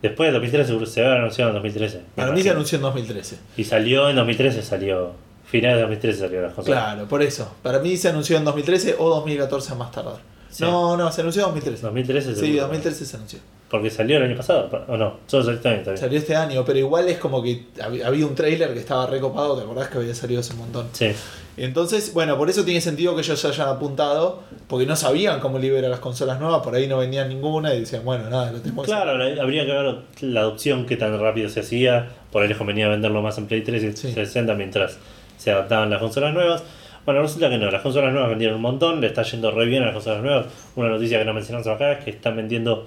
después 0.00 0.28
de 0.28 0.32
2013 0.32 0.68
seguro 0.68 0.86
se 0.86 1.04
había 1.04 1.18
anunciado 1.18 1.50
en 1.50 1.54
2013. 1.56 1.98
me 1.98 2.02
Para 2.14 2.32
mí 2.32 2.42
se 2.42 2.48
anunció 2.50 2.76
en 2.76 2.82
2013. 2.82 3.36
Y 3.58 3.64
salió 3.64 4.08
en 4.08 4.16
2013, 4.16 4.62
salió 4.62 5.12
finales 5.50 5.76
de 5.76 5.82
2013 5.82 6.18
salió 6.20 6.42
las 6.42 6.52
cosas. 6.52 6.66
Claro, 6.66 7.06
por 7.08 7.22
eso. 7.22 7.50
Para 7.62 7.78
mí 7.80 7.96
se 7.96 8.08
anunció 8.08 8.36
en 8.36 8.44
2013 8.44 8.96
o 8.98 9.08
2014 9.10 9.72
a 9.72 9.74
más 9.76 9.90
tardar. 9.90 10.16
Sí. 10.50 10.62
No, 10.64 10.96
no, 10.96 11.12
se 11.12 11.20
anunció 11.20 11.42
en 11.42 11.48
2013. 11.48 11.82
2013 11.82 12.34
Sí, 12.34 12.40
seguro. 12.40 12.62
2013 12.62 13.04
se 13.04 13.16
anunció. 13.16 13.38
Porque 13.70 13.90
salió 13.90 14.16
el 14.16 14.22
año 14.22 14.36
pasado, 14.36 14.70
¿o 14.88 14.96
no? 14.96 15.18
Solo 15.26 15.42
salió 15.44 15.56
este 15.58 15.68
año 15.68 15.78
también. 15.78 15.98
Salió 15.98 16.18
este 16.18 16.34
año, 16.34 16.64
pero 16.64 16.78
igual 16.78 17.06
es 17.08 17.18
como 17.18 17.42
que 17.42 17.66
hab- 17.78 18.02
había 18.02 18.24
un 18.26 18.34
trailer 18.34 18.72
que 18.72 18.80
estaba 18.80 19.06
recopado, 19.06 19.56
¿te 19.58 19.62
acordás 19.64 19.88
que 19.88 19.98
había 19.98 20.14
salido 20.14 20.40
hace 20.40 20.54
un 20.54 20.60
montón? 20.60 20.86
Sí. 20.92 21.10
Entonces, 21.58 22.14
bueno, 22.14 22.38
por 22.38 22.48
eso 22.48 22.64
tiene 22.64 22.80
sentido 22.80 23.14
que 23.14 23.20
ellos 23.20 23.38
se 23.38 23.46
hayan 23.48 23.68
apuntado, 23.68 24.42
porque 24.68 24.86
no 24.86 24.96
sabían 24.96 25.40
cómo 25.40 25.58
liberar 25.58 25.90
las 25.90 26.00
consolas 26.00 26.40
nuevas, 26.40 26.62
por 26.62 26.74
ahí 26.74 26.86
no 26.86 26.96
vendían 26.98 27.28
ninguna 27.28 27.74
y 27.74 27.80
decían, 27.80 28.04
bueno, 28.06 28.30
nada, 28.30 28.52
lo 28.52 28.60
tenemos 28.60 28.86
Claro, 28.86 29.18
la- 29.18 29.42
habría 29.42 29.66
que 29.66 29.72
ver 29.72 29.96
la 30.20 30.40
adopción, 30.40 30.86
qué 30.86 30.96
tan 30.96 31.18
rápido 31.20 31.50
se 31.50 31.60
hacía. 31.60 32.08
Por 32.32 32.42
ahí 32.42 32.48
les 32.48 32.56
convenía 32.56 32.88
venderlo 32.88 33.20
más 33.20 33.36
en 33.38 33.46
Play 33.48 33.62
3 33.62 33.82
y 33.82 33.92
Sí. 33.96 34.12
60 34.12 34.54
mientras 34.54 34.96
se 35.38 35.50
adaptaban 35.52 35.88
las 35.88 36.00
consolas 36.00 36.34
nuevas. 36.34 36.62
Bueno, 37.06 37.22
resulta 37.22 37.48
que 37.48 37.56
no, 37.56 37.70
las 37.70 37.80
consolas 37.80 38.12
nuevas 38.12 38.28
vendieron 38.28 38.56
un 38.56 38.62
montón, 38.62 39.00
le 39.00 39.06
está 39.06 39.22
yendo 39.22 39.50
re 39.50 39.64
bien 39.64 39.82
a 39.82 39.86
las 39.86 39.94
consolas 39.94 40.22
nuevas. 40.22 40.46
Una 40.76 40.90
noticia 40.90 41.18
que 41.18 41.24
no 41.24 41.32
mencionamos 41.32 41.66
acá 41.68 41.92
es 41.92 42.04
que 42.04 42.10
están 42.10 42.36
vendiendo 42.36 42.86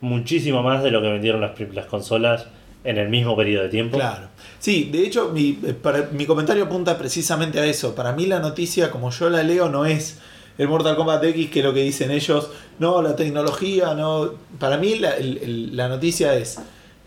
muchísimo 0.00 0.62
más 0.62 0.82
de 0.82 0.90
lo 0.90 1.00
que 1.02 1.08
vendieron 1.08 1.40
las, 1.40 1.52
las 1.72 1.86
consolas 1.86 2.46
en 2.82 2.96
el 2.98 3.08
mismo 3.10 3.36
periodo 3.36 3.64
de 3.64 3.68
tiempo. 3.68 3.98
Claro. 3.98 4.28
Sí, 4.58 4.88
de 4.90 5.06
hecho, 5.06 5.28
mi, 5.28 5.58
eh, 5.64 5.74
para- 5.74 6.08
mi 6.12 6.24
comentario 6.26 6.64
apunta 6.64 6.96
precisamente 6.98 7.60
a 7.60 7.66
eso. 7.66 7.94
Para 7.94 8.12
mí 8.12 8.26
la 8.26 8.40
noticia, 8.40 8.90
como 8.90 9.10
yo 9.10 9.28
la 9.28 9.42
leo, 9.42 9.68
no 9.68 9.84
es 9.84 10.18
el 10.58 10.66
Mortal 10.68 10.96
Kombat 10.96 11.22
X, 11.24 11.50
que 11.50 11.58
es 11.60 11.64
lo 11.64 11.72
que 11.74 11.82
dicen 11.82 12.10
ellos, 12.10 12.50
no, 12.78 13.02
la 13.02 13.14
tecnología, 13.16 13.94
no. 13.94 14.32
Para 14.58 14.78
mí 14.78 14.94
la, 14.98 15.10
el- 15.16 15.76
la 15.76 15.88
noticia 15.88 16.34
es 16.34 16.58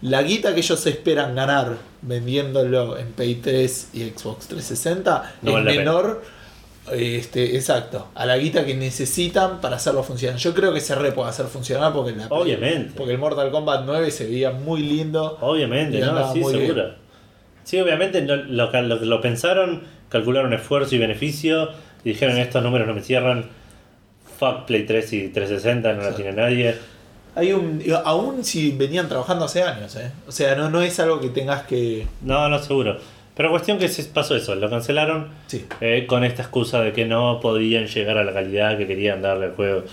la 0.04 0.22
guita 0.22 0.54
que 0.54 0.60
ellos 0.60 0.86
esperan 0.86 1.34
ganar 1.34 1.78
vendiéndolo 2.02 2.98
en 2.98 3.14
Play 3.14 3.36
3 3.36 3.90
y 3.94 4.02
Xbox 4.10 4.48
360 4.48 5.36
No 5.42 5.58
es 5.58 5.64
menor. 5.64 6.22
Este, 6.92 7.56
exacto, 7.56 8.10
a 8.14 8.26
la 8.26 8.38
guita 8.38 8.66
que 8.66 8.76
necesitan 8.76 9.62
para 9.62 9.78
hacerlo 9.78 10.04
funcionar. 10.04 10.38
Yo 10.38 10.54
creo 10.54 10.74
que 10.74 10.82
se 10.82 10.94
re 10.96 11.14
puede 11.14 11.30
hacer 11.30 11.46
funcionar 11.46 11.94
porque 11.94 12.12
la 12.12 12.28
Obviamente. 12.28 12.92
porque 12.98 13.14
el 13.14 13.20
Mortal 13.20 13.52
Kombat 13.52 13.86
9 13.86 14.12
se 14.12 14.26
veía 14.26 14.52
muy 14.52 14.82
lindo. 14.82 15.38
Obviamente, 15.40 16.00
¿no? 16.02 16.34
Sí, 16.34 16.44
seguro. 16.44 16.96
Sí, 17.64 17.80
obviamente 17.80 18.22
lo, 18.24 18.36
lo, 18.36 18.70
lo 18.98 19.22
pensaron, 19.22 19.84
calcularon 20.10 20.52
esfuerzo 20.52 20.96
y 20.96 20.98
beneficio 20.98 21.70
y 22.04 22.10
dijeron 22.10 22.38
estos 22.38 22.62
números 22.62 22.86
no 22.86 22.94
me 22.94 23.02
cierran. 23.02 23.50
Fuck 24.38 24.66
Play 24.66 24.86
3 24.86 25.14
y 25.14 25.28
360, 25.30 25.94
no 25.94 26.02
la 26.04 26.16
tiene 26.16 26.34
nadie. 26.34 26.76
Hay 27.36 27.52
un, 27.54 27.82
aún 28.06 28.44
si 28.44 28.72
venían 28.72 29.10
trabajando 29.10 29.46
hace 29.46 29.64
años, 29.64 29.96
¿eh? 29.96 30.12
O 30.28 30.32
sea, 30.32 30.56
no, 30.56 30.70
no 30.70 30.82
es 30.82 31.00
algo 31.00 31.20
que 31.20 31.30
tengas 31.30 31.64
que... 31.64 32.08
No, 32.22 32.48
no, 32.50 32.60
seguro. 32.60 32.98
Pero 33.36 33.50
cuestión 33.50 33.80
que 33.80 33.88
se 33.90 34.04
pasó 34.04 34.36
eso, 34.36 34.54
lo 34.54 34.70
cancelaron 34.70 35.30
Sí. 35.48 35.66
eh, 35.82 36.06
con 36.08 36.24
esta 36.24 36.44
excusa 36.44 36.82
de 36.82 36.94
que 36.94 37.06
no 37.06 37.40
podían 37.42 37.88
llegar 37.88 38.18
a 38.20 38.24
la 38.24 38.32
calidad 38.34 38.78
que 38.78 38.86
querían 38.86 39.22
darle 39.24 39.48
al 39.48 39.54
juego. 39.56 39.84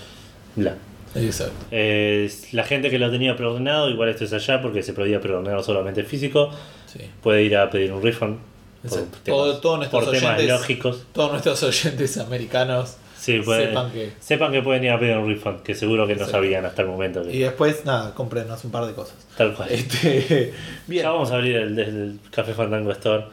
Bla. 0.55 0.75
Exacto. 1.15 1.53
Eh, 1.71 2.31
la 2.51 2.63
gente 2.63 2.89
que 2.91 2.99
lo 2.99 3.09
tenía 3.09 3.35
preordenado, 3.35 3.89
igual 3.89 4.09
esto 4.09 4.23
es 4.25 4.33
allá 4.33 4.61
porque 4.61 4.83
se 4.83 4.93
podía 4.93 5.19
preordenar 5.19 5.63
solamente 5.63 6.03
físico, 6.03 6.51
Sí. 6.85 6.99
puede 7.23 7.41
ir 7.43 7.57
a 7.57 7.69
pedir 7.71 7.91
un 7.91 8.03
refund. 8.03 8.37
Por, 8.83 8.91
temas, 8.99 9.23
Todo- 9.23 9.57
todos 9.59 9.77
nuestros 9.79 10.03
por 10.05 10.13
temas 10.13 10.37
oyentes- 10.37 10.47
lógicos. 10.47 11.03
Todos 11.13 11.31
nuestros 11.31 11.63
oyentes 11.63 12.17
americanos 12.17 12.97
Sí, 13.21 13.39
pueden- 13.45 13.67
sepan 13.69 13.91
que... 13.91 14.11
sepan 14.19 14.51
que 14.51 14.61
pueden 14.63 14.83
ir 14.83 14.89
a 14.89 14.99
pedir 14.99 15.15
un 15.15 15.29
refund, 15.29 15.61
que 15.61 15.75
seguro 15.75 16.07
que 16.07 16.15
no 16.15 16.25
sabían 16.25 16.65
hasta 16.65 16.81
el 16.81 16.87
momento. 16.87 17.21
que- 17.23 17.31
Y 17.35 17.39
después, 17.39 17.85
nada, 17.85 18.15
cómprenos 18.15 18.65
un 18.65 18.71
par 18.71 18.85
de 18.87 18.93
cosas. 18.93 19.15
tal 19.37 19.53
cual. 19.53 19.69
Este, 19.71 20.51
bien. 20.87 21.03
Ya 21.03 21.11
vamos 21.11 21.29
a 21.31 21.35
abrir 21.35 21.55
el, 21.57 21.77
el 21.77 22.19
Café 22.31 22.53
Fandango 22.55 22.91
Store 22.93 23.25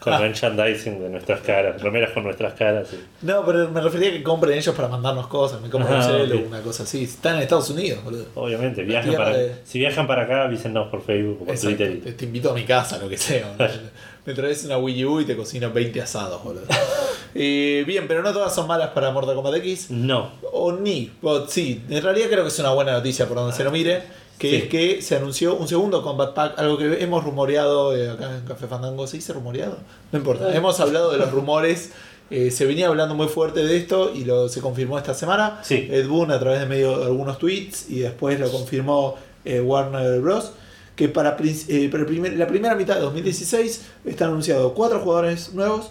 con 0.00 0.12
Ah. 0.12 0.18
merchandising 0.18 1.00
de 1.00 1.08
nuestras 1.08 1.40
caras, 1.40 1.80
remeras 1.80 2.10
con 2.10 2.24
nuestras 2.24 2.52
caras. 2.54 2.88
y- 2.92 3.24
No, 3.26 3.42
pero 3.46 3.70
me 3.70 3.80
refería 3.80 4.10
a 4.10 4.12
que 4.12 4.22
compren 4.22 4.58
ellos 4.58 4.74
para 4.74 4.88
mandarnos 4.88 5.28
cosas. 5.28 5.62
Me 5.62 5.70
compren 5.70 5.94
Ah, 5.94 5.98
un 5.98 6.02
celo, 6.26 6.38
ok. 6.40 6.46
una 6.48 6.60
cosa 6.60 6.82
así. 6.82 7.04
Están 7.04 7.36
en 7.36 7.42
Estados 7.42 7.70
Unidos, 7.70 8.04
boludo. 8.04 8.26
Obviamente, 8.34 8.82
viajan 8.82 9.14
para, 9.14 9.34
de- 9.34 9.54
si 9.64 9.78
viajan 9.78 10.06
para 10.06 10.24
acá, 10.24 10.42
avísennos 10.44 10.88
por 10.90 11.02
Facebook 11.02 11.38
o 11.40 11.44
por 11.46 11.54
Exacto. 11.54 11.76
Twitter. 11.78 12.08
y- 12.08 12.12
Te, 12.12 12.24
invito 12.26 12.50
a 12.50 12.54
mi 12.54 12.64
casa, 12.64 12.98
lo 12.98 13.08
que 13.08 13.16
sea. 13.16 13.54
Me 14.26 14.34
traes 14.34 14.62
una 14.64 14.76
Wii 14.78 15.04
U 15.06 15.20
y 15.20 15.24
te 15.24 15.36
cocino 15.36 15.72
20 15.72 16.00
asados, 16.02 16.44
boludo. 16.44 16.66
Eh, 17.34 17.84
bien, 17.86 18.06
pero 18.08 18.22
no 18.22 18.32
todas 18.32 18.54
son 18.54 18.66
malas 18.66 18.90
para 18.90 19.10
Mortal 19.10 19.34
Kombat 19.34 19.54
X. 19.56 19.90
No, 19.90 20.30
O 20.52 20.72
ni. 20.72 21.10
O 21.22 21.46
sí, 21.46 21.82
en 21.88 22.02
realidad 22.02 22.26
creo 22.28 22.42
que 22.42 22.48
es 22.48 22.58
una 22.58 22.72
buena 22.72 22.92
noticia 22.92 23.26
por 23.26 23.36
donde 23.38 23.56
se 23.56 23.64
lo 23.64 23.70
mire. 23.70 24.02
Que 24.38 24.50
Sí. 24.50 24.56
es 24.56 24.64
que 24.68 25.02
se 25.02 25.16
anunció 25.16 25.54
un 25.54 25.68
segundo 25.68 26.02
Combat 26.02 26.34
Pack, 26.34 26.58
algo 26.58 26.76
que 26.76 27.00
hemos 27.02 27.22
rumoreado 27.22 27.94
eh, 27.96 28.10
acá 28.10 28.34
en 28.36 28.44
Café 28.44 28.66
Fandango. 28.66 29.06
¿Se 29.06 29.18
dice 29.18 29.32
rumoreado? 29.32 29.76
No 30.10 30.18
importa. 30.18 30.52
Eh. 30.52 30.56
Hemos 30.56 30.80
hablado 30.80 31.10
de 31.12 31.18
los 31.18 31.30
rumores. 31.32 31.90
eh, 32.30 32.50
se 32.50 32.64
venía 32.64 32.88
hablando 32.88 33.14
muy 33.14 33.28
fuerte 33.28 33.62
de 33.62 33.76
esto 33.76 34.10
y 34.14 34.24
lo 34.24 34.48
se 34.48 34.60
confirmó 34.60 34.98
esta 34.98 35.14
semana. 35.14 35.60
Sí. 35.62 35.86
Ed 35.90 36.08
Boon 36.08 36.30
a 36.32 36.40
través 36.40 36.60
de 36.60 36.66
medio 36.66 36.98
de 36.98 37.04
algunos 37.04 37.38
tweets 37.38 37.88
y 37.90 38.00
después 38.00 38.40
lo 38.40 38.50
confirmó 38.50 39.16
eh, 39.44 39.60
Warner 39.60 40.20
Bros. 40.20 40.52
Que 40.96 41.08
para, 41.08 41.36
eh, 41.40 41.88
para 41.90 42.02
el 42.02 42.06
primer- 42.06 42.36
la 42.36 42.46
primera 42.46 42.74
mitad 42.74 42.94
de 42.96 43.00
2016 43.02 43.82
están 44.04 44.28
anunciados 44.30 44.72
cuatro 44.72 45.00
jugadores 45.00 45.52
nuevos, 45.54 45.90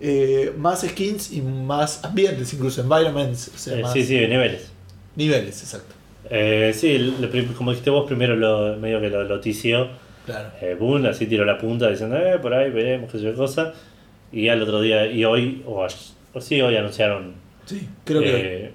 eh, 0.00 0.52
más 0.56 0.80
skins 0.82 1.32
y 1.32 1.40
más 1.42 2.04
ambientes, 2.04 2.52
incluso 2.54 2.80
environments. 2.80 3.50
o 3.54 3.58
sea, 3.58 3.78
eh, 3.78 3.82
más 3.82 3.92
sí, 3.92 4.04
sí, 4.04 4.14
niveles. 4.26 4.70
niveles, 5.16 5.62
exacto. 5.62 5.94
Eh, 6.30 6.72
sí, 6.74 6.96
lo 6.98 7.28
como 7.56 7.70
dijiste 7.72 7.90
vos, 7.90 8.06
primero 8.06 8.36
lo, 8.36 8.76
medio 8.76 9.00
que 9.00 9.08
lo 9.10 9.24
notició. 9.24 9.88
Claro. 10.26 10.50
Eh, 10.60 10.76
Boone 10.78 11.08
así 11.08 11.26
tiró 11.26 11.44
la 11.44 11.58
punta 11.58 11.88
diciendo, 11.90 12.16
eh, 12.16 12.38
por 12.38 12.54
ahí 12.54 12.70
veremos 12.70 13.10
qué 13.10 13.18
sé 13.18 13.32
cosa. 13.32 13.72
Y 14.32 14.48
al 14.48 14.62
otro 14.62 14.80
día, 14.80 15.06
y 15.06 15.24
hoy, 15.24 15.62
o, 15.66 15.84
o 16.34 16.40
sí, 16.40 16.60
hoy 16.60 16.76
anunciaron 16.76 17.34
Sí, 17.66 17.88
creo 18.04 18.20
que. 18.20 18.72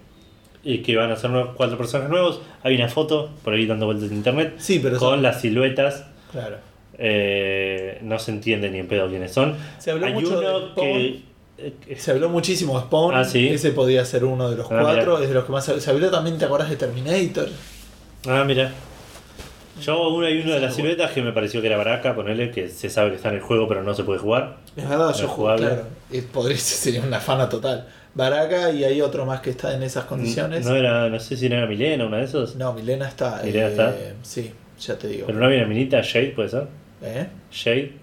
y 0.64 0.80
que 0.80 0.96
van 0.98 1.12
a 1.12 1.16
ser 1.16 1.30
nuevos- 1.30 1.56
cuatro 1.56 1.78
personajes 1.78 2.10
nuevos. 2.12 2.42
Hay 2.64 2.76
una 2.76 2.90
foto 2.90 3.30
por 3.44 3.54
ahí 3.54 3.66
dando 3.66 3.86
vueltas 3.86 4.10
en 4.12 4.18
internet 4.18 4.56
Sí, 4.58 4.80
pero 4.84 4.98
con 4.98 5.12
son- 5.12 5.22
las 5.24 5.40
siluetas. 5.42 6.06
Claro. 6.32 6.58
Eh, 6.98 8.00
no 8.02 8.20
se 8.20 8.32
entiende 8.32 8.70
ni 8.70 8.80
en 8.80 8.88
pedo 8.88 9.08
quiénes 9.10 9.32
son. 9.32 9.56
Se 9.80 9.92
habló 9.92 10.06
Hay 10.08 10.14
mucho 10.14 10.40
uno 10.40 10.76
que. 10.76 11.22
eh, 11.58 11.96
Se 11.98 12.12
habló 12.12 12.30
muchísimo 12.30 12.78
de 12.80 12.86
Spawn. 12.86 13.16
Ah, 13.16 13.24
sí. 13.24 13.48
Ese 13.50 13.72
podía 13.72 14.04
ser 14.06 14.26
uno 14.26 14.50
de 14.50 14.58
los 14.58 14.66
Ah, 14.72 14.78
cuatro. 14.82 15.14
mirá. 15.14 15.24
Es 15.24 15.30
de 15.30 15.36
los 15.36 15.46
que 15.46 15.52
más 15.52 15.66
se 15.66 15.90
habló 15.90 16.10
también, 16.12 16.38
¿te 16.38 16.46
acordás 16.46 16.70
de 16.70 16.76
Terminator? 16.76 17.50
Ah, 18.28 18.44
mira. 18.46 18.72
Yo 19.82 20.08
uno 20.10 20.26
hay 20.26 20.40
uno 20.42 20.54
de 20.54 20.62
las 20.62 20.74
siluetas 20.74 21.12
que 21.12 21.22
me 21.22 21.34
pareció 21.34 21.60
que 21.60 21.68
era 21.68 21.76
Baraka, 21.76 22.16
ponele, 22.16 22.50
que 22.50 22.70
se 22.70 22.90
sabe 22.90 23.10
que 23.10 23.18
está 23.18 23.28
en 23.28 23.36
el 23.36 23.42
juego 23.42 23.68
pero 23.68 23.84
no 23.84 23.94
se 23.94 24.04
puede 24.06 24.20
jugar. 24.20 24.58
Es 24.78 24.88
verdad, 24.88 25.10
No 25.10 25.14
yo 25.18 25.28
jugué, 25.28 25.56
claro. 25.58 25.84
eh, 26.14 26.24
Podría 26.32 26.58
sería 26.58 27.02
una 27.02 27.20
fana 27.20 27.50
total. 27.50 27.86
Baraka 28.14 28.72
y 28.72 28.86
hay 28.86 29.02
otro 29.02 29.26
más 29.26 29.42
que 29.42 29.50
está 29.50 29.76
en 29.76 29.84
esas 29.84 30.06
condiciones. 30.06 30.66
No 30.66 30.74
era, 30.78 31.10
no 31.10 31.20
sé 31.20 31.36
si 31.36 31.48
era 31.48 31.66
Milena, 31.66 32.06
una 32.06 32.18
de 32.20 32.24
esos. 32.24 32.56
No, 32.56 32.72
Milena 32.72 33.06
está. 33.10 33.42
Milena 33.44 33.68
eh, 33.68 33.72
está. 33.72 33.96
Sí, 34.22 34.52
ya 34.80 34.98
te 34.98 35.10
digo. 35.10 35.26
Pero 35.28 35.38
no 35.40 35.46
había 35.46 35.58
una 35.60 35.68
minita, 35.68 36.00
Shade, 36.02 36.30
puede 36.30 36.48
ser. 36.48 36.68
¿Eh? 37.02 37.28
Shade. 37.52 37.94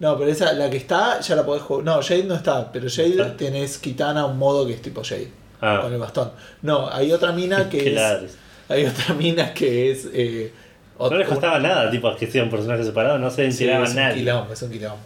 No, 0.00 0.18
pero 0.18 0.30
esa, 0.30 0.52
la 0.54 0.68
que 0.68 0.78
está, 0.78 1.20
ya 1.20 1.36
la 1.36 1.44
podés 1.46 1.62
jugar. 1.62 1.84
No, 1.84 2.02
Jade 2.02 2.24
no 2.24 2.34
está, 2.34 2.72
pero 2.72 2.88
Jade 2.90 3.10
¿Está? 3.10 3.36
tenés 3.36 3.78
Kitana 3.78 4.26
un 4.26 4.36
modo 4.38 4.66
que 4.66 4.72
es 4.74 4.82
tipo 4.82 5.02
Jade. 5.04 5.30
Ah, 5.60 5.78
Con 5.82 5.92
el 5.92 5.98
bastón. 6.00 6.32
No, 6.62 6.88
hay 6.90 7.12
otra 7.12 7.30
mina 7.32 7.68
que 7.70 7.94
es. 7.94 8.36
Hay 8.68 8.84
otra 8.84 9.14
mina 9.14 9.54
que 9.54 9.90
es. 9.92 10.08
Eh, 10.12 10.52
No 10.98 11.08
les 11.10 11.18
una- 11.20 11.26
costaba 11.26 11.58
nada, 11.60 11.88
tipo, 11.90 12.14
que 12.16 12.26
sea 12.30 12.42
un 12.42 12.50
personaje 12.50 12.82
separado, 12.82 13.18
no 13.18 13.30
se 13.30 13.50
Sí, 13.52 13.62
enteraba 13.64 13.84
es 13.84 13.90
un 13.90 13.96
nadie. 13.96 14.14
quilombo, 14.16 14.52
es 14.52 14.62
un 14.62 14.70
quilombo. 14.70 14.98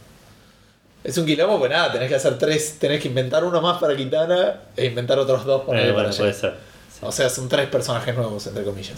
Es 1.05 1.18
un 1.18 1.27
quilombo, 1.27 1.59
pues 1.59 1.70
nada, 1.70 1.93
tenés 1.93 2.09
que 2.09 2.14
hacer 2.16 2.37
tres, 2.39 2.79
tenés 2.79 3.01
que 3.03 3.09
inventar 3.09 3.45
uno 3.45 3.61
más 3.61 3.79
para 3.79 3.95
Kitana 3.95 4.55
e 4.77 4.87
inventar 4.87 5.18
otros 5.18 5.45
dos 5.45 5.61
Eh, 5.62 5.64
ponele, 5.66 5.93
bueno, 5.93 6.09
para 6.09 6.16
puede 6.16 6.33
Jade. 6.33 6.41
ser. 6.41 6.55
Sí. 6.91 6.99
O 7.03 7.12
sea, 7.12 7.29
son 7.29 7.49
tres 7.51 7.68
personajes 7.68 8.14
nuevos, 8.16 8.47
entre 8.47 8.64
comillas. 8.64 8.97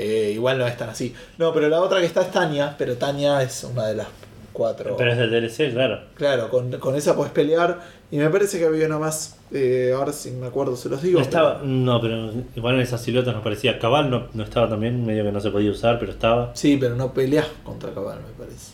Eh, 0.00 0.30
igual 0.34 0.58
no 0.58 0.66
es 0.66 0.76
tan 0.76 0.90
así. 0.90 1.12
No, 1.38 1.52
pero 1.52 1.68
la 1.68 1.80
otra 1.80 1.98
que 2.00 2.06
está 2.06 2.22
es 2.22 2.30
Tania, 2.30 2.74
pero 2.78 2.94
Tania 2.96 3.42
es 3.42 3.64
una 3.64 3.86
de 3.86 3.96
las 3.96 4.06
cuatro. 4.52 4.96
Pero 4.96 5.10
es 5.12 5.18
del 5.18 5.30
DLC, 5.30 5.72
claro. 5.72 6.00
Claro, 6.14 6.48
con, 6.50 6.70
con 6.78 6.94
esa 6.94 7.16
puedes 7.16 7.32
pelear. 7.32 7.80
Y 8.10 8.16
me 8.18 8.30
parece 8.30 8.58
que 8.58 8.64
había 8.66 8.86
una 8.86 8.98
más. 8.98 9.36
eh, 9.52 9.92
ahora 9.94 10.12
si 10.12 10.30
me 10.30 10.46
acuerdo 10.46 10.76
se 10.76 10.88
los 10.88 11.02
digo. 11.02 11.18
No 11.18 11.24
estaba, 11.24 11.60
no, 11.64 12.00
pero 12.00 12.32
igual 12.54 12.76
en 12.76 12.80
esas 12.82 13.02
siluetas 13.02 13.34
nos 13.34 13.42
parecía. 13.42 13.78
Cabal 13.78 14.08
no, 14.08 14.28
no 14.34 14.44
estaba 14.44 14.68
también, 14.68 15.04
medio 15.04 15.24
que 15.24 15.32
no 15.32 15.40
se 15.40 15.50
podía 15.50 15.70
usar, 15.70 15.98
pero 15.98 16.12
estaba. 16.12 16.46
pero- 16.46 16.56
Sí, 16.56 16.76
pero 16.80 16.94
no 16.94 17.12
peleas 17.12 17.46
contra 17.64 17.92
Cabal, 17.92 18.18
me 18.20 18.44
parece. 18.44 18.72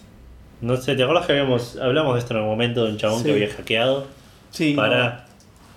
No 0.61 0.77
sé, 0.77 0.95
¿te 0.95 1.03
acuerdas 1.03 1.27
que 1.27 1.33
habíamos, 1.33 1.77
hablamos 1.77 2.14
de 2.14 2.20
esto 2.20 2.33
en 2.35 2.37
algún 2.39 2.53
momento 2.53 2.85
de 2.85 2.91
un 2.93 2.97
chabón 2.99 3.18
Sí. 3.18 3.25
que 3.25 3.33
había 3.33 3.49
hackeado 3.55 4.07
Sí, 4.51 4.75
para 4.75 5.27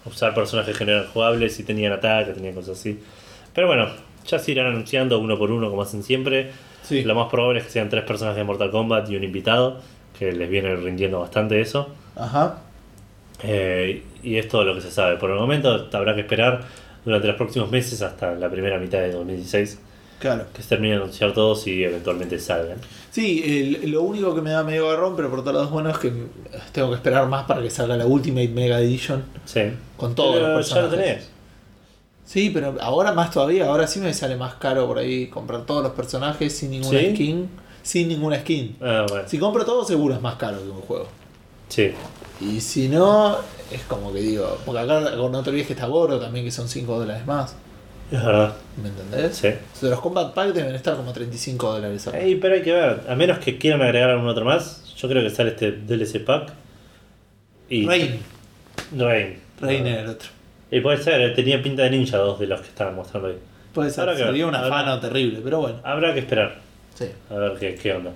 usar 0.06 0.34
personajes 0.36 0.78
que 0.78 0.86
no 0.86 0.92
eran 0.92 1.08
jugables 1.08 1.60
y 1.60 1.64
tenían 1.64 1.92
ataque, 1.94 2.32
tenían 2.34 2.54
cosas 2.54 2.78
así? 2.80 3.00
Pero 3.54 3.68
bueno, 3.68 3.88
ya 4.28 4.40
se 4.40 4.52
irán 4.52 4.68
anunciando 4.68 5.20
uno 5.20 5.38
por 5.38 5.52
uno 5.52 5.70
como 5.70 5.82
hacen 5.82 6.04
siempre. 6.04 6.52
Sí. 6.84 7.04
Lo 7.04 7.16
más 7.16 7.30
probable 7.30 7.60
es 7.60 7.66
que 7.66 7.72
sean 7.72 7.90
tres 7.90 8.04
personajes 8.04 8.38
de 8.38 8.44
Mortal 8.44 8.72
Kombat 8.72 9.10
y 9.10 9.16
un 9.18 9.24
invitado, 9.24 9.80
que 10.18 10.32
les 10.32 10.50
viene 10.50 10.76
rindiendo 10.76 11.20
bastante 11.20 11.60
eso. 11.62 11.90
Ajá. 12.16 12.60
Eh, 13.44 14.04
y 14.24 14.38
es 14.38 14.48
todo 14.48 14.64
lo 14.64 14.74
que 14.76 14.82
se 14.82 14.92
sabe. 14.92 15.18
Por 15.18 15.30
el 15.30 15.38
momento 15.38 15.88
habrá 15.94 16.16
que 16.16 16.22
esperar 16.22 16.62
durante 17.06 17.28
los 17.28 17.36
próximos 17.36 17.70
meses 17.72 18.02
hasta 18.02 18.34
la 18.36 18.50
primera 18.50 18.80
mitad 18.80 19.00
de 19.00 19.12
2016 19.12 19.80
Claro. 20.20 20.46
que 20.54 20.64
se 20.64 20.70
termine 20.70 20.96
de 20.96 21.02
anunciar 21.04 21.32
todos 21.34 21.68
y 21.68 21.84
eventualmente 21.84 22.40
salgan. 22.40 22.78
Sí, 23.12 23.78
el- 23.84 23.92
lo 23.92 24.02
único 24.02 24.34
que 24.34 24.42
me 24.42 24.50
da 24.50 24.64
medio 24.64 24.88
garrón, 24.90 25.16
pero 25.16 25.30
por 25.30 25.40
otro 25.40 25.54
lado 25.54 25.70
bueno, 25.70 25.92
es 25.92 25.98
que 26.00 26.12
tengo 26.72 26.90
que 26.90 26.96
esperar 26.96 27.28
más 27.28 27.46
para 27.46 27.62
que 27.62 27.70
salga 27.70 27.96
la 27.96 28.06
Ultimate 28.08 28.48
Mega 28.50 28.80
Edition 28.82 29.24
Sí. 29.46 29.62
con 29.96 30.16
todos 30.16 30.36
Pero 30.38 30.58
los 30.58 30.70
ya 30.70 30.76
lo 30.82 30.82
personajes. 30.90 31.14
tenés. 31.18 31.32
Sí, 32.28 32.50
pero 32.54 32.76
ahora 32.82 33.14
más 33.14 33.32
todavía, 33.32 33.68
ahora 33.68 33.88
sí 33.88 34.02
me 34.02 34.14
sale 34.14 34.36
más 34.36 34.56
caro 34.56 34.86
por 34.86 34.98
ahí 34.98 35.28
comprar 35.28 35.66
todos 35.66 35.82
los 35.82 35.94
personajes 35.94 36.58
sin 36.58 36.72
ninguna 36.72 37.00
¿Sí? 37.00 37.12
skin. 37.14 37.50
Sin 37.82 38.10
ninguna 38.10 38.40
skin. 38.42 38.76
Ah, 38.82 39.06
bueno. 39.08 39.30
Si 39.30 39.40
compro 39.40 39.64
todo 39.64 39.86
seguro 39.86 40.14
es 40.14 40.22
más 40.22 40.36
caro 40.36 40.62
que 40.62 40.70
un 40.70 40.82
juego. 40.82 41.08
Sí. 41.70 41.94
Y 42.42 42.60
si 42.60 42.90
no, 42.90 43.38
es 43.72 43.82
como 43.88 44.12
que 44.12 44.20
digo, 44.20 44.58
porque 44.66 44.82
acá 44.82 45.06
te 45.06 45.16
olvides 45.50 45.68
que 45.68 45.74
está 45.74 45.88
Goro 45.88 46.20
también, 46.20 46.44
que 46.44 46.52
son 46.52 46.68
5 46.68 47.00
dólares 47.00 47.26
más. 47.26 47.56
Es 48.12 48.22
verdad. 48.22 48.56
¿Me 48.82 48.90
entendés? 48.90 49.38
Sí. 49.38 49.48
De 49.82 49.90
los 49.90 50.02
Combat 50.02 50.34
Pack 50.34 50.54
deben 50.54 50.76
estar 50.76 50.98
como 50.98 51.14
35 51.14 51.72
dólares. 51.72 52.08
ahora. 52.08 52.20
Ey, 52.20 52.36
pero 52.36 52.56
hay 52.56 52.62
que 52.62 52.74
ver. 52.74 53.06
A 53.08 53.16
menos 53.16 53.40
que 53.40 53.58
quieran 53.58 53.82
agregar 53.82 54.10
algún 54.10 54.28
otro 54.28 54.44
más. 54.44 54.84
Yo 54.98 55.08
creo 55.08 55.24
que 55.24 55.30
sale 55.30 55.52
este 55.52 55.72
DLC 55.72 56.26
pack. 56.26 56.52
Y. 57.70 57.88
Rain. 57.88 58.20
Rain. 58.98 59.40
Rain 59.62 59.88
era 59.88 60.02
el 60.02 60.10
otro. 60.10 60.37
Y 60.72 60.82
puede 60.82 60.98
ser, 60.98 61.34
tenía 61.34 61.62
pinta 61.62 61.84
de 61.84 61.92
ninja 61.92 62.18
dos 62.18 62.40
de 62.40 62.48
los 62.48 62.60
que 62.62 62.68
estaban 62.68 62.96
mostrando 62.96 63.30
ahí. 63.30 63.38
Puede 63.74 63.90
ser, 63.90 64.10
que 64.10 64.18
sería 64.18 64.48
un 64.48 64.56
Habrá- 64.56 64.68
afano 64.68 65.00
terrible, 65.00 65.40
pero 65.44 65.60
bueno. 65.60 65.80
Habrá 65.84 66.14
que 66.14 66.20
esperar. 66.22 66.56
Sí. 66.96 67.06
A 67.30 67.36
ver 67.36 67.54
qué, 67.60 67.76
qué 67.76 67.94
onda. 67.94 68.12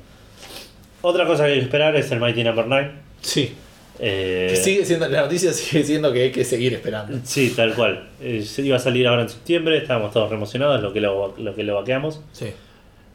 Otra 1.02 1.26
cosa 1.26 1.46
que 1.46 1.54
hay 1.54 1.60
que 1.60 1.66
esperar 1.66 1.96
es 1.96 2.12
el 2.12 2.20
Mighty 2.20 2.44
Number 2.44 2.66
9. 2.68 2.92
Sí. 3.22 3.54
Eh, 4.00 4.48
Que 4.50 4.56
sigue 4.56 4.86
siendo, 4.86 5.08
la 5.08 5.22
noticia 5.22 5.54
sigue 5.54 5.84
siendo 5.84 6.12
que 6.12 6.24
hay 6.24 6.32
que 6.32 6.44
seguir 6.44 6.74
esperando. 6.74 7.18
Sí, 7.24 7.54
tal 7.56 7.74
cual. 7.76 8.08
Eh, 8.20 8.44
iba 8.58 8.76
a 8.76 8.80
salir 8.80 9.08
ahora 9.08 9.22
en 9.24 9.30
septiembre, 9.30 9.78
estábamos 9.78 10.12
todos 10.12 10.30
re 10.30 10.36
emocionados, 10.38 10.82
lo 10.82 10.92
que 10.94 11.00
lo, 11.02 11.36
lo 11.38 11.56
que 11.56 11.64
lo 11.64 11.76
vaqueamos. 11.76 12.22
Sí. 12.32 12.48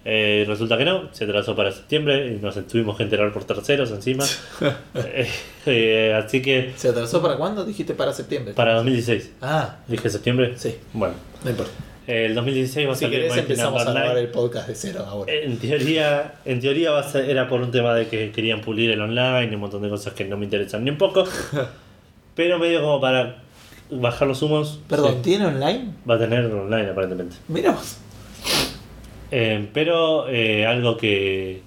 Eh, 0.09 0.45
resulta 0.47 0.79
que 0.79 0.85
no, 0.85 1.13
se 1.13 1.25
atrasó 1.25 1.57
para 1.57 1.73
septiembre 1.73 2.29
y 2.29 2.41
nos 2.41 2.55
tuvimos 2.69 2.97
que 2.97 3.03
enterar 3.03 3.33
por 3.33 3.43
terceros 3.45 3.91
encima. 3.91 4.25
Eh, 4.95 5.29
eh, 5.67 6.15
así 6.15 6.41
que 6.41 6.73
¿Se 6.77 6.89
atrasó 6.91 7.21
para 7.21 7.37
cuándo? 7.37 7.65
Dijiste 7.65 7.93
para 7.95 8.13
septiembre. 8.13 8.55
para 8.55 8.75
2016. 8.75 9.33
Ah, 9.43 9.79
¿Dije 9.89 10.09
septiembre? 10.09 10.55
sí, 10.57 10.77
Bueno, 10.93 11.15
no 11.43 11.51
importa. 11.51 11.73
el 12.07 12.37
2016 12.37 12.87
va 12.89 12.93
a 12.93 12.95
Si 12.95 13.05
salir 13.05 13.19
querés 13.23 13.37
empezamos 13.37 13.81
a 13.81 13.85
grabar 13.85 14.05
9. 14.07 14.21
el 14.21 14.29
podcast 14.29 14.69
de 14.69 14.75
cero 14.77 15.05
ahora. 15.09 15.33
En 15.33 15.59
teoría, 15.59 16.35
en 16.45 16.61
teoría 16.61 16.93
va 16.93 17.01
a 17.01 17.11
ser- 17.11 17.29
era 17.29 17.49
por 17.49 17.61
un 17.61 17.73
tema 17.73 17.93
de 17.95 18.07
que 18.07 18.31
querían 18.31 18.61
pulir 18.61 18.93
el 18.93 19.01
online 19.01 19.49
y 19.51 19.55
un 19.57 19.61
montón 19.61 19.83
de 19.83 19.89
cosas 19.89 20.15
que 20.15 20.25
no 20.25 20.37
me 20.37 20.45
interesan 20.45 20.85
ni 20.85 20.91
un 20.91 20.99
poco. 20.99 21.25
Pero 22.37 22.61
medio 22.61 22.81
como 22.81 23.01
para 23.01 23.43
bajar 23.91 24.29
los 24.29 24.41
humos. 24.43 24.79
Perdón, 24.89 25.15
sí, 25.17 25.23
¿tiene 25.23 25.47
online? 25.47 25.91
va 26.09 26.15
a 26.15 26.19
tener 26.19 26.45
online 26.47 26.91
aparentemente. 26.91 27.37
Mira 27.49 27.73
vos. 27.73 27.97
Eh, 29.31 29.67
pero 29.73 30.29
eh, 30.29 30.67
algo 30.67 30.97
que. 30.97 31.63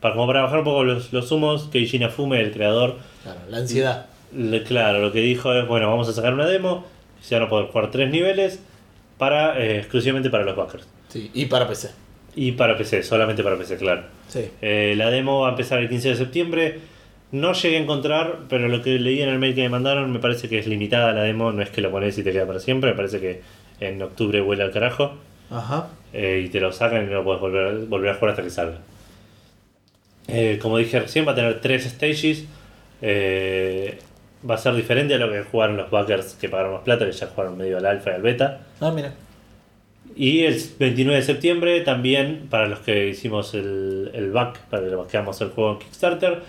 Para, 0.00 0.14
como 0.14 0.26
para 0.26 0.42
bajar 0.42 0.58
un 0.58 0.64
poco 0.64 0.84
los, 0.84 1.12
los 1.12 1.30
humos, 1.32 1.68
Keiji 1.72 1.96
Inafume, 1.96 2.40
el 2.40 2.52
creador, 2.52 2.96
Claro, 3.22 3.40
la 3.48 3.58
ansiedad. 3.58 4.06
le- 4.36 4.62
claro, 4.62 5.00
lo 5.00 5.10
que 5.12 5.20
dijo 5.20 5.52
es: 5.54 5.66
bueno, 5.66 5.88
vamos 5.90 6.08
a 6.08 6.12
sacar 6.12 6.34
una 6.34 6.46
demo, 6.46 6.84
se 7.20 7.34
van 7.34 7.44
a 7.44 7.48
poder 7.48 7.68
jugar 7.68 7.90
tres 7.90 8.10
niveles 8.10 8.60
para 9.18 9.58
eh, 9.60 9.78
exclusivamente 9.78 10.30
para 10.30 10.44
los 10.44 10.54
backers. 10.56 10.86
Sí, 11.08 11.30
y 11.34 11.46
para 11.46 11.66
PC. 11.66 11.90
Y 12.34 12.52
para 12.52 12.76
PC, 12.76 13.02
solamente 13.02 13.42
para 13.42 13.56
PC, 13.56 13.78
claro. 13.78 14.02
Sí. 14.28 14.44
La 14.60 15.08
demo 15.08 15.40
va 15.40 15.48
a 15.48 15.50
empezar 15.52 15.78
el 15.78 15.88
15 15.88 16.10
de 16.10 16.16
septiembre. 16.16 16.78
No 17.32 17.54
llegué 17.54 17.78
a 17.78 17.80
encontrar, 17.80 18.40
pero 18.50 18.68
lo 18.68 18.82
que 18.82 18.98
leí 18.98 19.22
en 19.22 19.30
el 19.30 19.38
mail 19.38 19.54
que 19.54 19.62
me 19.62 19.70
mandaron 19.70 20.12
me 20.12 20.18
parece 20.18 20.48
que 20.48 20.58
es 20.58 20.66
limitada 20.66 21.12
la 21.12 21.22
demo, 21.22 21.50
no 21.50 21.62
es 21.62 21.70
que 21.70 21.80
lo 21.80 21.90
pones 21.90 22.16
y 22.18 22.22
te 22.22 22.32
queda 22.32 22.46
para 22.46 22.60
siempre, 22.60 22.90
me 22.90 22.96
parece 22.96 23.20
que 23.20 23.40
en 23.80 24.00
octubre 24.02 24.40
vuela 24.42 24.64
al 24.64 24.70
carajo 24.70 25.12
Ajá. 25.50 25.88
Eh, 26.16 26.42
y 26.46 26.48
te 26.48 26.60
lo 26.60 26.72
sacan 26.72 27.02
y 27.04 27.06
no 27.06 27.12
lo 27.14 27.24
puedes 27.24 27.40
volver, 27.40 27.74
volver 27.86 28.10
a 28.10 28.14
jugar 28.14 28.30
hasta 28.30 28.42
que 28.42 28.50
salga. 28.50 28.78
Eh, 30.28 30.58
como 30.60 30.78
dije 30.78 30.98
recién, 31.00 31.26
va 31.26 31.32
a 31.32 31.34
tener 31.34 31.60
tres 31.60 31.84
stages. 31.84 32.44
eh, 33.02 33.98
va 34.48 34.54
a 34.54 34.58
ser 34.58 34.74
diferente 34.74 35.14
a 35.14 35.18
lo 35.18 35.30
que 35.30 35.42
jugaron 35.42 35.76
los 35.76 35.90
backers 35.90 36.34
que 36.34 36.48
pagaron 36.48 36.74
más 36.74 36.82
plata, 36.82 37.04
que 37.06 37.12
ya 37.12 37.26
jugaron 37.28 37.56
medio 37.56 37.78
al 37.78 37.86
alfa 37.86 38.10
y 38.10 38.14
al 38.14 38.22
beta. 38.22 38.60
Ah, 38.80 38.90
mira. 38.90 39.12
Y 40.14 40.44
el 40.44 40.56
29 40.78 41.18
de 41.20 41.24
septiembre 41.26 41.80
también, 41.82 42.46
para 42.48 42.66
los 42.68 42.78
que 42.80 43.08
hicimos 43.08 43.54
el, 43.54 44.10
el 44.14 44.30
back, 44.30 44.58
para 44.70 44.82
los 44.86 45.06
que 45.08 45.16
hagamos 45.16 45.40
el 45.40 45.50
juego 45.50 45.72
en 45.72 45.78
Kickstarter, 45.80 46.42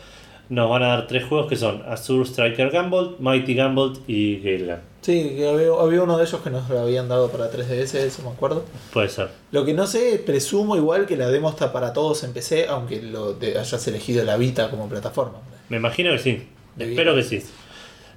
nos 0.49 0.69
van 0.69 0.83
a 0.83 0.87
dar 0.87 1.07
tres 1.07 1.25
juegos 1.25 1.47
que 1.47 1.55
son 1.55 1.83
Azure 1.87 2.23
Striker 2.25 2.69
Gamble, 2.69 3.11
Mighty 3.19 3.53
Gamble 3.53 3.93
y 4.07 4.37
Gale 4.39 4.65
Gun. 4.65 4.75
Sí, 5.01 5.43
había, 5.43 5.67
había 5.79 6.03
uno 6.03 6.17
de 6.17 6.23
ellos 6.25 6.41
que 6.41 6.49
nos 6.49 6.69
lo 6.69 6.79
habían 6.79 7.07
dado 7.07 7.29
para 7.29 7.49
3DS, 7.51 7.95
eso 7.95 8.21
me 8.23 8.29
acuerdo. 8.29 8.65
Puede 8.91 9.07
ser. 9.09 9.29
Lo 9.51 9.63
que 9.65 9.73
no 9.73 9.87
sé, 9.87 10.21
presumo 10.25 10.75
igual 10.75 11.05
que 11.05 11.15
la 11.15 11.29
demo 11.29 11.49
está 11.49 11.71
para 11.71 11.93
todos 11.93 12.23
en 12.23 12.33
PC, 12.33 12.67
aunque 12.67 13.01
lo 13.01 13.33
de- 13.33 13.57
hayas 13.57 13.87
elegido 13.87 14.23
la 14.25 14.35
Vita 14.37 14.69
como 14.69 14.89
plataforma. 14.89 15.39
Me 15.69 15.77
imagino 15.77 16.11
que 16.11 16.19
sí. 16.19 16.47
De 16.75 16.89
espero 16.89 17.13
bien. 17.13 17.27
que 17.29 17.39
sí. 17.41 17.47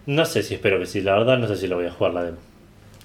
No 0.07 0.24
sé 0.24 0.43
si 0.43 0.55
espero 0.55 0.78
que 0.81 0.87
sí, 0.87 1.01
la 1.01 1.12
verdad 1.18 1.39
no 1.39 1.47
sé 1.47 1.57
si 1.57 1.66
lo 1.68 1.76
voy 1.76 1.87
a 1.87 1.93
jugar 1.93 2.14
la 2.14 2.24
demo. 2.24 2.39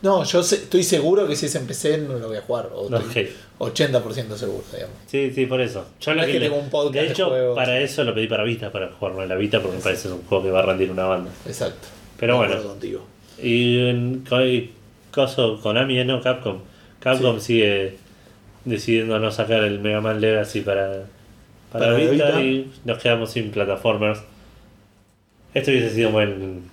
No, 0.06 0.24
yo 0.24 0.44
sé- 0.44 0.56
estoy 0.58 0.84
seguro 0.84 1.28
que 1.28 1.36
si 1.36 1.48
es 1.48 1.56
en 1.56 1.66
PC 1.66 1.98
no 1.98 2.20
lo 2.20 2.28
voy 2.28 2.38
a 2.38 2.42
jugar. 2.42 2.70
O 2.74 2.88
No, 2.90 2.98
estoy 3.00 3.30
ok. 3.58 3.72
80% 3.74 4.38
seguro, 4.38 4.64
digamos. 4.72 4.96
Sí, 5.08 5.32
sí, 5.34 5.46
por 5.48 5.60
eso. 5.60 5.84
Yo 6.00 6.14
lo 6.14 6.22
es 6.22 6.28
que 6.32 6.40
tengo 6.40 6.58
un 6.58 6.70
podcast 6.70 7.06
de 7.06 7.12
hecho, 7.12 7.56
para 7.56 7.80
eso 7.80 8.04
lo 8.04 8.14
pedí 8.14 8.28
para 8.28 8.44
Vita, 8.44 8.72
para 8.72 8.92
jugarlo 8.92 9.24
en 9.24 9.30
la 9.30 9.36
Vita, 9.36 9.60
porque 9.62 9.78
me 9.78 9.84
parece 9.84 10.04
que 10.04 10.08
es 10.10 10.14
un 10.14 10.24
juego 10.28 10.44
que 10.44 10.52
va 10.52 10.60
a 10.60 10.62
rendir 10.62 10.92
una 10.92 11.06
banda. 11.06 11.32
Exacto. 11.48 11.88
Pero 12.20 12.38
bueno. 12.38 12.62
contigo. 12.62 13.02
Y 13.42 13.80
en 13.88 14.24
coso 15.12 15.60
Konami, 15.62 15.98
¿eh? 16.00 16.06
no 16.06 16.22
Capcom. 16.22 16.60
Capcom 17.00 17.40
sigue 17.40 17.98
decidiendo 18.64 19.18
no 19.20 19.32
sacar 19.32 19.64
el 19.64 19.80
Mega 19.80 20.02
Man 20.02 20.22
Legacy 20.22 20.62
para, 20.62 21.04
para, 21.72 21.94
Vita, 21.96 22.12
Vita. 22.12 22.42
y 22.44 22.72
nos 22.86 23.00
quedamos 23.02 23.32
sin 23.32 23.50
plataformers. 23.52 24.20
Esto 25.54 25.72
hubiese 25.72 25.96
sido 25.96 26.10
un 26.10 26.14
buen, 26.14 26.64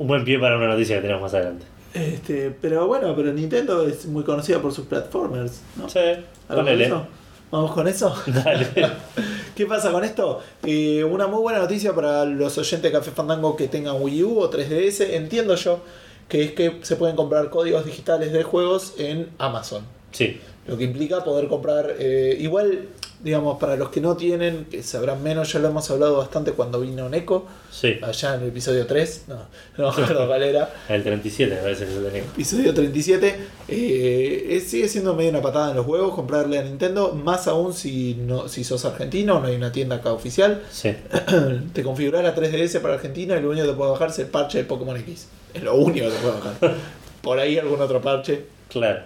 un 0.00 0.06
buen 0.08 0.24
pie 0.24 0.38
para 0.38 0.56
una 0.56 0.66
noticia 0.68 0.96
que 0.96 1.02
tenemos 1.02 1.20
más 1.22 1.34
adelante. 1.34 1.66
Este, 1.92 2.50
pero 2.60 2.86
bueno, 2.86 3.14
pero 3.14 3.32
Nintendo 3.32 3.86
es 3.86 4.06
muy 4.06 4.24
conocida 4.24 4.60
por 4.62 4.72
sus 4.72 4.86
platformers, 4.86 5.60
¿no? 5.76 5.88
Sí, 5.88 5.98
¿Algo 5.98 6.22
con 6.48 6.56
ponele. 6.56 6.86
eso? 6.86 7.06
¿Vamos 7.50 7.72
con 7.72 7.86
eso? 7.86 8.14
Dale. 8.26 8.66
¿Qué 9.54 9.66
pasa 9.66 9.90
con 9.92 10.02
esto? 10.04 10.40
Eh, 10.64 11.04
una 11.04 11.26
muy 11.26 11.40
buena 11.42 11.58
noticia 11.58 11.92
para 11.94 12.24
los 12.24 12.56
oyentes 12.56 12.90
de 12.90 12.96
Café 12.98 13.10
Fandango 13.10 13.56
que 13.56 13.68
tengan 13.68 14.00
Wii 14.00 14.22
U 14.24 14.38
o 14.38 14.50
3DS, 14.50 15.10
entiendo 15.10 15.54
yo, 15.56 15.80
que 16.28 16.44
es 16.44 16.52
que 16.52 16.78
se 16.82 16.96
pueden 16.96 17.16
comprar 17.16 17.50
códigos 17.50 17.84
digitales 17.84 18.32
de 18.32 18.42
juegos 18.44 18.94
en 18.98 19.28
Amazon. 19.38 19.84
Sí, 20.12 20.40
Lo 20.66 20.78
que 20.78 20.84
implica 20.84 21.22
poder 21.24 21.48
comprar, 21.48 21.94
eh, 21.98 22.36
igual, 22.40 22.88
digamos, 23.22 23.58
para 23.58 23.76
los 23.76 23.90
que 23.90 24.00
no 24.00 24.16
tienen, 24.16 24.64
que 24.70 24.82
sabrán 24.82 25.22
menos, 25.22 25.52
ya 25.52 25.58
lo 25.58 25.68
hemos 25.68 25.90
hablado 25.90 26.16
bastante 26.18 26.52
cuando 26.52 26.80
vino 26.80 27.08
Neko, 27.08 27.46
sí. 27.70 27.98
allá 28.02 28.34
en 28.36 28.42
el 28.42 28.48
episodio 28.48 28.86
3, 28.86 29.24
no, 29.28 29.34
no 29.78 29.84
me 29.96 30.02
acuerdo 30.02 30.26
cuál 30.26 30.42
era, 30.42 30.72
El 30.88 31.02
37 31.02 31.54
me 31.54 31.60
parece 31.60 31.84
que 31.86 31.92
se 31.92 32.00
tenía. 32.00 32.22
episodio 32.22 32.72
37, 32.74 33.36
eh, 33.68 34.46
es- 34.50 34.68
sigue 34.70 34.88
siendo 34.88 35.14
medio 35.14 35.30
una 35.30 35.42
patada 35.42 35.70
en 35.70 35.76
los 35.76 35.86
huevos 35.86 36.14
comprarle 36.14 36.58
a 36.58 36.62
Nintendo, 36.62 37.12
más 37.12 37.46
aún 37.46 37.72
si, 37.74 38.14
no, 38.14 38.48
si 38.48 38.64
sos 38.64 38.84
argentino, 38.84 39.38
no 39.40 39.46
hay 39.48 39.56
una 39.56 39.70
tienda 39.72 39.96
acá 39.96 40.12
oficial, 40.12 40.62
Sí, 40.70 40.94
te 41.72 41.82
configurás 41.82 42.22
la 42.24 42.34
3DS 42.34 42.80
para 42.80 42.94
Argentina 42.94 43.36
y 43.36 43.42
lo 43.42 43.50
único 43.50 43.66
que 43.66 43.72
te 43.72 43.76
puede 43.76 43.90
bajar 43.92 44.10
es 44.10 44.18
el 44.20 44.26
parche 44.26 44.58
de 44.58 44.64
Pokémon 44.64 44.96
X, 44.96 45.26
es 45.54 45.62
lo 45.62 45.74
único 45.74 46.06
que 46.06 46.12
te 46.12 46.18
puede 46.20 46.34
bajar. 46.34 46.74
Por 47.22 47.38
ahí 47.38 47.58
algún 47.58 47.80
otro 47.82 48.00
parche, 48.00 48.44
claro. 48.70 49.00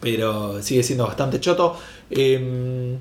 pero 0.00 0.62
sigue 0.62 0.82
siendo 0.82 1.06
bastante 1.06 1.38
choto. 1.38 1.76
Em, 2.10 2.98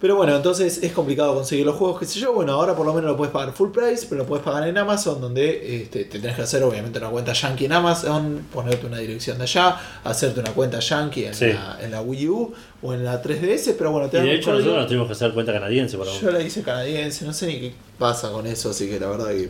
pero 0.00 0.14
bueno, 0.16 0.36
entonces 0.36 0.82
es 0.82 0.92
complicado 0.92 1.34
conseguir 1.34 1.64
los 1.64 1.76
juegos, 1.76 1.98
qué 1.98 2.06
sé 2.06 2.20
yo. 2.20 2.32
Bueno, 2.34 2.52
ahora 2.52 2.74
por 2.76 2.84
lo 2.84 2.92
menos 2.92 3.10
lo 3.10 3.16
puedes 3.16 3.32
pagar 3.32 3.52
full 3.54 3.70
price, 3.70 4.06
pero 4.08 4.22
lo 4.22 4.26
puedes 4.26 4.44
pagar 4.44 4.68
en 4.68 4.76
Amazon, 4.76 5.20
donde 5.20 5.82
este, 5.82 6.04
te 6.04 6.18
tenés 6.18 6.36
que 6.36 6.42
hacer 6.42 6.62
obviamente 6.62 6.98
una 6.98 7.08
cuenta 7.08 7.32
Yankee 7.32 7.64
en 7.64 7.72
Amazon, 7.72 8.46
ponerte 8.52 8.86
una 8.86 8.98
dirección 8.98 9.38
de 9.38 9.44
allá, 9.44 9.76
hacerte 10.04 10.40
una 10.40 10.52
cuenta 10.52 10.80
Yankee 10.80 11.24
en, 11.24 11.34
Sí. 11.34 11.46
la, 11.46 11.78
en 11.80 11.90
la 11.90 12.02
Wii 12.02 12.28
U 12.28 12.52
o 12.82 12.92
en 12.92 13.04
la 13.04 13.22
3DS, 13.22 13.74
pero 13.78 13.90
bueno, 13.92 14.08
te 14.08 14.18
Y 14.18 14.22
de 14.22 14.34
hecho 14.34 14.52
nosotros 14.52 14.76
nos 14.76 14.86
tuvimos 14.86 15.06
que 15.06 15.12
hacer 15.14 15.32
cuenta 15.32 15.52
canadiense 15.52 15.96
por 15.96 16.06
Yo 16.06 16.30
la 16.30 16.42
hice 16.42 16.62
canadiense, 16.62 17.24
no 17.24 17.32
sé 17.32 17.46
ni 17.46 17.60
qué 17.60 17.74
pasa 17.98 18.30
con 18.30 18.46
eso, 18.46 18.70
así 18.70 18.88
que 18.88 19.00
la 19.00 19.08
verdad 19.08 19.28
que 19.30 19.48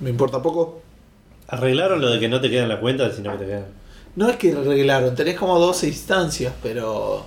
me 0.00 0.10
importa 0.10 0.40
poco. 0.40 0.80
Arreglaron 1.48 2.00
lo 2.00 2.10
de 2.10 2.20
que 2.20 2.28
no 2.28 2.40
te 2.40 2.48
queda 2.48 2.62
en 2.62 2.68
la 2.68 2.78
cuenta, 2.78 3.12
sino 3.12 3.32
que 3.32 3.38
te 3.38 3.46
quedan. 3.46 3.66
No 4.14 4.28
es 4.30 4.36
que 4.36 4.52
arreglaron, 4.52 5.14
tenés 5.16 5.36
como 5.36 5.58
12 5.58 5.88
instancias, 5.88 6.52
pero 6.62 7.24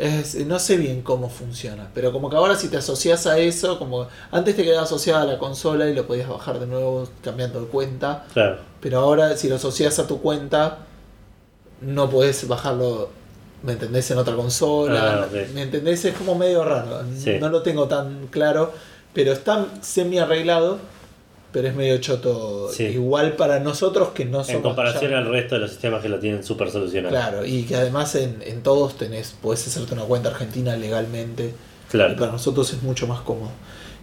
es- 0.00 0.34
no 0.46 0.58
sé 0.58 0.76
bien 0.76 1.02
cómo 1.02 1.28
funciona. 1.28 1.88
Pero 1.94 2.12
como 2.12 2.30
que 2.30 2.36
ahora 2.36 2.56
si 2.56 2.68
te 2.68 2.76
asocias 2.78 3.26
a 3.26 3.38
eso, 3.38 3.78
como 3.78 4.06
antes 4.30 4.56
te 4.56 4.64
quedaba 4.64 4.82
asociada 4.84 5.22
a 5.22 5.26
la 5.26 5.38
consola 5.38 5.88
y 5.88 5.94
lo 5.94 6.06
podías 6.06 6.28
bajar 6.28 6.58
de 6.58 6.66
nuevo 6.66 7.06
cambiando 7.22 7.60
de 7.60 7.66
cuenta, 7.66 8.24
Claro. 8.32 8.58
pero 8.80 8.98
ahora 9.00 9.36
si 9.36 9.48
lo 9.48 9.56
asocias 9.56 9.98
a 9.98 10.06
tu 10.06 10.20
cuenta, 10.20 10.78
no 11.80 12.10
podés 12.10 12.46
bajarlo, 12.48 13.10
¿me 13.62 13.72
entendés? 13.72 14.10
En 14.10 14.18
otra 14.18 14.34
consola, 14.36 15.24
Ah. 15.24 15.36
¿me 15.54 15.62
entendés? 15.62 16.04
Es 16.04 16.14
como 16.16 16.34
medio 16.34 16.64
raro, 16.64 17.02
Sí. 17.16 17.38
no 17.40 17.48
lo 17.48 17.62
tengo 17.62 17.86
tan 17.88 18.26
claro, 18.28 18.72
pero 19.12 19.32
está 19.32 19.66
semi 19.82 20.18
arreglado. 20.18 20.78
Pero 21.52 21.66
es 21.68 21.74
medio 21.74 21.98
choto. 21.98 22.68
Sí. 22.72 22.84
Igual 22.84 23.32
para 23.32 23.58
nosotros 23.58 24.10
que 24.10 24.24
no 24.24 24.38
somos. 24.44 24.50
En 24.50 24.62
comparación 24.62 25.10
ya- 25.10 25.18
al 25.18 25.26
resto 25.28 25.56
de 25.56 25.62
los 25.62 25.70
sistemas 25.70 26.00
que 26.02 26.08
lo 26.08 26.18
tienen 26.20 26.44
súper 26.44 26.70
solucionado. 26.70 27.10
Claro, 27.12 27.44
y 27.44 27.64
que 27.64 27.74
además 27.76 28.14
en, 28.14 28.40
en 28.42 28.62
todos 28.62 28.96
tenés, 28.96 29.34
podés 29.42 29.66
hacerte 29.66 29.94
una 29.94 30.04
cuenta 30.04 30.28
argentina 30.28 30.76
legalmente. 30.76 31.52
Claro. 31.90 32.12
Y 32.12 32.16
para 32.16 32.30
nosotros 32.30 32.72
es 32.72 32.82
mucho 32.82 33.06
más 33.08 33.20
cómodo. 33.22 33.50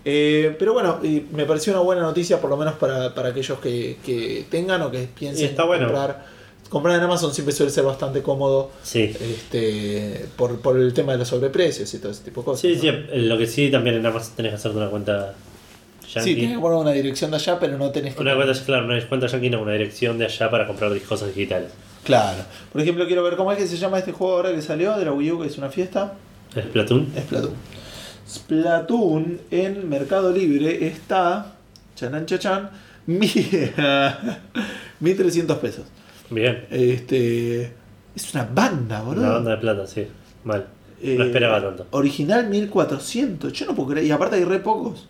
Eh, 0.03 0.55
pero 0.59 0.73
bueno, 0.73 0.99
y 1.03 1.25
me 1.31 1.45
pareció 1.45 1.71
una 1.73 1.81
buena 1.81 2.01
noticia, 2.01 2.39
por 2.41 2.49
lo 2.49 2.57
menos 2.57 2.75
para, 2.75 3.13
para 3.15 3.29
aquellos 3.29 3.59
que, 3.59 3.97
que 4.05 4.45
tengan 4.49 4.81
o 4.81 4.91
que 4.91 5.07
piensen 5.17 5.45
está 5.45 5.63
bueno. 5.65 5.85
comprar. 5.85 6.25
comprar 6.69 6.97
en 6.97 7.03
Amazon 7.03 7.33
siempre 7.33 7.53
suele 7.55 7.71
ser 7.71 7.83
bastante 7.85 8.21
cómodo 8.21 8.71
Sí. 8.83 9.13
este, 9.21 10.25
por, 10.35 10.59
por 10.59 10.77
el 10.77 10.93
tema 10.93 11.13
de 11.13 11.19
los 11.19 11.27
sobreprecios 11.29 11.93
y 11.93 11.99
todo 11.99 12.11
ese 12.11 12.23
tipo 12.23 12.41
de 12.41 12.45
cosas. 12.45 12.61
Sí, 12.61 12.75
¿no? 12.75 12.81
sí, 12.81 12.91
lo 13.19 13.37
que 13.37 13.47
sí 13.47 13.69
también 13.71 13.95
en 13.95 14.05
Amazon 14.05 14.33
tenés 14.35 14.51
que 14.51 14.55
hacerte 14.57 14.77
una 14.77 14.89
cuenta 14.89 15.33
Sí, 16.07 16.13
yankee. 16.15 16.35
tienes 16.35 16.55
que 16.55 16.61
poner 16.61 16.77
una 16.79 16.91
dirección 16.91 17.29
de 17.31 17.37
allá, 17.37 17.59
pero 17.59 17.77
no 17.77 17.91
tenés 17.91 18.15
que. 18.15 18.21
una 18.21 18.33
cuenta, 18.35 18.53
claro, 18.65 18.85
una 18.85 19.07
cuenta 19.07 19.27
yankee, 19.27 19.49
no, 19.49 19.61
una 19.61 19.73
dirección 19.73 20.17
de 20.17 20.25
allá 20.25 20.49
para 20.49 20.65
comprar 20.65 20.97
cosas 21.01 21.35
digitales. 21.35 21.69
Claro. 22.03 22.43
Por 22.71 22.81
ejemplo, 22.81 23.05
quiero 23.05 23.21
ver 23.23 23.35
cómo 23.35 23.51
es 23.51 23.57
que 23.57 23.67
se 23.67 23.75
llama 23.77 23.99
este 23.99 24.13
juego 24.13 24.35
ahora 24.37 24.53
que 24.53 24.61
salió 24.61 24.97
de 24.97 25.03
la 25.05 25.11
Wii 25.11 25.31
U, 25.33 25.41
que 25.41 25.47
es 25.47 25.57
una 25.57 25.69
fiesta. 25.69 26.13
¿Es 26.55 26.65
Platoon? 26.65 27.07
Splatoon. 27.19 27.53
Splatoon 28.27 29.41
en 29.51 29.89
Mercado 29.89 30.31
Libre 30.31 30.87
está. 30.87 31.53
Chanan 31.95 32.25
chachan. 32.25 32.69
mi- 33.07 33.27
1300 34.99 35.57
pesos. 35.59 35.85
Bien. 36.29 36.65
Este. 36.69 37.73
Es 38.15 38.33
una 38.33 38.43
banda, 38.51 39.01
boludo. 39.01 39.23
Una 39.23 39.33
banda 39.33 39.51
de 39.51 39.57
plata, 39.57 39.87
sí. 39.87 40.07
Mal. 40.43 40.65
Eh, 41.01 41.15
No 41.17 41.25
esperaba 41.25 41.61
tanto. 41.61 41.85
Original 41.91 42.47
1400. 42.49 43.53
Yo 43.53 43.65
no 43.67 43.75
puedo 43.75 43.89
creer. 43.89 44.07
Y 44.07 44.11
aparte 44.11 44.35
hay 44.37 44.43
re 44.43 44.59
pocos. 44.59 45.07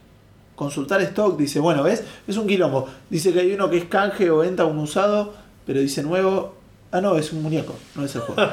Consultar 0.58 0.99
stock. 1.03 1.38
Dice, 1.38 1.60
bueno, 1.60 1.84
¿ves? 1.84 2.03
Es 2.28 2.36
un 2.36 2.47
quilombo. 2.47 2.89
Dice 3.12 3.32
que 3.32 3.41
hay 3.41 3.53
uno 3.53 3.70
que 3.70 3.78
es 3.78 3.86
canje 3.86 4.30
o 4.32 4.39
venta 4.39 4.66
un 4.66 4.80
usado. 4.80 5.34
Pero 5.66 5.80
dice 5.80 6.01
nuevo. 6.01 6.55
Ah, 6.91 6.99
no, 6.99 7.16
es 7.18 7.32
un 7.32 7.43
muñeco. 7.43 7.76
No 7.95 8.03
es 8.03 8.14
el 8.16 8.22
juego. 8.22 8.41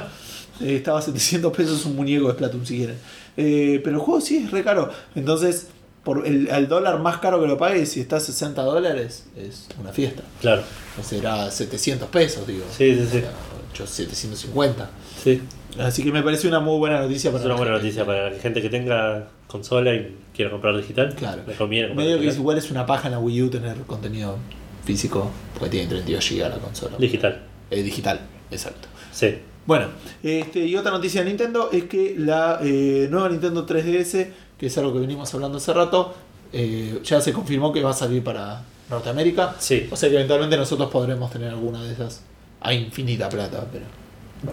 Eh, 0.60 0.76
estaba 0.76 1.00
a 1.00 1.02
700 1.02 1.52
pesos 1.52 1.84
un 1.84 1.96
muñeco 1.96 2.28
de 2.28 2.34
Splatoon 2.34 2.64
si 2.64 2.76
quieren. 2.76 2.96
Eh, 3.36 3.80
pero 3.82 3.96
el 3.96 4.02
juego 4.02 4.20
sí 4.20 4.36
es 4.36 4.52
re 4.52 4.62
caro. 4.62 4.88
Entonces, 5.16 5.66
por 6.04 6.24
el, 6.24 6.48
al 6.48 6.68
dólar 6.68 7.00
más 7.00 7.18
caro 7.18 7.40
que 7.40 7.48
lo 7.48 7.58
pagues, 7.58 7.88
si 7.88 8.00
está 8.00 8.18
a 8.18 8.20
60 8.20 8.62
dólares, 8.62 9.24
es 9.36 9.66
una 9.80 9.90
fiesta. 9.90 10.22
Claro. 10.40 10.62
O 11.00 11.02
será 11.02 11.50
700 11.50 12.08
pesos, 12.08 12.46
digo. 12.46 12.64
Sí, 12.70 12.94
sí, 12.94 13.08
sí. 13.10 13.18
O 13.18 13.20
sea, 13.20 13.32
yo 13.74 13.84
750. 13.84 14.90
Sí. 15.24 15.42
Así 15.78 16.02
que 16.04 16.12
me 16.12 16.22
parece 16.22 16.46
una 16.48 16.60
muy 16.60 16.78
buena 16.78 17.00
noticia 17.00 17.30
para 17.30 17.40
Es 17.42 17.46
una 17.46 17.54
buena 17.56 17.72
gente. 17.72 17.84
noticia 17.86 18.06
para 18.06 18.30
la 18.30 18.38
gente 18.38 18.62
que 18.62 18.68
tenga 18.68 19.28
consola 19.46 19.94
y 19.94 20.16
quiera 20.34 20.50
comprar 20.50 20.76
digital. 20.76 21.14
Claro. 21.14 21.42
Le 21.46 21.54
conviene 21.54 21.94
Medio 21.94 22.16
que 22.16 22.22
digital. 22.22 22.38
igual 22.40 22.58
es 22.58 22.70
una 22.70 22.86
paja 22.86 23.08
en 23.08 23.12
la 23.12 23.18
Wii 23.18 23.42
U 23.42 23.50
tener 23.50 23.76
contenido 23.86 24.36
físico, 24.84 25.30
porque 25.54 25.70
tiene 25.70 25.88
32 25.88 26.30
GB 26.30 26.38
la 26.48 26.58
consola. 26.58 26.96
Digital. 26.98 27.42
Eh, 27.70 27.82
digital, 27.82 28.20
exacto. 28.50 28.88
Sí. 29.12 29.34
Bueno, 29.66 29.86
este, 30.22 30.60
y 30.66 30.76
otra 30.76 30.90
noticia 30.92 31.22
de 31.22 31.28
Nintendo 31.28 31.70
es 31.72 31.84
que 31.84 32.14
la 32.18 32.60
eh, 32.62 33.08
nueva 33.10 33.30
Nintendo 33.30 33.66
3DS, 33.66 34.28
que 34.58 34.66
es 34.66 34.78
algo 34.78 34.92
que 34.92 35.00
venimos 35.00 35.32
hablando 35.34 35.56
hace 35.58 35.72
rato, 35.72 36.14
eh, 36.52 37.00
ya 37.02 37.20
se 37.20 37.32
confirmó 37.32 37.72
que 37.72 37.82
va 37.82 37.90
a 37.90 37.94
salir 37.94 38.22
para 38.22 38.62
Norteamérica. 38.90 39.56
Sí. 39.58 39.88
O 39.90 39.96
sea 39.96 40.10
que 40.10 40.16
eventualmente 40.16 40.56
nosotros 40.58 40.90
podremos 40.90 41.30
tener 41.30 41.48
alguna 41.48 41.82
de 41.82 41.92
esas 41.94 42.22
a 42.60 42.72
infinita 42.74 43.28
plata, 43.30 43.66
pero. 43.72 43.86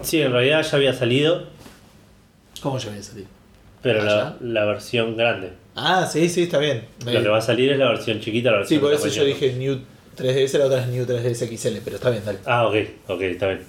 Sí, 0.02 0.20
en 0.22 0.32
realidad 0.32 0.62
ya 0.62 0.76
había 0.76 0.92
salido, 0.94 1.44
¿Cómo 2.62 2.78
ya 2.78 2.90
voy 2.90 2.98
a 2.98 3.02
salir? 3.02 3.26
pero 3.82 4.00
¿Ah, 4.02 4.04
la, 4.04 4.36
la 4.40 4.64
versión 4.64 5.16
grande. 5.16 5.50
Ah, 5.74 6.06
sí, 6.10 6.28
sí, 6.28 6.42
está 6.44 6.58
bien. 6.58 6.84
Lo 7.04 7.22
que 7.22 7.28
va 7.28 7.38
a 7.38 7.42
salir 7.42 7.72
es 7.72 7.78
la 7.78 7.88
versión 7.88 8.20
chiquita, 8.20 8.50
la 8.50 8.58
Sí, 8.64 8.76
versión 8.76 8.80
por 8.80 8.90
de 8.90 8.96
eso 8.96 9.08
yo 9.08 9.24
dije 9.24 9.52
New 9.54 9.78
3DS, 10.16 10.58
la 10.58 10.66
otra 10.66 10.80
es 10.82 10.86
New 10.88 11.04
3DS 11.06 11.56
XL, 11.56 11.78
pero 11.84 11.96
está 11.96 12.10
bien, 12.10 12.22
dale. 12.24 12.38
Ah, 12.44 12.66
ok, 12.66 12.74
ok, 13.08 13.20
está 13.22 13.48
bien. 13.48 13.60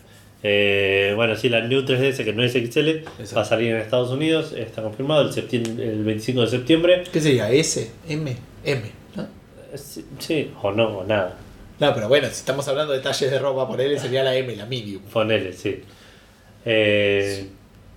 Eh, 0.43 1.13
bueno, 1.15 1.35
sí, 1.37 1.47
la 1.49 1.61
New 1.61 1.81
3DS, 1.83 2.23
que 2.25 2.33
no 2.33 2.43
es 2.43 2.51
XL, 2.51 2.89
Exacto. 2.89 3.35
va 3.35 3.41
a 3.41 3.45
salir 3.45 3.71
en 3.71 3.77
Estados 3.77 4.09
Unidos, 4.11 4.51
está 4.51 4.81
confirmado 4.83 5.21
el, 5.21 5.31
septiembre, 5.33 5.87
el 5.89 6.03
25 6.03 6.41
de 6.41 6.47
septiembre. 6.47 7.03
¿Qué 7.11 7.21
sería? 7.21 7.49
¿S? 7.49 7.89
¿M? 8.09 8.35
¿M? 8.65 8.81
¿no? 9.15 9.23
Eh, 9.23 9.77
Sí, 9.77 10.05
sí, 10.19 10.51
o 10.61 10.71
no, 10.71 10.99
o 10.99 11.03
nada. 11.05 11.37
No, 11.79 11.93
pero 11.95 12.07
bueno, 12.09 12.27
si 12.27 12.33
estamos 12.35 12.67
hablando 12.67 12.93
de 12.93 12.99
talles 12.99 13.31
de 13.31 13.39
ropa 13.39 13.67
por 13.67 13.79
él, 13.81 13.97
sería 13.99 14.21
la 14.23 14.35
M, 14.35 14.55
la 14.55 14.65
medium. 14.65 15.01
Ponele, 15.03 15.53
sí. 15.53 15.81
Eh, 16.65 17.47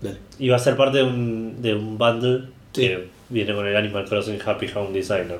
Dale. 0.01 0.19
y 0.39 0.49
va 0.49 0.57
a 0.57 0.59
ser 0.59 0.77
parte 0.77 0.99
de 0.99 1.05
un, 1.05 1.62
de 1.62 1.75
un 1.75 1.97
bundle 1.99 2.45
Sí. 2.73 2.83
que 2.83 3.09
viene 3.31 3.55
con 3.55 3.67
el 3.67 3.75
Animal 3.77 4.05
Crossing 4.07 4.39
Happy 4.45 4.67
Home 4.75 4.93
Designer. 4.93 5.39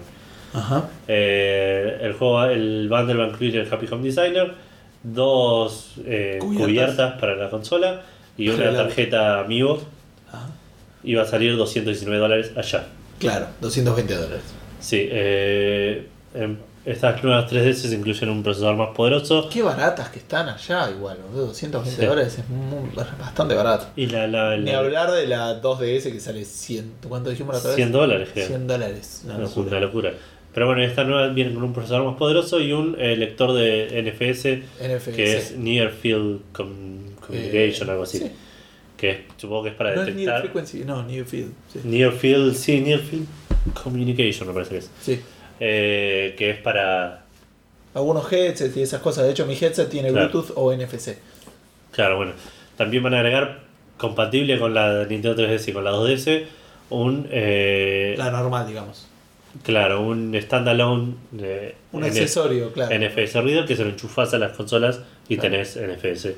Ajá. 0.55 0.89
Eh, 1.07 1.99
el, 2.01 2.15
juego, 2.15 2.45
el 2.45 2.89
bundle 2.89 3.15
va 3.15 3.25
a 3.25 3.29
incluir 3.29 3.57
el 3.57 3.71
Happy 3.73 3.87
Home 3.91 4.05
Designer, 4.05 4.53
dos 5.03 5.95
eh, 6.05 6.39
Cubiertas. 6.41 6.67
cubiertas. 6.67 7.21
para 7.21 7.37
la 7.37 7.51
consola 7.51 8.03
y 8.39 8.49
una 8.49 8.59
Claro. 8.59 8.77
tarjeta 8.77 9.41
Amiibo. 9.41 9.83
Ajá. 10.29 10.49
Y 11.05 11.15
va 11.15 11.23
a 11.23 11.27
salir 11.27 11.57
219 11.57 12.19
dólares 12.19 12.53
allá. 12.57 12.87
Claro, 13.19 13.47
220 13.61 14.15
dólares. 14.15 14.43
Sí, 14.81 15.07
eh, 15.11 16.07
em, 16.35 16.57
estas 16.87 17.23
nuevas 17.23 17.51
3DS 17.53 17.93
incluyen 17.93 18.29
un 18.31 18.43
procesador 18.43 18.77
más 18.77 18.91
poderoso. 18.95 19.49
Qué 19.53 19.63
baratas 19.63 20.09
que 20.11 20.21
están 20.21 20.49
allá, 20.49 20.89
igual, 20.91 21.19
boludo. 21.29 21.47
220 21.49 22.01
Sí. 22.01 22.07
dólares 22.07 22.39
es 22.39 22.49
muy- 22.49 22.91
bastante 23.21 23.55
barato. 23.55 23.89
Y 23.97 24.07
la, 24.07 24.27
la, 24.29 24.57
Ni 24.57 24.71
la- 24.71 24.79
hablar 24.79 25.11
de 25.11 25.27
la 25.27 25.61
2DS 25.61 26.13
que 26.13 26.21
sale 26.21 26.45
100. 26.45 26.93
¿Cuánto 27.09 27.31
dijimos 27.31 27.55
la 27.55 27.59
otra 27.59 27.71
vez? 27.71 27.77
100 27.77 27.93
dólares, 27.93 28.29
creo. 28.33 28.47
100 28.47 28.67
dólares. 28.67 29.23
Una 29.25 29.35
Una 29.35 29.43
locura. 29.45 29.65
locura. 29.65 29.79
una 29.79 29.87
locura. 29.87 30.13
Pero 30.55 30.67
bueno, 30.69 30.83
esta 30.85 31.05
nueva 31.05 31.29
viene 31.29 31.53
con 31.53 31.65
un 31.65 31.73
procesador 31.75 32.07
más 32.07 32.17
poderoso 32.17 32.61
y 32.61 32.73
un 32.73 32.97
eh, 32.99 33.15
lector 33.17 33.53
de 33.53 33.89
NFS 34.03 34.63
NFC. 34.81 35.13
que 35.15 35.37
es 35.37 35.57
Near 35.57 35.91
Field 35.91 36.41
Com- 36.53 37.11
Communication, 37.27 37.89
Eh, 37.89 37.91
algo 37.91 38.05
así. 38.05 38.19
sí. 38.21 38.31
Que 38.97 39.11
es- 39.11 39.19
supongo 39.37 39.65
que 39.65 39.69
es 39.71 39.75
para 39.75 39.95
No 39.95 40.03
es 40.05 40.15
Near. 40.15 40.41
Frequency, 40.41 40.85
no, 40.85 41.03
Near 41.03 41.27
Field. 41.27 41.53
Sí. 41.73 41.81
Near 41.85 42.13
Field, 42.13 42.55
sí, 42.55 42.81
Near 42.81 43.01
Field 43.01 43.27
Communication 43.83 44.49
me 44.49 44.55
parece 44.55 44.71
que 44.71 44.79
es. 44.79 44.91
sí. 45.03 45.21
Eh, 45.61 46.35
que 46.39 46.51
es 46.51 46.59
para. 46.59 47.23
Algunos 47.95 48.31
headsets 48.31 48.77
y 48.77 48.83
esas 48.83 49.01
cosas. 49.01 49.25
De 49.25 49.31
hecho, 49.31 49.47
mi 49.47 49.55
headset 49.55 49.89
tiene 49.89 50.11
Claro. 50.11 50.29
Bluetooth 50.29 50.53
o 50.57 50.73
NFC. 50.75 51.17
Claro, 51.93 52.17
bueno. 52.19 52.33
También 52.77 53.03
van 53.03 53.15
a 53.15 53.19
agregar, 53.21 53.61
compatible 53.97 54.59
con 54.59 54.75
la 54.75 55.05
Nintendo 55.07 55.35
3DS 55.35 55.69
y 55.69 55.73
con 55.73 55.85
la 55.85 55.93
2DS, 55.93 56.45
un. 56.91 57.27
eh, 57.31 58.15
La 58.19 58.31
normal, 58.31 58.67
digamos. 58.67 59.07
Claro, 59.63 60.03
un 60.03 60.37
standalone. 60.39 61.15
Un 61.33 62.05
N- 62.05 62.07
accesorio, 62.07 62.71
claro. 62.75 62.95
NFS 62.95 63.41
Reader 63.41 63.65
que 63.65 63.75
se 63.77 63.85
lo 63.85 63.89
enchufas 63.91 64.35
a 64.35 64.39
las 64.39 64.53
consolas 64.55 65.01
y 65.31 65.37
Claro. 65.39 65.53
tenés 65.53 65.77
NFS. 65.79 66.35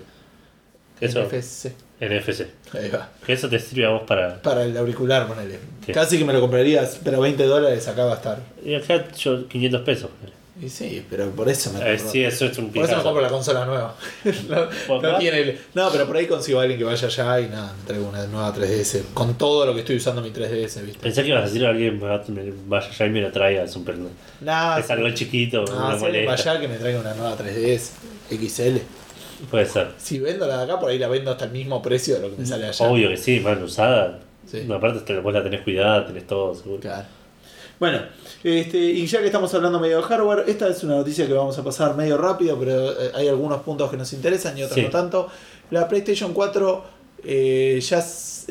Eso, 1.00 1.20
NFC. 1.22 1.72
NFC. 2.00 2.46
Ahí 2.74 2.90
va. 2.90 3.08
Que 3.26 3.32
eso 3.32 3.48
te 3.48 3.58
sirve 3.58 3.86
a 3.86 3.90
vos 3.90 4.02
para. 4.06 4.40
Para 4.42 4.64
el 4.64 4.76
auricular, 4.76 5.26
ponele. 5.26 5.58
Sí. 5.84 5.92
Casi 5.92 6.18
que 6.18 6.24
me 6.24 6.32
lo 6.32 6.40
comprarías, 6.40 7.00
pero 7.02 7.20
20 7.20 7.42
dólares 7.44 7.86
acá 7.88 8.04
va 8.04 8.12
a 8.12 8.16
estar. 8.16 8.38
Y 8.64 8.74
acá 8.74 9.04
yo 9.16 9.48
500 9.48 9.80
pesos. 9.82 10.10
Y 10.60 10.68
sí, 10.68 11.04
pero 11.08 11.30
por 11.30 11.48
eso 11.48 11.72
me 11.72 11.78
Eh, 11.94 11.98
sí, 12.00 12.24
eso 12.24 12.46
es 12.46 12.58
un 12.58 12.72
Por 12.72 12.84
eso 12.84 12.96
me 12.96 13.02
compro 13.04 13.22
la 13.22 13.28
consola 13.28 13.64
nueva. 13.64 13.94
no, 14.88 15.18
tiene 15.18 15.38
el- 15.40 15.58
no, 15.74 15.88
pero 15.92 16.04
por 16.06 16.16
ahí 16.16 16.26
consigo 16.26 16.58
a 16.58 16.62
alguien 16.62 16.78
que 16.78 16.84
vaya 16.84 17.06
allá 17.06 17.40
y 17.40 17.48
nada, 17.48 17.72
me 17.80 17.86
traigo 17.86 18.08
una 18.08 18.26
nueva 18.26 18.52
3DS. 18.54 19.02
Con 19.14 19.38
todo 19.38 19.64
lo 19.66 19.72
que 19.74 19.80
estoy 19.80 19.96
usando 19.96 20.20
mi 20.20 20.30
3DS, 20.30 20.82
¿viste? 20.84 20.98
Pensé 21.00 21.22
que 21.22 21.28
ibas 21.28 21.42
a 21.44 21.46
decir 21.46 21.64
a 21.64 21.68
alguien 21.70 22.00
vaya 22.00 22.88
allá 22.88 23.06
y 23.06 23.10
me 23.10 23.20
lo 23.20 23.30
traiga 23.30 23.62
al 23.62 23.68
Super 23.68 23.94
Nintendo. 23.98 24.20
Nah, 24.40 24.78
es 24.78 24.90
algo 24.90 25.08
chiquito, 25.10 25.64
Ah, 25.70 25.90
no 25.92 25.98
si 26.00 26.04
alguien 26.06 26.22
va 26.24 26.30
molesta. 26.30 26.50
allá 26.52 26.60
que 26.60 26.68
me 26.68 26.76
traiga 26.76 27.00
una 27.00 27.14
nueva 27.14 27.36
3DS 27.36 27.90
XL. 28.30 28.78
Puede 29.50 29.66
ser. 29.66 29.88
Si 29.98 30.18
vendo 30.18 30.46
la 30.46 30.58
de 30.58 30.64
acá, 30.64 30.80
por 30.80 30.90
ahí 30.90 30.98
la 30.98 31.08
vendo 31.08 31.30
hasta 31.30 31.44
el 31.46 31.52
mismo 31.52 31.80
precio 31.82 32.14
de 32.16 32.20
lo 32.22 32.30
que 32.30 32.40
me 32.42 32.46
sale 32.46 32.66
allá. 32.66 32.88
Obvio 32.88 33.08
que 33.08 33.16
sí, 33.16 33.40
man, 33.40 33.62
usada. 33.62 34.18
Sí. 34.50 34.64
No, 34.66 34.74
aparte 34.76 35.00
te- 35.00 35.20
vos 35.20 35.32
la 35.32 35.42
tenés 35.42 35.60
cuidada, 35.62 36.06
tenés 36.06 36.26
todo 36.26 36.54
seguro. 36.54 36.80
Claro. 36.80 37.04
Bueno, 37.78 38.00
este, 38.42 38.76
y 38.78 39.06
ya 39.06 39.20
que 39.20 39.26
estamos 39.26 39.54
hablando 39.54 39.78
medio 39.78 39.98
de 39.98 40.02
hardware, 40.02 40.44
esta 40.48 40.68
es 40.68 40.82
una 40.82 40.96
noticia 40.96 41.26
que 41.28 41.32
vamos 41.32 41.56
a 41.58 41.62
pasar 41.62 41.94
medio 41.94 42.16
rápido, 42.18 42.58
pero 42.58 42.90
eh, 42.90 43.12
hay 43.14 43.28
algunos 43.28 43.60
puntos 43.62 43.88
que 43.90 43.96
nos 43.96 44.12
interesan 44.12 44.58
y 44.58 44.62
otros 44.64 44.74
Sí. 44.74 44.82
no 44.82 44.90
tanto. 44.90 45.28
La 45.70 45.86
PlayStation 45.86 46.32
4 46.32 46.84
eh, 47.24 47.80
ya 47.80 48.04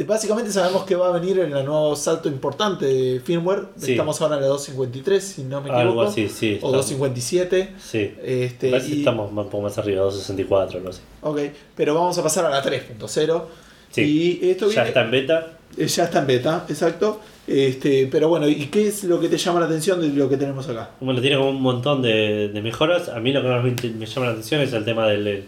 básicamente 0.06 0.52
sabemos 0.52 0.84
que 0.84 0.96
va 0.96 1.08
a 1.08 1.12
venir 1.20 1.40
en 1.40 1.56
el 1.56 1.66
nuevo 1.66 1.96
salto 1.96 2.30
importante 2.30 2.86
de 2.86 3.20
firmware. 3.20 3.64
Sí. 3.78 3.92
Estamos 3.92 4.22
ahora 4.22 4.36
en 4.36 4.42
la 4.42 4.48
253, 4.48 5.24
si 5.24 5.44
no 5.44 5.62
me 5.62 5.70
equivoco. 5.70 5.80
Algo 5.90 6.02
así, 6.04 6.30
sí. 6.30 6.52
O 6.54 6.56
estamos- 6.56 6.74
257. 6.78 7.74
Sí. 7.80 8.14
Este, 8.24 8.70
Parece 8.72 8.90
que 8.90 8.96
y- 8.96 9.00
estamos 9.00 9.30
un 9.32 9.36
poco 9.50 9.62
más 9.62 9.78
arriba, 9.78 10.02
264, 10.04 10.80
no 10.82 10.92
sé. 10.92 11.02
Ok, 11.22 11.40
pero 11.76 11.96
vamos 11.96 12.18
a 12.18 12.24
pasar 12.24 12.46
a 12.46 12.50
la 12.50 12.62
3.0. 12.62 13.46
Sí. 13.90 14.40
Y 14.42 14.50
esto 14.50 14.70
Ya 14.70 14.86
está 14.86 15.02
en 15.02 15.12
beta. 15.12 15.58
eh, 15.78 15.88
ya 15.88 16.04
está 16.04 16.20
en 16.20 16.28
beta, 16.28 16.66
exacto. 16.70 17.20
Este, 17.48 18.08
pero 18.12 18.28
bueno, 18.28 18.48
¿y 18.48 18.66
qué 18.68 18.88
es 18.90 19.06
lo 19.06 19.20
que 19.22 19.30
te 19.30 19.38
llama 19.38 19.62
la 19.62 19.66
atención 19.68 20.02
de 20.02 20.10
lo 20.10 20.28
que 20.30 20.36
tenemos 20.36 20.68
acá? 20.68 20.92
Bueno, 21.00 21.22
tiene 21.22 21.38
como 21.38 21.50
un 21.52 21.62
montón 21.62 22.02
de, 22.02 22.50
de 22.50 22.62
mejoras. 22.62 23.08
A 23.10 23.20
mí 23.22 23.32
lo 23.32 23.42
que 23.42 23.48
más 23.48 23.64
me, 23.64 24.06
llama 24.06 24.26
la 24.28 24.32
atención 24.34 24.62
es 24.62 24.74
el 24.74 24.84
tema 24.84 25.08
del 25.08 25.26
el, 25.28 25.46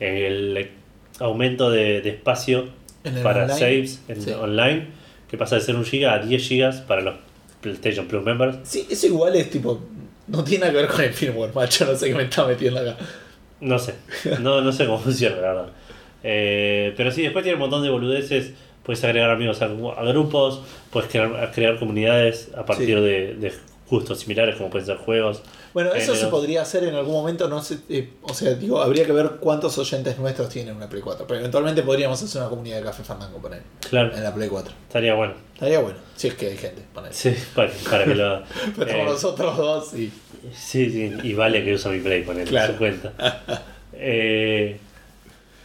el 0.00 0.70
aumento 1.20 1.70
de, 1.70 2.00
de 2.00 2.10
espacio 2.10 2.66
para 3.22 3.42
online. 3.44 3.58
saves 3.58 4.00
en 4.08 4.22
Sí. 4.22 4.30
online, 4.32 4.86
que 5.30 5.36
pasa 5.38 5.56
de 5.56 5.60
ser 5.62 5.76
un 5.76 5.84
giga 5.84 6.14
a 6.14 6.18
10 6.18 6.42
gigas 6.48 6.76
para 6.80 7.02
los 7.02 7.14
PlayStation 7.60 8.06
Plus 8.06 8.24
members. 8.24 8.58
Sí, 8.64 8.86
eso 8.90 9.06
igual 9.06 9.36
es 9.36 9.50
tipo. 9.50 9.80
No 10.26 10.42
tiene 10.42 10.60
nada 10.60 10.72
que 10.72 10.78
ver 10.78 10.88
con 10.88 11.00
el 11.02 11.12
firmware, 11.12 11.54
macho. 11.54 11.84
No 11.84 11.94
sé 11.96 12.08
qué 12.08 12.14
me 12.14 12.22
está 12.24 12.46
metiendo 12.46 12.80
acá. 12.80 12.96
No 13.60 13.78
sé, 13.78 13.94
no, 14.40 14.60
no 14.60 14.72
sé 14.72 14.86
cómo 14.86 14.98
funciona, 15.00 15.36
la 15.36 15.42
verdad. 15.52 15.68
Eh, 16.22 16.94
pero 16.96 17.10
sí, 17.10 17.22
después 17.22 17.42
tiene 17.42 17.54
un 17.56 17.60
montón 17.60 17.82
de 17.82 17.90
boludeces. 17.90 18.52
Puedes 18.82 19.02
agregar 19.04 19.30
amigos 19.30 19.62
a, 19.62 19.66
a 19.66 20.04
grupos, 20.04 20.60
puedes 20.90 21.10
crear, 21.10 21.34
a 21.42 21.50
crear 21.50 21.78
comunidades 21.78 22.50
a 22.56 22.66
partir 22.66 22.86
Sí. 22.88 22.94
de, 22.94 23.34
de 23.34 23.52
gustos 23.88 24.20
similares 24.20 24.56
como 24.56 24.70
pueden 24.70 24.86
ser 24.86 24.96
juegos. 24.96 25.42
Bueno, 25.74 25.92
eso 25.92 26.14
se 26.14 26.28
podría 26.28 26.62
hacer 26.62 26.84
en 26.84 26.94
algún 26.94 27.12
momento, 27.12 27.48
no 27.48 27.60
sé, 27.60 27.78
eh, 27.88 28.08
o 28.22 28.32
sea, 28.32 28.54
digo, 28.54 28.80
habría 28.80 29.04
que 29.04 29.12
ver 29.12 29.32
cuántos 29.40 29.76
oyentes 29.76 30.16
nuestros 30.18 30.48
tienen 30.48 30.76
una 30.76 30.88
Play 30.88 31.02
4, 31.02 31.26
pero 31.26 31.40
eventualmente 31.40 31.82
podríamos 31.82 32.22
hacer 32.22 32.40
una 32.40 32.48
comunidad 32.48 32.76
de 32.78 32.84
Café 32.84 33.02
Fandango 33.02 33.38
por 33.38 33.52
ahí, 33.52 33.60
Claro, 33.90 34.16
en 34.16 34.22
la 34.22 34.32
Play 34.32 34.48
4. 34.48 34.72
estaría 34.86 35.14
bueno. 35.14 35.34
Estaría 35.52 35.80
bueno, 35.80 35.98
si 36.16 36.28
es 36.28 36.34
que 36.34 36.46
hay 36.46 36.56
gente, 36.56 36.82
poner. 36.94 37.12
Sí, 37.12 37.34
para, 37.56 37.70
para 37.90 38.04
que 38.04 38.14
lo. 38.14 38.42
Pero 38.78 38.90
eh, 38.90 39.04
nosotros 39.04 39.56
dos 39.56 39.94
y... 39.94 40.12
Sí, 40.54 40.90
sí, 40.90 41.12
y 41.24 41.34
vale 41.34 41.64
que 41.64 41.74
usa 41.74 41.90
mi 41.90 41.98
Play, 42.00 42.22
ponele 42.22 42.48
Claro. 42.48 42.72
su 42.74 42.78
cuenta. 42.78 43.12
Eh, 43.96 44.76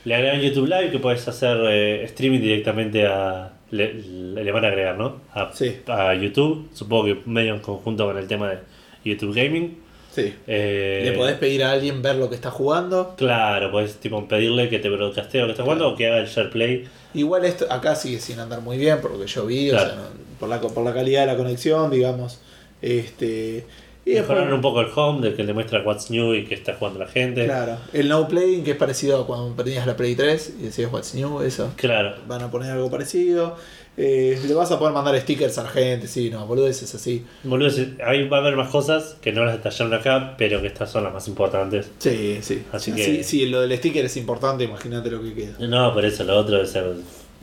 le 0.05 0.15
agregan 0.15 0.39
YouTube 0.39 0.67
Live 0.67 0.91
que 0.91 0.99
puedes 0.99 1.27
hacer 1.27 1.57
eh, 1.67 2.03
streaming 2.05 2.39
directamente 2.39 3.05
a. 3.07 3.51
Le 3.71 4.51
van 4.51 4.65
a 4.65 4.67
agregar, 4.69 4.97
¿no? 4.97 5.21
A, 5.33 5.51
Sí. 5.53 5.77
a 5.87 6.13
YouTube, 6.15 6.69
supongo 6.73 7.05
que 7.05 7.17
medio 7.25 7.53
en 7.55 7.59
conjunto 7.59 8.05
con 8.05 8.17
el 8.17 8.27
tema 8.27 8.49
de 8.49 8.59
YouTube 9.03 9.35
Gaming. 9.35 9.77
Sí. 10.13 10.33
Eh, 10.47 11.01
Le 11.05 11.11
podés 11.13 11.35
pedir 11.37 11.63
a 11.63 11.71
alguien 11.71 12.01
ver 12.01 12.15
lo 12.15 12.29
que 12.29 12.35
está 12.35 12.49
jugando. 12.51 13.13
Claro, 13.17 13.71
puedes 13.71 13.95
tipo 13.97 14.27
pedirle 14.27 14.67
que 14.69 14.79
te 14.79 14.89
broadcastee 14.89 15.41
lo 15.41 15.45
que 15.47 15.51
está 15.51 15.63
jugando 15.63 15.89
o 15.89 15.95
que 15.95 16.07
haga 16.07 16.17
el 16.19 16.27
share 16.27 16.49
play. 16.49 16.87
Igual 17.13 17.45
esto 17.45 17.65
acá 17.71 17.95
sigue 17.95 18.19
sin 18.19 18.39
andar 18.39 18.61
muy 18.61 18.77
bien, 18.77 19.01
por 19.01 19.11
lo 19.11 19.19
que 19.19 19.27
yo 19.27 19.45
vi, 19.45 19.69
Claro. 19.69 19.85
o 19.91 19.93
sea, 19.93 20.03
por, 20.39 20.49
la, 20.49 20.59
por 20.61 20.83
la 20.83 20.93
calidad 20.93 21.21
de 21.21 21.27
la 21.27 21.37
conexión, 21.37 21.89
digamos. 21.91 22.39
Este, 22.81 23.65
y 24.05 24.11
después, 24.13 24.29
Mejorar 24.37 24.53
un 24.53 24.61
poco 24.61 24.81
el 24.81 24.87
home, 24.95 25.21
del 25.21 25.35
que 25.35 25.43
le 25.43 25.53
muestra 25.53 25.81
what's 25.83 26.09
new 26.09 26.33
y 26.33 26.45
que 26.45 26.55
está 26.55 26.73
jugando 26.73 26.99
la 26.99 27.07
gente. 27.07 27.45
claro, 27.45 27.77
el 27.93 28.07
no 28.07 28.27
playing, 28.27 28.63
que 28.63 28.71
es 28.71 28.77
parecido 28.77 29.21
a 29.21 29.27
cuando 29.27 29.53
prendías 29.55 29.85
la 29.85 29.95
Play 29.95 30.15
3 30.15 30.53
y 30.59 30.63
decías 30.63 30.91
What's 30.91 31.13
New, 31.13 31.41
eso. 31.41 31.71
Claro. 31.75 32.15
Van 32.27 32.41
a 32.41 32.49
poner 32.49 32.71
algo 32.71 32.89
parecido. 32.89 33.55
Eh, 33.97 34.39
le 34.47 34.53
vas 34.53 34.71
a 34.71 34.79
poder 34.79 34.93
mandar 34.93 35.19
stickers 35.19 35.57
a 35.57 35.63
la 35.63 35.69
gente, 35.69 36.07
sí, 36.07 36.29
no, 36.29 36.45
boludeces 36.47 36.95
así. 36.95 37.25
Boludo, 37.43 37.69
ahí 38.05 38.27
va 38.29 38.37
a 38.37 38.39
haber 38.39 38.55
más 38.55 38.69
cosas 38.69 39.17
que 39.21 39.33
no 39.33 39.43
las 39.43 39.55
detallaron 39.57 39.93
acá, 39.93 40.35
pero 40.37 40.61
que 40.61 40.67
estas 40.67 40.89
son 40.89 41.03
las 41.03 41.13
más 41.13 41.27
importantes. 41.27 41.89
Sí, 41.99 42.39
sí. 42.41 42.63
Así 42.71 42.91
Sí, 42.91 42.97
que- 42.97 43.03
sí, 43.05 43.23
sí, 43.23 43.45
lo 43.47 43.59
del 43.61 43.77
sticker 43.77 44.05
es 44.05 44.15
importante, 44.15 44.63
imagínate 44.63 45.11
lo 45.11 45.21
que 45.21 45.33
queda. 45.33 45.55
No, 45.67 45.93
por 45.93 46.05
eso 46.05 46.23
lo 46.23 46.37
otro 46.37 46.55
debe 46.55 46.67
ser 46.67 46.93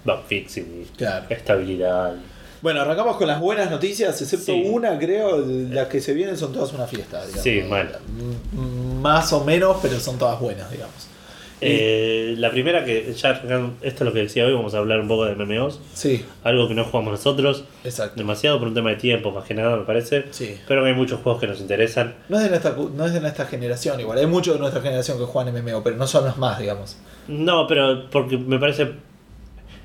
bug 0.05 0.21
fixing 0.27 0.83
y 0.83 0.97
Claro. 0.97 1.27
estabilidad. 1.29 2.15
Bueno, 2.63 2.81
arrancamos 2.81 3.17
con 3.19 3.27
las 3.27 3.39
buenas 3.39 3.71
noticias, 3.71 4.21
excepto 4.23 4.53
Sí. 4.53 4.63
una, 4.67 4.99
creo, 4.99 5.45
las 5.47 5.89
que 5.89 6.01
se 6.01 6.15
vienen 6.15 6.39
son 6.39 6.55
todas 6.55 6.73
una 6.73 6.87
fiesta, 6.87 7.19
digamos. 7.27 7.43
Sí, 7.45 7.61
mal. 7.69 7.99
M- 8.19 9.01
Más 9.03 9.31
o 9.35 9.45
menos, 9.45 9.77
pero 9.83 10.01
son 10.01 10.17
todas 10.19 10.41
buenas, 10.41 10.71
digamos. 10.71 10.95
Eh, 11.61 12.35
la 12.37 12.51
primera 12.51 12.85
que 12.85 13.15
ya 13.15 13.31
esto 13.31 13.77
es 13.83 14.01
lo 14.01 14.13
que 14.13 14.19
decía 14.21 14.45
hoy, 14.45 14.53
vamos 14.53 14.75
a 14.75 14.79
hablar 14.79 15.01
un 15.01 15.09
poco 15.09 15.25
de 15.25 15.35
MMOs. 15.35 15.81
Sí, 15.95 16.25
Algo 16.45 16.69
que 16.69 16.75
no 16.75 16.85
jugamos 16.85 17.13
nosotros 17.13 17.65
exacto. 17.83 18.15
demasiado 18.17 18.59
por 18.59 18.69
un 18.69 18.75
tema 18.75 18.91
de 18.91 18.97
tiempo, 18.97 19.31
más 19.31 19.45
que 19.45 19.55
nada 19.55 19.77
me 19.77 19.85
parece. 19.85 20.27
Sí. 20.31 20.59
Pero 20.69 20.85
hay 20.85 20.95
muchos 20.95 21.21
juegos 21.21 21.41
que 21.41 21.47
nos 21.47 21.61
interesan. 21.61 22.15
No 22.29 22.37
es, 22.37 22.45
de 22.45 22.51
nuestra, 22.51 22.77
no 22.77 23.07
es 23.07 23.13
de 23.13 23.21
nuestra 23.21 23.47
generación, 23.47 23.99
igual. 24.01 24.19
Hay 24.19 24.27
muchos 24.27 24.55
de 24.55 24.61
nuestra 24.61 24.83
generación 24.83 25.19
que 25.19 25.25
juegan 25.25 25.55
MMO, 25.55 25.83
pero 25.83 25.97
no 25.97 26.07
son 26.07 26.27
los 26.27 26.37
más, 26.37 26.59
digamos. 26.59 26.97
No, 27.29 27.67
pero 27.67 28.11
porque 28.11 28.37
me 28.37 28.59
parece 28.59 28.93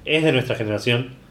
es 0.06 0.24
de 0.24 0.32
nuestra 0.32 0.56
generación. 0.56 1.22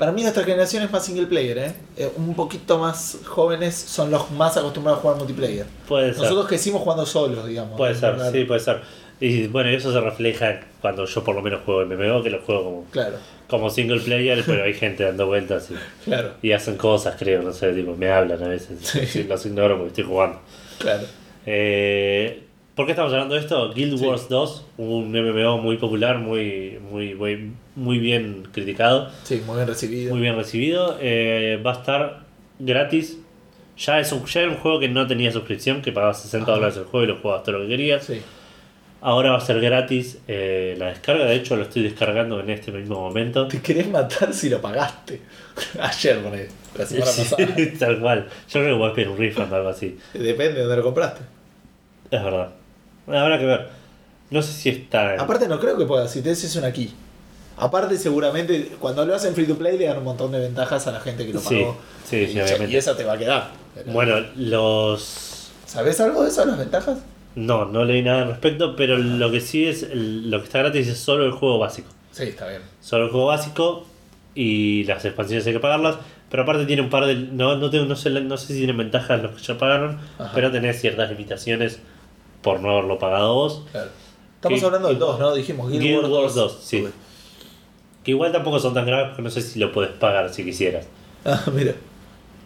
Para 0.00 0.12
mí 0.12 0.22
nuestra 0.22 0.44
generación 0.44 0.82
es 0.82 0.90
más 0.90 1.04
single 1.04 1.26
player, 1.26 1.58
¿eh? 1.58 1.74
Eh, 1.98 2.10
Un 2.16 2.34
poquito 2.34 2.78
más 2.78 3.18
jóvenes 3.26 3.74
son 3.74 4.10
los 4.10 4.30
más 4.30 4.56
acostumbrados 4.56 4.98
a 4.98 5.02
jugar 5.02 5.18
multiplayer. 5.18 5.66
Puede 5.86 6.14
ser. 6.14 6.22
Nosotros 6.22 6.46
crecimos 6.48 6.80
jugando 6.80 7.04
solos, 7.04 7.46
digamos. 7.46 7.76
Puede 7.76 7.94
ser, 7.94 8.16
sí, 8.32 8.44
puede 8.44 8.60
ser. 8.60 8.80
Y 9.20 9.46
bueno, 9.48 9.68
eso 9.70 9.92
se 9.92 10.00
refleja 10.00 10.60
cuando 10.80 11.04
yo 11.04 11.22
por 11.22 11.34
lo 11.34 11.42
menos 11.42 11.60
juego 11.64 11.84
MMO, 11.84 12.22
que 12.22 12.30
lo 12.30 12.40
juego 12.40 12.64
como, 12.64 12.84
Claro, 12.90 13.16
como 13.48 13.68
single 13.68 14.00
player, 14.00 14.42
pero 14.46 14.64
hay 14.64 14.72
gente 14.74 15.04
dando 15.04 15.26
vueltas 15.26 15.70
y, 15.70 15.74
claro, 16.04 16.32
y 16.42 16.52
hacen 16.52 16.76
cosas, 16.76 17.16
creo, 17.18 17.42
no 17.42 17.52
sé, 17.52 17.72
tipo, 17.72 17.94
me 17.96 18.10
hablan 18.10 18.42
a 18.42 18.48
veces. 18.48 18.78
Sí. 18.80 19.24
Los 19.28 19.44
ignoro 19.46 19.74
porque 19.76 19.88
estoy 19.88 20.04
jugando. 20.04 20.40
claro. 20.78 21.02
Eh, 21.46 22.44
¿Por 22.74 22.86
qué 22.86 22.92
estamos 22.92 23.12
hablando 23.12 23.34
de 23.34 23.40
esto? 23.40 23.74
Guild 23.74 23.98
Sí. 23.98 24.06
Wars 24.06 24.28
2, 24.30 24.66
un 24.78 25.10
MMO 25.12 25.58
muy 25.58 25.76
popular, 25.76 26.16
muy, 26.18 26.78
muy, 26.90 27.14
muy, 27.14 27.52
muy 27.74 27.98
bien 27.98 28.48
criticado, 28.52 29.10
Sí, 29.24 29.42
muy 29.46 29.56
bien 29.56 29.68
recibido. 29.68 30.12
muy 30.14 30.22
bien 30.22 30.36
recibido. 30.36 30.96
Eh, 31.00 31.60
va 31.66 31.72
a 31.72 31.74
estar 31.74 32.20
gratis. 32.58 33.18
Ya, 33.76 33.98
es 34.00 34.12
un, 34.12 34.24
ya 34.24 34.40
era 34.42 34.50
un 34.50 34.56
juego 34.56 34.78
que 34.80 34.88
no 34.88 35.06
tenía 35.06 35.30
suscripción, 35.32 35.82
que 35.82 35.92
pagabas 35.92 36.22
60 36.22 36.44
Ajá. 36.44 36.52
dólares 36.54 36.76
el 36.78 36.84
juego 36.84 37.04
y 37.04 37.08
lo 37.08 37.16
jugabas 37.16 37.42
todo 37.44 37.58
lo 37.58 37.62
que 37.64 37.68
querías. 37.68 38.04
Sí. 38.04 38.22
Ahora 39.02 39.30
va 39.30 39.38
a 39.38 39.40
ser 39.40 39.60
gratis 39.62 40.18
eh, 40.28 40.74
la 40.78 40.86
descarga, 40.88 41.24
de 41.24 41.34
hecho 41.34 41.56
lo 41.56 41.62
estoy 41.62 41.82
descargando 41.84 42.38
en 42.40 42.50
este 42.50 42.70
mismo 42.70 43.00
momento. 43.00 43.48
Te 43.48 43.62
querés 43.62 43.88
matar 43.88 44.34
si 44.34 44.50
lo 44.50 44.60
pagaste. 44.60 45.22
Ayer, 45.80 46.18
la 46.76 46.86
semana 46.86 47.06
Sí, 47.10 47.22
pasada. 47.24 47.48
tal 47.78 48.00
cual. 48.00 48.28
Yo 48.48 48.60
creo 48.60 48.66
que 48.66 48.72
voy 48.78 48.90
a 48.90 48.94
pedir 48.94 49.08
un 49.08 49.16
refund 49.16 49.52
o 49.52 49.56
algo 49.56 49.68
así. 49.70 49.98
Depende 50.12 50.52
de 50.54 50.60
dónde 50.60 50.76
lo 50.76 50.82
compraste. 50.82 51.20
Es 52.10 52.22
verdad. 52.22 52.50
Habrá 53.06 53.38
que 53.38 53.46
ver. 53.46 53.68
No 54.30 54.42
sé 54.42 54.52
si 54.52 54.68
está. 54.68 55.14
en- 55.14 55.20
Aparte 55.20 55.48
no 55.48 55.58
creo 55.58 55.78
que 55.78 55.86
puedas, 55.86 56.10
si 56.10 56.20
te 56.20 56.30
es 56.32 56.56
una 56.56 56.70
key. 56.70 56.92
Aparte 57.56 57.96
seguramente 57.96 58.72
cuando 58.78 59.04
lo 59.06 59.14
hacen 59.14 59.34
free 59.34 59.46
to 59.46 59.56
play 59.56 59.76
le 59.78 59.86
dan 59.86 59.98
un 59.98 60.04
montón 60.04 60.30
de 60.32 60.40
ventajas 60.40 60.86
a 60.86 60.92
la 60.92 61.00
gente 61.00 61.26
que 61.26 61.32
lo 61.32 61.40
Sí, 61.40 61.58
pagó. 61.60 61.78
sí, 62.04 62.26
sí, 62.26 62.32
y, 62.36 62.40
obviamente. 62.40 62.72
y 62.72 62.76
esa 62.76 62.96
te 62.96 63.04
va 63.04 63.14
a 63.14 63.18
quedar. 63.18 63.50
Bueno, 63.86 64.16
los. 64.36 65.50
¿Sabes 65.66 66.00
algo 66.00 66.22
de 66.22 66.28
eso, 66.28 66.44
las 66.44 66.58
ventajas? 66.58 66.98
No, 67.36 67.64
no 67.64 67.84
leí 67.84 68.02
nada 68.02 68.22
al 68.22 68.28
respecto, 68.28 68.74
pero 68.76 68.98
lo 68.98 69.30
que 69.30 69.40
sí 69.40 69.66
es. 69.66 69.82
el- 69.84 70.30
lo 70.30 70.38
que 70.38 70.44
está 70.44 70.58
gratis 70.60 70.88
es 70.88 70.98
solo 70.98 71.24
el 71.24 71.32
juego 71.32 71.58
básico. 71.58 71.88
Sí, 72.12 72.24
está 72.24 72.48
bien. 72.48 72.62
Solo 72.80 73.04
el 73.04 73.10
juego 73.10 73.26
básico 73.26 73.86
y 74.34 74.84
las 74.84 75.04
expansiones 75.04 75.46
hay 75.46 75.52
que 75.52 75.60
pagarlas. 75.60 75.96
Pero 76.30 76.44
aparte 76.44 76.64
tiene 76.66 76.82
un 76.82 76.90
par 76.90 77.06
de. 77.06 77.14
No, 77.16 77.56
no, 77.56 77.70
tengo, 77.70 77.84
no, 77.86 77.96
sé, 77.96 78.10
no 78.10 78.36
sé 78.36 78.48
si 78.48 78.58
tienen 78.58 78.76
ventajas 78.76 79.22
los 79.22 79.32
que 79.32 79.42
ya 79.42 79.58
pagaron, 79.58 79.98
Ajá. 80.18 80.30
pero 80.34 80.50
tenés 80.52 80.80
ciertas 80.80 81.10
limitaciones 81.10 81.80
por 82.42 82.60
no 82.60 82.70
haberlo 82.70 82.98
pagado 82.98 83.34
vos. 83.34 83.64
Claro. 83.72 83.90
Estamos 84.36 84.62
hablando 84.62 84.88
del 84.88 84.98
2, 84.98 85.18
¿no? 85.20 85.34
Dijimos 85.34 85.70
Guild, 85.70 85.82
Guild 85.82 86.02
Wars 86.04 86.08
Wars 86.12 86.34
2. 86.34 86.52
2, 86.54 86.64
sí. 86.64 86.88
Que 88.04 88.12
igual 88.12 88.32
tampoco 88.32 88.58
son 88.58 88.72
tan 88.74 88.86
graves 88.86 89.08
porque 89.08 89.22
no 89.22 89.30
sé 89.30 89.42
si 89.42 89.58
lo 89.58 89.70
puedes 89.72 89.90
pagar 89.92 90.32
si 90.32 90.44
quisieras. 90.44 90.86
Ah, 91.24 91.42
mira. 91.52 91.74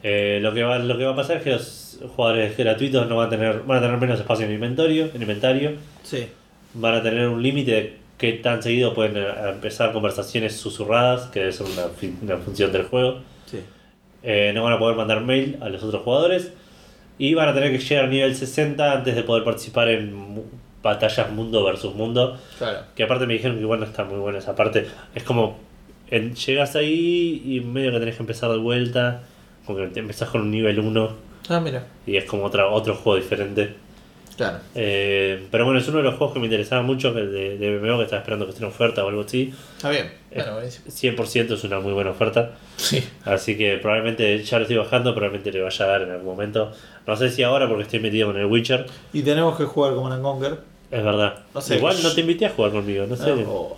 Eh, 0.06 0.38
lo, 0.42 0.52
que 0.52 0.62
va, 0.62 0.78
lo 0.78 0.98
que 0.98 1.04
va 1.04 1.12
a 1.12 1.16
pasar 1.16 1.38
es 1.38 1.42
que 1.42 1.50
los 1.52 1.98
jugadores 2.14 2.54
gratuitos 2.58 3.08
no 3.08 3.16
van 3.16 3.28
a 3.28 3.30
tener, 3.30 3.60
van 3.62 3.78
a 3.78 3.80
tener 3.80 3.96
menos 3.98 4.20
espacio 4.20 4.44
en 4.44 4.52
inventario, 4.52 5.08
en 5.14 5.22
inventario. 5.22 5.72
Sí. 6.02 6.26
Van 6.74 6.94
a 6.94 7.02
tener 7.02 7.26
un 7.28 7.42
límite 7.42 7.70
de 7.72 7.96
qué 8.18 8.34
tan 8.34 8.62
seguido 8.62 8.92
pueden 8.92 9.16
eh, 9.16 9.26
empezar 9.48 9.92
conversaciones 9.94 10.54
susurradas, 10.56 11.28
que 11.30 11.40
debe 11.40 11.52
ser 11.52 11.66
una, 11.66 11.84
una 12.22 12.36
función 12.44 12.70
del 12.70 12.82
juego. 12.82 13.20
Sí. 13.46 13.60
Eh, 14.22 14.52
no 14.54 14.62
van 14.62 14.74
a 14.74 14.78
poder 14.78 14.94
mandar 14.96 15.22
mail 15.22 15.56
a 15.62 15.68
los 15.70 15.82
otros 15.82 16.02
jugadores. 16.02 16.52
Y 17.16 17.32
van 17.34 17.48
a 17.48 17.54
tener 17.54 17.70
que 17.72 17.78
llegar 17.78 18.04
al 18.04 18.10
nivel 18.10 18.34
60 18.34 18.92
antes 18.92 19.14
de 19.14 19.22
poder 19.22 19.42
participar 19.44 19.88
en 19.88 20.42
batallas 20.82 21.30
mundo 21.30 21.64
versus 21.64 21.94
mundo. 21.94 22.36
Claro. 22.58 22.80
Que 22.94 23.04
aparte 23.04 23.24
me 23.26 23.32
dijeron 23.34 23.56
que 23.56 23.62
igual 23.62 23.80
no 23.80 23.86
está 23.86 24.04
muy 24.04 24.18
buena 24.18 24.38
esa 24.38 24.54
parte. 24.54 24.86
Es 25.14 25.22
como, 25.22 25.56
en- 26.10 26.34
llegas 26.34 26.76
ahí 26.76 27.40
y 27.46 27.60
medio 27.60 27.92
que 27.92 28.00
tenés 28.00 28.16
que 28.16 28.22
empezar 28.22 28.50
de 28.50 28.58
vuelta. 28.58 29.22
Como 29.66 29.78
que 29.78 29.86
te 29.88 30.00
empezás 30.00 30.28
con 30.28 30.42
un 30.42 30.50
nivel 30.50 30.78
1 30.78 31.10
Ah, 31.48 31.60
mira. 31.60 31.86
y 32.06 32.16
es 32.16 32.24
como 32.24 32.44
otra, 32.44 32.68
otro 32.68 32.94
juego 32.94 33.16
diferente. 33.20 33.74
Claro. 34.36 34.58
Eh, 34.74 35.46
pero 35.50 35.64
bueno, 35.64 35.78
es 35.78 35.86
uno 35.86 35.98
de 35.98 36.02
los 36.04 36.14
juegos 36.16 36.34
que 36.34 36.40
me 36.40 36.46
interesaba 36.46 36.82
mucho, 36.82 37.14
que 37.14 37.20
el 37.20 37.32
de, 37.32 37.56
de 37.58 37.78
MMO, 37.78 37.98
que 37.98 38.04
estaba 38.04 38.20
esperando 38.20 38.46
que 38.46 38.50
esté 38.50 38.64
en 38.64 38.68
oferta 38.70 39.04
o 39.04 39.08
algo 39.08 39.20
así. 39.20 39.54
Está 39.76 39.90
bien. 39.90 40.10
Bueno, 40.34 40.54
buenísimo. 40.54 40.86
100% 40.88 41.52
es 41.54 41.62
una 41.64 41.78
muy 41.78 41.92
buena 41.92 42.10
oferta. 42.10 42.50
Sí. 42.76 43.04
Así 43.24 43.56
que 43.56 43.76
probablemente 43.76 44.42
ya 44.42 44.58
lo 44.58 44.62
estoy 44.64 44.76
bajando, 44.78 45.14
probablemente 45.14 45.52
le 45.52 45.62
vaya 45.62 45.84
a 45.84 45.88
dar 45.88 46.02
en 46.02 46.10
algún 46.10 46.26
momento. 46.26 46.72
No 47.06 47.16
sé 47.16 47.30
si 47.30 47.44
ahora 47.44 47.68
porque 47.68 47.84
estoy 47.84 48.00
metido 48.00 48.26
con 48.26 48.36
el 48.36 48.46
Witcher. 48.46 48.86
Y 49.12 49.22
tenemos 49.22 49.56
que 49.56 49.64
jugar 49.66 49.94
como 49.94 50.08
Conquer. 50.20 50.58
Es 50.90 51.04
verdad. 51.04 51.38
No 51.54 51.60
sé. 51.60 51.76
Igual 51.76 51.96
no 52.02 52.12
te 52.12 52.20
invité 52.22 52.46
a 52.46 52.50
jugar 52.50 52.72
conmigo, 52.72 53.06
no 53.06 53.14
sé. 53.14 53.30
Oh. 53.46 53.76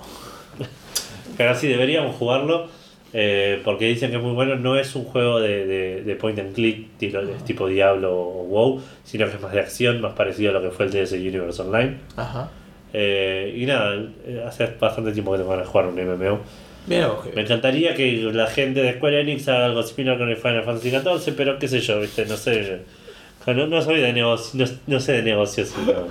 Pero 1.36 1.54
sí, 1.54 1.68
deberíamos 1.68 2.16
jugarlo. 2.16 2.68
Eh, 3.12 3.60
porque 3.64 3.86
dicen 3.86 4.10
que 4.10 4.16
es 4.16 4.22
muy 4.22 4.32
bueno. 4.32 4.56
No 4.56 4.76
es 4.78 4.94
un 4.94 5.04
juego 5.04 5.40
de, 5.40 5.66
de- 5.66 6.02
de 6.02 6.16
point 6.16 6.38
and 6.38 6.54
click 6.54 6.96
tipo, 6.98 7.18
tipo 7.46 7.66
Diablo 7.68 8.12
o 8.14 8.44
WoW, 8.44 8.82
sino 9.04 9.26
que 9.26 9.36
es 9.36 9.40
más 9.40 9.52
de 9.52 9.60
acción, 9.60 10.00
más 10.00 10.12
parecido 10.14 10.50
a 10.50 10.54
lo 10.54 10.62
que 10.62 10.70
fue 10.70 10.86
el 10.86 10.92
DS 10.92 11.12
Universe 11.12 11.62
Online. 11.62 11.96
Ajá. 12.16 12.50
Eh, 12.92 13.54
y 13.56 13.66
nada, 13.66 13.94
eh, 14.26 14.42
hace 14.46 14.66
bastante 14.80 15.12
tiempo 15.12 15.32
que 15.32 15.38
te 15.38 15.44
van 15.44 15.60
a 15.60 15.64
jugar 15.64 15.86
un 15.86 15.94
MMO. 15.98 16.40
Vos, 17.08 17.24
que- 17.24 17.32
Me 17.34 17.42
encantaría 17.42 17.94
que 17.94 18.12
la 18.32 18.46
gente 18.46 18.80
de 18.82 18.94
Square 18.94 19.20
Enix 19.22 19.48
haga 19.48 19.66
algo 19.66 19.82
similar 19.82 20.18
con 20.18 20.28
el 20.28 20.36
Final 20.36 20.62
Fantasy 20.62 20.90
XIV, 20.90 21.34
pero 21.36 21.58
qué 21.58 21.68
sé 21.68 21.80
yo, 21.80 22.00
¿viste? 22.00 22.26
No 22.26 22.36
sé. 22.36 22.80
No, 23.46 23.66
no 23.66 23.80
soy 23.82 24.00
de 24.00 24.12
negocios, 24.12 24.54
no, 24.86 24.94
no 24.94 25.00
sé 25.00 25.12
de 25.12 25.22
negocios. 25.22 25.72
No, 25.86 26.06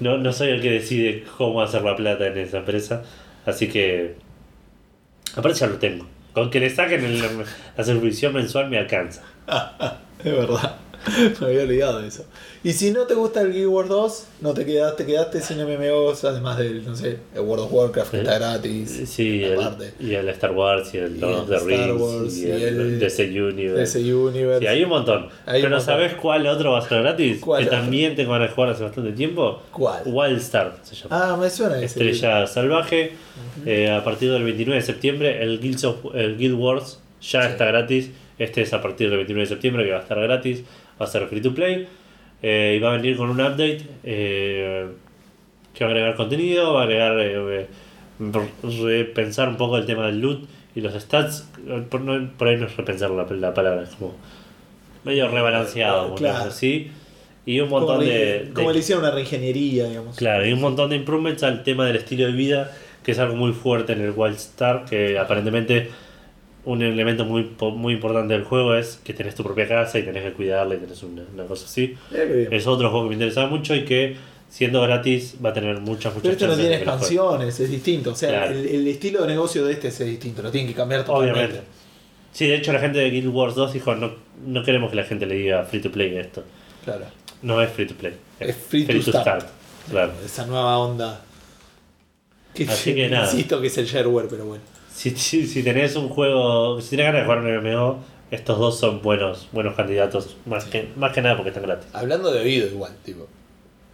no, 0.00 0.18
no 0.18 0.32
soy 0.32 0.48
el 0.50 0.60
que 0.60 0.70
decide 0.70 1.24
cómo 1.36 1.60
hacer 1.62 1.82
la 1.82 1.94
plata 1.96 2.26
en 2.26 2.38
esa 2.38 2.58
empresa. 2.58 3.02
Así 3.46 3.68
que. 3.68 4.14
Aparte 5.36 5.58
ya 5.58 5.66
lo 5.66 5.76
tengo. 5.76 6.06
Con 6.32 6.50
que 6.50 6.60
le 6.60 6.70
saquen 6.70 7.04
el- 7.04 7.20
la 7.76 7.84
suscripción 7.84 8.32
mensual 8.34 8.68
me 8.70 8.78
alcanza. 8.78 9.22
Es 10.24 10.32
verdad. 10.32 10.76
Me 11.40 11.46
había 11.46 11.62
olvidado 11.62 12.00
de 12.02 12.08
eso. 12.08 12.24
Y 12.62 12.72
si 12.74 12.90
no 12.90 13.06
te 13.06 13.14
gusta 13.14 13.40
el 13.40 13.52
Guild 13.54 13.68
Wars 13.68 13.88
2, 13.88 14.26
no 14.42 14.52
te 14.52 14.66
quedaste, 14.66 15.06
quedaste 15.06 15.40
sin 15.40 15.56
MMOs, 15.64 16.24
además 16.24 16.58
del, 16.58 16.84
no 16.84 16.94
sé, 16.94 17.16
el 17.34 17.40
World 17.40 17.64
of 17.64 17.72
Warcraft 17.72 18.10
que 18.10 18.18
está 18.18 18.38
gratis. 18.38 19.02
Sí, 19.06 19.42
el, 19.42 19.54
aparte. 19.62 19.94
y 19.98 20.12
el 20.14 20.28
Star 20.28 20.52
Wars 20.52 20.92
y 20.92 20.98
el 20.98 21.18
Lord 21.18 21.50
of 21.50 21.52
el 21.52 21.58
the 21.58 21.64
Rings 21.86 22.00
Wars 22.00 22.36
y 22.36 22.46
y 22.46 22.50
el, 22.50 22.62
el- 22.80 22.98
DC 23.00 23.22
Universe. 23.42 23.98
DC 23.98 24.14
Universe. 24.14 24.60
Sí, 24.60 24.66
hay 24.66 24.82
un 24.82 24.90
montón. 24.90 25.28
Hay 25.46 25.60
un 25.60 25.62
Pero 25.68 25.76
montón. 25.76 25.80
¿sabes 25.80 26.14
cuál 26.14 26.46
otro 26.46 26.72
va 26.72 26.80
a 26.80 26.82
ser 26.88 27.02
gratis? 27.02 27.40
¿Cuál 27.40 27.62
que 27.62 27.68
otro? 27.68 27.80
también 27.80 28.14
tengo 28.14 28.32
ganas 28.32 28.50
de 28.50 28.54
jugar 28.54 28.70
hace 28.70 28.82
bastante 28.82 29.12
tiempo. 29.12 29.62
¿Cuál? 29.72 30.02
Wildstar 30.04 30.76
se 30.82 30.94
llama. 30.96 31.08
Ah, 31.32 31.36
me 31.38 31.48
suena 31.48 31.76
ese. 31.76 31.86
Estrella 31.86 32.46
Salvaje. 32.46 33.12
Eh, 33.64 33.90
a 33.90 34.04
partir 34.04 34.30
del 34.30 34.42
29 34.44 34.80
de 34.80 34.86
septiembre, 34.86 35.42
el 35.42 35.60
Guild, 35.60 35.84
of- 35.86 36.14
el 36.14 36.36
Guild 36.36 36.54
Wars 36.58 37.00
ya 37.22 37.42
Sí. 37.42 37.48
está 37.52 37.64
gratis. 37.66 38.10
Este 38.38 38.62
es 38.62 38.72
a 38.72 38.80
partir 38.80 39.08
del 39.08 39.18
29 39.18 39.46
de 39.46 39.54
septiembre 39.54 39.84
que 39.84 39.90
va 39.92 39.98
a 39.98 40.02
estar 40.02 40.18
gratis. 40.20 40.62
Va 41.00 41.06
a 41.06 41.08
ser 41.08 41.26
free 41.28 41.40
to 41.40 41.54
play. 41.54 41.86
Eh, 42.42 42.74
y 42.76 42.80
va 42.80 42.94
a 42.94 42.96
venir 42.96 43.16
con 43.16 43.28
un 43.30 43.40
update 43.40 43.82
eh, 44.04 44.86
que 45.74 45.84
va 45.84 45.90
a 45.90 45.92
agregar 45.94 46.14
contenido, 46.16 46.72
va 46.74 46.80
a 46.82 46.84
agregar. 46.84 47.14
eh, 47.20 47.66
repensar 48.62 49.48
un 49.48 49.56
poco 49.56 49.76
el 49.78 49.86
tema 49.86 50.06
del 50.06 50.20
loot 50.20 50.44
y 50.74 50.80
los 50.80 50.94
stats. 50.94 51.48
Por, 51.88 52.00
no- 52.02 52.30
por 52.36 52.48
ahí 52.48 52.56
no 52.56 52.66
es 52.66 52.76
repensar 52.76 53.10
la, 53.10 53.24
la 53.24 53.54
palabra, 53.54 53.82
es 53.82 53.90
como 53.90 54.14
medio 55.04 55.28
rebalanceado, 55.28 56.14
Claro. 56.16 56.48
así. 56.50 56.90
Y 57.46 57.60
un 57.60 57.68
Como, 57.70 57.86
montón 57.86 58.06
le, 58.06 58.14
de, 58.14 58.44
de 58.44 58.52
como 58.52 58.70
le 58.72 58.78
hicieron 58.80 59.02
una 59.04 59.12
reingeniería, 59.12 59.86
digamos. 59.88 60.16
Claro, 60.16 60.46
y 60.46 60.52
un 60.52 60.60
montón 60.60 60.90
de 60.90 60.96
improvements 60.96 61.42
al 61.42 61.62
tema 61.62 61.86
del 61.86 61.96
estilo 61.96 62.26
de 62.26 62.32
vida, 62.32 62.70
que 63.02 63.12
es 63.12 63.18
algo 63.18 63.34
muy 63.36 63.52
fuerte 63.52 63.94
en 63.94 64.02
el 64.02 64.12
Wildstar, 64.14 64.84
que 64.84 65.18
aparentemente 65.18 65.88
un 66.64 66.82
elemento 66.82 67.24
muy, 67.24 67.50
muy 67.74 67.94
importante 67.94 68.34
del 68.34 68.44
juego 68.44 68.74
es 68.74 69.00
que 69.02 69.14
tenés 69.14 69.34
tu 69.34 69.42
propia 69.42 69.66
casa 69.66 69.98
y 69.98 70.02
tenés 70.02 70.22
que 70.24 70.32
cuidarla 70.32 70.74
y 70.74 70.78
tenés 70.78 71.02
una, 71.02 71.22
una 71.34 71.44
cosa 71.44 71.64
así. 71.66 71.96
Bien. 72.10 72.48
Es 72.50 72.66
otro 72.66 72.90
juego 72.90 73.04
que 73.06 73.08
me 73.10 73.14
interesaba 73.14 73.48
mucho 73.48 73.74
y 73.74 73.84
que 73.84 74.16
siendo 74.48 74.82
gratis 74.82 75.36
va 75.44 75.50
a 75.50 75.52
tener 75.52 75.78
muchas, 75.80 76.12
muchas 76.14 76.22
Pero 76.22 76.32
este 76.32 76.46
no 76.48 76.56
tiene 76.56 76.74
expansiones, 76.76 77.60
es 77.60 77.70
distinto. 77.70 78.10
O 78.12 78.14
sea, 78.16 78.28
Claro. 78.30 78.54
el, 78.58 78.66
el 78.66 78.88
estilo 78.88 79.22
de 79.22 79.28
negocio 79.28 79.64
de 79.64 79.72
este 79.72 79.88
es 79.88 79.98
distinto, 80.00 80.42
lo 80.42 80.50
tienen 80.50 80.68
que 80.68 80.74
cambiar 80.76 81.04
totalmente. 81.04 81.38
Obviamente. 81.40 81.62
Sí, 82.32 82.46
de 82.46 82.56
hecho 82.56 82.72
la 82.72 82.78
gente 82.80 82.98
de 82.98 83.10
Guild 83.10 83.28
Wars 83.34 83.54
2 83.54 83.72
dijo, 83.72 83.94
no, 83.94 84.12
no 84.46 84.62
queremos 84.62 84.90
que 84.90 84.96
la 84.96 85.04
gente 85.04 85.26
le 85.26 85.34
diga 85.36 85.64
free 85.64 85.80
to 85.80 85.90
play 85.90 86.16
esto. 86.16 86.44
Claro. 86.84 87.06
No 87.42 87.60
es 87.62 87.70
free 87.70 87.86
to 87.86 87.94
play. 87.94 88.12
Es 88.38 88.54
free 88.56 88.84
to 88.84 89.00
start. 89.12 89.46
Claro. 89.90 90.12
Esa 90.24 90.46
nueva 90.46 90.78
onda. 90.78 91.22
Que 92.54 92.64
Así 92.64 92.94
que 92.94 93.08
nada. 93.10 93.24
Insisto 93.30 93.60
que 93.60 93.68
es 93.68 93.78
el 93.78 93.86
shareware, 93.86 94.28
pero 94.28 94.44
bueno. 94.44 94.62
Si, 95.00 95.12
si, 95.16 95.46
si 95.46 95.62
tenés 95.62 95.96
un 95.96 96.10
juego, 96.10 96.78
si 96.82 96.90
tenés 96.90 97.06
ganas 97.06 97.22
de 97.22 97.24
jugar 97.24 97.38
un 97.38 97.64
MMO, 97.64 98.00
estos 98.30 98.58
dos 98.58 98.78
son 98.78 99.00
buenos, 99.00 99.48
buenos 99.50 99.74
candidatos, 99.74 100.36
más 100.44 100.66
que, 100.66 100.90
más 100.94 101.14
que 101.14 101.22
nada 101.22 101.36
porque 101.36 101.48
están 101.48 101.62
gratis. 101.62 101.88
Hablando 101.94 102.30
de 102.30 102.40
oído 102.40 102.66
igual, 102.66 102.92
tipo. 103.02 103.26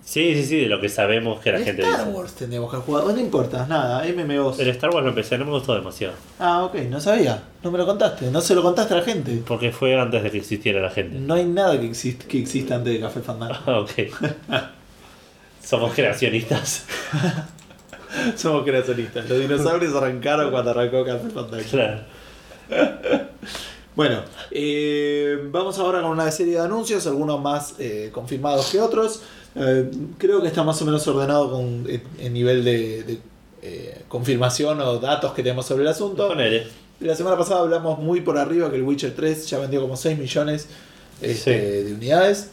Sí, 0.04 0.34
sí, 0.34 0.44
sí, 0.44 0.60
de 0.62 0.66
lo 0.66 0.80
que 0.80 0.88
sabemos 0.88 1.40
que 1.40 1.52
la 1.52 1.58
El 1.58 1.64
gente 1.64 1.82
Star 1.82 2.06
dice. 2.06 2.10
Wars 2.10 2.32
tendríamos 2.32 2.72
que 2.72 2.78
jugar. 2.78 3.04
No 3.04 3.20
importa, 3.20 3.68
nada, 3.68 4.04
MMOs. 4.04 4.58
El 4.58 4.66
Star 4.70 4.90
Wars 4.90 5.04
lo 5.04 5.10
empecé, 5.10 5.38
no 5.38 5.44
me 5.44 5.52
gustó 5.52 5.76
demasiado. 5.76 6.14
Ah, 6.40 6.64
ok, 6.64 6.74
no 6.90 6.98
sabía. 6.98 7.40
No 7.62 7.70
me 7.70 7.78
lo 7.78 7.86
contaste. 7.86 8.28
No 8.32 8.40
se 8.40 8.56
lo 8.56 8.62
contaste 8.62 8.94
a 8.94 8.96
la 8.96 9.04
gente. 9.04 9.40
Porque 9.46 9.70
fue 9.70 9.94
antes 9.94 10.24
de 10.24 10.32
que 10.32 10.38
existiera 10.38 10.80
la 10.80 10.90
gente. 10.90 11.20
No 11.20 11.34
hay 11.34 11.44
nada 11.44 11.78
que, 11.78 11.86
exist 11.86 12.24
que 12.24 12.40
exista 12.40 12.74
antes 12.74 12.92
de 12.92 12.98
Café 12.98 13.20
Fandango. 13.20 13.54
Ah, 13.64 13.78
ok. 13.78 13.92
Somos 15.62 15.94
creacionistas. 15.94 16.84
Somos 18.36 18.64
creacionistas. 18.64 19.28
Los 19.28 19.40
dinosaurios 19.40 19.94
arrancaron 19.94 20.50
cuando 20.50 20.70
arrancó 20.70 21.04
Café 21.04 21.28
claro. 21.70 22.00
Bueno, 23.94 24.20
eh, 24.50 25.38
vamos 25.50 25.78
ahora 25.78 26.02
con 26.02 26.10
una 26.10 26.30
serie 26.30 26.54
de 26.54 26.60
anuncios, 26.60 27.06
algunos 27.06 27.40
más 27.40 27.76
eh, 27.78 28.10
confirmados 28.12 28.70
que 28.70 28.78
otros. 28.78 29.22
Eh, 29.54 29.90
creo 30.18 30.42
que 30.42 30.48
está 30.48 30.62
más 30.62 30.80
o 30.82 30.84
menos 30.84 31.06
ordenado 31.08 31.50
con 31.50 31.86
en 31.88 32.32
nivel 32.32 32.62
de, 32.62 33.02
de, 33.04 33.18
confirmación 34.06 34.80
o 34.80 34.98
datos 34.98 35.32
que 35.32 35.42
tenemos 35.42 35.66
sobre 35.66 35.82
el 35.82 35.88
asunto. 35.88 36.28
Ponele. 36.28 36.66
La 37.00 37.14
semana 37.14 37.36
pasada 37.36 37.60
hablamos 37.60 37.98
muy 37.98 38.20
por 38.20 38.38
arriba 38.38 38.70
que 38.70 38.76
el 38.76 38.82
Witcher 38.82 39.14
3 39.14 39.48
ya 39.48 39.58
vendió 39.58 39.80
como 39.80 39.96
6 39.96 40.18
millones 40.18 40.68
este, 41.20 41.84
de 41.84 41.94
unidades, 41.94 42.50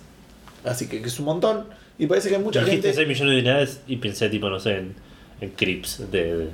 así 0.63 0.87
que, 0.87 1.01
que 1.01 1.07
es 1.07 1.19
un 1.19 1.25
montón. 1.25 1.65
Y 1.99 2.07
parece 2.07 2.29
que 2.29 2.35
hay 2.35 2.41
mucha 2.41 2.61
Dijiste 2.61 2.93
gente... 2.93 3.05
6 3.05 3.07
millones 3.07 3.35
de 3.35 3.39
unidades 3.41 3.79
y 3.85 3.97
pensé, 3.97 4.29
tipo, 4.29 4.49
no 4.49 4.59
sé, 4.59 4.77
en, 4.77 4.95
en 5.41 5.49
Crips 5.51 6.09
de, 6.11 6.49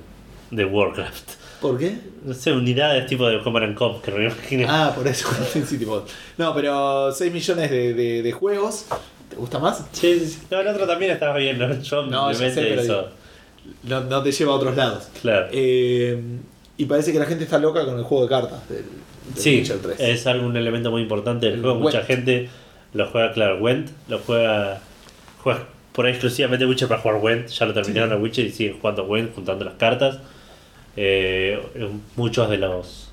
de, 0.52 0.66
Warcraft. 0.66 1.32
¿Por 1.62 1.78
qué? 1.78 1.96
No 2.24 2.34
sé, 2.34 2.52
unidades 2.54 3.06
tipo 3.08 3.28
de 3.28 3.42
Command 3.42 3.76
Comp, 3.76 4.02
que 4.04 4.12
no 4.12 4.18
me 4.18 4.26
imaginé. 4.26 4.66
Ah, 4.68 4.94
por 4.96 5.08
eso. 5.08 5.28
sí, 5.66 5.78
tipo, 5.78 6.04
no, 6.38 6.54
pero 6.56 7.12
6 7.12 7.32
millones 7.34 7.70
de, 7.70 7.94
de- 7.94 8.22
de 8.24 8.32
juegos. 8.32 8.86
¿Te 9.30 9.36
gusta 9.36 9.60
más? 9.60 9.86
Sí, 9.92 10.20
sí. 10.20 10.40
No, 10.50 10.60
el 10.62 10.68
otro 10.68 10.88
también 10.88 11.12
estaba 11.12 11.38
bien, 11.38 11.60
¿no? 11.60 11.72
Yo 11.82 12.06
No, 12.06 12.34
sé, 12.34 12.46
mente 12.46 12.62
pero 12.70 12.82
digo. 12.82 13.08
No, 13.84 14.02
no 14.02 14.24
te 14.24 14.32
lleva 14.32 14.54
a 14.54 14.56
otros 14.56 14.76
lados. 14.76 15.10
Claro. 15.22 15.48
Eh, 15.52 16.20
y 16.78 16.86
parece 16.86 17.12
que 17.12 17.20
la 17.20 17.26
gente 17.26 17.44
está 17.44 17.60
loca 17.60 17.86
con 17.86 17.98
el 17.98 18.04
juego 18.04 18.24
de 18.24 18.30
cartas 18.30 18.68
del, 18.70 18.86
del 19.34 19.44
sí, 19.44 19.58
Witcher 19.58 19.78
3. 19.80 20.00
es 20.00 20.26
algún 20.28 20.56
elemento 20.58 20.90
muy 20.90 21.02
importante 21.04 21.46
del 21.48 21.56
El 21.56 21.62
juego. 21.62 21.80
Mucha 21.80 22.04
gente 22.04 22.50
lo 22.94 23.06
juega, 23.08 23.34
claro, 23.34 23.58
Went, 23.60 23.90
lo 24.08 24.18
juega, 24.20 24.82
juega 25.44 25.68
por 25.94 26.06
ahí 26.06 26.12
exclusivamente 26.12 26.66
Witcher 26.66 26.88
para 26.88 27.02
jugar 27.02 27.22
Went. 27.22 27.48
Ya 27.48 27.66
lo 27.66 27.74
terminaron 27.74 28.12
el 28.14 28.22
Witcher 28.22 28.46
y 28.46 28.52
siguen 28.52 28.80
jugando 28.80 29.04
Went, 29.06 29.34
juntando 29.34 29.66
las 29.66 29.76
cartas. 29.76 30.20
Eh, 30.96 31.60
muchos 32.16 32.50
de 32.50 32.58
los 32.58 33.10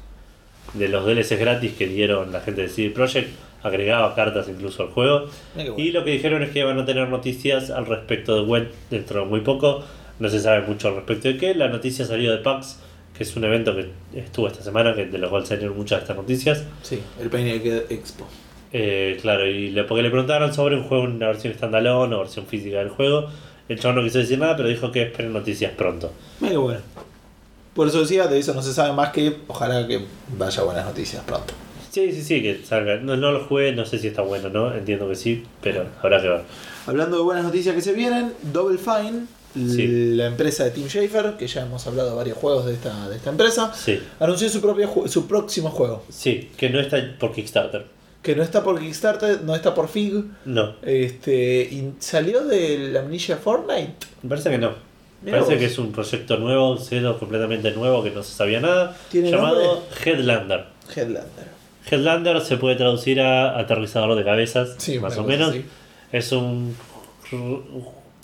de 0.75 0.89
los 0.89 1.07
DLCs 1.07 1.39
gratis 1.39 1.73
que 1.73 1.87
dieron 1.87 2.33
la 2.33 2.41
gente 2.41 2.63
de 2.63 2.69
CD 2.69 2.91
Projekt 2.91 3.31
agregaba 3.63 4.15
cartas 4.15 4.49
incluso 4.49 4.83
al 4.83 4.91
juego. 4.91 5.29
Bueno. 5.55 5.75
Y 5.77 5.91
lo 5.91 6.05
que 6.05 6.11
dijeron 6.11 6.43
es 6.43 6.51
que 6.51 6.65
van 6.65 6.79
a 6.79 6.85
tener 6.85 7.09
noticias 7.09 7.71
al 7.71 7.87
respecto 7.87 8.37
de 8.37 8.43
Web 8.43 8.71
dentro 8.91 9.21
de 9.21 9.27
muy 9.27 9.41
poco. 9.41 9.85
No 10.19 10.29
se 10.29 10.41
sabe 10.41 10.67
mucho 10.67 10.89
al 10.89 10.97
respecto 10.97 11.29
de 11.29 11.37
qué. 11.37 11.55
La 11.55 11.69
noticia 11.69 12.05
salió 12.05 12.33
de 12.33 12.39
PAX, 12.39 12.79
que 13.17 13.25
es 13.25 13.37
un 13.37 13.45
evento 13.45 13.75
que 13.75 13.91
estuvo 14.15 14.47
esta 14.47 14.63
semana, 14.63 14.95
que 14.95 15.07
de 15.07 15.19
lo 15.19 15.29
cual 15.29 15.47
salieron 15.47 15.77
muchas 15.77 15.99
de 15.99 16.03
estas 16.05 16.17
noticias. 16.17 16.65
Sí, 16.83 17.01
el 17.21 17.29
Painted 17.29 17.91
Expo. 17.91 18.27
Eh, 18.79 19.17
claro, 19.23 19.47
y 19.47 19.71
le, 19.71 19.85
porque 19.85 20.03
le 20.03 20.11
preguntaron 20.11 20.53
sobre 20.53 20.77
un 20.77 20.83
juego, 20.85 21.05
una 21.05 21.29
versión 21.29 21.55
standalone 21.55 22.15
o 22.15 22.19
versión 22.19 22.47
física 22.47 22.79
del 22.81 22.91
juego. 22.91 23.27
El 23.71 23.81
chabón 23.81 23.97
no 23.97 24.03
quiso 24.03 24.19
decir 24.19 24.39
nada, 24.39 24.55
pero 24.55 24.69
dijo 24.69 24.93
que 24.93 25.03
esperen 25.05 25.33
noticias 25.33 25.73
pronto. 25.73 26.13
Bueno. 26.41 26.81
Por 27.75 27.89
eso 27.89 28.01
decía, 28.01 28.27
de 28.27 28.39
eso 28.39 28.53
no 28.53 28.61
se 28.63 28.73
sabe 28.75 28.93
más 28.93 29.11
que 29.11 29.37
ojalá 29.49 29.87
que 29.89 30.01
vaya 30.37 30.63
buenas 30.63 30.85
noticias 30.85 31.23
pronto. 31.25 31.55
Sí, 31.91 32.13
sí, 32.13 32.23
sí, 32.23 32.43
que 32.43 32.61
salga. 32.65 32.97
No, 32.97 33.17
no 33.17 33.33
lo 33.33 33.45
jugué, 33.45 33.73
no 33.73 33.87
sé 33.87 33.99
si 33.99 34.09
está 34.09 34.21
bueno 34.23 34.49
o 34.49 34.51
no, 34.51 34.75
entiendo 34.75 35.09
que 35.09 35.15
sí, 35.15 35.45
pero 35.63 35.87
habrá 36.03 36.21
que 36.21 36.29
ver. 36.29 36.43
Hablando 36.87 37.17
de 37.17 37.23
buenas 37.23 37.45
noticias 37.45 37.75
que 37.75 37.81
se 37.81 37.95
vienen, 37.95 38.33
Double 38.53 38.77
Fine, 38.79 39.25
Sí. 39.55 39.87
la 40.15 40.27
empresa 40.27 40.65
de 40.65 40.71
Tim 40.73 40.87
Schafer, 40.87 41.37
que 41.39 41.47
ya 41.47 41.63
hemos 41.63 41.87
hablado 41.87 42.11
de 42.11 42.17
varios 42.17 42.37
juegos 42.37 42.67
de 42.67 42.75
esta, 42.75 43.09
de 43.09 43.17
esta 43.17 43.31
empresa, 43.31 43.73
Sí, 43.75 43.99
anunció 44.21 44.51
su, 44.51 44.61
propio 44.61 44.91
su 45.09 45.27
próximo 45.27 45.71
juego. 45.71 46.05
sí, 46.11 46.51
que 46.59 46.69
no 46.69 46.79
está 46.79 46.99
por 47.19 47.33
Kickstarter. 47.33 47.96
Que 48.27 48.35
no 48.35 48.43
está 48.43 48.65
por 48.65 48.81
Kickstarter, 48.81 49.43
no 49.43 49.55
está 49.55 49.73
por 49.73 49.87
Fig. 49.89 50.25
No, 50.47 50.75
Este, 50.83 51.61
y 51.63 51.93
salió 52.01 52.45
de 52.45 52.91
la 52.93 53.01
Amnesia 53.01 53.37
Fortnite. 53.37 53.95
me 54.23 54.29
parece 54.29 54.51
que 54.51 54.59
no. 54.59 54.73
Mirá 55.23 55.39
Parece 55.39 55.53
vos. 55.55 55.61
que 55.61 55.67
es 55.67 55.79
un 55.79 55.93
proyecto 55.93 56.37
nuevo, 56.37 56.77
cero 56.77 57.17
completamente 57.21 57.71
nuevo, 57.71 58.03
que 58.03 58.11
no 58.11 58.23
se 58.25 58.35
sabía 58.35 58.59
nada, 58.61 58.97
¿Tiene 59.13 59.31
llamado 59.31 59.63
nombre? 59.77 59.91
Headlander. 60.05 60.65
Headlander. 60.95 61.47
Headlander 61.91 62.41
se 62.41 62.57
puede 62.57 62.75
traducir 62.75 63.21
a 63.21 63.59
aterrizador 63.61 64.17
de 64.17 64.25
cabezas, 64.25 64.75
Sí, 64.79 64.99
más 64.99 65.17
o 65.19 65.23
menos. 65.25 65.55
Es 66.13 66.33
un 66.33 66.75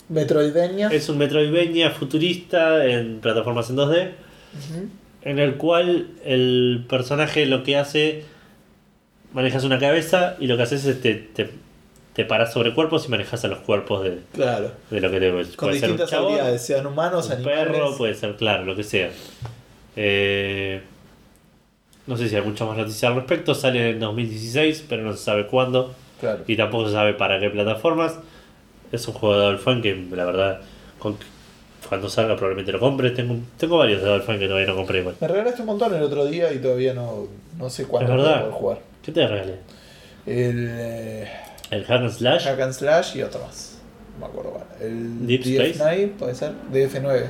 Metroidvania. 0.09 0.89
es 0.89 1.09
un 1.09 1.17
Metroidvania 1.17 1.91
futurista 1.91 2.85
en 2.85 3.19
plataformas 3.21 3.69
en 3.69 3.77
2D, 3.77 4.11
Ujú. 4.59 4.87
en 5.23 5.39
el 5.39 5.55
cual 5.55 6.07
el 6.25 6.85
personaje 6.89 7.45
lo 7.45 7.63
que 7.63 7.77
hace 7.77 8.25
manejas 9.33 9.63
una 9.63 9.79
cabeza 9.79 10.35
y 10.39 10.47
lo 10.47 10.55
que 10.57 10.63
haces 10.63 10.85
es 10.85 11.01
te, 11.01 11.15
te, 11.15 11.49
te 12.13 12.25
paras 12.25 12.53
sobre 12.53 12.73
cuerpos 12.73 13.05
y 13.07 13.09
manejas 13.09 13.43
a 13.43 13.47
los 13.47 13.59
cuerpos 13.59 14.03
de, 14.03 14.19
Claro. 14.33 14.71
de 14.89 15.01
lo 15.01 15.09
que 15.11 15.19
te 15.19 15.29
Con 15.31 15.33
puede 15.41 15.79
ser 15.79 15.89
un 15.91 15.97
distintas 15.97 16.09
chabón, 16.09 16.33
habilidades, 16.33 16.61
sean 16.65 16.85
humanos, 16.85 17.25
un 17.27 17.31
animales. 17.33 17.57
perro, 17.67 17.97
puede 17.97 18.13
ser, 18.13 18.35
claro, 18.35 18.65
lo 18.65 18.75
que 18.75 18.83
sea. 18.83 19.09
Eh, 19.95 20.81
no 22.07 22.17
sé 22.17 22.27
si 22.29 22.35
hay 22.35 22.41
mucha 22.41 22.65
más 22.65 22.77
noticia 22.77 23.09
al 23.09 23.15
respecto. 23.15 23.55
Sale 23.55 23.91
en 23.91 23.99
2016, 23.99 24.85
pero 24.89 25.03
no 25.03 25.13
se 25.13 25.23
sabe 25.23 25.47
cuándo. 25.47 25.93
Claro. 26.19 26.43
Y 26.47 26.55
tampoco 26.57 26.87
se 26.87 26.93
sabe 26.93 27.13
para 27.13 27.39
qué 27.39 27.49
plataformas. 27.49 28.19
Es 28.91 29.07
un 29.07 29.13
juego 29.13 29.51
de 29.51 29.57
Fine 29.57 29.81
que 29.81 30.07
la 30.15 30.25
verdad, 30.25 30.61
con- 30.99 31.17
cuando 31.87 32.09
salga 32.09 32.35
probablemente 32.35 32.71
lo 32.71 32.79
compre. 32.79 33.11
Tengo, 33.11 33.35
tengo 33.57 33.77
varios 33.77 34.01
de 34.03 34.19
Fine 34.21 34.39
que 34.39 34.47
todavía 34.47 34.67
no 34.67 34.75
compré 34.75 34.99
igual. 34.99 35.15
Me 35.19 35.27
regalaste 35.27 35.61
un 35.61 35.67
montón 35.67 35.93
el 35.95 36.03
otro 36.03 36.25
día 36.25 36.51
y 36.53 36.59
todavía 36.59 36.93
no, 36.93 37.27
no 37.57 37.69
sé 37.69 37.85
cuándo 37.85 38.13
voy 38.15 38.25
a 38.25 38.39
poder 38.39 38.51
jugar. 38.51 38.77
¿Qué 39.03 39.11
te 39.11 39.27
regalé? 39.27 39.55
El 40.25 40.67
eh, 40.69 41.27
¿El 41.71 41.83
Hack 41.85 42.01
and 42.01 42.11
Slash? 42.11 42.43
Hack 42.45 42.59
and 42.61 42.73
Slash 42.73 43.17
y 43.17 43.21
otro 43.23 43.41
más. 43.41 43.77
No 44.19 44.25
me 44.25 44.31
acuerdo 44.31 44.51
cuál. 44.51 44.65
El 44.81 45.27
Deep 45.27 45.43
DF9 45.43 46.11
puede 46.11 46.35
ser. 46.35 46.53
DF9. 46.71 47.25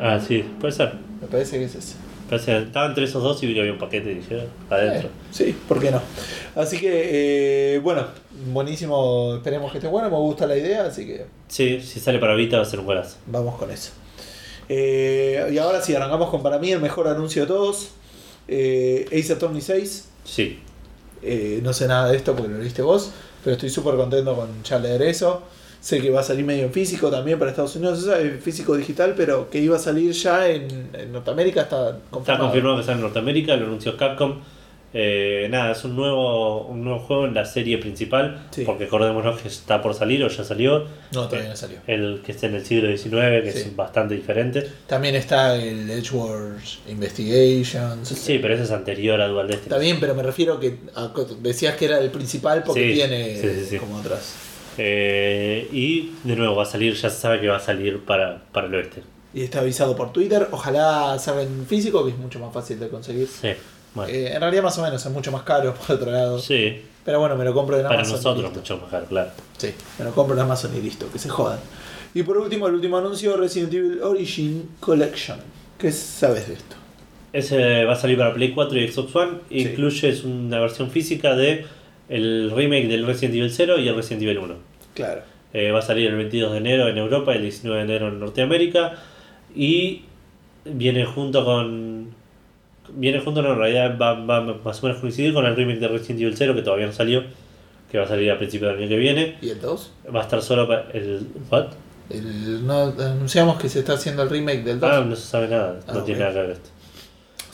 Ah, 0.00 0.20
sí, 0.26 0.44
puede 0.60 0.72
ser. 0.72 0.94
Me 1.20 1.26
parece 1.26 1.58
que 1.58 1.64
es 1.64 1.74
ese. 1.74 1.94
Parece 2.28 2.46
que 2.52 2.58
estaban 2.62 2.90
entre 2.90 3.04
esos 3.04 3.22
dos 3.22 3.42
y 3.42 3.58
había 3.58 3.72
un 3.72 3.78
paquete 3.78 4.08
dije, 4.14 4.46
"Ah, 4.70 4.74
adentro. 4.74 5.08
Eh, 5.08 5.12
sí, 5.30 5.56
¿por 5.68 5.80
qué 5.80 5.90
no? 5.92 6.00
Así 6.56 6.78
que, 6.78 7.74
eh, 7.74 7.78
bueno, 7.78 8.04
buenísimo. 8.52 9.34
Esperemos 9.36 9.70
que 9.70 9.78
esté 9.78 9.88
bueno. 9.88 10.10
Me 10.10 10.16
gusta 10.16 10.46
la 10.46 10.56
idea, 10.56 10.86
así 10.86 11.06
que 11.06 11.26
Sí, 11.48 11.80
si 11.80 12.00
sale 12.00 12.18
para 12.18 12.34
Vita 12.34 12.56
va 12.56 12.62
a 12.62 12.66
ser 12.66 12.80
un 12.80 12.86
golazo. 12.86 13.16
vamos 13.26 13.56
con 13.58 13.70
eso. 13.70 13.92
Eh, 14.68 15.48
y 15.52 15.58
ahora 15.58 15.80
sí, 15.80 15.94
arrancamos 15.94 16.28
con 16.30 16.42
para 16.42 16.58
mí 16.58 16.72
el 16.72 16.80
mejor 16.80 17.06
anuncio 17.08 17.42
de 17.42 17.48
todos: 17.48 17.90
eh, 18.48 19.06
Ace 19.16 19.32
Attorney 19.32 19.60
6. 19.60 20.08
Sí, 20.24 20.58
Eh, 21.26 21.60
no 21.62 21.72
sé 21.72 21.88
nada 21.88 22.08
de 22.10 22.16
esto 22.16 22.34
porque 22.34 22.52
lo 22.52 22.58
viste 22.58 22.82
vos, 22.82 23.10
pero 23.42 23.54
estoy 23.54 23.70
súper 23.70 23.96
contento 23.96 24.34
con 24.34 24.62
ya 24.62 24.78
leer 24.78 25.02
eso. 25.02 25.42
Sé 25.80 26.00
que 26.00 26.10
va 26.10 26.20
a 26.20 26.22
salir 26.24 26.44
medio 26.44 26.64
en 26.64 26.72
físico 26.72 27.10
también 27.10 27.38
para 27.38 27.50
Estados 27.50 27.76
Unidos, 27.76 28.08
en 28.18 28.40
físico 28.40 28.76
digital, 28.76 29.14
pero 29.16 29.48
que 29.50 29.60
iba 29.60 29.76
a 29.76 29.78
salir 29.78 30.12
ya 30.12 30.48
en, 30.48 30.90
en 30.92 31.12
Norteamérica 31.12 31.62
está 31.62 32.00
está 32.16 32.38
confirmado. 32.38 32.44
confirmado 32.44 32.76
que 32.78 32.82
sale 32.84 32.96
en 32.96 33.02
Norteamérica, 33.02 33.56
lo 33.56 33.66
anunció 33.66 33.96
Capcom. 33.96 34.40
Eh, 34.94 35.48
nada, 35.50 35.72
es 35.72 35.84
un 35.84 35.94
nuevo, 35.94 36.62
un 36.66 36.82
nuevo 36.82 37.00
juego 37.00 37.26
en 37.26 37.34
la 37.34 37.44
serie 37.44 37.76
principal, 37.76 38.46
Sí. 38.50 38.62
porque 38.64 38.84
acordémonos 38.84 39.40
que 39.42 39.48
está 39.48 39.82
por 39.82 39.92
salir 39.94 40.24
o 40.24 40.28
ya 40.28 40.42
salió. 40.42 40.86
No, 41.12 41.28
todavía 41.28 41.50
no 41.50 41.56
salió. 41.56 41.78
El 41.86 42.22
que 42.24 42.32
está 42.32 42.46
en 42.46 42.54
el 42.54 42.64
siglo 42.64 42.88
XIX, 42.88 43.42
que 43.42 43.52
Sí. 43.52 43.58
es 43.58 43.76
bastante 43.76 44.14
diferente. 44.14 44.66
También 44.86 45.14
está 45.16 45.54
el 45.56 45.90
Edgeworth 45.90 46.62
Investigations. 46.88 48.08
Sí, 48.08 48.38
pero 48.40 48.54
ese 48.54 48.62
es 48.64 48.70
anterior 48.70 49.20
a 49.20 49.28
Dual 49.28 49.48
Destiny. 49.48 49.66
Está 49.66 49.78
bien, 49.78 49.98
pero 50.00 50.14
me 50.14 50.22
refiero 50.22 50.58
que 50.60 50.78
a- 50.94 51.12
decías 51.40 51.76
que 51.76 51.84
era 51.86 51.98
el 51.98 52.10
principal 52.10 52.62
porque 52.64 52.88
Sí, 52.88 52.94
tiene 52.94 53.78
como 53.78 53.96
otras. 53.98 54.34
Eh, 54.78 55.68
y 55.72 56.12
de 56.24 56.36
nuevo 56.36 56.54
va 56.56 56.62
a 56.62 56.66
salir, 56.66 56.94
ya 56.94 57.10
se 57.10 57.18
sabe 57.20 57.40
que 57.40 57.48
va 57.48 57.56
a 57.56 57.60
salir 57.60 58.00
para, 58.04 58.42
para 58.52 58.66
el 58.66 58.74
oeste. 58.74 59.02
Y 59.34 59.42
está 59.42 59.60
avisado 59.60 59.96
por 59.96 60.12
Twitter. 60.12 60.48
Ojalá 60.50 61.18
salga 61.18 61.42
en 61.42 61.66
físico, 61.66 62.04
que 62.04 62.12
es 62.12 62.16
mucho 62.18 62.38
más 62.38 62.52
fácil 62.54 62.78
de 62.80 62.88
conseguir. 62.88 63.26
Sí, 63.28 63.48
bueno. 63.96 64.12
Eh, 64.12 64.32
en 64.32 64.40
realidad, 64.40 64.62
más 64.62 64.78
o 64.78 64.82
menos, 64.82 65.04
es 65.04 65.12
mucho 65.12 65.32
más 65.32 65.42
caro 65.42 65.74
por 65.86 65.96
otro 65.96 66.10
lado. 66.12 66.38
sí, 66.38 66.82
Pero 67.04 67.18
bueno, 67.20 67.34
me 67.36 67.44
lo 67.44 67.52
compro 67.52 67.76
en 67.76 67.82
para 67.82 67.96
Amazon. 67.96 68.14
y 68.14 68.16
nosotros 68.18 68.52
mucho 68.54 68.76
más 68.78 68.90
caro, 68.90 69.06
claro. 69.06 69.30
Sí, 69.56 69.74
me 69.98 70.04
lo 70.04 70.12
compro 70.12 70.36
en 70.36 70.42
Amazon 70.42 70.70
y 70.76 70.80
listo, 70.82 71.10
que 71.12 71.18
se 71.18 71.28
jodan. 71.28 71.58
Y 72.14 72.22
por 72.22 72.38
último, 72.38 72.68
el 72.68 72.74
último 72.74 72.96
anuncio: 72.98 73.36
Resident 73.36 73.74
Evil 73.74 74.00
Origin 74.02 74.70
Collection. 74.80 75.38
¿Qué 75.78 75.90
sabes 75.92 76.46
de 76.48 76.54
esto? 76.54 76.76
Ese 77.32 77.84
va 77.84 77.92
a 77.92 77.96
salir 77.96 78.16
para 78.16 78.32
Play 78.32 78.52
4 78.52 78.78
y 78.78 78.88
Xbox 78.88 79.14
One. 79.16 79.32
Sí. 79.50 79.58
Incluye 79.58 80.08
es 80.08 80.24
una 80.24 80.58
versión 80.60 80.90
física 80.90 81.34
de 81.36 81.66
el 82.08 82.50
remake 82.54 82.86
del 82.88 83.04
Resident 83.04 83.34
Evil 83.34 83.50
0 83.52 83.78
y 83.80 83.88
el 83.88 83.94
Resident 83.96 84.22
Evil 84.22 84.38
1. 84.38 84.54
Claro. 84.94 85.20
Eh, 85.52 85.70
va 85.72 85.80
a 85.80 85.82
salir 85.82 86.08
el 86.08 86.16
22 86.16 86.52
de 86.52 86.58
enero 86.58 86.88
en 86.88 86.96
Europa 86.96 87.32
y 87.32 87.36
el 87.36 87.42
19 87.42 87.78
de 87.78 87.84
enero 87.84 88.08
en 88.08 88.20
Norteamérica. 88.20 88.94
Y 89.54 90.02
viene 90.64 91.04
junto 91.04 91.44
con. 91.44 92.14
Viene 92.94 93.20
junto, 93.20 93.42
no, 93.42 93.52
en 93.52 93.58
realidad 93.58 93.96
va, 94.00 94.14
va 94.14 94.40
más 94.40 94.82
o 94.82 94.86
menos 94.86 95.00
coincidir 95.00 95.32
con 95.34 95.44
el 95.46 95.54
remake 95.56 95.78
de 95.80 95.88
Resident 95.88 96.20
Evil 96.22 96.36
0 96.36 96.54
que 96.54 96.62
todavía 96.62 96.86
no 96.86 96.92
salió. 96.92 97.24
Que 97.90 97.98
va 97.98 98.04
a 98.04 98.08
salir 98.08 98.30
a 98.32 98.36
principios 98.38 98.72
del 98.72 98.80
año 98.80 98.88
que 98.88 98.96
viene. 98.96 99.36
¿Y 99.40 99.50
el 99.50 99.60
2? 99.60 99.92
Va 100.14 100.20
a 100.20 100.22
estar 100.24 100.42
solo 100.42 100.66
para 100.66 100.90
el. 100.92 101.26
¿What? 101.50 101.66
El- 102.10 102.66
no, 102.66 102.92
anunciamos 102.98 103.58
que 103.60 103.68
se 103.68 103.80
está 103.80 103.92
haciendo 103.94 104.22
el 104.24 104.30
remake 104.30 104.62
del 104.64 104.80
2. 104.80 104.90
Ah, 104.92 105.04
no 105.08 105.14
se 105.16 105.26
sabe 105.26 105.48
nada. 105.48 105.78
Ah, 105.86 105.92
no 105.92 105.98
ok. 106.00 106.04
tiene 106.04 106.20
nada 106.20 106.32
que 106.32 106.40
ver 106.40 106.50
esto. 106.50 106.70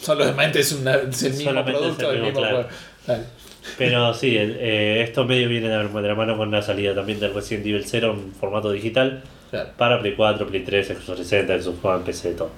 Solamente 0.01 0.61
es, 0.61 0.73
una, 0.73 0.95
es 0.97 1.23
el 1.23 1.33
mismo 1.35 1.51
Solamente 1.51 1.79
producto 1.81 2.11
el 2.11 2.23
mismo, 2.23 2.41
mismo 2.41 2.41
claro. 3.07 3.25
Pero 3.79 4.15
sí, 4.15 4.37
el- 4.37 4.57
eh, 4.59 5.03
esto 5.03 5.25
medio 5.25 5.49
viene 5.49 5.69
de 5.69 5.85
la, 6.03 6.15
mano 6.15 6.37
con 6.37 6.51
la 6.51 6.63
salida 6.63 6.95
también 6.95 7.21
del 7.21 7.33
Resident 7.35 7.67
Evil 7.67 7.85
0 7.87 8.17
en 8.19 8.33
formato 8.33 8.71
digital 8.73 9.23
Claro. 9.51 9.69
para 9.77 10.01
Play 10.01 10.15
4, 10.15 10.47
Play 10.47 10.65
3, 10.65 10.87
Xbox 10.89 11.05
360, 11.05 11.61
Xbox 11.63 11.85
One, 11.85 12.05
PC, 12.07 12.33
todo. 12.33 12.51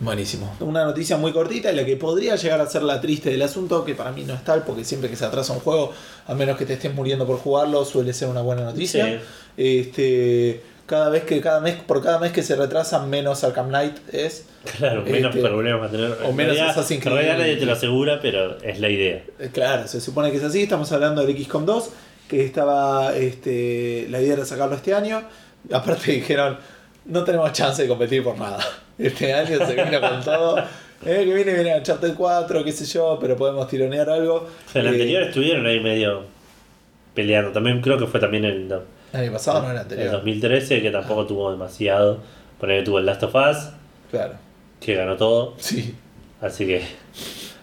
Buenísimo. 0.00 0.54
Una 0.60 0.84
noticia 0.84 1.16
muy 1.16 1.32
cortita 1.32 1.72
y 1.72 1.76
la 1.76 1.84
que 1.84 1.96
podría 1.96 2.36
llegar 2.36 2.60
a 2.60 2.66
ser 2.66 2.82
la 2.84 3.00
triste 3.00 3.30
del 3.30 3.42
asunto, 3.42 3.84
que 3.84 3.94
para 3.96 4.12
mí 4.12 4.22
no 4.24 4.34
es 4.34 4.44
tal, 4.44 4.62
porque 4.62 4.84
siempre 4.84 5.10
que 5.10 5.16
se 5.16 5.24
atrasa 5.24 5.52
un 5.52 5.58
juego, 5.60 5.92
a 6.26 6.34
menos 6.34 6.56
que 6.56 6.64
te 6.66 6.74
estés 6.74 6.94
muriendo 6.94 7.26
por 7.26 7.38
jugarlo, 7.38 7.84
suele 7.84 8.12
ser 8.12 8.28
una 8.28 8.40
buena 8.42 8.62
noticia. 8.62 9.20
Este, 9.56 10.62
cada 10.86 11.08
vez 11.10 11.24
que 11.24 11.40
cada 11.40 11.60
mes 11.60 11.74
por 11.74 12.00
cada 12.02 12.18
mes 12.20 12.30
que 12.32 12.42
se 12.44 12.54
retrasa 12.54 13.04
menos 13.04 13.42
Arkham 13.44 13.68
Knight 13.68 13.96
es 14.12 14.44
Claro, 14.78 15.02
menos 15.02 15.34
Este, 15.34 15.46
problemas 15.48 15.82
va 15.82 15.86
a 15.86 15.90
tener. 15.90 16.12
o 16.12 16.28
En 16.30 16.36
menos 16.36 16.54
realidad- 16.54 16.70
Assassin's 16.70 17.04
En 17.04 17.12
realidad 17.12 17.34
Creed. 17.34 17.46
nadie 17.46 17.56
te 17.60 17.66
lo 17.66 17.72
asegura, 17.72 18.20
pero 18.22 18.58
es 18.62 18.78
la 18.80 18.88
idea. 18.88 19.24
Eh, 19.38 19.50
Claro, 19.52 19.88
se 19.88 20.00
supone 20.00 20.30
que 20.30 20.36
es 20.36 20.44
así. 20.44 20.62
Estamos 20.62 20.90
hablando 20.92 21.24
del 21.26 21.36
XCOM 21.36 21.66
2, 21.66 21.90
que 22.28 22.44
estaba. 22.44 23.16
Este, 23.16 24.06
la 24.10 24.20
idea 24.20 24.34
era 24.34 24.44
sacarlo 24.44 24.76
este 24.76 24.94
año. 24.94 25.22
Aparte 25.72 26.12
dijeron, 26.12 26.58
no 27.06 27.24
tenemos 27.24 27.52
chance 27.52 27.82
de 27.82 27.88
competir 27.88 28.22
por 28.22 28.36
nada. 28.38 28.58
Este 28.98 29.32
año 29.32 29.64
se 29.64 29.74
vino 29.74 30.00
con 30.00 30.24
todo. 30.24 30.56
Año 30.56 30.66
que 31.02 31.24
viene 31.34 31.54
viene 31.54 31.76
Uncharted 31.78 32.14
4, 32.14 32.64
qué 32.64 32.72
sé 32.72 32.84
yo, 32.84 33.16
pero 33.20 33.36
podemos 33.36 33.68
tironear 33.68 34.10
algo. 34.10 34.48
El 34.74 34.86
Eh, 34.86 34.88
anterior 34.88 35.22
estuvieron 35.22 35.64
ahí 35.66 35.78
medio 35.78 36.24
peleando. 37.14 37.52
También 37.52 37.80
creo 37.80 37.96
que 37.96 38.06
fue 38.08 38.18
también 38.18 38.44
el, 38.44 38.66
no, 38.66 38.80
El 39.12 39.20
año 39.20 39.32
pasado 39.32 39.62
no 39.62 39.70
era 39.70 39.82
el 39.82 39.86
el 39.86 39.92
anterior. 39.92 40.10
2013, 40.12 40.82
que 40.82 40.90
tampoco 40.90 41.26
tuvo 41.26 41.52
demasiado. 41.52 42.18
Poner 42.58 42.80
que 42.80 42.86
tuvo 42.86 42.98
el 42.98 43.06
Last 43.06 43.22
of 43.22 43.34
Us, 43.36 43.56
Claro, 44.10 44.34
que 44.80 44.94
ganó 44.96 45.16
todo. 45.16 45.54
sí, 45.58 45.94
Así 46.40 46.66
que. 46.66 46.82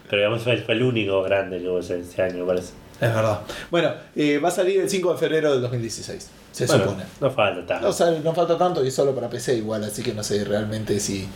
Pero 0.08 0.22
digamos 0.22 0.42
fue, 0.42 0.56
fue 0.58 0.72
el 0.74 0.82
único 0.84 1.22
grande 1.22 1.58
que 1.58 1.68
hubo 1.68 1.80
ese, 1.80 2.00
ese 2.00 2.22
año, 2.22 2.38
me 2.38 2.46
parece. 2.46 2.72
es 2.98 3.14
verdad. 3.14 3.40
Bueno, 3.70 3.92
eh, 4.14 4.38
va 4.38 4.48
a 4.48 4.52
salir 4.52 4.80
el 4.80 4.88
5 4.88 5.12
de 5.12 5.18
febrero 5.18 5.52
del 5.52 5.60
2016, 5.60 6.30
se 6.56 6.66
Bueno, 6.66 6.84
supone. 6.84 7.04
No 7.20 7.30
falta 7.30 7.66
tanto. 7.80 8.20
No, 8.24 8.34
falta 8.34 8.56
tanto 8.56 8.84
y 8.84 8.88
es 8.88 8.94
solo 8.94 9.14
para 9.14 9.28
PC 9.28 9.56
igual, 9.56 9.84
así 9.84 10.02
que 10.02 10.14
no 10.14 10.22
sé 10.22 10.42
realmente 10.44 10.98
si 11.00 11.28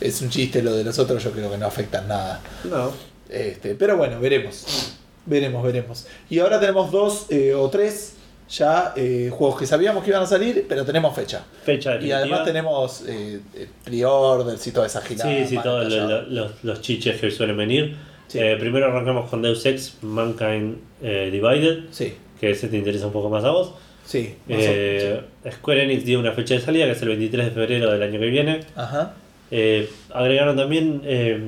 es 0.00 0.22
un 0.22 0.30
chiste 0.30 0.62
lo 0.62 0.72
de 0.74 0.84
los 0.84 0.98
otros, 1.00 1.22
yo 1.24 1.32
creo 1.32 1.50
que 1.50 1.58
no 1.58 1.66
afecta 1.66 1.98
en 2.00 2.08
nada. 2.08 2.40
No. 2.62 2.92
Este, 3.28 3.74
pero 3.74 3.96
bueno, 3.96 4.20
veremos. 4.20 4.94
Veremos, 5.26 5.62
veremos. 5.64 6.06
Y 6.30 6.38
ahora 6.38 6.60
tenemos 6.60 6.92
dos 6.92 7.26
eh, 7.28 7.54
o 7.54 7.68
tres 7.68 8.14
ya 8.48 8.94
eh, 8.96 9.30
juegos 9.32 9.58
que 9.58 9.66
sabíamos 9.66 10.02
que 10.04 10.10
iban 10.10 10.22
a 10.22 10.26
salir, 10.26 10.64
pero 10.68 10.84
tenemos 10.84 11.14
fecha. 11.14 11.44
Fecha 11.64 11.90
Y 11.90 11.94
definitiva. 11.94 12.18
además 12.18 12.44
tenemos 12.44 13.02
eh, 13.06 13.40
eh, 13.54 13.68
pre-orders 13.84 14.66
y 14.66 14.70
toda 14.72 14.86
esa 14.86 15.02
gilada. 15.02 15.30
Sí, 15.30 15.46
sí, 15.46 15.58
todos 15.62 15.92
los, 15.92 16.52
los, 16.62 16.80
chiches 16.80 17.20
que 17.20 17.30
suelen 17.30 17.56
venir. 17.56 17.96
Sí. 18.28 18.38
Eh, 18.38 18.56
primero 18.58 18.86
arrancamos 18.86 19.28
con 19.28 19.42
Deus 19.42 19.66
Ex 19.66 19.96
Mankind 20.02 20.76
Divided, 21.00 21.84
Sí, 21.90 22.14
que 22.40 22.50
ese 22.50 22.68
te 22.68 22.76
interesa 22.76 23.06
un 23.06 23.12
poco 23.12 23.28
más 23.28 23.44
a 23.44 23.50
vos. 23.50 23.74
Sí. 24.08 24.34
Eh, 24.48 25.20
Square 25.52 25.84
Enix 25.84 26.04
dio 26.04 26.18
una 26.18 26.32
fecha 26.32 26.54
de 26.54 26.60
salida 26.60 26.86
que 26.86 26.92
es 26.92 27.02
el 27.02 27.08
23 27.08 27.44
de 27.46 27.50
febrero 27.52 27.90
del 27.92 28.02
año 28.02 28.18
que 28.18 28.26
viene. 28.26 28.60
Ajá. 28.74 29.12
Eh, 29.50 29.88
agregaron 30.12 30.56
también 30.56 31.02
eh, 31.04 31.38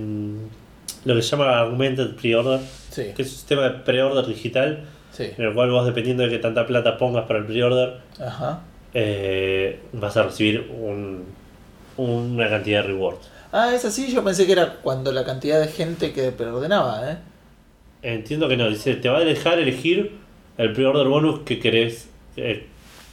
lo 1.04 1.14
que 1.14 1.22
se 1.22 1.30
llama 1.30 1.58
Augmented 1.60 2.14
Pre-Order, 2.16 2.60
Sí, 2.90 3.04
que 3.14 3.22
es 3.22 3.28
un 3.28 3.34
sistema 3.34 3.62
de 3.62 3.70
pre-order 3.70 4.26
digital 4.26 4.84
sí. 5.12 5.28
en 5.38 5.44
el 5.44 5.54
cual 5.54 5.70
vos, 5.70 5.86
dependiendo 5.86 6.22
de 6.24 6.28
qué 6.30 6.38
tanta 6.38 6.66
plata 6.66 6.98
pongas 6.98 7.24
para 7.26 7.38
el 7.38 7.46
pre-order, 7.46 7.94
Ajá. 8.20 8.62
eh, 8.94 9.78
vas 9.92 10.16
a 10.16 10.24
recibir 10.24 10.68
un- 10.76 11.24
una 11.96 12.48
cantidad 12.50 12.82
de 12.82 12.88
rewards. 12.88 13.30
Ah, 13.52 13.72
es 13.74 13.84
así, 13.84 14.12
yo 14.12 14.22
pensé 14.24 14.46
que 14.46 14.52
era 14.52 14.74
cuando 14.82 15.12
la 15.12 15.24
cantidad 15.24 15.60
de 15.60 15.68
gente 15.68 16.12
que 16.12 16.30
preordenaba, 16.32 17.10
¿eh? 17.12 17.16
Entiendo 18.02 18.48
que 18.48 18.56
no, 18.56 18.68
dice, 18.70 18.94
te 18.94 19.08
va 19.08 19.18
a 19.18 19.24
dejar 19.24 19.58
elegir 19.58 20.12
el 20.58 20.72
pre-order 20.72 21.06
bonus 21.06 21.40
que 21.40 21.58
querés 21.58 22.08
eh, 22.42 22.66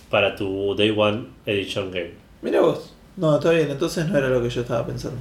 para 0.09 0.35
tu 0.35 0.75
Day 0.75 0.93
One 0.95 1.27
Edition 1.45 1.91
Game. 1.91 2.11
Mira 2.41 2.61
vos. 2.61 2.93
No, 3.15 3.35
está 3.37 3.51
bien, 3.51 3.69
entonces 3.71 4.07
no 4.07 4.17
era 4.17 4.29
lo 4.29 4.41
que 4.41 4.49
yo 4.49 4.61
estaba 4.61 4.85
pensando. 4.85 5.17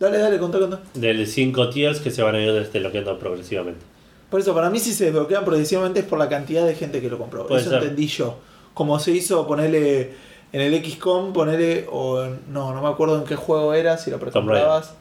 Dale, 0.00 0.18
dale, 0.18 0.38
contá, 0.38 0.58
contá. 0.58 0.80
Del 0.94 1.26
5 1.26 1.70
tiers 1.70 2.00
que 2.00 2.10
se 2.10 2.22
van 2.22 2.34
a 2.34 2.40
ir 2.42 2.52
desbloqueando 2.52 3.18
progresivamente. 3.18 3.80
Por 4.28 4.40
eso, 4.40 4.52
para 4.54 4.68
mí 4.70 4.78
si 4.80 4.92
se 4.92 5.04
desbloquean 5.06 5.44
progresivamente 5.44 6.00
es 6.00 6.06
por 6.06 6.18
la 6.18 6.28
cantidad 6.28 6.66
de 6.66 6.74
gente 6.74 7.00
que 7.00 7.08
lo 7.08 7.18
compró. 7.18 7.46
Puede 7.46 7.60
eso 7.60 7.70
ser. 7.70 7.82
entendí 7.82 8.08
yo. 8.08 8.38
Como 8.74 8.98
se 8.98 9.12
hizo 9.12 9.46
ponerle 9.46 10.12
en 10.52 10.60
el 10.60 10.84
XCOM, 10.84 11.32
ponerle, 11.32 11.86
o 11.90 12.24
en- 12.24 12.40
no, 12.52 12.74
no 12.74 12.82
me 12.82 12.88
acuerdo 12.88 13.18
en 13.18 13.24
qué 13.24 13.36
juego 13.36 13.72
era, 13.74 13.96
si 13.96 14.10
lo 14.10 14.18
precomprabas. 14.18 14.94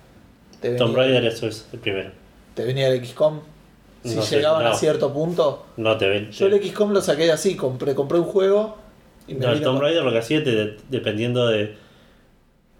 Tomb 0.77 0.95
Raider 0.95 1.25
eso 1.25 1.47
es 1.47 1.67
el 1.73 1.79
primero. 1.79 2.11
te 2.53 2.63
venía 2.63 2.87
el 2.87 3.03
XCOM. 3.03 3.39
Si 4.03 4.15
No 4.15 4.21
sé, 4.21 4.35
llegaban 4.37 4.65
a 4.67 4.73
cierto 4.73 5.13
punto. 5.13 5.65
No 5.77 5.97
te 5.97 6.07
ven. 6.09 6.29
Yo 6.31 6.47
el 6.47 6.61
XCOM 6.61 6.91
lo 6.91 7.01
saqué 7.01 7.31
así, 7.31 7.55
compré, 7.55 7.95
compré 7.95 8.19
un 8.19 8.25
juego 8.25 8.77
y 9.27 9.33
me 9.35 9.45
No, 9.45 9.51
el 9.53 9.61
Tomb 9.61 9.75
con- 9.77 9.83
Raider 9.83 10.03
lo 10.03 10.11
que 10.11 10.17
hacía, 10.17 10.43
te- 10.43 10.77
dependiendo 10.89 11.47
de. 11.47 11.75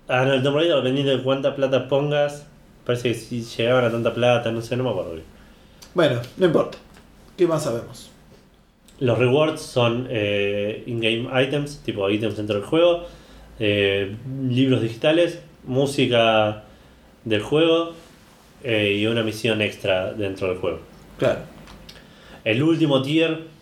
Ah, 0.10 0.26
no, 0.26 0.34
el 0.34 0.44
Tomb 0.44 0.58
Raider 0.58 0.76
dependiendo 0.78 1.16
de 1.16 1.24
cuánta 1.24 1.56
plata 1.56 1.88
pongas. 1.88 2.46
Parece 2.86 3.10
que 3.10 3.16
si 3.16 3.42
llegaban 3.44 3.86
a 3.86 3.92
tanta 3.92 4.14
plata, 4.14 4.52
no 4.52 4.62
sé, 4.62 4.76
no 4.76 4.84
me 4.84 4.90
acuerdo 4.90 5.12
bien. 5.14 5.26
Bueno, 5.94 6.20
no 6.38 6.46
importa. 6.46 6.78
¿Qué 7.38 7.48
más 7.48 7.64
sabemos? 7.64 8.10
Los 9.00 9.18
rewards 9.18 9.62
son 9.62 10.08
eh, 10.10 10.84
in-game 10.86 11.30
items, 11.42 11.80
tipo 11.80 12.10
ítems 12.10 12.36
dentro 12.38 12.56
del 12.58 12.66
juego, 12.66 13.06
eh, 13.60 14.16
libros 14.50 14.82
digitales, 14.82 15.40
música 15.66 16.64
del 17.24 17.42
juego 17.42 17.94
eh, 18.64 18.98
y 19.00 19.06
una 19.08 19.24
misión 19.24 19.62
extra 19.62 20.14
dentro 20.14 20.50
del 20.50 20.58
juego. 20.58 20.80
Claro. 21.24 21.40
El 22.44 22.62
último 22.64 23.02
tier 23.02 23.54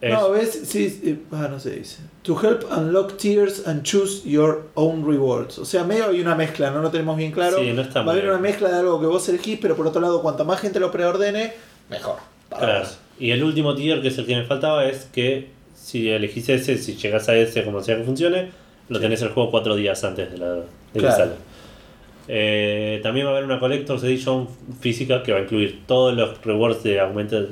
Es- 0.00 0.12
No, 0.12 0.30
ves, 0.32 0.60
sí, 0.66 1.00
eh, 1.02 1.16
ah, 1.32 1.48
no 1.50 1.58
se 1.58 1.70
dice. 1.76 2.02
To 2.24 2.38
help 2.38 2.64
unlock 2.70 3.16
tiers 3.16 3.66
and 3.66 3.82
choose 3.84 4.28
your 4.28 4.68
own 4.74 5.06
rewards. 5.06 5.58
O 5.58 5.64
sea, 5.64 5.82
medio 5.84 6.10
hay 6.10 6.20
una 6.20 6.34
mezcla, 6.34 6.70
no 6.70 6.82
lo 6.82 6.90
tenemos 6.90 7.16
bien 7.16 7.32
claro. 7.32 7.58
Sí, 7.58 7.72
no 7.72 7.80
está 7.80 8.02
Va 8.02 8.12
a 8.12 8.14
haber 8.14 8.28
una 8.28 8.38
mezcla 8.38 8.68
de 8.68 8.76
algo 8.80 9.00
que 9.00 9.06
vos 9.06 9.26
elegís, 9.30 9.58
pero 9.62 9.74
por 9.76 9.86
otro 9.86 10.02
lado, 10.02 10.20
cuanto 10.20 10.44
más 10.44 10.60
gente 10.60 10.78
lo 10.78 10.90
preordene, 10.90 11.54
mejor. 11.88 12.16
Claro. 12.50 12.80
vos. 12.80 12.98
Y 13.18 13.30
el 13.30 13.42
último 13.42 13.74
tier, 13.74 14.02
que 14.02 14.08
es 14.08 14.18
el 14.18 14.26
que 14.26 14.36
me 14.36 14.44
faltaba, 14.44 14.84
es 14.84 15.06
que 15.06 15.48
si 15.74 16.10
elegís 16.10 16.50
ese, 16.50 16.76
si 16.76 16.96
llegás 16.96 17.28
a 17.30 17.36
ese 17.36 17.64
como 17.64 17.82
sea 17.82 17.96
que 17.96 18.04
funcione, 18.04 18.50
lo 18.90 19.00
tenés 19.00 19.22
el 19.22 19.30
juego 19.30 19.50
cuatro 19.50 19.74
días 19.74 20.04
antes 20.04 20.30
de 20.32 20.36
la 20.38 20.52
de 20.56 20.64
Claro. 20.98 21.16
salga. 21.16 21.34
Eh, 22.28 23.00
también 23.02 23.26
va 23.26 23.30
a 23.30 23.32
haber 23.34 23.44
una 23.44 23.58
Collector's 23.58 24.02
Edition 24.04 24.48
física 24.80 25.22
que 25.22 25.32
va 25.32 25.38
a 25.38 25.42
incluir 25.42 25.80
todos 25.86 26.14
los 26.14 26.42
rewards 26.44 26.82
de 26.82 27.00
Augmented 27.00 27.46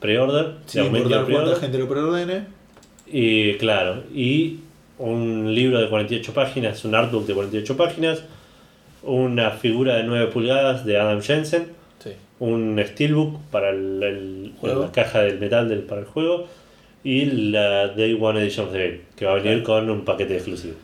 Pre-Order. 0.00 0.54
Sí, 0.66 0.78
importar 0.80 1.02
cuánta 1.10 1.26
Pre-Order. 1.26 1.56
gente 1.56 1.78
lo 1.78 1.88
preordene. 1.88 2.44
Y 3.06 3.54
claro, 3.54 4.02
y 4.14 4.60
un 4.98 5.54
libro 5.54 5.80
de 5.80 5.88
48 5.88 6.32
páginas, 6.32 6.84
un 6.84 6.94
artbook 6.94 7.26
de 7.26 7.34
48 7.34 7.76
páginas, 7.76 8.24
una 9.02 9.50
figura 9.50 9.96
de 9.96 10.04
9 10.04 10.28
pulgadas 10.28 10.84
de 10.86 10.98
Adam 10.98 11.20
Jensen, 11.20 11.66
Sí. 12.02 12.10
un 12.40 12.80
steelbook 12.84 13.40
para 13.50 13.70
el, 13.70 14.02
el- 14.02 14.52
Juego. 14.60 14.82
la 14.84 14.92
caja 14.92 15.20
del 15.22 15.38
metal 15.38 15.68
del, 15.68 15.80
para 15.80 16.00
el 16.02 16.06
juego 16.06 16.46
y 17.04 17.24
la 17.26 17.88
Day 17.88 18.16
One 18.20 18.40
Edition 18.40 18.66
of 18.66 18.72
the 18.72 18.78
Game, 18.78 19.00
que 19.16 19.24
va 19.26 19.32
a 19.32 19.34
venir 19.34 19.62
con 19.62 19.90
un 19.90 20.04
paquete 20.04 20.34
exclusivo. 20.36 20.74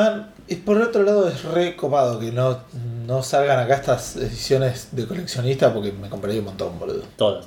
Man, 0.00 0.30
y 0.48 0.56
por 0.56 0.80
otro 0.80 1.02
lado 1.02 1.28
es 1.28 1.44
re 1.44 1.76
copado 1.76 2.18
que 2.18 2.32
no, 2.32 2.58
no 3.06 3.22
salgan 3.22 3.58
acá 3.58 3.74
estas 3.74 4.16
ediciones 4.16 4.88
de 4.92 5.06
coleccionista 5.06 5.72
porque 5.74 5.92
me 5.92 6.08
compraría 6.08 6.40
un 6.40 6.46
montón, 6.46 6.78
boludo. 6.78 7.02
Todas. 7.16 7.46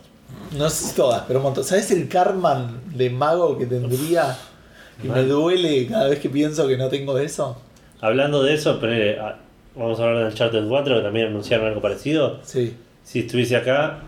No 0.55 0.69
sé 0.69 0.85
si 0.89 0.95
todas, 0.95 1.23
pero 1.27 1.39
un 1.39 1.43
montón. 1.45 1.63
¿Sabes 1.63 1.89
el 1.91 2.07
karma 2.07 2.71
de 2.93 3.09
mago 3.09 3.57
que 3.57 3.65
tendría? 3.65 4.37
Y 5.03 5.07
me 5.07 5.15
Mal. 5.15 5.29
duele 5.29 5.87
cada 5.87 6.07
vez 6.09 6.19
que 6.19 6.29
pienso 6.29 6.67
que 6.67 6.77
no 6.77 6.89
tengo 6.89 7.17
eso. 7.17 7.57
Hablando 8.01 8.43
de 8.43 8.53
eso, 8.53 8.79
ponele, 8.79 9.19
ah, 9.19 9.37
vamos 9.75 9.99
a 9.99 10.03
hablar 10.03 10.19
del 10.19 10.27
Uncharted 10.27 10.67
4, 10.67 10.97
que 10.97 11.01
también 11.01 11.27
anunciaron 11.27 11.67
algo 11.67 11.81
parecido. 11.81 12.39
Sí. 12.43 12.77
Si 13.03 13.19
estuviese 13.21 13.55
acá, 13.55 13.99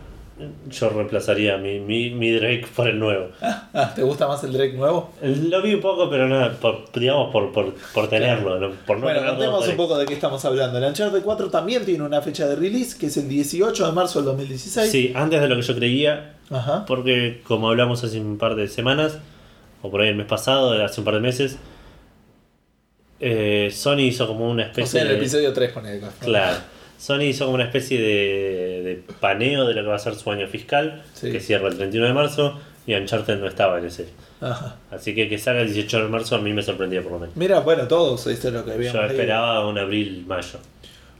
yo 0.70 0.90
reemplazaría 0.90 1.58
mi, 1.58 1.80
mi, 1.80 2.10
mi 2.10 2.32
Drake 2.32 2.68
por 2.76 2.88
el 2.90 3.00
nuevo. 3.00 3.28
¿te 3.96 4.02
gusta 4.04 4.28
más 4.28 4.44
el 4.44 4.52
Drake 4.52 4.74
nuevo? 4.74 5.12
Lo 5.22 5.62
vi 5.62 5.74
un 5.76 5.80
poco, 5.82 6.10
pero 6.10 6.28
no, 6.28 6.52
por, 6.58 6.92
digamos, 6.94 7.32
por, 7.32 7.54
por, 7.54 7.74
por 7.94 8.10
tenerlo, 8.10 8.60
no- 8.60 8.72
por 8.86 8.98
no 8.98 9.04
bueno, 9.04 9.26
contemos 9.26 9.68
un 9.68 9.78
poco 9.78 9.98
de 9.98 10.06
qué 10.06 10.14
estamos 10.14 10.44
hablando. 10.44 10.78
El 10.78 10.84
Uncharted 10.84 11.22
4 11.22 11.50
también 11.50 11.86
tiene 11.86 12.04
una 12.04 12.22
fecha 12.22 12.48
de 12.48 12.56
release, 12.58 12.98
que 12.98 13.06
es 13.06 13.16
el 13.18 13.30
18 13.30 13.86
de 13.86 13.92
marzo 13.94 14.20
del 14.20 14.26
2016. 14.26 14.92
Sí, 14.92 15.14
antes 15.16 15.40
de 15.40 15.48
lo 15.48 15.56
que 15.56 15.62
yo 15.62 15.74
creía, 15.76 16.34
Ajá. 16.50 16.86
porque 16.86 17.42
como 17.48 17.70
hablamos 17.70 18.04
hace 18.04 18.20
un 18.20 18.38
par 18.38 18.56
de 18.56 18.68
semanas, 18.68 19.20
o 19.82 19.90
por 19.90 20.02
ahí 20.02 20.10
el 20.10 20.16
mes 20.16 20.26
pasado, 20.28 20.72
hace 20.84 21.00
un 21.00 21.06
par 21.06 21.14
de 21.14 21.22
meses, 21.22 21.58
eh, 23.22 23.70
Sony 23.72 24.00
hizo 24.02 24.28
como 24.28 24.50
una 24.50 24.64
O 24.64 24.66
especie 24.66 24.92
sea, 24.92 25.02
en 25.04 25.08
el 25.08 25.14
de... 25.14 25.20
episodio 25.22 25.54
3 25.54 25.72
pone 25.72 26.02
Claro. 26.20 26.58
Sony 26.98 27.22
hizo 27.24 27.46
como 27.46 27.56
una 27.56 27.66
especie 27.66 28.00
de, 28.00 28.82
de 28.84 29.04
paneo 29.20 29.66
de 29.68 29.74
lo 29.74 29.82
que 29.82 29.88
va 29.88 29.96
a 29.96 30.00
ser 30.00 30.16
su 30.16 30.30
año 30.32 30.48
fiscal, 30.48 31.04
Sí. 31.14 31.32
que 31.32 31.40
cierra 31.40 31.68
el 31.68 31.78
31 31.78 32.08
de 32.08 32.14
marzo, 32.14 32.60
y 32.88 32.94
Uncharted 32.94 33.40
no 33.40 33.48
estaba 33.48 33.80
en 33.80 33.86
ese. 33.86 34.08
Ajá. 34.42 34.76
Así 34.92 35.16
que 35.16 35.28
que 35.30 35.38
salga 35.38 35.62
el 35.62 35.74
18 35.74 36.04
de 36.04 36.08
marzo 36.10 36.36
a 36.36 36.40
mí 36.40 36.54
me 36.54 36.62
sorprendía 36.62 37.02
por 37.02 37.14
lo 37.14 37.20
menos. 37.20 37.36
Mira, 37.36 37.60
bueno, 37.62 37.88
todos, 37.88 38.28
esto 38.28 38.50
es 38.50 38.54
lo 38.54 38.64
que 38.66 38.74
habíamos 38.74 39.02
Yo 39.02 39.08
esperaba 39.08 39.68
un 39.68 39.78
abril-mayo. 39.78 40.60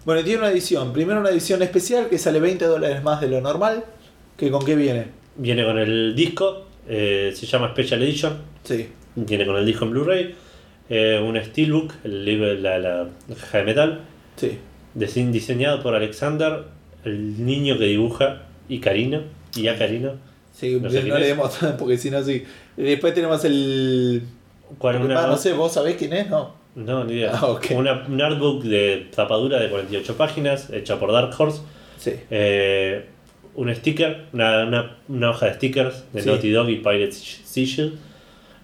Bueno, 0.06 0.22
y 0.22 0.24
tiene 0.24 0.40
una 0.40 0.52
edición. 0.52 0.94
Primero 0.94 1.20
una 1.20 1.30
edición 1.30 1.62
especial 1.64 2.08
que 2.10 2.18
sale 2.20 2.40
20 2.40 2.66
dólares 2.66 3.02
más 3.04 3.22
de 3.22 3.28
lo 3.30 3.42
normal. 3.42 3.84
¿Que 4.38 4.52
¿Con 4.52 4.64
qué 4.64 4.76
viene? 4.76 5.08
Viene 5.38 5.66
con 5.66 5.80
el 5.80 6.14
disco, 6.16 6.68
eh, 6.88 7.32
se 7.36 7.46
llama 7.48 7.70
Special 7.72 8.04
Edition, 8.04 8.38
Sí. 8.64 8.90
viene 9.16 9.46
con 9.46 9.56
el 9.56 9.66
disco 9.66 9.86
en 9.86 9.92
Blu-ray, 9.92 10.36
eh, 10.90 11.20
un 11.24 11.36
Steelbook, 11.44 11.94
el 12.04 12.24
libro, 12.24 12.54
la, 12.54 12.78
la 12.78 13.08
caja 13.40 13.58
de 13.60 13.64
metal, 13.64 14.02
Sí. 14.36 14.58
Dise- 14.96 15.30
diseñado 15.32 15.82
por 15.84 15.94
Alexander, 15.96 16.64
el 17.04 17.46
niño 17.46 17.78
que 17.78 17.86
dibuja, 17.86 18.44
y 18.68 18.80
Karino, 18.80 19.22
y 19.56 19.68
a 19.68 19.78
Karino. 19.78 20.14
Sí, 20.54 20.76
No 20.76 20.82
no, 20.84 20.90
sé 20.90 21.02
quién 21.02 21.14
es. 21.14 21.20
leemos 21.20 21.58
porque 21.80 21.98
si 21.98 22.10
no, 22.10 22.24
sí. 22.24 22.44
Después 22.78 23.14
tenemos 23.14 23.44
el. 23.46 24.24
¿Cuál 24.78 25.02
una- 25.04 25.28
no 25.28 25.38
sé, 25.38 25.54
¿vos 25.54 25.74
sabés 25.74 25.96
quién 25.96 26.14
es? 26.14 26.30
No. 26.30 26.54
No, 26.76 27.06
ni 27.06 27.14
idea. 27.14 27.32
Ah, 27.34 27.46
ok. 27.46 27.68
Una, 27.76 28.06
un 28.08 28.22
artbook 28.22 28.64
de 28.64 29.08
tapadura 29.16 29.60
de 29.60 29.70
48 29.70 30.18
páginas, 30.18 30.70
hecha 30.72 31.00
por 31.00 31.12
Dark 31.14 31.34
Horse. 31.40 31.62
Sí. 31.98 32.12
Eh, 32.30 33.06
un 33.56 33.74
sticker, 33.74 34.26
una, 34.34 34.66
una- 34.66 34.98
una 35.08 35.30
hoja 35.30 35.46
de 35.46 35.54
stickers 35.54 36.04
de 36.12 36.22
Sí. 36.22 36.28
Naughty 36.28 36.50
Dog 36.52 36.70
y 36.70 36.76
Pirate 36.78 37.12
Sigil. 37.14 37.98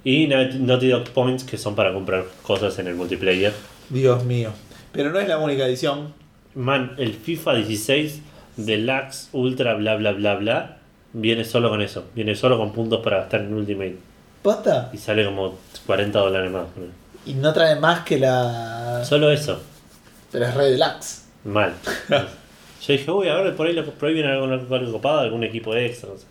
Y 0.04 0.28
Naughty 0.28 0.90
Dog 0.90 1.04
Points 1.12 1.44
que 1.44 1.58
son 1.58 1.76
para 1.76 1.94
comprar 1.94 2.26
cosas 2.42 2.78
en 2.80 2.88
el 2.88 2.96
multiplayer. 2.96 3.54
Dios 3.90 4.26
mío. 4.26 4.52
Pero 4.92 5.12
no 5.12 5.20
es 5.20 5.28
la 5.30 5.38
única 5.38 5.66
edición. 5.66 6.14
Man, 6.56 6.94
el 6.98 7.14
FIFA 7.14 7.56
16 7.56 8.22
Deluxe 8.58 9.30
Ultra 9.34 9.76
bla 9.76 9.96
bla 9.96 10.12
bla 10.12 10.36
bla 10.36 10.78
viene 11.14 11.44
solo 11.46 11.70
con 11.70 11.82
eso. 11.82 12.06
Viene 12.16 12.36
solo 12.36 12.58
con 12.58 12.72
puntos 12.74 13.02
para 13.04 13.18
gastar 13.20 13.42
en 13.42 13.54
Ultimate. 13.54 13.98
¿Posta? 14.42 14.90
Y 14.94 14.98
sale 14.98 15.26
como 15.26 15.58
40 15.86 16.20
dólares 16.20 16.52
más. 16.52 16.66
Y 17.26 17.34
no 17.36 17.54
trae 17.54 17.80
más 17.80 18.02
que 18.04 18.18
la. 18.20 19.04
Solo 19.06 19.32
eso. 19.32 19.62
Pero 20.32 20.46
es 20.46 20.54
Red 20.54 20.72
Deluxe. 20.72 21.26
Mal. 21.46 21.74
Yo 22.10 22.94
dije, 22.94 23.12
uy, 23.12 23.28
a 23.30 23.36
ver, 23.36 23.56
por 23.56 23.68
ahí 23.68 23.74
lo 23.74 23.86
prohíben 23.86 24.26
algo, 24.26 24.46
algo 24.76 24.92
copado, 24.92 25.20
algún 25.20 25.44
equipo 25.44 25.76
extra. 25.76 26.10
No, 26.10 26.18
sé. 26.18 26.26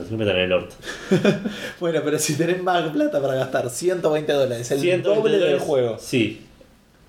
no 0.00 0.04
se 0.08 0.16
metan 0.16 0.36
en 0.36 0.42
el 0.42 0.52
orto. 0.52 0.74
Bueno, 1.80 2.00
pero 2.04 2.18
si 2.18 2.36
tenés 2.36 2.62
más 2.62 2.88
plata 2.90 3.20
para 3.20 3.34
gastar 3.34 3.68
120 3.68 4.32
dólares, 4.32 4.70
el 4.70 4.78
120 4.80 5.08
doble 5.08 5.32
del 5.32 5.40
dólares. 5.40 5.62
juego. 5.62 5.96
Sí. 5.98 6.46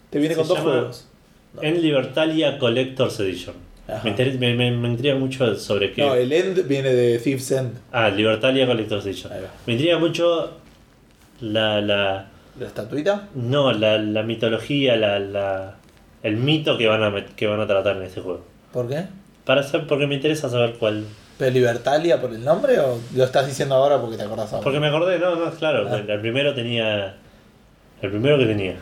Te 0.10 0.18
viene 0.20 0.34
Se 0.36 0.42
con 0.42 0.48
dos 0.48 0.58
llama- 0.58 0.72
juegos. 0.72 1.08
No. 1.56 1.62
En 1.64 1.82
Libertalia 1.82 2.58
Collector's 2.58 3.20
Edition. 3.20 3.56
Me, 4.04 4.10
inter- 4.10 4.38
me, 4.40 4.56
me- 4.56 4.72
me 4.72 4.88
intriga 4.90 5.16
mucho 5.16 5.56
sobre 5.56 5.92
qué. 5.94 6.02
No, 6.02 6.16
el 6.16 6.32
End 6.34 6.68
viene 6.68 6.92
de 6.94 7.20
Thieves 7.20 7.52
End. 7.52 7.78
Ah, 7.92 8.10
Libertalia 8.10 8.66
Collector's 8.66 9.06
Edition. 9.06 9.32
Me 9.68 9.74
intriga 9.74 9.98
mucho 10.00 10.58
la. 11.42 11.82
la 11.82 12.28
¿La 12.60 12.68
estatuita? 12.68 13.28
no, 13.36 13.74
la, 13.74 13.98
la 13.98 14.24
mitología, 14.24 14.96
la, 14.96 15.20
la, 15.20 15.76
el 16.24 16.38
mito 16.38 16.78
que 16.78 16.88
van, 16.88 17.04
a, 17.04 17.26
que 17.36 17.48
van 17.48 17.60
a 17.60 17.68
tratar 17.68 17.98
en 17.98 18.04
este 18.04 18.22
juego. 18.22 18.46
¿Por 18.72 18.88
qué? 18.88 19.04
Para 19.44 19.62
saber, 19.62 19.88
porque 19.88 20.08
me 20.08 20.16
interesa 20.16 20.50
saber 20.50 20.76
cuál. 20.80 21.04
¿Pero 21.38 21.52
Libertalia 21.52 22.22
por 22.22 22.32
el 22.34 22.46
nombre 22.46 22.80
o 22.80 22.98
lo 23.14 23.24
estás 23.26 23.46
diciendo 23.46 23.76
ahora 23.76 24.00
porque 24.00 24.16
te 24.16 24.24
acordás 24.24 24.54
ahora? 24.54 24.64
Porque 24.64 24.80
me 24.80 24.88
acordé, 24.88 25.20
no, 25.20 25.36
no, 25.36 25.52
claro. 25.52 25.86
Ah. 25.92 25.98
El, 25.98 26.10
el 26.10 26.20
primero 26.22 26.54
tenía. 26.56 27.18
El 28.02 28.10
primero 28.10 28.38
que 28.38 28.46
tenía. 28.46 28.76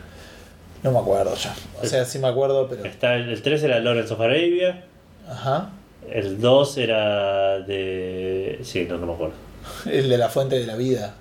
No 0.84 0.92
me 0.92 0.98
acuerdo 0.98 1.34
ya. 1.34 1.54
O 1.82 1.86
sea, 1.86 2.04
sí 2.04 2.18
me 2.18 2.28
acuerdo, 2.28 2.68
pero. 2.68 2.84
Está, 2.84 3.16
el 3.16 3.40
3 3.42 3.62
era 3.64 3.80
Lawrence 3.80 4.12
of 4.12 4.20
Arabia. 4.20 4.84
Ajá. 5.28 5.70
El 6.10 6.38
2 6.40 6.78
era 6.78 7.58
de. 7.60 8.60
Sí, 8.62 8.86
no, 8.88 8.98
no 8.98 9.06
me 9.06 9.12
acuerdo. 9.14 9.34
El 9.90 10.08
de 10.10 10.18
la 10.18 10.28
fuente 10.28 10.56
de 10.58 10.66
la 10.66 10.76
vida. 10.76 11.14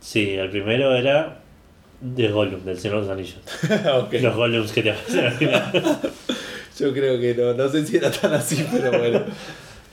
Sí, 0.00 0.34
el 0.34 0.50
primero 0.50 0.94
era 0.94 1.38
de 2.00 2.28
Gollum, 2.28 2.64
del 2.64 2.78
Señor 2.78 3.00
de 3.00 3.06
los 3.06 3.10
Anillos. 3.10 3.38
Los 4.22 4.36
Gollums 4.36 4.72
que 4.72 4.82
te 4.82 4.90
aparecen 4.90 5.24
al 5.24 5.32
final. 5.32 5.72
Yo 6.78 6.92
creo 6.92 7.20
que 7.20 7.34
no. 7.34 7.52
No 7.54 7.68
sé 7.68 7.86
si 7.86 7.96
era 7.96 8.10
tan 8.10 8.34
así, 8.34 8.66
pero 8.72 8.98
bueno. 8.98 9.22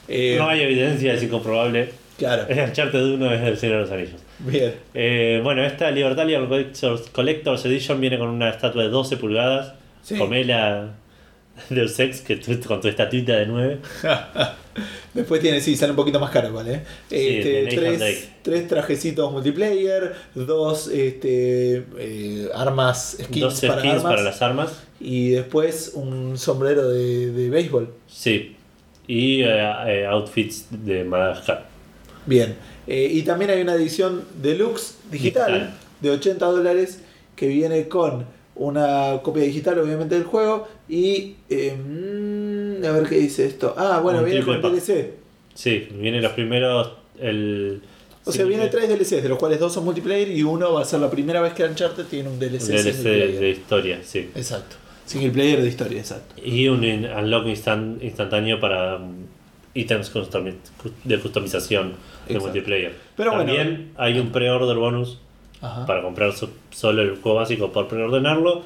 Eh, 0.07 0.35
No 0.37 0.47
hay 0.49 0.61
evidencia, 0.61 1.13
es 1.13 1.23
incomprobable. 1.23 1.91
Claro. 2.17 2.45
El 2.47 2.59
Uncharted 2.59 3.13
1 3.13 3.33
es 3.33 3.41
del 3.41 3.57
Señor 3.57 3.75
de 3.77 3.81
los 3.83 3.91
Anillos. 3.91 4.21
Bien. 4.45 4.75
Eh, 4.93 5.39
bueno, 5.43 5.63
esta 5.63 5.91
Libertalia 5.91 6.39
Collector's, 6.39 7.09
Collector's 7.09 7.65
Edition 7.65 8.01
viene 8.01 8.17
con 8.17 8.29
una 8.29 8.49
estatua 8.49 8.83
de 8.83 8.89
12 8.89 9.17
pulgadas. 9.17 9.73
Sí. 10.03 10.17
Comela 10.17 10.95
Deus 11.69 11.99
Ex, 11.99 12.21
que 12.21 12.37
tú, 12.37 12.59
con 12.67 12.81
tu 12.81 12.87
estatuita 12.87 13.35
de 13.35 13.45
9. 13.45 13.79
Después 15.13 15.41
tiene, 15.41 15.59
sí, 15.59 15.75
sale 15.75 15.91
un 15.91 15.97
poquito 15.97 16.19
más 16.19 16.31
caro, 16.31 16.53
¿vale? 16.53 16.83
Este, 17.09 17.49
de 17.49 17.63
Nathan 17.63 17.97
tres, 17.97 18.29
tres 18.41 18.67
trajecitos 18.67 19.31
multiplayer, 19.31 20.15
dos 20.33 20.87
este, 20.87 21.83
eh, 21.97 22.49
armas, 22.55 23.17
skins, 23.21 23.41
12 23.41 23.67
para, 23.67 23.79
skins 23.81 23.95
armas, 23.95 24.11
para 24.11 24.23
las 24.23 24.41
armas. 24.41 24.83
y 25.01 25.31
después 25.31 25.91
un 25.95 26.37
sombrero 26.37 26.87
de, 26.87 27.31
de 27.31 27.49
béisbol. 27.49 27.93
Sí. 28.07 28.55
Y 29.07 29.41
eh, 29.41 29.73
eh, 29.87 30.05
outfits 30.05 30.67
de 30.69 31.03
Madagascar. 31.03 31.65
Bien. 32.25 32.55
Eh, 32.87 33.09
y 33.11 33.21
también 33.23 33.51
hay 33.51 33.61
una 33.61 33.73
edición 33.75 34.23
deluxe 34.41 34.95
digital, 35.11 35.51
Digital. 35.53 35.73
de 36.01 36.09
80 36.11 36.45
dólares 36.45 36.99
que 37.35 37.47
viene 37.47 37.87
con 37.87 38.25
una 38.55 39.19
copia 39.23 39.43
digital, 39.43 39.79
obviamente, 39.79 40.15
del 40.15 40.23
juego 40.25 40.67
y. 40.89 41.35
eh, 41.49 41.75
mm, 41.75 42.85
a 42.85 42.91
ver 42.91 43.07
qué 43.07 43.15
dice 43.15 43.45
esto. 43.45 43.73
Ah, 43.77 43.99
bueno, 44.03 44.19
Un 44.19 44.25
viene 44.25 44.43
con. 44.43 44.61
DLC. 44.61 45.13
Sí, 45.53 45.87
vienen 45.93 46.21
los 46.21 46.31
primeros. 46.33 46.91
El, 47.19 47.81
O 48.25 48.31
sea, 48.31 48.45
viene 48.45 48.67
tres 48.67 48.89
DLCs, 48.89 49.23
de 49.23 49.29
los 49.29 49.37
cuales 49.37 49.59
dos 49.59 49.73
son 49.73 49.85
multiplayer 49.85 50.29
y 50.29 50.41
uno 50.43 50.73
va 50.73 50.81
a 50.81 50.85
ser 50.85 50.99
la 50.99 51.09
primera 51.11 51.41
vez 51.41 51.53
que 51.53 51.63
Uncharted 51.63 52.05
tiene 52.05 52.29
un 52.29 52.39
DLC, 52.39 52.67
DLC 52.67 53.03
de, 53.03 53.49
historia, 53.51 53.99
sí. 54.03 54.29
Exacto. 54.35 54.75
Single 55.05 55.31
player 55.31 55.61
de 55.61 55.67
historia, 55.67 55.99
exacto. 55.99 56.35
Y 56.43 56.67
un 56.67 56.83
unlock 56.83 57.45
instan- 57.47 57.97
instantáneo 58.01 58.59
para 58.59 58.99
ítems 59.73 60.11
de 61.03 61.19
customización 61.19 61.89
de 61.91 61.95
Exacto. 62.33 62.41
multiplayer. 62.47 62.93
Pero 63.15 63.31
bueno. 63.31 63.45
También 63.45 63.91
hay 63.97 64.19
un 64.19 64.31
pre-order 64.31 64.75
bonus 64.77 65.19
Ajá. 65.61 65.85
para 65.85 66.01
comprar 66.01 66.33
so- 66.33 66.49
solo 66.71 67.01
el 67.01 67.15
juego 67.17 67.35
básico 67.39 67.71
por 67.71 67.87
preordenarlo. 67.87 68.63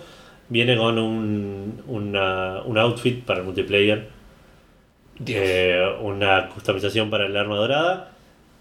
Viene 0.50 0.78
con 0.78 0.98
un, 1.00 1.82
una- 1.88 2.62
un 2.66 2.78
outfit 2.78 3.24
para 3.24 3.40
el 3.40 3.46
multiplayer, 3.46 4.08
Dios. 5.20 5.42
eh, 5.44 5.84
una 6.02 6.50
customización 6.50 7.10
para 7.10 7.26
el 7.26 7.36
arma 7.38 7.56
dorada 7.56 8.12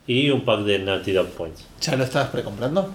y 0.07 0.31
un 0.31 0.43
pack 0.43 0.61
de 0.61 0.79
Naughty 0.79 1.13
Dog 1.13 1.29
Points. 1.29 1.67
¿Ya 1.81 1.97
lo 1.97 2.05
estás 2.05 2.29
precomprando? 2.29 2.91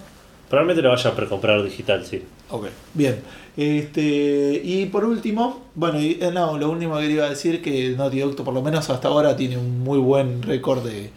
Probablemente 0.48 0.82
lo 0.82 0.88
vaya 0.90 1.10
a 1.10 1.14
precomprar 1.14 1.62
digital, 1.62 2.04
sí. 2.04 2.22
Ok. 2.50 2.66
Bien. 2.94 3.16
Este, 3.56 4.60
y 4.64 4.86
por 4.86 5.04
último, 5.04 5.66
bueno, 5.74 6.00
y- 6.00 6.18
eh, 6.20 6.30
no, 6.32 6.56
lo 6.58 6.70
último 6.70 6.96
que 6.98 7.06
le 7.06 7.12
iba 7.12 7.26
a 7.26 7.30
decir 7.30 7.60
que 7.62 7.90
Naughty 7.96 8.20
Dog, 8.20 8.36
por 8.36 8.54
lo 8.54 8.62
menos 8.62 8.88
hasta 8.90 9.08
ahora, 9.08 9.36
tiene 9.36 9.56
un 9.58 9.80
muy 9.80 9.98
buen 9.98 10.42
récord 10.42 10.84
de 10.84 11.10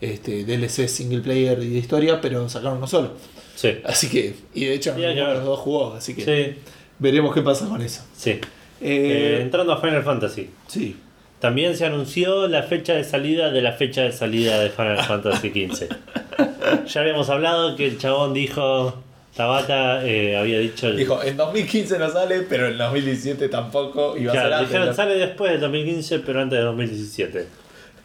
este, 0.00 0.44
DLC 0.44 0.88
single 0.88 1.20
player 1.20 1.58
y 1.62 1.68
de 1.70 1.78
historia, 1.78 2.20
pero 2.20 2.48
sacaron 2.48 2.78
uno 2.78 2.86
solo. 2.86 3.12
Sí. 3.54 3.78
Así 3.84 4.08
que, 4.08 4.34
y 4.54 4.64
de 4.64 4.74
hecho, 4.74 4.94
ninguno 4.96 5.28
de 5.28 5.34
los 5.34 5.44
dos 5.44 5.58
jugó, 5.60 5.92
así 5.94 6.14
que 6.14 6.24
Sí. 6.24 6.58
veremos 6.98 7.34
qué 7.34 7.42
pasa 7.42 7.66
con 7.68 7.82
eso. 7.82 8.02
sí. 8.16 8.30
Eh, 8.30 8.40
Eh, 8.82 9.38
entrando 9.42 9.72
a 9.74 9.80
Final 9.80 10.02
Fantasy. 10.02 10.48
sí. 10.68 10.96
También 11.38 11.74
se 11.74 11.86
anunció 11.86 12.48
la 12.48 12.62
fecha 12.64 12.92
de 12.94 13.02
salida 13.02 13.50
de 13.50 13.62
la 13.62 13.72
fecha 13.72 14.02
de 14.02 14.12
salida 14.12 14.58
de 14.60 14.68
Final 14.70 15.02
Fantasy 15.04 15.48
XV. 15.48 15.88
Ya 16.86 17.00
habíamos 17.00 17.30
hablado 17.30 17.76
que 17.76 17.86
el 17.86 17.96
chabón 17.98 18.34
dijo, 18.34 18.94
Tabata 19.34 20.04
eh, 20.04 20.36
había 20.36 20.58
dicho... 20.58 20.90
Dijo, 20.92 21.22
en 21.22 21.36
2015 21.36 21.98
no 21.98 22.10
sale, 22.10 22.42
pero 22.42 22.68
en 22.68 22.78
2017 22.78 23.48
tampoco. 23.48 24.14
Claro, 24.14 24.54
a 24.54 24.58
ser 24.58 24.66
dijeron, 24.66 24.82
antes. 24.82 24.96
sale 24.96 25.14
después 25.14 25.52
del 25.52 25.60
2015, 25.60 26.18
pero 26.20 26.40
antes 26.40 26.58
de 26.58 26.64
2017. 26.64 27.46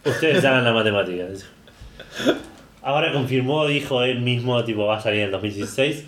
Ustedes 0.06 0.46
hagan 0.46 0.64
la 0.64 0.72
matemática. 0.72 1.26
Ahora 2.84 3.12
confirmó, 3.12 3.66
dijo 3.66 4.04
él 4.04 4.22
mismo, 4.22 4.64
tipo, 4.64 4.86
va 4.86 4.98
a 4.98 5.02
salir 5.02 5.22
en 5.22 5.32
2016. 5.32 6.04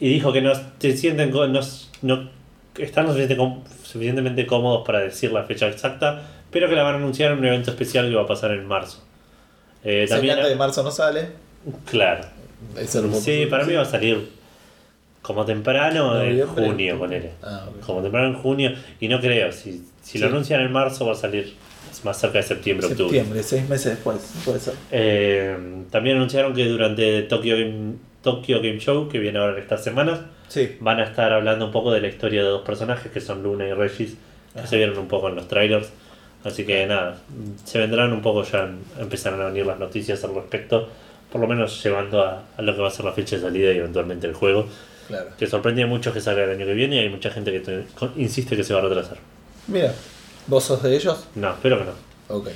Y 0.00 0.08
dijo 0.08 0.32
que 0.32 0.42
no 0.42 0.52
se 0.78 0.96
sienten 0.96 1.30
no, 1.30 1.60
no 2.02 2.30
están 2.76 3.06
suficientemente 3.08 4.46
cómodos 4.46 4.84
para 4.84 5.00
decir 5.00 5.32
la 5.32 5.44
fecha 5.44 5.68
exacta, 5.68 6.22
pero 6.50 6.68
que 6.68 6.74
la 6.74 6.82
van 6.82 6.94
a 6.94 6.98
anunciar 6.98 7.32
en 7.32 7.38
un 7.38 7.46
evento 7.46 7.70
especial 7.70 8.08
que 8.08 8.14
va 8.14 8.22
a 8.22 8.26
pasar 8.26 8.50
en 8.52 8.66
marzo. 8.66 9.02
Eh, 9.84 10.06
también, 10.08 10.34
antes 10.34 10.50
de 10.50 10.56
marzo 10.56 10.82
no 10.82 10.90
sale. 10.90 11.28
claro. 11.88 12.22
Eso 12.76 13.02
lo 13.02 13.12
Sí, 13.14 13.46
para 13.46 13.64
mí 13.64 13.74
va 13.74 13.82
a 13.82 13.86
salir 13.86 14.28
como 15.22 15.44
temprano 15.44 16.20
en 16.22 16.46
junio, 16.46 16.98
ponele. 16.98 17.32
Ah. 17.42 17.66
Como 17.84 18.02
temprano 18.02 18.28
en 18.28 18.34
junio, 18.34 18.72
y 19.00 19.08
no 19.08 19.20
creo, 19.20 19.52
si, 19.52 19.84
si 20.02 20.18
lo 20.18 20.28
anuncian 20.28 20.60
en 20.62 20.72
marzo 20.72 21.06
va 21.06 21.12
a 21.12 21.16
salir 21.16 21.54
más 22.04 22.18
cerca 22.18 22.38
de 22.38 22.44
septiembre, 22.44 22.86
octubre. 22.86 23.10
Septiembre, 23.10 23.42
seis 23.42 23.68
meses 23.68 23.92
después, 23.92 24.16
puede 24.44 24.60
ser. 24.60 24.74
Eh, 24.90 25.56
también 25.90 26.16
anunciaron 26.16 26.54
que 26.54 26.64
durante 26.66 27.22
Tokyo 27.22 27.56
Game, 27.56 27.94
Tokyo 28.22 28.58
Game 28.62 28.78
Show, 28.78 29.08
que 29.08 29.18
viene 29.18 29.38
ahora 29.38 29.54
en 29.54 29.62
estas 29.62 29.82
semanas, 29.82 30.20
Sí. 30.48 30.76
van 30.80 30.98
a 31.00 31.04
estar 31.04 31.30
hablando 31.32 31.66
un 31.66 31.72
poco 31.72 31.92
de 31.92 32.00
la 32.00 32.08
historia 32.08 32.42
de 32.42 32.48
dos 32.48 32.62
personajes 32.62 33.10
que 33.12 33.20
son 33.20 33.42
Luna 33.42 33.66
y 33.68 33.72
Regis, 33.72 34.16
que 34.54 34.60
Ajá. 34.60 34.68
se 34.68 34.76
vieron 34.76 34.96
un 34.98 35.08
poco 35.08 35.28
en 35.28 35.34
los 35.34 35.46
trailers. 35.48 35.90
Así 36.44 36.64
que 36.64 36.86
nada, 36.86 37.18
se 37.64 37.78
vendrán 37.78 38.12
un 38.12 38.22
poco 38.22 38.44
ya, 38.44 38.70
empezaron 38.98 39.40
a 39.42 39.46
venir 39.46 39.66
las 39.66 39.78
noticias 39.78 40.22
al 40.24 40.34
respecto, 40.36 40.88
por 41.30 41.40
lo 41.40 41.46
menos 41.46 41.82
llevando 41.82 42.22
a, 42.22 42.42
a 42.56 42.62
lo 42.62 42.74
que 42.74 42.80
va 42.82 42.88
a 42.88 42.90
ser 42.90 43.04
la 43.04 43.12
fecha 43.12 43.36
de 43.36 43.42
salida 43.42 43.72
y 43.72 43.78
eventualmente 43.78 44.26
el 44.26 44.34
juego, 44.34 44.66
Claro. 45.08 45.28
que 45.38 45.46
sorprende 45.46 45.86
mucho 45.86 46.12
que 46.12 46.20
salga 46.20 46.44
el 46.44 46.50
año 46.50 46.66
que 46.66 46.74
viene 46.74 46.96
y 46.96 46.98
hay 46.98 47.08
mucha 47.08 47.30
gente 47.30 47.50
que 47.50 47.60
te- 47.60 47.84
insiste 48.16 48.56
que 48.56 48.62
se 48.64 48.74
va 48.74 48.80
a 48.80 48.82
retrasar. 48.82 49.16
Mira, 49.66 49.94
¿vos 50.46 50.64
sos 50.64 50.82
de 50.82 50.94
ellos? 50.94 51.24
No, 51.34 51.50
espero 51.50 51.78
que 51.78 51.84
no, 51.84 52.36
Ok. 52.36 52.48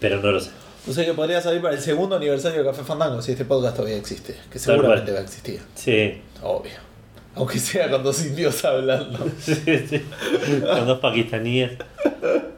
pero 0.00 0.20
no 0.20 0.30
lo 0.32 0.40
sé. 0.40 0.50
O 0.86 0.92
sea 0.92 1.02
que 1.06 1.14
podría 1.14 1.40
salir 1.40 1.62
para 1.62 1.74
el 1.74 1.80
segundo 1.80 2.16
aniversario 2.16 2.58
de 2.62 2.68
Café 2.68 2.82
Fandango 2.84 3.22
si 3.22 3.32
este 3.32 3.46
podcast 3.46 3.76
todavía 3.76 3.96
existe. 3.96 4.36
Que 4.52 4.58
seguramente 4.58 5.12
va 5.12 5.20
a 5.20 5.22
existir. 5.22 5.60
Sí, 5.74 6.20
Obvio. 6.42 6.72
Aunque 7.36 7.58
sea 7.58 7.90
con 7.90 8.02
dos 8.04 8.24
indios 8.26 8.62
hablando. 8.66 9.18
sí, 9.40 9.54
sí. 9.88 10.02
Con 10.60 10.86
dos 10.86 10.98
pakistaníes. 11.00 11.72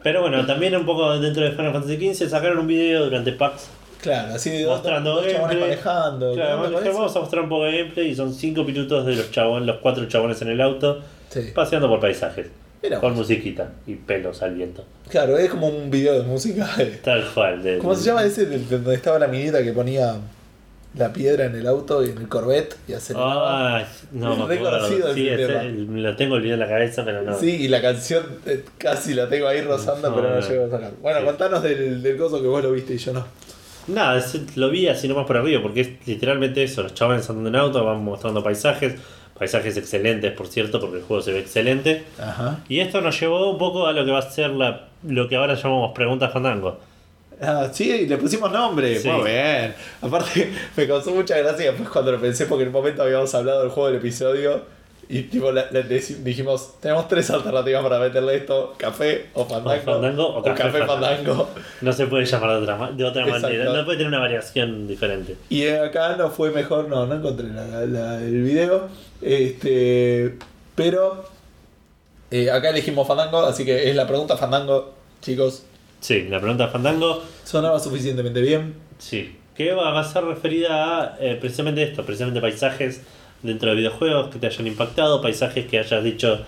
Pero 0.03 0.21
bueno, 0.21 0.45
también 0.45 0.75
un 0.75 0.85
poco 0.85 1.17
dentro 1.19 1.41
de 1.43 1.51
Final 1.51 1.71
Fantasy 1.71 2.13
XV 2.13 2.29
sacaron 2.29 2.59
un 2.59 2.67
video 2.67 3.05
durante 3.05 3.31
PAX 3.31 3.67
Claro, 4.07 4.35
así 4.35 4.49
de 4.51 4.63
dos, 4.63 4.73
mostrando 4.75 5.15
dos 5.15 5.25
gameplay. 5.25 5.59
manejando. 5.59 6.29
¿qué 6.31 6.35
Claro, 6.35 6.65
eso? 6.79 6.93
vamos 6.93 7.15
a 7.15 7.19
mostrar 7.19 7.43
un 7.43 7.49
poco 7.49 7.63
de 7.65 7.77
gameplay 7.79 8.07
y 8.09 8.15
son 8.15 8.33
5 8.33 8.63
minutos 8.63 9.05
de 9.05 9.15
los 9.15 9.31
chabones, 9.31 9.67
los 9.67 9.77
cuatro 9.77 10.05
chabones 10.07 10.41
en 10.41 10.47
el 10.49 10.61
auto, 10.61 11.01
Sí. 11.29 11.51
paseando 11.53 11.89
por 11.89 11.99
paisajes. 11.99 12.47
Mira 12.81 12.99
con 12.99 13.09
vos. 13.09 13.19
musiquita 13.19 13.71
y 13.87 13.95
pelos 13.95 14.41
al 14.43 14.53
viento. 14.53 14.83
Claro, 15.09 15.37
es 15.37 15.49
como 15.49 15.67
un 15.67 15.89
video 15.89 16.13
de 16.13 16.21
música. 16.23 16.67
de- 16.77 16.85
Tal 17.03 17.25
cual. 17.33 17.61
del- 17.63 17.79
¿Cómo 17.79 17.95
se 17.95 18.05
llama 18.05 18.23
ese 18.23 18.45
de 18.45 18.59
donde 18.59 18.93
estaba 18.95 19.17
la 19.19 19.27
minita 19.27 19.61
que 19.63 19.73
ponía 19.73 20.15
la 20.97 21.11
piedra 21.11 21.45
en 21.45 21.55
el 21.55 21.67
auto 21.67 22.03
y 22.05 22.09
en 22.11 22.17
el 22.19 22.27
Corvette 22.29 22.75
y 22.87 22.93
aceleraba? 22.93 23.79
Ah, 23.79 23.85
no 24.11 24.33
Es 24.33 24.39
me 24.39 24.45
re 24.47 24.55
acuerdo. 24.55 24.77
conocido 24.79 25.13
Sí, 25.13 25.27
ese- 25.27 25.47
tema. 25.47 25.63
lo 25.63 26.15
tengo 26.15 26.35
olvidado 26.35 26.53
en 26.53 26.59
la 26.61 26.67
cabeza, 26.75 27.03
pero 27.03 27.23
no. 27.23 27.37
Sí, 27.37 27.49
y 27.63 27.67
la 27.67 27.81
canción 27.81 28.23
eh, 28.45 28.63
casi 28.77 29.13
la 29.15 29.27
tengo 29.27 29.47
ahí 29.47 29.61
rozando, 29.61 30.09
No, 30.09 30.15
pero 30.15 30.29
no 30.29 30.39
no. 30.39 30.47
llego 30.47 30.65
a 30.65 30.69
sacar. 30.69 30.91
Bueno, 31.01 31.19
Sí. 31.19 31.25
contanos 31.25 31.63
del, 31.63 32.01
del 32.03 32.17
coso 32.17 32.41
que 32.41 32.47
vos 32.47 32.63
lo 32.63 32.71
viste 32.71 32.93
y 32.93 32.97
yo 32.99 33.11
no. 33.13 33.25
Nada, 33.87 34.17
es- 34.17 34.55
lo 34.57 34.69
vi 34.69 34.87
así 34.87 35.07
nomás 35.07 35.25
por 35.25 35.37
arriba, 35.37 35.61
porque 35.61 35.81
es 35.81 35.89
literalmente 36.05 36.63
eso, 36.63 36.83
los 36.83 36.93
chavales 36.93 37.29
andando 37.29 37.49
en 37.49 37.55
auto, 37.55 37.83
van 37.85 38.03
mostrando 38.03 38.43
paisajes, 38.43 38.95
paisajes 39.37 39.77
excelentes 39.77 40.31
por 40.33 40.47
cierto, 40.47 40.79
porque 40.79 40.97
el 40.97 41.03
juego 41.03 41.21
se 41.23 41.31
ve 41.31 41.39
excelente. 41.39 42.03
Ajá. 42.19 42.59
Y 42.69 42.79
esto 42.79 43.01
nos 43.01 43.19
llevó 43.19 43.49
un 43.51 43.57
poco 43.57 43.87
a 43.87 43.93
lo 43.93 44.03
que 44.05 44.11
va 44.11 44.19
a 44.19 44.29
ser 44.29 44.49
la, 44.51 44.87
lo 45.03 45.27
que 45.29 45.35
ahora 45.35 45.53
llamamos 45.55 45.93
preguntas 45.93 46.31
fandango. 46.33 46.79
Ah, 47.39 47.69
sí, 47.71 48.07
le 48.07 48.17
pusimos 48.17 48.51
nombre. 48.51 48.97
Sí. 48.99 49.07
Muy 49.09 49.25
bien. 49.29 49.75
Aparte, 50.01 50.51
me 50.75 50.87
causó 50.87 51.11
mucha 51.11 51.37
gracia 51.37 51.67
después 51.71 51.87
cuando 51.89 52.11
lo 52.11 52.19
pensé, 52.19 52.47
porque 52.47 52.63
en 52.63 52.69
un 52.69 52.73
momento 52.73 53.03
habíamos 53.03 53.33
hablado 53.35 53.61
del 53.61 53.69
juego 53.69 53.89
del 53.89 53.97
episodio. 53.97 54.76
Y 55.09 55.23
tipo, 55.23 55.51
la- 55.53 55.69
deci- 55.71 56.17
dijimos, 56.17 56.73
tenemos 56.81 57.07
tres 57.07 57.29
alternativas 57.29 57.81
para 57.81 57.97
meterle 57.99 58.35
esto, 58.35 58.73
café 58.77 59.27
o 59.33 59.45
fandango. 59.45 59.79
O 59.81 59.93
fandango 59.93 60.27
o 60.37 60.43
café 60.43 60.83
fandango. 60.85 61.49
No 61.79 61.93
se 61.93 62.07
puede 62.07 62.25
llamar 62.25 62.49
de 62.51 62.63
otra, 62.63 62.91
de 62.91 63.03
otra 63.05 63.21
Exacto. 63.23 63.47
manera, 63.47 63.71
no 63.73 63.85
puede 63.85 63.97
tener 63.99 64.07
una 64.09 64.19
variación 64.19 64.85
diferente. 64.85 65.37
Y 65.49 65.65
acá 65.67 66.17
no 66.17 66.29
fue 66.29 66.51
mejor, 66.51 66.89
no, 66.89 67.05
no 67.05 67.15
encontré 67.15 67.47
la- 67.47 67.85
la- 67.85 68.17
el 68.21 68.43
video. 68.43 68.89
Este, 69.21 70.35
pero 70.75 71.23
eh, 72.31 72.51
acá 72.51 72.69
elegimos 72.71 73.07
fandango, 73.07 73.39
así 73.45 73.63
que 73.63 73.89
es 73.89 73.95
la 73.95 74.07
pregunta 74.07 74.35
fandango, 74.35 74.93
chicos. 75.21 75.63
Sí, 76.01 76.27
la 76.29 76.39
pregunta 76.39 76.67
fandango, 76.67 77.23
Sonaba 77.45 77.79
suficientemente 77.79 78.41
bien. 78.41 78.75
sí, 78.99 79.35
que 79.55 79.71
va 79.73 79.97
a 79.99 80.03
ser 80.03 80.23
referida 80.25 81.01
a 81.13 81.17
eh, 81.19 81.35
precisamente 81.39 81.81
esto, 81.81 82.03
precisamente 82.05 82.41
paisajes 82.41 83.01
dentro 83.43 83.69
de 83.69 83.75
videojuegos 83.75 84.29
que 84.29 84.39
te 84.39 84.47
hayan 84.47 84.67
impactado, 84.67 85.21
paisajes 85.21 85.65
que 85.67 85.79
hayas 85.79 86.03
dicho, 86.03 86.39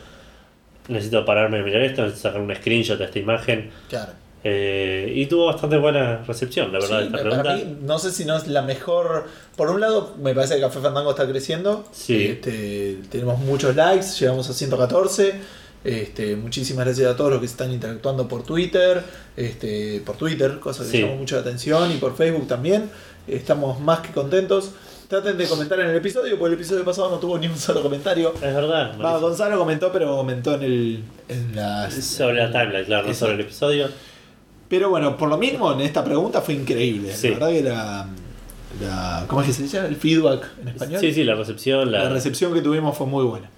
necesito 0.88 1.24
pararme 1.26 1.60
a 1.60 1.64
mirar 1.64 1.82
esto, 1.84 2.02
necesito 2.03 2.30
sacar 2.30 2.41
un 2.41 2.56
screenshot 2.56 2.98
de 2.98 3.06
esta 3.06 3.20
imagen. 3.20 3.70
Claro. 3.90 4.11
Eh, 4.44 5.11
y 5.16 5.26
tuvo 5.26 5.48
bastante 5.48 5.78
buena 5.78 6.24
recepción, 6.26 6.72
la 6.72 6.80
verdad, 6.80 6.99
Sí, 6.99 7.06
esta 7.07 7.18
pregunta. 7.18 7.44
para 7.44 7.56
mí, 7.57 7.78
no 7.82 7.99
sé 7.99 8.11
si 8.11 8.24
no 8.26 8.38
es 8.38 8.48
la 8.48 8.61
mejor. 8.61 9.26
Por 9.57 9.70
un 9.70 9.82
lado, 9.82 10.16
me 10.22 10.34
parece 10.34 10.56
que 10.56 10.61
Café 10.61 10.80
Fandango 10.80 11.11
está 11.11 11.28
creciendo. 11.28 11.86
Sí. 11.91 12.26
Este, 12.28 12.99
tenemos 13.11 13.38
muchos 13.40 13.76
likes, 13.76 14.06
llegamos 14.20 14.49
a 14.49 14.53
114. 14.53 15.34
Este, 15.84 16.36
muchísimas 16.36 16.86
gracias 16.86 17.10
a 17.11 17.16
todos 17.16 17.32
los 17.32 17.40
que 17.41 17.45
están 17.45 17.72
interactuando 17.72 18.28
por 18.28 18.44
Twitter, 18.44 19.02
este, 19.38 20.02
por 20.06 20.16
Twitter, 20.18 20.60
cosa 20.60 20.84
que 20.84 20.90
Sí. 20.90 21.02
llamó 21.02 21.16
mucho 21.16 21.36
la 21.36 21.41
atención, 21.41 21.91
y 21.91 21.95
por 21.98 22.16
Facebook 22.16 22.48
también. 22.48 22.90
Estamos 23.28 23.80
más 23.82 23.99
que 23.99 24.11
contentos. 24.14 24.72
Traten 25.10 25.38
de 25.40 25.48
comentar 25.48 25.80
en 25.80 25.88
el 25.90 25.95
episodio, 25.95 26.38
porque 26.38 26.53
el 26.53 26.60
episodio 26.60 26.86
pasado 26.86 27.10
no 27.10 27.18
tuvo 27.18 27.38
ni 27.40 27.48
un 27.48 27.57
solo 27.57 27.81
comentario. 27.81 28.31
Es 28.36 28.41
verdad, 28.53 28.94
Va. 29.03 29.18
Gonzalo 29.18 29.57
comentó, 29.57 29.91
pero 29.91 30.15
comentó 30.15 30.53
en 30.53 30.61
el 30.64 31.03
en 31.27 31.56
las- 31.56 31.95
sobre 31.95 32.36
la 32.36 32.52
timeline, 32.52 32.86
claro, 32.86 33.07
no 33.07 33.14
sobre 33.15 33.34
el 33.34 33.40
episodio. 33.41 33.90
Pero 34.68 34.91
bueno, 34.91 35.18
por 35.18 35.27
lo 35.30 35.38
mismo 35.40 35.73
en 35.73 35.81
esta 35.81 36.03
pregunta 36.03 36.41
fue 36.41 36.53
increíble. 36.53 37.11
Sí. 37.11 37.30
La 37.30 37.34
verdad 37.34 37.49
que 37.49 37.61
la, 37.64 38.07
la- 38.81 39.26
¿Cómo 39.27 39.41
es 39.41 39.48
que 39.48 39.53
se 39.53 39.64
dice? 39.64 39.80
El 39.80 39.95
feedback 39.95 40.48
en 40.61 40.68
español. 40.68 40.99
Sí, 41.02 41.11
sí, 41.11 41.23
la 41.23 41.34
recepción, 41.34 41.91
la, 41.91 42.03
La 42.03 42.10
recepción 42.10 42.53
que 42.53 42.61
tuvimos 42.61 42.95
fue 42.95 43.07
muy 43.07 43.26
buena. 43.26 43.49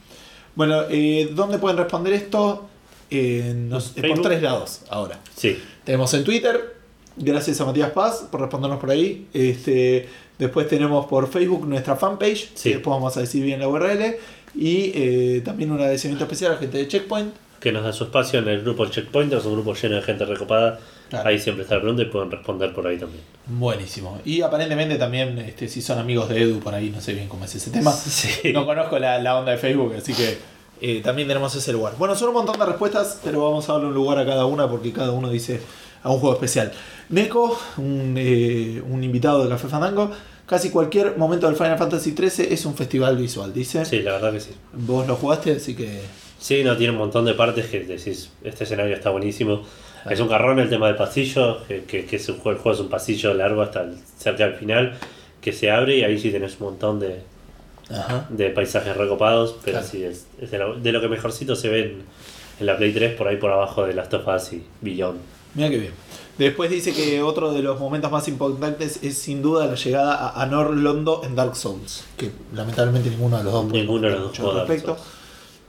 Bueno, 0.55 0.83
eh, 0.89 1.31
¿dónde 1.33 1.57
pueden 1.57 1.77
responder 1.77 2.13
esto? 2.13 2.69
Eh, 3.09 3.53
nos- 3.57 3.97
eh, 3.97 4.07
por 4.07 4.21
tres 4.21 4.41
lados 4.41 4.83
ahora. 4.89 5.19
Sí, 5.35 5.61
Tenemos 5.83 6.13
en 6.13 6.23
Twitter, 6.23 6.77
gracias 7.17 7.59
a 7.59 7.65
Matías 7.65 7.89
Paz 7.91 8.25
por 8.31 8.39
respondernos 8.39 8.79
por 8.79 8.89
ahí. 8.89 9.27
Este, 9.33 10.07
después 10.45 10.68
tenemos 10.68 11.05
por 11.07 11.30
Facebook 11.30 11.68
nuestra 11.68 11.95
fanpage, 11.95 12.51
Sí. 12.55 12.69
que 12.69 12.76
después 12.76 12.93
vamos 12.93 13.15
a 13.18 13.22
decir 13.22 13.43
bien 13.43 13.59
la 13.59 13.68
URL. 13.68 14.18
Y 14.53 14.91
eh, 14.93 15.41
también 15.45 15.72
un 15.72 15.77
agradecimiento 15.77 16.26
especial 16.26 16.51
a 16.51 16.53
la 16.55 16.59
gente 16.59 16.77
de 16.77 16.88
Checkpoint. 16.88 17.34
que 17.61 17.72
nos 17.72 17.84
da 17.84 17.93
su 17.93 18.05
espacio 18.05 18.39
en 18.39 18.47
el 18.47 18.61
grupo 18.63 18.85
Checkpoint, 18.88 19.31
es 19.34 19.45
un 19.45 19.53
grupo 19.53 19.73
lleno 19.76 19.95
de 19.97 20.01
gente 20.01 20.26
recopada. 20.26 20.80
Claro. 21.09 21.30
Ahí 21.30 21.38
siempre 21.39 21.61
está 21.63 21.76
la 21.76 21.81
pregunta 21.81 22.01
y 22.03 22.05
pueden 22.05 22.31
responder 22.31 22.73
por 22.73 22.88
ahí 22.88 22.97
también. 22.97 23.22
Buenísimo. 23.45 24.19
Y 24.26 24.41
aparentemente 24.41 24.95
también, 24.95 25.38
este, 25.39 25.68
si 25.68 25.81
son 25.81 25.99
amigos 25.99 26.27
de 26.30 26.41
Edu 26.41 26.59
por 26.59 26.73
ahí, 26.73 26.89
no 26.89 26.99
sé 27.01 27.13
bien 27.13 27.27
cómo 27.27 27.45
es 27.45 27.53
ese 27.53 27.69
tema. 27.69 27.91
Sí. 27.91 28.51
No 28.51 28.65
conozco 28.65 28.97
la, 28.97 29.19
la 29.19 29.38
onda 29.38 29.51
de 29.51 29.57
Facebook, 29.59 29.93
así 29.95 30.13
que 30.13 30.38
eh, 30.81 31.01
también 31.03 31.27
tenemos 31.27 31.53
ese 31.53 31.72
lugar. 31.72 31.93
Bueno, 31.99 32.15
son 32.15 32.30
un 32.30 32.34
montón 32.35 32.57
de 32.57 32.65
respuestas, 32.65 33.19
pero 33.23 33.43
vamos 33.43 33.69
a 33.69 33.73
darle 33.73 33.88
un 33.89 33.93
lugar 33.93 34.18
a 34.18 34.26
cada 34.26 34.45
una 34.45 34.68
porque 34.69 34.91
cada 34.91 35.11
uno 35.11 35.30
dice 35.30 35.61
a 36.01 36.09
un 36.11 36.19
juego 36.19 36.34
especial. 36.34 36.72
Neko, 37.09 37.59
un, 37.77 38.15
eh, 38.18 38.81
un 38.89 39.03
invitado 39.03 39.43
de 39.43 39.49
Café 39.49 39.68
Fandango, 39.68 40.09
casi 40.45 40.69
cualquier 40.69 41.18
momento 41.18 41.47
del 41.47 41.55
Final 41.55 41.77
Fantasy 41.77 42.15
XIII 42.15 42.47
es 42.53 42.65
un 42.65 42.76
festival 42.76 43.18
visual, 43.18 43.53
dice. 43.53 43.85
Sí, 43.85 44.01
la 44.01 44.13
verdad 44.13 44.34
que 44.34 44.39
sí. 44.41 44.51
Vos 44.73 45.07
lo 45.07 45.15
jugaste, 45.15 45.53
así 45.53 45.76
que... 45.76 45.99
Sí, 46.39 46.63
no, 46.63 46.76
tiene 46.76 46.91
un 46.93 46.97
montón 46.99 47.26
de 47.26 47.34
partes 47.35 47.68
que 47.68 47.81
decís, 47.81 48.31
este 48.43 48.63
escenario 48.63 48.95
está 48.95 49.11
buenísimo. 49.11 49.63
Es 50.09 50.19
un 50.19 50.27
carrón 50.27 50.57
el 50.59 50.69
tema 50.69 50.88
del 50.88 50.95
pasillo, 50.95 51.59
que, 51.68 51.84
que, 51.84 52.05
que 52.05 52.15
es 52.15 52.27
un 52.30 52.38
juego, 52.38 52.57
el 52.57 52.63
juego 52.63 52.76
es 52.76 52.81
un 52.81 52.89
pasillo 52.89 53.34
largo 53.35 53.61
hasta 53.61 53.81
el- 53.81 53.97
cerca 54.18 54.45
del 54.47 54.55
final, 54.55 54.97
que 55.39 55.53
se 55.53 55.69
abre 55.69 55.97
y 55.97 56.03
ahí 56.03 56.19
sí 56.19 56.31
tenés 56.31 56.59
un 56.59 56.68
montón 56.68 56.99
de, 56.99 57.19
Ajá. 57.91 58.26
de 58.30 58.49
paisajes 58.49 58.97
recopados, 58.97 59.55
pero 59.63 59.77
Claro. 59.77 59.88
sí, 59.91 60.03
es, 60.03 60.26
es 60.41 60.49
de, 60.49 60.57
lo, 60.57 60.80
de 60.80 60.91
lo 60.91 60.99
que 61.01 61.07
mejorcito 61.07 61.55
se 61.55 61.69
ve 61.69 61.80
en, 61.81 62.01
en 62.59 62.65
la 62.65 62.77
Play 62.77 62.91
3, 62.93 63.13
por 63.15 63.27
ahí 63.27 63.38
por 63.38 63.51
abajo 63.51 63.85
de 63.85 63.93
Last 63.93 64.13
of 64.15 64.27
Us 64.27 64.53
y 64.53 64.63
Beyond. 64.81 65.19
Mira 65.55 65.69
qué 65.69 65.77
bien. 65.77 65.93
Después 66.37 66.71
dice 66.71 66.93
que 66.93 67.21
otro 67.21 67.53
de 67.53 67.61
los 67.61 67.79
momentos 67.79 68.09
más 68.11 68.27
importantes 68.27 68.99
es 69.03 69.17
sin 69.17 69.41
duda 69.41 69.67
la 69.67 69.75
llegada 69.75 70.15
a 70.15 70.41
Anor 70.41 70.75
Londo 70.75 71.21
en 71.23 71.35
Dark 71.35 71.55
Souls. 71.55 72.03
Que 72.17 72.31
lamentablemente 72.53 73.09
ninguno 73.09 73.37
de 73.37 73.43
los 73.43 73.53
dos 73.53 73.65
Ninguno 73.65 74.07
de 74.07 74.13
los 74.15 74.27
mucho 74.27 74.43
dos 74.43 74.53
al 74.55 74.67
respecto. 74.67 74.97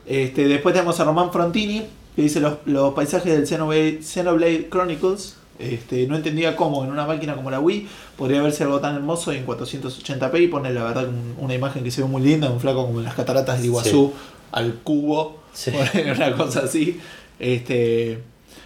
Este, 0.06 0.46
después 0.48 0.72
tenemos 0.74 0.98
a 1.00 1.04
Román 1.04 1.30
Frontini, 1.32 1.82
que 2.16 2.22
dice 2.22 2.40
los, 2.40 2.54
los 2.66 2.94
paisajes 2.94 3.32
del 3.32 3.46
Xenoblade, 3.46 4.00
Xenoblade 4.02 4.68
Chronicles. 4.70 5.36
Este, 5.58 6.06
no 6.06 6.16
entendía 6.16 6.56
cómo 6.56 6.82
en 6.84 6.90
una 6.90 7.06
máquina 7.06 7.34
como 7.36 7.50
la 7.50 7.60
Wii 7.60 7.86
podría 8.16 8.42
verse 8.42 8.64
algo 8.64 8.80
tan 8.80 8.96
hermoso 8.96 9.32
y 9.32 9.36
en 9.36 9.46
480p 9.46 10.40
y 10.42 10.46
pone 10.48 10.72
la 10.72 10.82
verdad 10.84 11.06
un- 11.08 11.36
una 11.38 11.54
imagen 11.54 11.84
que 11.84 11.90
se 11.90 12.02
ve 12.02 12.08
muy 12.08 12.22
linda, 12.22 12.50
un 12.50 12.58
flaco 12.58 12.86
como 12.86 12.98
en 13.00 13.04
las 13.04 13.14
cataratas 13.14 13.60
de 13.60 13.66
Iguazú 13.66 14.12
al 14.50 14.74
cubo, 14.82 15.40
Sí. 15.52 15.70
una 16.16 16.34
cosa 16.36 16.60
así. 16.60 16.98
Este, 17.38 18.22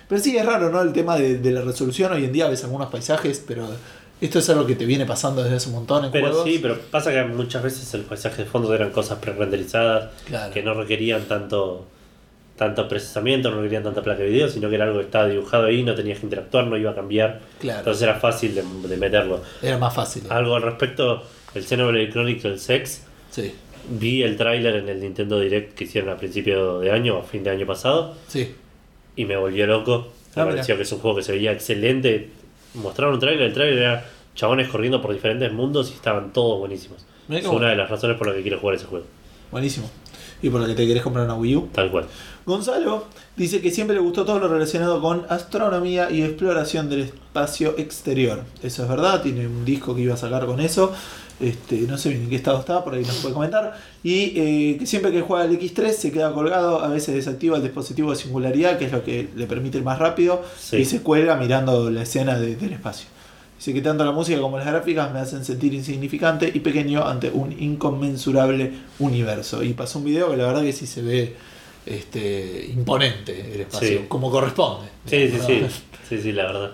pero 0.08 0.20
sí 0.20 0.36
es 0.36 0.44
raro, 0.46 0.70
¿no? 0.70 0.80
El 0.82 0.92
tema 0.92 1.16
de, 1.16 1.38
de 1.38 1.50
la 1.52 1.62
resolución 1.62 2.12
hoy 2.12 2.24
en 2.24 2.32
día 2.32 2.48
ves 2.48 2.62
algunos 2.64 2.88
paisajes, 2.90 3.42
pero 3.46 3.66
esto 4.20 4.38
es 4.38 4.48
algo 4.50 4.66
que 4.66 4.74
te 4.76 4.84
viene 4.86 5.04
pasando 5.06 5.42
desde 5.42 5.56
hace 5.56 5.68
un 5.68 5.74
montón 5.76 6.04
en 6.06 6.10
Pero 6.10 6.28
juegos. 6.28 6.44
sí, 6.44 6.58
pero 6.60 6.78
pasa 6.90 7.12
que 7.12 7.22
muchas 7.24 7.62
veces 7.62 7.92
el 7.94 8.02
paisaje 8.02 8.44
de 8.44 8.48
fondo 8.48 8.72
eran 8.74 8.90
cosas 8.90 9.18
pre-renderizadas, 9.18 10.10
Claro. 10.26 10.52
que 10.52 10.62
no 10.62 10.74
requerían 10.74 11.22
tanto 11.24 11.86
tanto 12.56 12.88
procesamiento, 12.88 13.50
no 13.50 13.58
requerían 13.58 13.82
tanta 13.82 14.02
placa 14.02 14.22
de 14.22 14.30
video, 14.30 14.48
sino 14.48 14.70
que 14.70 14.76
era 14.76 14.86
algo 14.86 14.98
que 15.00 15.04
estaba 15.04 15.28
dibujado 15.28 15.66
ahí, 15.66 15.82
no 15.82 15.94
tenías 15.94 16.20
que 16.20 16.24
interactuar, 16.24 16.66
no 16.66 16.78
iba 16.78 16.92
a 16.92 16.94
cambiar. 16.94 17.40
Claro. 17.60 17.80
Entonces 17.80 18.02
era 18.02 18.14
fácil 18.14 18.54
de, 18.54 18.62
de 18.88 18.96
meterlo. 18.96 19.42
Era 19.60 19.76
más 19.76 19.92
fácil. 19.94 20.22
Algo 20.30 20.56
al 20.56 20.62
respecto, 20.62 21.22
el 21.54 21.64
Xenoblade 21.66 22.08
Chronicles 22.10 22.70
X, 22.70 23.02
Sí, 23.30 23.52
vi 23.90 24.22
el 24.22 24.38
tráiler 24.38 24.76
en 24.76 24.88
el 24.88 25.00
Nintendo 25.00 25.38
Direct 25.38 25.74
que 25.74 25.84
hicieron 25.84 26.08
a 26.08 26.16
principio 26.16 26.78
de 26.80 26.90
año, 26.92 27.18
a 27.18 27.22
fin 27.24 27.44
de 27.44 27.50
año 27.50 27.66
pasado, 27.66 28.14
sí. 28.26 28.54
Y 29.16 29.24
me 29.24 29.36
volvió 29.36 29.66
loco. 29.66 30.08
Me 30.36 30.42
Ah, 30.42 30.44
pareció 30.44 30.74
mira. 30.74 30.76
que 30.76 30.82
es 30.82 30.92
un 30.92 30.98
juego 31.00 31.16
que 31.16 31.22
se 31.22 31.32
veía 31.32 31.52
excelente. 31.52 32.30
Mostraron 32.74 33.14
un 33.14 33.20
tráiler, 33.20 33.42
el 33.46 33.52
tráiler 33.54 33.78
era 33.78 34.10
chabones 34.34 34.68
corriendo 34.68 35.00
por 35.00 35.12
diferentes 35.14 35.50
mundos 35.52 35.90
y 35.90 35.94
estaban 35.94 36.32
todos 36.32 36.58
buenísimos. 36.58 37.04
Es 37.28 37.40
una 37.44 37.52
bueno. 37.52 37.66
de 37.68 37.76
las 37.76 37.90
razones 37.90 38.16
por 38.18 38.26
las 38.28 38.36
que 38.36 38.42
quiero 38.42 38.58
jugar 38.58 38.76
ese 38.76 38.84
juego. 38.86 39.06
Buenísimo. 39.50 39.88
Y 40.42 40.50
por 40.50 40.60
lo 40.60 40.66
que 40.66 40.74
te 40.74 40.86
querés 40.86 41.02
comprar 41.02 41.24
una 41.24 41.34
Wii 41.34 41.56
U. 41.56 41.68
Tal 41.72 41.90
cual. 41.90 42.04
Gonzalo 42.44 43.06
dice 43.36 43.60
que 43.62 43.70
siempre 43.70 43.96
le 43.96 44.02
gustó 44.02 44.24
todo 44.26 44.38
lo 44.38 44.48
relacionado 44.48 45.00
con 45.00 45.24
astronomía 45.30 46.10
y 46.10 46.22
exploración 46.22 46.90
del 46.90 47.00
espacio 47.00 47.74
exterior. 47.78 48.44
Eso 48.62 48.82
es 48.82 48.88
verdad, 48.88 49.22
tiene 49.22 49.46
un 49.46 49.64
disco 49.64 49.94
que 49.94 50.02
iba 50.02 50.14
a 50.14 50.18
sacar 50.18 50.44
con 50.46 50.60
eso. 50.60 50.92
Este, 51.38 51.76
no 51.82 51.98
sé 51.98 52.08
bien 52.10 52.22
en 52.22 52.30
qué 52.30 52.36
estado 52.36 52.58
está, 52.60 52.82
por 52.82 52.94
ahí 52.94 53.02
nos 53.02 53.16
puede 53.16 53.34
comentar. 53.34 53.78
Y 54.02 54.32
eh, 54.40 54.76
que 54.78 54.86
siempre 54.86 55.12
que 55.12 55.20
juega 55.20 55.44
el 55.44 55.58
X3 55.58 55.92
se 55.92 56.10
queda 56.10 56.32
colgado, 56.32 56.80
a 56.82 56.88
veces 56.88 57.14
desactiva 57.14 57.58
el 57.58 57.62
dispositivo 57.62 58.10
de 58.10 58.16
singularidad, 58.16 58.78
que 58.78 58.86
es 58.86 58.92
lo 58.92 59.04
que 59.04 59.28
le 59.36 59.46
permite 59.46 59.76
ir 59.78 59.84
más 59.84 59.98
rápido, 59.98 60.42
Sí. 60.58 60.76
y 60.78 60.84
se 60.86 61.02
cuelga 61.02 61.36
mirando 61.36 61.90
la 61.90 62.02
escena 62.02 62.38
de- 62.38 62.56
del 62.56 62.72
espacio. 62.72 63.08
Dice 63.58 63.72
que 63.74 63.80
tanto 63.82 64.04
la 64.04 64.12
música 64.12 64.40
como 64.40 64.56
las 64.58 64.66
gráficas 64.66 65.12
me 65.12 65.18
hacen 65.18 65.44
sentir 65.44 65.72
insignificante 65.74 66.50
y 66.52 66.60
pequeño 66.60 67.04
ante 67.06 67.30
un 67.30 67.52
inconmensurable 67.58 68.72
universo. 68.98 69.62
Y 69.62 69.72
pasó 69.74 69.98
un 69.98 70.04
video 70.06 70.30
que 70.30 70.36
la 70.38 70.46
verdad 70.46 70.62
que 70.62 70.72
sí 70.72 70.86
se 70.86 71.02
ve 71.02 71.34
este, 71.86 72.66
imponente 72.74 73.52
el 73.54 73.60
espacio, 73.60 73.88
Sí. 74.00 74.04
como 74.08 74.30
corresponde. 74.30 74.88
Sí, 75.06 75.28
sí, 75.28 75.38
sí. 75.46 75.62
Sí, 76.08 76.18
sí, 76.20 76.32
la 76.32 76.44
verdad. 76.46 76.70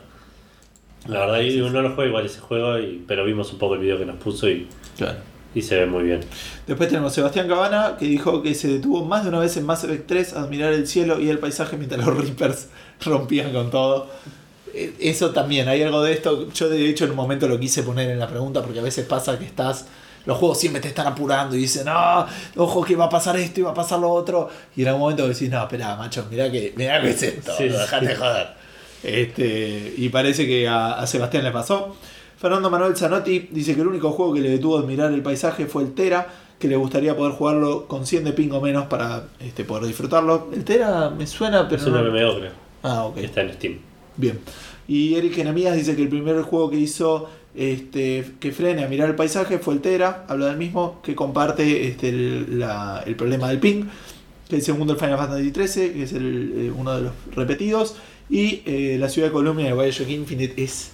La 1.08 1.20
verdad, 1.20 1.40
y 1.40 1.60
uno 1.60 1.70
no 1.70 1.82
lo 1.88 1.94
juega 1.94 2.08
igual 2.08 2.26
ese 2.26 2.40
juego, 2.40 2.78
y, 2.78 3.04
pero 3.08 3.24
vimos 3.24 3.52
un 3.52 3.58
poco 3.58 3.74
el 3.74 3.80
video 3.80 3.98
que 3.98 4.06
nos 4.06 4.16
puso 4.16 4.48
y, 4.48 4.68
Claro. 4.96 5.18
y 5.54 5.62
se 5.62 5.76
ve 5.76 5.86
muy 5.86 6.04
bien. 6.04 6.20
Después 6.66 6.88
tenemos 6.88 7.12
Sebastián 7.12 7.48
Cabana, 7.48 7.96
que 7.98 8.04
dijo 8.06 8.40
que 8.42 8.54
se 8.54 8.68
detuvo 8.68 9.04
más 9.04 9.24
de 9.24 9.30
una 9.30 9.40
vez 9.40 9.56
en 9.56 9.66
Mass 9.66 9.82
Effect 9.84 10.06
3 10.06 10.32
a 10.34 10.42
admirar 10.42 10.72
el 10.72 10.86
cielo 10.86 11.18
y 11.20 11.28
el 11.28 11.38
paisaje 11.38 11.76
mientras 11.76 12.04
los 12.04 12.16
Reapers 12.16 12.68
rompían 13.04 13.52
con 13.52 13.70
todo. 13.70 14.08
Eh, 14.74 14.94
Eso 15.00 15.30
también, 15.30 15.68
hay 15.68 15.82
algo 15.82 16.02
de 16.02 16.12
esto. 16.12 16.48
Yo 16.52 16.68
de 16.68 16.88
hecho 16.88 17.04
en 17.04 17.10
un 17.10 17.16
momento 17.16 17.48
lo 17.48 17.58
quise 17.58 17.82
poner 17.82 18.08
en 18.08 18.18
la 18.18 18.28
pregunta 18.28 18.62
porque 18.62 18.78
a 18.78 18.82
veces 18.82 19.04
pasa 19.06 19.38
que 19.38 19.44
estás... 19.44 19.86
Los 20.24 20.38
juegos 20.38 20.60
siempre 20.60 20.80
te 20.80 20.86
están 20.86 21.08
apurando 21.08 21.56
y 21.56 21.58
dicen, 21.58 21.84
no, 21.86 22.24
ojo 22.54 22.84
que 22.84 22.94
va 22.94 23.06
a 23.06 23.08
pasar 23.08 23.36
esto 23.38 23.58
y 23.58 23.64
va 23.64 23.72
a 23.72 23.74
pasar 23.74 23.98
lo 23.98 24.08
otro. 24.08 24.48
Y 24.76 24.82
en 24.82 24.86
algún 24.88 25.00
momento 25.00 25.26
decís, 25.26 25.50
no, 25.50 25.60
espera, 25.60 25.96
macho, 25.96 26.24
mirá 26.30 26.48
que, 26.48 26.72
mirá 26.76 27.02
que 27.02 27.10
es 27.10 27.20
esto, 27.24 27.50
Sí, 27.58 27.64
sí. 27.64 27.70
dejate 27.70 28.06
de 28.06 28.14
joder. 28.14 28.61
Este, 29.02 29.94
y 29.96 30.08
parece 30.08 30.46
que 30.46 30.68
a, 30.68 30.92
a 30.94 31.06
Sebastián 31.06 31.44
le 31.44 31.50
pasó. 31.50 31.96
Fernando 32.38 32.70
Manuel 32.70 32.96
Zanotti 32.96 33.48
dice 33.50 33.74
que 33.74 33.80
el 33.82 33.86
único 33.86 34.10
juego 34.12 34.34
que 34.34 34.40
le 34.40 34.50
detuvo 34.50 34.80
de 34.80 34.86
mirar 34.86 35.12
el 35.12 35.22
paisaje 35.22 35.66
fue 35.66 35.82
el 35.84 35.92
Tera, 35.94 36.26
que 36.58 36.68
le 36.68 36.76
gustaría 36.76 37.16
poder 37.16 37.32
jugarlo 37.34 37.86
con 37.86 38.06
100 38.06 38.24
de 38.24 38.32
pingo 38.32 38.60
menos 38.60 38.86
para 38.86 39.24
este, 39.40 39.64
poder 39.64 39.86
disfrutarlo. 39.86 40.48
El 40.52 40.64
Tera 40.64 41.10
me 41.10 41.26
suena, 41.26 41.68
pero 41.68 41.80
es 41.80 41.86
un 41.86 41.94
no- 41.94 42.00
MMO, 42.02 42.38
creo. 42.38 42.52
Ah, 42.82 43.04
ok. 43.04 43.16
Está 43.18 43.42
en 43.42 43.52
Steam. 43.54 43.78
Bien. 44.16 44.38
Y 44.88 45.14
Eric 45.14 45.34
Genemías 45.34 45.76
dice 45.76 45.94
que 45.94 46.02
el 46.02 46.08
primer 46.08 46.40
juego 46.42 46.70
que 46.70 46.76
hizo 46.76 47.28
este, 47.54 48.32
que 48.40 48.50
frene 48.50 48.82
a 48.84 48.88
mirar 48.88 49.08
el 49.08 49.14
paisaje 49.14 49.58
fue 49.58 49.74
el 49.74 49.80
Tera, 49.80 50.24
habla 50.28 50.46
del 50.46 50.56
mismo, 50.56 51.00
que 51.02 51.14
comparte 51.14 51.86
este, 51.88 52.08
el, 52.08 52.58
la- 52.58 53.02
el 53.06 53.14
problema 53.14 53.48
del 53.48 53.58
ping, 53.60 53.84
que 54.48 54.56
el 54.56 54.62
segundo 54.62 54.94
el 54.94 54.98
Final 54.98 55.16
Fantasy 55.18 55.50
XIII, 55.52 55.92
que 55.92 56.02
es 56.02 56.12
el, 56.12 56.52
eh, 56.56 56.72
uno 56.76 56.94
de 56.96 57.02
los 57.02 57.12
repetidos, 57.36 57.96
y 58.30 58.62
eh, 58.66 58.96
la 58.98 59.08
ciudad 59.08 59.28
de 59.28 59.32
Colombia 59.32 59.66
de 59.66 59.72
Bioshock 59.74 60.08
Infinite 60.08 60.62
es... 60.62 60.90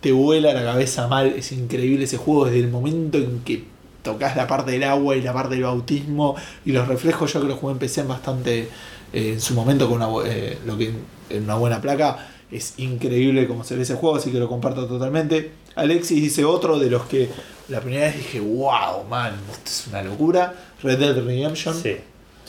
te 0.00 0.12
vuela 0.12 0.52
la 0.52 0.62
cabeza 0.64 1.06
mal, 1.08 1.26
es 1.36 1.52
increíble 1.52 2.04
ese 2.04 2.16
juego 2.16 2.46
desde 2.46 2.60
el 2.60 2.68
momento 2.68 3.18
en 3.18 3.40
que 3.40 3.64
tocas 4.02 4.36
la 4.36 4.46
parte 4.46 4.70
del 4.72 4.84
agua 4.84 5.16
y 5.16 5.22
la 5.22 5.32
parte 5.32 5.54
del 5.54 5.64
bautismo 5.64 6.36
y 6.64 6.72
los 6.72 6.86
reflejos, 6.86 7.32
yo 7.32 7.40
creo 7.40 7.54
que 7.54 7.60
jugué 7.60 7.72
en 7.72 7.78
PC 7.78 8.02
bastante 8.04 8.68
eh, 9.12 9.32
en 9.32 9.40
su 9.40 9.54
momento 9.54 9.88
con 9.88 10.00
una, 10.02 10.08
eh, 10.28 10.58
lo 10.66 10.76
que 10.78 10.92
en 11.30 11.42
una 11.44 11.56
buena 11.56 11.80
placa. 11.80 12.28
Es 12.52 12.74
increíble 12.76 13.48
cómo 13.48 13.64
se 13.64 13.74
ve 13.74 13.82
ese 13.82 13.96
juego, 13.96 14.14
así 14.16 14.30
que 14.30 14.38
lo 14.38 14.48
comparto 14.48 14.86
totalmente. 14.86 15.50
Alexis 15.74 16.22
dice 16.22 16.44
otro 16.44 16.78
de 16.78 16.88
los 16.88 17.04
que 17.06 17.28
la 17.68 17.80
primera 17.80 18.06
vez 18.06 18.16
dije, 18.18 18.38
wow, 18.38 19.02
man, 19.10 19.34
esto 19.50 19.64
es 19.68 19.86
una 19.88 20.02
locura. 20.04 20.54
Red 20.80 20.98
Dead 21.00 21.16
Redemption. 21.24 21.74
Sí. 21.74 21.96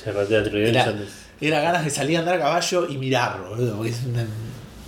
Red 0.06 0.28
Dead 0.28 0.46
Era, 0.48 0.52
Redemption 0.52 1.02
es- 1.02 1.27
era 1.42 1.62
ganas 1.62 1.84
de 1.84 1.90
salir 1.92 2.18
a 2.18 2.20
andar 2.22 2.36
a 2.36 2.40
caballo 2.40 2.88
y 2.90 2.98
mirarlo, 2.98 3.50
boludo, 3.50 3.76
porque 3.78 3.92
es 3.92 4.04
una- 4.06 4.26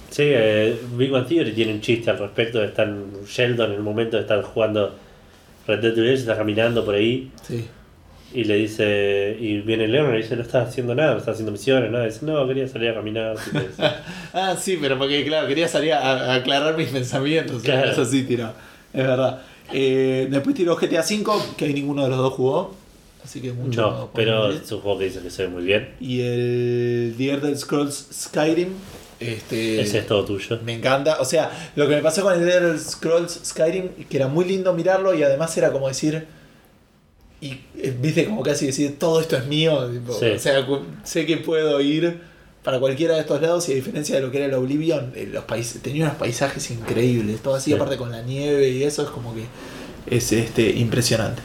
Sí, 0.09 0.23
eh, 0.25 0.79
Big 0.97 1.11
Bang 1.11 1.27
Theory 1.27 1.51
tiene 1.53 1.71
un 1.73 1.81
chiste 1.81 2.09
al 2.09 2.17
respecto. 2.17 2.63
Están 2.63 3.05
Sheldon 3.27 3.69
en 3.71 3.75
el 3.77 3.83
momento 3.83 4.17
de 4.17 4.23
estar 4.23 4.41
jugando 4.41 4.95
Red 5.67 5.79
Dead 5.81 5.91
Redemption, 5.95 6.15
está 6.21 6.35
caminando 6.35 6.83
por 6.83 6.95
ahí 6.95 7.31
sí. 7.47 7.67
y 8.33 8.43
le 8.43 8.55
dice, 8.55 9.37
y 9.39 9.61
viene 9.61 9.87
Leon 9.87 10.09
y 10.09 10.11
le 10.13 10.17
dice, 10.23 10.35
no 10.35 10.41
estás 10.41 10.69
haciendo 10.69 10.95
nada, 10.95 11.11
no 11.11 11.19
estás 11.19 11.33
haciendo 11.33 11.51
misiones, 11.51 11.91
nada. 11.91 12.05
Dice, 12.05 12.25
no, 12.25 12.47
quería 12.47 12.67
salir 12.67 12.89
a 12.89 12.95
caminar. 12.95 13.35
Ah, 14.33 14.55
sí, 14.59 14.77
pero 14.81 14.97
porque, 14.97 15.23
claro, 15.25 15.47
quería 15.47 15.67
salir 15.67 15.93
a, 15.93 15.99
a 16.31 16.35
aclarar 16.35 16.75
mis 16.77 16.89
pensamientos. 16.89 17.61
Claro. 17.63 17.91
Eso 17.91 18.03
sí, 18.05 18.23
tiró. 18.23 18.51
Es 18.93 19.05
verdad. 19.07 19.41
Eh, 19.73 20.27
después 20.29 20.55
tiró 20.55 20.75
GTA 20.75 21.01
V, 21.01 21.25
que 21.57 21.65
ahí 21.65 21.73
ninguno 21.73 22.03
de 22.03 22.09
los 22.09 22.17
dos 22.17 22.33
jugó. 22.33 22.75
Así 23.23 23.41
que 23.41 23.51
mucho. 23.53 23.81
no, 23.81 24.09
pero 24.13 24.51
es 24.51 24.71
un 24.71 24.79
juego 24.81 24.99
que 24.99 25.05
dice 25.05 25.19
que 25.19 25.29
se 25.29 25.43
ve 25.43 25.49
muy 25.49 25.63
bien. 25.63 25.89
Y 25.99 26.21
el 26.21 27.15
The 27.17 27.31
Elder 27.33 27.57
Scrolls 27.57 28.07
Skyrim. 28.13 28.69
Este, 29.19 29.81
Ese 29.81 29.99
es 29.99 30.07
todo 30.07 30.23
tuyo. 30.23 30.59
Me 30.63 30.73
encanta. 30.73 31.19
O 31.19 31.25
sea, 31.25 31.51
lo 31.75 31.87
que 31.87 31.95
me 31.95 32.01
pasó 32.01 32.23
con 32.23 32.33
el 32.33 32.39
The 32.47 32.57
Elder 32.57 32.79
Scrolls 32.79 33.39
Skyrim, 33.45 33.89
que 34.09 34.17
era 34.17 34.27
muy 34.27 34.45
lindo 34.45 34.73
mirarlo 34.73 35.13
y 35.13 35.23
además 35.23 35.55
era 35.57 35.71
como 35.71 35.87
decir. 35.89 36.25
Y 37.41 37.51
eh, 37.77 37.95
viste, 37.99 38.25
como 38.25 38.41
casi 38.43 38.65
decir, 38.65 38.97
todo 38.97 39.19
esto 39.21 39.37
es 39.37 39.45
mío. 39.47 39.89
tipo, 39.91 40.13
Sí. 40.13 40.25
O 40.27 40.39
sea, 40.39 40.65
sé 41.03 41.25
que 41.25 41.37
puedo 41.37 41.79
ir 41.81 42.21
para 42.63 42.79
cualquiera 42.79 43.15
de 43.15 43.21
estos 43.21 43.41
lados 43.41 43.67
y 43.69 43.71
a 43.73 43.75
diferencia 43.75 44.15
de 44.15 44.21
lo 44.21 44.31
que 44.31 44.37
era 44.37 44.47
el 44.47 44.53
Oblivion, 44.53 45.13
eh, 45.15 45.29
los 45.31 45.45
países, 45.45 45.81
tenía 45.81 46.03
unos 46.05 46.17
paisajes 46.17 46.69
increíbles. 46.71 47.41
Todo 47.41 47.55
así, 47.55 47.71
Sí. 47.71 47.75
aparte 47.75 47.95
con 47.97 48.11
la 48.11 48.21
nieve 48.21 48.69
y 48.69 48.83
eso, 48.83 49.03
es 49.03 49.09
como 49.09 49.33
que 49.33 49.43
es 50.13 50.31
este, 50.33 50.69
impresionante. 50.69 51.41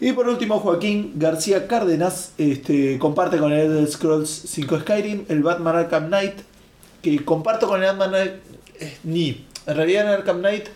Y 0.00 0.12
por 0.12 0.28
último, 0.28 0.58
Joaquín 0.60 1.12
García 1.16 1.66
Cárdenas 1.66 2.32
este, 2.38 2.98
comparte 2.98 3.36
con 3.36 3.52
el 3.52 3.60
Elder 3.60 3.86
Scrolls 3.86 4.30
5 4.46 4.80
Skyrim 4.80 5.24
el 5.28 5.42
Batman 5.42 5.76
Arkham 5.76 6.06
Knight, 6.06 6.36
que 7.02 7.22
comparto 7.24 7.68
con 7.68 7.82
el 7.82 7.86
Batman 7.86 8.10
Knight, 8.10 8.32
eh, 8.80 8.96
ni. 9.04 9.44
En 9.66 9.76
realidad 9.76 10.06
en 10.06 10.08
Arkham 10.08 10.38
Knight 10.38 10.68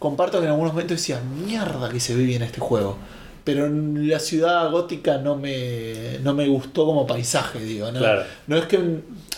comparto 0.00 0.38
que 0.38 0.46
en 0.46 0.50
algunos 0.50 0.72
momentos 0.72 0.96
decía, 0.96 1.20
mierda 1.20 1.88
que 1.88 2.00
se 2.00 2.16
ve 2.16 2.24
bien 2.24 2.42
este 2.42 2.60
juego. 2.60 2.98
pero 3.44 3.66
la 3.70 4.18
ciudad 4.18 4.70
gótica 4.70 5.18
no 5.18 5.36
me, 5.36 6.18
no 6.22 6.34
me 6.34 6.46
gustó 6.48 6.84
como 6.84 7.06
paisaje, 7.06 7.60
digo. 7.60 7.90
¿no? 7.90 7.98
Claro. 7.98 8.24
no 8.46 8.56
es 8.56 8.66
que, 8.66 8.78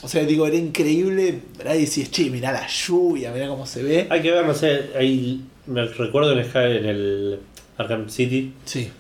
o 0.03 0.09
sea, 0.09 0.25
digo, 0.25 0.47
era 0.47 0.57
increíble, 0.57 1.41
¿verdad? 1.59 1.75
Y 1.75 1.85
decís, 1.85 2.11
che, 2.11 2.29
mirá 2.31 2.51
la 2.51 2.67
lluvia, 2.67 3.31
mirá 3.31 3.47
cómo 3.47 3.67
se 3.67 3.83
ve. 3.83 4.07
Hay 4.11 4.23
que 4.23 4.33
ver, 4.33 4.45
no 4.45 4.55
sé, 4.55 4.91
ahí 4.99 5.45
me 5.67 5.85
recuerdo 5.85 6.33
en 6.33 6.85
el 6.87 7.39
Arkham 7.79 8.11
City 8.11 8.53
Sí, 8.65 8.91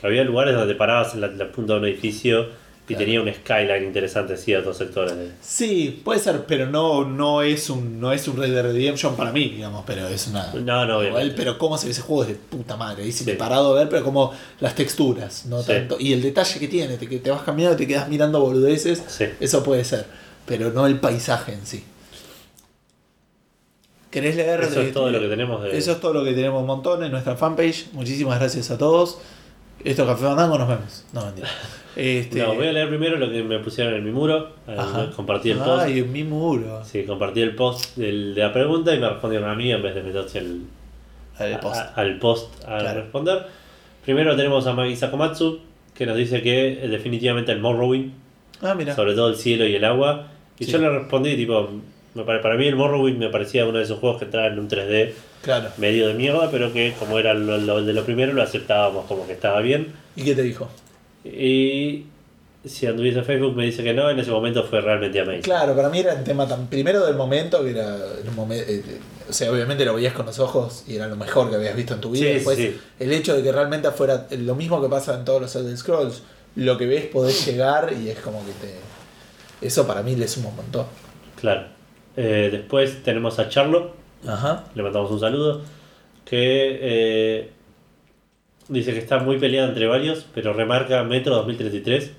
que 0.00 0.06
había 0.06 0.24
lugares 0.24 0.54
donde 0.54 0.74
parabas 0.74 1.14
en 1.14 1.20
la, 1.20 1.26
la 1.28 1.50
punta 1.52 1.74
de 1.74 1.78
un 1.80 1.84
edificio 1.86 2.42
y 2.84 2.94
Claro. 2.94 3.04
tenía 3.04 3.20
un 3.20 3.30
skyline 3.34 3.84
interesante 3.84 4.32
en 4.32 4.38
ciertos 4.38 4.78
sectores. 4.78 5.14
de- 5.14 5.32
sí, 5.42 6.00
puede 6.02 6.20
ser, 6.20 6.44
pero 6.46 6.64
no, 6.66 7.04
no 7.04 7.42
es 7.42 7.68
un, 7.68 8.00
no 8.00 8.12
es 8.12 8.26
un 8.28 8.38
Red 8.38 8.50
Dead 8.54 8.62
Redemption 8.62 9.14
para 9.14 9.30
mí, 9.30 9.50
digamos, 9.50 9.84
pero 9.86 10.08
es 10.08 10.26
una. 10.28 10.54
No, 10.54 10.86
no, 10.86 11.04
Igual, 11.04 11.34
pero 11.36 11.58
cómo 11.58 11.76
se 11.76 11.84
ve 11.86 11.92
ese 11.92 12.00
juego 12.00 12.22
es 12.22 12.28
de 12.28 12.34
puta 12.36 12.76
madre. 12.78 13.02
Ahí 13.02 13.12
sí 13.12 13.24
me 13.24 13.32
he 13.32 13.34
Sí. 13.34 13.38
parado 13.38 13.72
a 13.76 13.78
ver, 13.80 13.90
pero 13.90 14.02
como 14.04 14.32
las 14.60 14.74
texturas, 14.74 15.44
no 15.46 15.60
Sí. 15.60 15.66
tanto. 15.66 15.96
Y 16.00 16.14
el 16.14 16.22
detalle 16.22 16.58
que 16.58 16.68
tiene, 16.68 16.96
te, 16.96 17.06
que 17.06 17.18
te 17.18 17.30
vas 17.30 17.42
caminando 17.42 17.74
y 17.74 17.78
te 17.84 17.86
quedas 17.86 18.08
mirando 18.08 18.40
boludeces, 18.40 19.02
Sí. 19.06 19.26
eso 19.40 19.62
puede 19.62 19.84
ser. 19.84 20.06
Pero 20.46 20.70
no 20.70 20.86
el 20.86 20.98
paisaje 20.98 21.52
en 21.52 21.66
sí. 21.66 21.84
¿Querés 24.10 24.36
leer? 24.36 24.62
Eso 24.62 24.80
de- 24.80 24.86
es 24.86 24.92
todo 24.94 25.10
lo 25.10 25.20
que 25.20 25.28
tenemos 25.28 25.62
de. 25.62 25.76
Eso 25.76 25.92
es 25.92 26.00
todo 26.00 26.14
lo 26.14 26.24
que 26.24 26.32
tenemos 26.32 26.64
montón 26.64 27.04
en 27.04 27.10
nuestra 27.12 27.36
fanpage. 27.36 27.88
Muchísimas 27.92 28.38
gracias 28.38 28.70
a 28.70 28.78
todos. 28.78 29.18
Esto 29.84 30.02
es 30.02 30.08
Café 30.08 30.24
Fandango, 30.24 30.58
nos 30.58 30.68
vemos. 30.68 31.04
No, 31.12 31.24
mentira. 31.26 31.48
Este, 31.96 32.40
No, 32.42 32.54
voy 32.54 32.66
a 32.66 32.72
leer 32.72 32.88
primero 32.88 33.16
lo 33.16 33.30
que 33.30 33.42
me 33.42 33.58
pusieron 33.60 33.94
en 33.94 34.04
mi 34.04 34.10
muro. 34.10 34.50
Ajá. 34.66 35.10
Compartí 35.14 35.50
el 35.50 35.58
post. 35.58 35.82
Ay, 35.84 36.00
en 36.00 36.12
mi 36.12 36.24
muro. 36.24 36.84
Sí, 36.84 37.04
compartí 37.04 37.40
el 37.40 37.54
post 37.54 37.96
del- 37.96 38.34
de 38.34 38.42
la 38.42 38.52
pregunta 38.52 38.94
y 38.94 38.98
me 39.00 39.08
respondieron 39.08 39.48
a 39.48 39.54
mí 39.54 39.70
en 39.72 39.82
vez 39.82 39.94
de 39.94 40.02
meterse 40.02 40.38
al, 41.38 41.60
post. 41.60 41.76
a- 41.76 41.92
al 41.94 42.18
post 42.18 42.64
a 42.64 42.78
Claro. 42.78 43.00
responder. 43.02 43.46
Primero 44.04 44.36
tenemos 44.36 44.66
a 44.66 44.72
Magi 44.74 44.96
Sakomatsu, 44.96 45.60
que 45.94 46.06
nos 46.06 46.16
dice 46.16 46.42
que 46.42 46.86
definitivamente 46.88 47.52
el 47.52 47.60
Morrowind, 47.60 48.12
Ah, 48.62 48.74
mira. 48.74 48.94
sobre 48.94 49.14
todo 49.14 49.28
el 49.28 49.36
cielo 49.36 49.66
y 49.66 49.74
el 49.74 49.84
agua. 49.84 50.28
Y 50.58 50.64
Sí. 50.64 50.72
yo 50.72 50.78
le 50.78 50.88
respondí, 50.90 51.36
tipo, 51.36 51.68
para 52.26 52.56
mí 52.56 52.66
el 52.66 52.76
Morrowind 52.76 53.18
me 53.18 53.28
parecía 53.28 53.64
uno 53.66 53.78
de 53.78 53.84
esos 53.84 53.98
juegos 54.00 54.18
que 54.18 54.24
entraban 54.26 54.52
en 54.54 54.58
un 54.60 54.68
3D 54.68 55.12
Claro. 55.42 55.68
medio 55.78 56.08
de 56.08 56.14
mierda, 56.14 56.50
pero 56.50 56.72
que 56.72 56.94
como 56.98 57.18
era 57.18 57.32
lo, 57.34 57.58
lo 57.58 57.84
de 57.84 57.92
lo 57.92 58.04
primero 58.04 58.32
lo 58.32 58.42
aceptábamos 58.42 59.06
como 59.06 59.26
que 59.26 59.32
estaba 59.34 59.60
bien. 59.60 59.92
¿Y 60.16 60.24
qué 60.24 60.34
te 60.34 60.42
dijo? 60.42 60.68
Y 61.24 62.04
si 62.64 62.86
anduviese 62.86 63.20
en 63.20 63.24
Facebook 63.24 63.54
me 63.56 63.64
dice 63.66 63.82
que 63.84 63.94
no, 63.94 64.10
en 64.10 64.18
ese 64.18 64.30
momento 64.30 64.64
fue 64.64 64.80
realmente 64.80 65.20
amazing. 65.20 65.42
Claro, 65.42 65.74
para 65.76 65.88
mí 65.90 66.00
era 66.00 66.14
un 66.14 66.24
tema 66.24 66.46
tan 66.48 66.66
primero 66.66 67.04
del 67.06 67.14
momento 67.16 67.62
que 67.62 67.70
era 67.70 67.86
un 68.28 68.36
momen- 68.36 68.64
eh, 68.66 68.82
o 69.28 69.32
sea, 69.32 69.52
obviamente 69.52 69.84
lo 69.84 69.94
veías 69.94 70.14
con 70.14 70.26
los 70.26 70.38
ojos 70.38 70.84
y 70.88 70.96
era 70.96 71.06
lo 71.06 71.16
mejor 71.16 71.50
que 71.50 71.56
habías 71.56 71.76
visto 71.76 71.94
en 71.94 72.00
tu 72.00 72.10
vida. 72.10 72.24
Sí, 72.26 72.32
Después, 72.34 72.56
sí. 72.56 72.76
el 72.98 73.12
hecho 73.12 73.36
de 73.36 73.42
que 73.42 73.52
realmente 73.52 73.90
fuera 73.92 74.26
lo 74.30 74.54
mismo 74.54 74.80
que 74.82 74.88
pasa 74.88 75.14
en 75.14 75.24
todos 75.24 75.40
los 75.42 75.54
Elder 75.54 75.76
Scrolls, 75.76 76.22
lo 76.56 76.76
que 76.78 76.86
ves 76.86 77.06
podés 77.06 77.46
llegar 77.46 77.92
y 77.92 78.08
es 78.08 78.18
como 78.18 78.40
que 78.44 78.52
te 78.52 78.74
eso 79.66 79.86
para 79.86 80.02
mí 80.02 80.16
le 80.16 80.26
suma 80.28 80.48
un 80.48 80.56
montón. 80.56 80.86
Claro. 81.40 81.66
Eh, 82.20 82.48
después 82.50 83.02
tenemos 83.04 83.38
a 83.38 83.48
Charlo, 83.48 83.92
Ajá. 84.26 84.64
le 84.74 84.82
mandamos 84.82 85.08
un 85.12 85.20
saludo, 85.20 85.62
que 86.24 86.78
eh, 86.82 87.50
dice 88.68 88.92
que 88.92 88.98
está 88.98 89.20
muy 89.20 89.38
peleada 89.38 89.68
entre 89.68 89.86
varios, 89.86 90.26
pero 90.34 90.52
remarca 90.52 91.02
Metro 91.04 91.34
2033. 91.36 92.10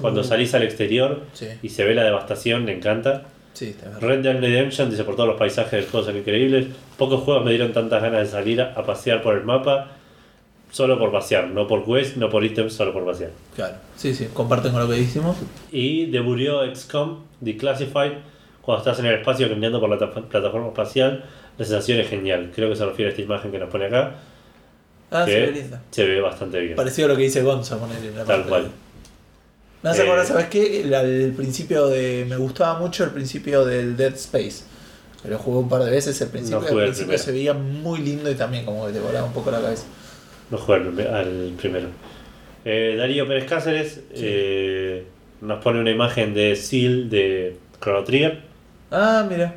Cuando 0.00 0.20
Uh. 0.20 0.24
salís 0.24 0.54
al 0.54 0.62
exterior 0.62 1.22
Sí. 1.32 1.46
y 1.62 1.68
se 1.68 1.84
ve 1.84 1.94
la 1.94 2.04
devastación, 2.04 2.64
le 2.66 2.76
encanta. 2.76 3.24
Sí. 3.54 3.74
Red 4.00 4.20
Dead 4.22 4.40
Redemption 4.40 4.90
dice 4.90 5.04
por 5.04 5.14
todos 5.16 5.28
los 5.28 5.38
paisajes 5.38 5.72
del 5.72 5.86
juego 5.88 6.06
son 6.06 6.16
increíbles. 6.16 6.66
Pocos 6.96 7.22
juegos 7.22 7.44
me 7.44 7.50
dieron 7.50 7.72
tantas 7.72 8.02
ganas 8.02 8.20
de 8.20 8.26
salir 8.26 8.60
a, 8.60 8.72
a 8.74 8.84
pasear 8.86 9.20
por 9.22 9.36
el 9.36 9.44
mapa, 9.44 9.92
solo 10.72 10.98
por 10.98 11.12
pasear, 11.12 11.48
no 11.48 11.66
por 11.68 11.84
quest, 11.84 12.16
no 12.16 12.28
por 12.30 12.44
ítems, 12.44 12.72
solo 12.72 12.92
por 12.92 13.04
pasear. 13.04 13.30
Claro. 13.54 13.76
Sí, 13.96 14.14
sí, 14.14 14.28
comparten 14.32 14.72
con 14.72 14.80
lo 14.80 14.88
que 14.88 14.94
dijimos. 14.94 15.36
Y 15.70 16.06
deburió 16.06 16.62
XCOM 16.74 17.20
Declassified 17.40 18.12
cuando 18.64 18.78
estás 18.82 18.98
en 19.00 19.06
el 19.06 19.14
espacio 19.18 19.48
caminando 19.48 19.80
por 19.80 19.88
la 19.90 19.98
ta- 19.98 20.10
plataforma 20.10 20.68
espacial. 20.68 21.24
La 21.58 21.64
sensación 21.64 21.98
es 22.00 22.08
genial. 22.08 22.50
Creo 22.54 22.68
que 22.70 22.76
se 22.76 22.84
refiere 22.84 23.08
a 23.08 23.10
esta 23.10 23.22
imagen 23.22 23.50
que 23.52 23.58
nos 23.58 23.70
pone 23.70 23.86
acá. 23.86 24.14
Ah, 25.10 25.24
que 25.26 25.32
se 25.32 25.40
ve 25.40 25.52
linda. 25.52 25.82
se 25.90 26.04
ve 26.06 26.20
bastante 26.20 26.60
bien. 26.60 26.74
Parecido 26.76 27.06
a 27.06 27.08
lo 27.10 27.16
que 27.16 27.22
dice 27.22 27.42
Gonza 27.42 27.78
poner 27.78 27.98
en 27.98 28.16
la 28.16 28.24
Tal 28.24 28.36
parte 28.38 28.48
cual. 28.48 28.68
Me 29.82 29.90
hace 29.90 30.00
Eh, 30.00 30.04
acordar, 30.06 30.26
¿sabes 30.26 30.46
qué? 30.46 30.82
La- 30.86 31.02
El, 31.02 31.32
principio 31.36 31.86
de. 31.88 32.24
Me 32.28 32.36
gustaba 32.36 32.78
mucho 32.78 33.04
el 33.04 33.10
principio 33.10 33.64
del 33.64 33.96
Dead 33.96 34.14
Space. 34.14 34.64
Pero 35.22 35.38
jugué 35.38 35.58
un 35.58 35.68
par 35.68 35.82
de 35.84 35.90
veces 35.90 36.20
el 36.20 36.28
principio. 36.28 36.60
No 36.60 36.68
el 36.80 36.84
principio 36.86 37.16
se 37.18 37.32
veía 37.32 37.52
muy 37.54 38.00
lindo 38.00 38.30
y 38.30 38.34
también 38.34 38.64
como 38.64 38.86
que 38.86 38.92
te 38.94 39.00
volaba 39.00 39.26
un 39.26 39.32
poco 39.32 39.50
la 39.50 39.60
cabeza. 39.60 39.84
No 40.50 40.58
jugué 40.58 40.76
al 41.08 41.52
primero. 41.58 41.88
Eh, 42.64 42.94
Darío 42.98 43.26
Pérez 43.28 43.44
Cáceres 43.44 44.00
eh, 44.14 45.04
nos 45.42 45.62
pone 45.62 45.80
una 45.80 45.90
imagen 45.90 46.34
de 46.34 46.56
Seal 46.56 47.08
de 47.10 47.56
Chrono 47.80 48.04
Trigger. 48.04 48.40
Ah, 48.90 49.26
mira. 49.28 49.54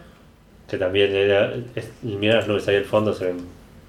Que 0.69 0.77
también 0.77 1.13
era. 1.15 1.53
Es, 1.75 1.91
mira 2.01 2.35
las 2.35 2.47
nubes 2.47 2.67
ahí 2.67 2.75
al 2.77 2.85
fondo. 2.85 3.13
Se 3.13 3.25
ven. 3.25 3.37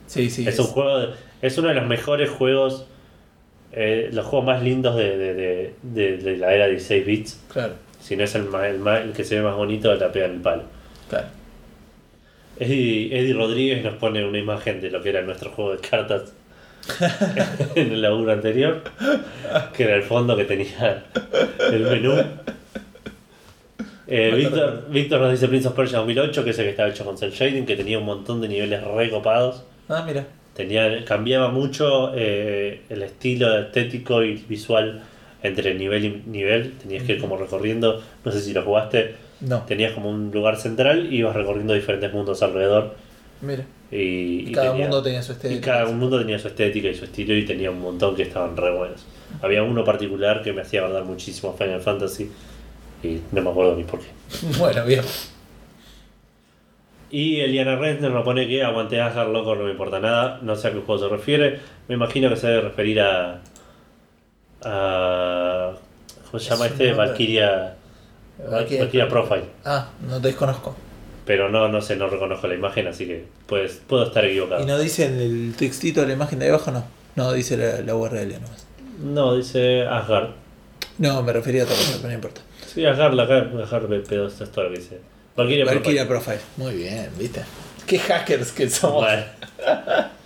Sí, 0.06 0.30
sí. 0.30 0.46
es 0.48 0.58
un 0.58 0.66
juego. 0.66 0.98
de- 0.98 1.08
es 1.42 1.56
uno 1.58 1.68
de 1.68 1.74
los 1.74 1.86
mejores 1.86 2.30
juegos. 2.30 2.86
eh, 3.72 4.08
los 4.12 4.24
juegos 4.26 4.46
más 4.46 4.62
lindos 4.62 4.96
de, 4.96 5.16
de, 5.18 6.16
de, 6.16 6.36
la 6.38 6.52
era 6.54 6.64
de 6.64 6.70
16 6.72 7.06
bits. 7.06 7.40
Claro, 7.52 7.74
Si 8.00 8.16
no 8.16 8.24
es 8.24 8.34
el, 8.34 8.44
ma- 8.44 8.66
el, 8.68 8.86
el 8.86 9.12
que 9.12 9.24
se 9.24 9.36
ve 9.36 9.42
más 9.42 9.54
bonito, 9.56 9.94
la 9.94 10.10
pega 10.10 10.26
en 10.26 10.32
el 10.32 10.40
palo. 10.40 10.62
claro. 11.08 11.26
Eddie, 12.58 13.16
Eddie 13.16 13.34
Rodríguez 13.34 13.84
nos 13.84 13.94
pone 13.94 14.24
una 14.26 14.38
imagen 14.38 14.80
de 14.80 14.90
lo 14.90 15.00
que 15.02 15.10
era 15.10 15.22
nuestro 15.22 15.50
juego 15.50 15.72
de 15.76 15.78
cartas 15.78 16.32
en 17.76 17.92
el 17.92 18.02
laburo 18.02 18.32
anterior, 18.32 18.82
que 19.76 19.84
era 19.84 19.94
el 19.94 20.02
fondo 20.02 20.36
que 20.36 20.44
tenía 20.44 21.04
el 21.70 21.82
menú. 21.82 22.14
Eh, 24.10 24.32
Víctor, 24.34 24.86
Víctor 24.90 25.20
nos 25.20 25.32
dice 25.32 25.48
Prince 25.48 25.68
of 25.68 25.74
Persia 25.74 25.98
2008, 25.98 26.42
que 26.44 26.50
es 26.50 26.58
el 26.58 26.64
que 26.64 26.70
estaba 26.70 26.88
hecho 26.88 27.04
con 27.04 27.18
cel 27.18 27.30
shading, 27.30 27.66
que 27.66 27.76
tenía 27.76 27.98
un 27.98 28.06
montón 28.06 28.40
de 28.40 28.48
niveles 28.48 28.82
recopados. 28.82 29.64
Ah, 29.88 30.02
mira. 30.06 30.26
Tenía, 30.54 31.04
cambiaba 31.04 31.50
mucho 31.50 32.12
eh, 32.16 32.80
el 32.88 33.02
estilo 33.02 33.58
estético 33.58 34.22
y 34.24 34.34
visual 34.48 35.02
entre 35.42 35.74
nivel 35.74 36.04
y 36.06 36.22
nivel. 36.26 36.72
Tenías 36.78 37.04
que 37.04 37.12
ir 37.12 37.20
como 37.20 37.36
recorriendo, 37.36 38.02
no 38.24 38.32
sé 38.32 38.40
si 38.40 38.52
lo 38.52 38.62
jugaste, 38.62 39.14
No, 39.40 39.60
tenías 39.68 39.92
como 39.92 40.10
un 40.10 40.30
lugar 40.32 40.56
central 40.56 41.12
y 41.12 41.18
ibas 41.18 41.36
recorriendo 41.36 41.74
diferentes 41.74 42.12
mundos 42.12 42.42
alrededor. 42.42 42.94
mira. 43.42 43.64
Y, 43.90 44.50
y 44.50 44.52
Cada 44.52 44.72
tenía- 44.72 44.84
mundo 44.84 45.02
tenía 45.02 45.22
su 45.22 45.32
y 45.32 45.34
estética. 45.36 45.72
cada 45.72 45.86
mundo 45.90 46.18
tenía 46.18 46.38
su 46.38 46.48
estética 46.48 46.88
y 46.88 46.94
su 46.94 47.04
estilo 47.06 47.34
y 47.34 47.46
tenía 47.46 47.70
un 47.70 47.80
montón 47.80 48.14
que 48.16 48.22
estaban 48.24 48.54
re 48.54 48.70
buenos. 48.70 49.06
Había 49.40 49.62
uno 49.62 49.82
particular 49.82 50.42
que 50.42 50.52
me 50.52 50.60
hacía 50.60 50.80
acordar 50.80 51.04
muchísimo 51.04 51.54
Final 51.56 51.80
Fantasy 51.80 52.30
y 53.02 53.20
no 53.32 53.42
me 53.42 53.50
acuerdo 53.50 53.76
ni 53.76 53.84
por 53.84 54.00
qué. 54.00 54.08
Bueno, 54.58 54.84
bien. 54.84 55.02
Y 57.10 57.40
Eliana 57.40 57.76
Resner 57.76 58.10
nos 58.10 58.24
pone 58.24 58.46
que 58.46 58.62
aguante 58.62 59.00
Asgard, 59.00 59.30
loco, 59.32 59.54
no 59.54 59.64
me 59.64 59.70
importa 59.70 59.98
nada. 59.98 60.40
No 60.42 60.56
sé 60.56 60.68
a 60.68 60.72
qué 60.72 60.80
juego 60.80 60.98
se 60.98 61.08
refiere. 61.08 61.60
Me 61.88 61.94
imagino 61.94 62.28
que 62.28 62.36
se 62.36 62.48
debe 62.48 62.60
referir 62.62 63.00
a. 63.00 63.40
a 64.64 65.72
¿Cómo 66.30 66.38
se 66.38 66.50
llama 66.50 66.66
Es 66.66 66.72
este? 66.72 66.92
Valkyria. 66.92 67.74
Valkyria. 68.50 68.82
Valkyria 68.82 69.08
Profile. 69.08 69.44
Ah, 69.64 69.88
no 70.06 70.20
te 70.20 70.28
desconozco. 70.28 70.76
Pero 71.24 71.48
no, 71.48 71.68
no 71.68 71.80
sé, 71.80 71.96
no 71.96 72.08
reconozco 72.08 72.46
la 72.46 72.54
imagen, 72.54 72.86
así 72.88 73.06
que 73.06 73.24
pues, 73.46 73.80
puedo 73.86 74.04
estar 74.04 74.24
equivocado. 74.24 74.62
¿Y 74.62 74.66
no 74.66 74.78
dice 74.78 75.06
en 75.06 75.18
el 75.18 75.54
textito 75.56 76.02
de 76.02 76.08
la 76.08 76.12
imagen 76.14 76.38
de 76.38 76.48
abajo? 76.48 76.70
No. 76.70 76.84
No, 77.16 77.32
dice 77.32 77.56
la, 77.56 77.80
la 77.80 77.94
URL 77.94 78.34
nomás. 78.34 78.66
No, 79.02 79.34
dice 79.34 79.86
Asgard. 79.86 80.28
No, 80.98 81.22
me 81.22 81.32
refería 81.32 81.62
a 81.62 81.64
otra 81.64 81.76
cosa, 81.76 81.96
pero 81.96 82.08
no 82.08 82.14
importa. 82.14 82.40
Sí, 82.72 82.84
Asgard, 82.84 83.14
la 83.14 83.22
Asgard, 83.24 83.86
pero 84.08 84.26
esto 84.28 84.44
es 84.44 84.50
todo 84.52 84.64
lo 84.64 84.70
que 84.72 84.78
dice. 84.78 84.98
Valkyria 85.36 85.64
Profile. 85.64 85.80
Valkyria 85.80 86.08
Profile. 86.08 86.38
Muy 86.56 86.74
bien, 86.74 87.08
¿viste? 87.18 87.42
Qué 87.86 87.98
hackers 87.98 88.52
que 88.52 88.68
somos. 88.68 89.04
Bueno. 89.04 89.24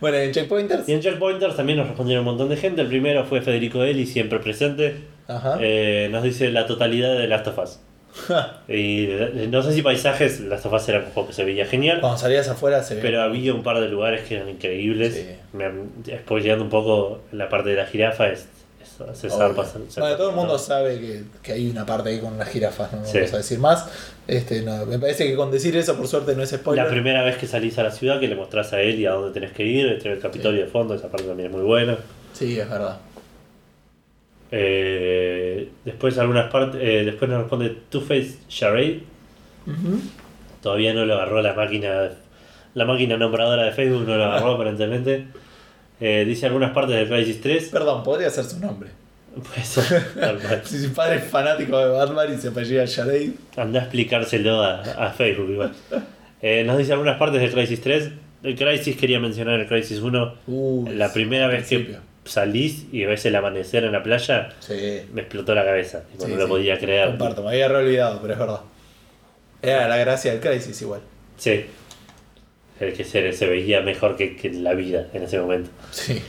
Bueno, 0.00 0.18
en 0.18 0.32
Checkpointers. 0.32 0.86
Y 0.86 0.92
en 0.92 1.00
Checkpointers 1.00 1.56
también 1.56 1.78
nos 1.78 1.86
respondieron 1.86 2.22
un 2.26 2.32
montón 2.32 2.50
de 2.50 2.56
gente. 2.58 2.82
El 2.82 2.88
primero 2.88 3.24
fue 3.24 3.40
Federico 3.40 3.82
Eli, 3.84 4.04
siempre 4.04 4.38
presente. 4.38 4.96
Ajá. 5.28 5.56
Eh, 5.62 6.08
nos 6.10 6.22
dice 6.22 6.50
la 6.50 6.66
totalidad 6.66 7.16
de 7.16 7.26
Last 7.26 7.46
of 7.46 7.58
Us. 7.58 7.78
Y 8.68 9.06
eh, 9.06 9.48
no 9.50 9.62
sé 9.62 9.72
si 9.72 9.80
paisajes, 9.80 10.40
Last 10.40 10.66
of 10.66 10.74
Us 10.74 10.86
era 10.90 10.98
un 10.98 11.06
juego 11.06 11.28
que 11.28 11.34
se 11.34 11.44
veía 11.44 11.64
genial. 11.64 12.00
Cuando 12.00 12.18
salías 12.18 12.48
afuera 12.48 12.82
se 12.82 12.96
ve. 12.96 13.00
Pero 13.00 13.22
había 13.22 13.54
un 13.54 13.62
par 13.62 13.80
de 13.80 13.88
lugares 13.88 14.28
que 14.28 14.34
eran 14.36 14.50
increíbles. 14.50 15.14
Sí. 15.14 15.26
Me, 15.56 15.70
spoileando 16.18 16.64
un 16.64 16.70
poco 16.70 17.22
la 17.32 17.48
parte 17.48 17.70
de 17.70 17.76
la 17.76 17.86
jirafa, 17.86 18.28
es- 18.28 18.48
se 19.14 19.28
zarpa. 19.30 19.64
se- 19.64 19.90
se- 19.90 20.00
Bueno, 20.00 20.16
todo 20.16 20.30
el 20.30 20.36
mundo 20.36 20.58
sabe 20.58 20.98
que, 21.00 21.22
que 21.42 21.52
hay 21.52 21.70
una 21.70 21.84
parte 21.86 22.10
ahí 22.10 22.18
con 22.20 22.38
las 22.38 22.48
jirafas, 22.48 22.92
no 22.92 23.04
Sí. 23.04 23.18
vamos 23.18 23.34
a 23.34 23.36
decir 23.38 23.58
más. 23.58 23.88
Este, 24.26 24.62
no, 24.62 24.86
me 24.86 24.98
parece 24.98 25.26
que 25.26 25.34
con 25.36 25.50
decir 25.50 25.76
eso, 25.76 25.96
por 25.96 26.06
suerte, 26.06 26.34
no 26.36 26.42
es 26.42 26.50
spoiler. 26.50 26.84
La 26.84 26.90
primera 26.90 27.22
vez 27.22 27.36
que 27.36 27.46
salís 27.46 27.76
a 27.78 27.82
la 27.82 27.90
ciudad, 27.90 28.20
que 28.20 28.28
le 28.28 28.34
mostrás 28.36 28.72
a 28.72 28.80
él 28.80 28.98
y 29.00 29.06
a 29.06 29.12
dónde 29.12 29.32
tenés 29.32 29.52
que 29.52 29.64
ir, 29.64 29.86
entre 29.86 30.12
el 30.12 30.18
Capitolio 30.20 30.62
de 30.64 30.68
fondo, 30.70 30.94
esa 30.94 31.08
parte 31.10 31.26
también 31.26 31.48
es 31.50 31.54
muy 31.56 31.64
buena. 31.64 31.96
Sí, 32.32 32.58
es 32.58 32.68
verdad. 32.70 32.98
Eh, 34.50 35.70
después 35.84 36.18
algunas 36.18 36.50
partes, 36.50 36.80
eh, 36.82 37.04
después 37.04 37.30
nos 37.30 37.40
responde 37.40 37.76
Two 37.88 38.00
Face 38.02 38.36
Charade. 38.48 39.00
Todavía 40.62 40.92
no 40.94 41.04
lo 41.06 41.14
agarró 41.14 41.40
la 41.42 41.54
máquina, 41.54 42.10
la 42.74 42.84
máquina 42.84 43.16
nombradora 43.16 43.64
de 43.64 43.72
Facebook 43.72 44.06
no 44.06 44.16
lo 44.16 44.24
agarró 44.24 44.52
aparentemente. 44.54 45.26
Eh, 46.04 46.24
dice 46.26 46.46
algunas 46.46 46.72
partes 46.72 46.96
del 46.96 47.08
Crisis 47.08 47.40
3. 47.40 47.68
Perdón, 47.68 48.02
podría 48.02 48.28
ser 48.30 48.44
su 48.44 48.58
nombre. 48.58 48.90
Cual. 50.16 50.60
Si 50.64 50.82
su 50.82 50.92
padre 50.92 51.16
es 51.18 51.24
fanático 51.24 51.78
de 51.78 51.88
Batman 51.90 52.34
y 52.34 52.38
se 52.40 52.48
apellida 52.48 52.84
Shadade. 52.84 53.32
Anda 53.56 53.80
a 53.80 53.82
explicárselo 53.84 54.62
a, 54.62 54.80
a 54.80 55.10
Facebook 55.12 55.50
igual. 55.50 55.72
Eh, 56.42 56.64
nos 56.64 56.76
dice 56.78 56.92
algunas 56.92 57.18
partes 57.18 57.40
del 57.40 57.52
Crisis 57.52 57.80
3. 57.80 58.10
El 58.42 58.56
Crisis 58.56 58.96
quería 58.96 59.20
mencionar 59.20 59.60
el 59.60 59.68
Crisis 59.68 60.00
1. 60.00 60.34
Uh, 60.48 60.88
La 60.96 61.12
primera 61.12 61.46
vez 61.46 61.68
que 61.68 61.96
salís 62.24 62.86
y 62.92 63.04
ves 63.04 63.24
el 63.26 63.36
amanecer 63.36 63.84
en 63.84 63.92
la 63.92 64.02
playa, 64.02 64.50
Sí. 64.58 65.02
me 65.12 65.20
explotó 65.22 65.54
la 65.54 65.64
cabeza. 65.64 66.02
Tipo, 66.10 66.24
Sí, 66.26 66.30
no 66.32 66.36
lo 66.38 66.44
sí. 66.44 66.48
podía 66.50 66.78
creer. 66.78 67.08
Comparto, 67.10 67.42
me 67.44 67.50
había 67.50 67.66
olvidado, 67.68 68.18
pero 68.20 68.32
es 68.34 68.38
verdad. 68.40 68.60
Era 69.62 69.86
la 69.88 69.96
gracia 69.98 70.32
del 70.32 70.40
Crisis 70.40 70.82
igual. 70.82 71.00
Sí. 71.36 71.64
El 72.80 72.92
que 72.92 73.04
se, 73.04 73.32
se 73.32 73.46
veía 73.46 73.80
mejor 73.80 74.16
que, 74.16 74.36
que 74.36 74.50
la 74.50 74.74
vida 74.74 75.08
en 75.12 75.22
ese 75.22 75.38
momento. 75.40 75.70
Sí. 75.90 76.20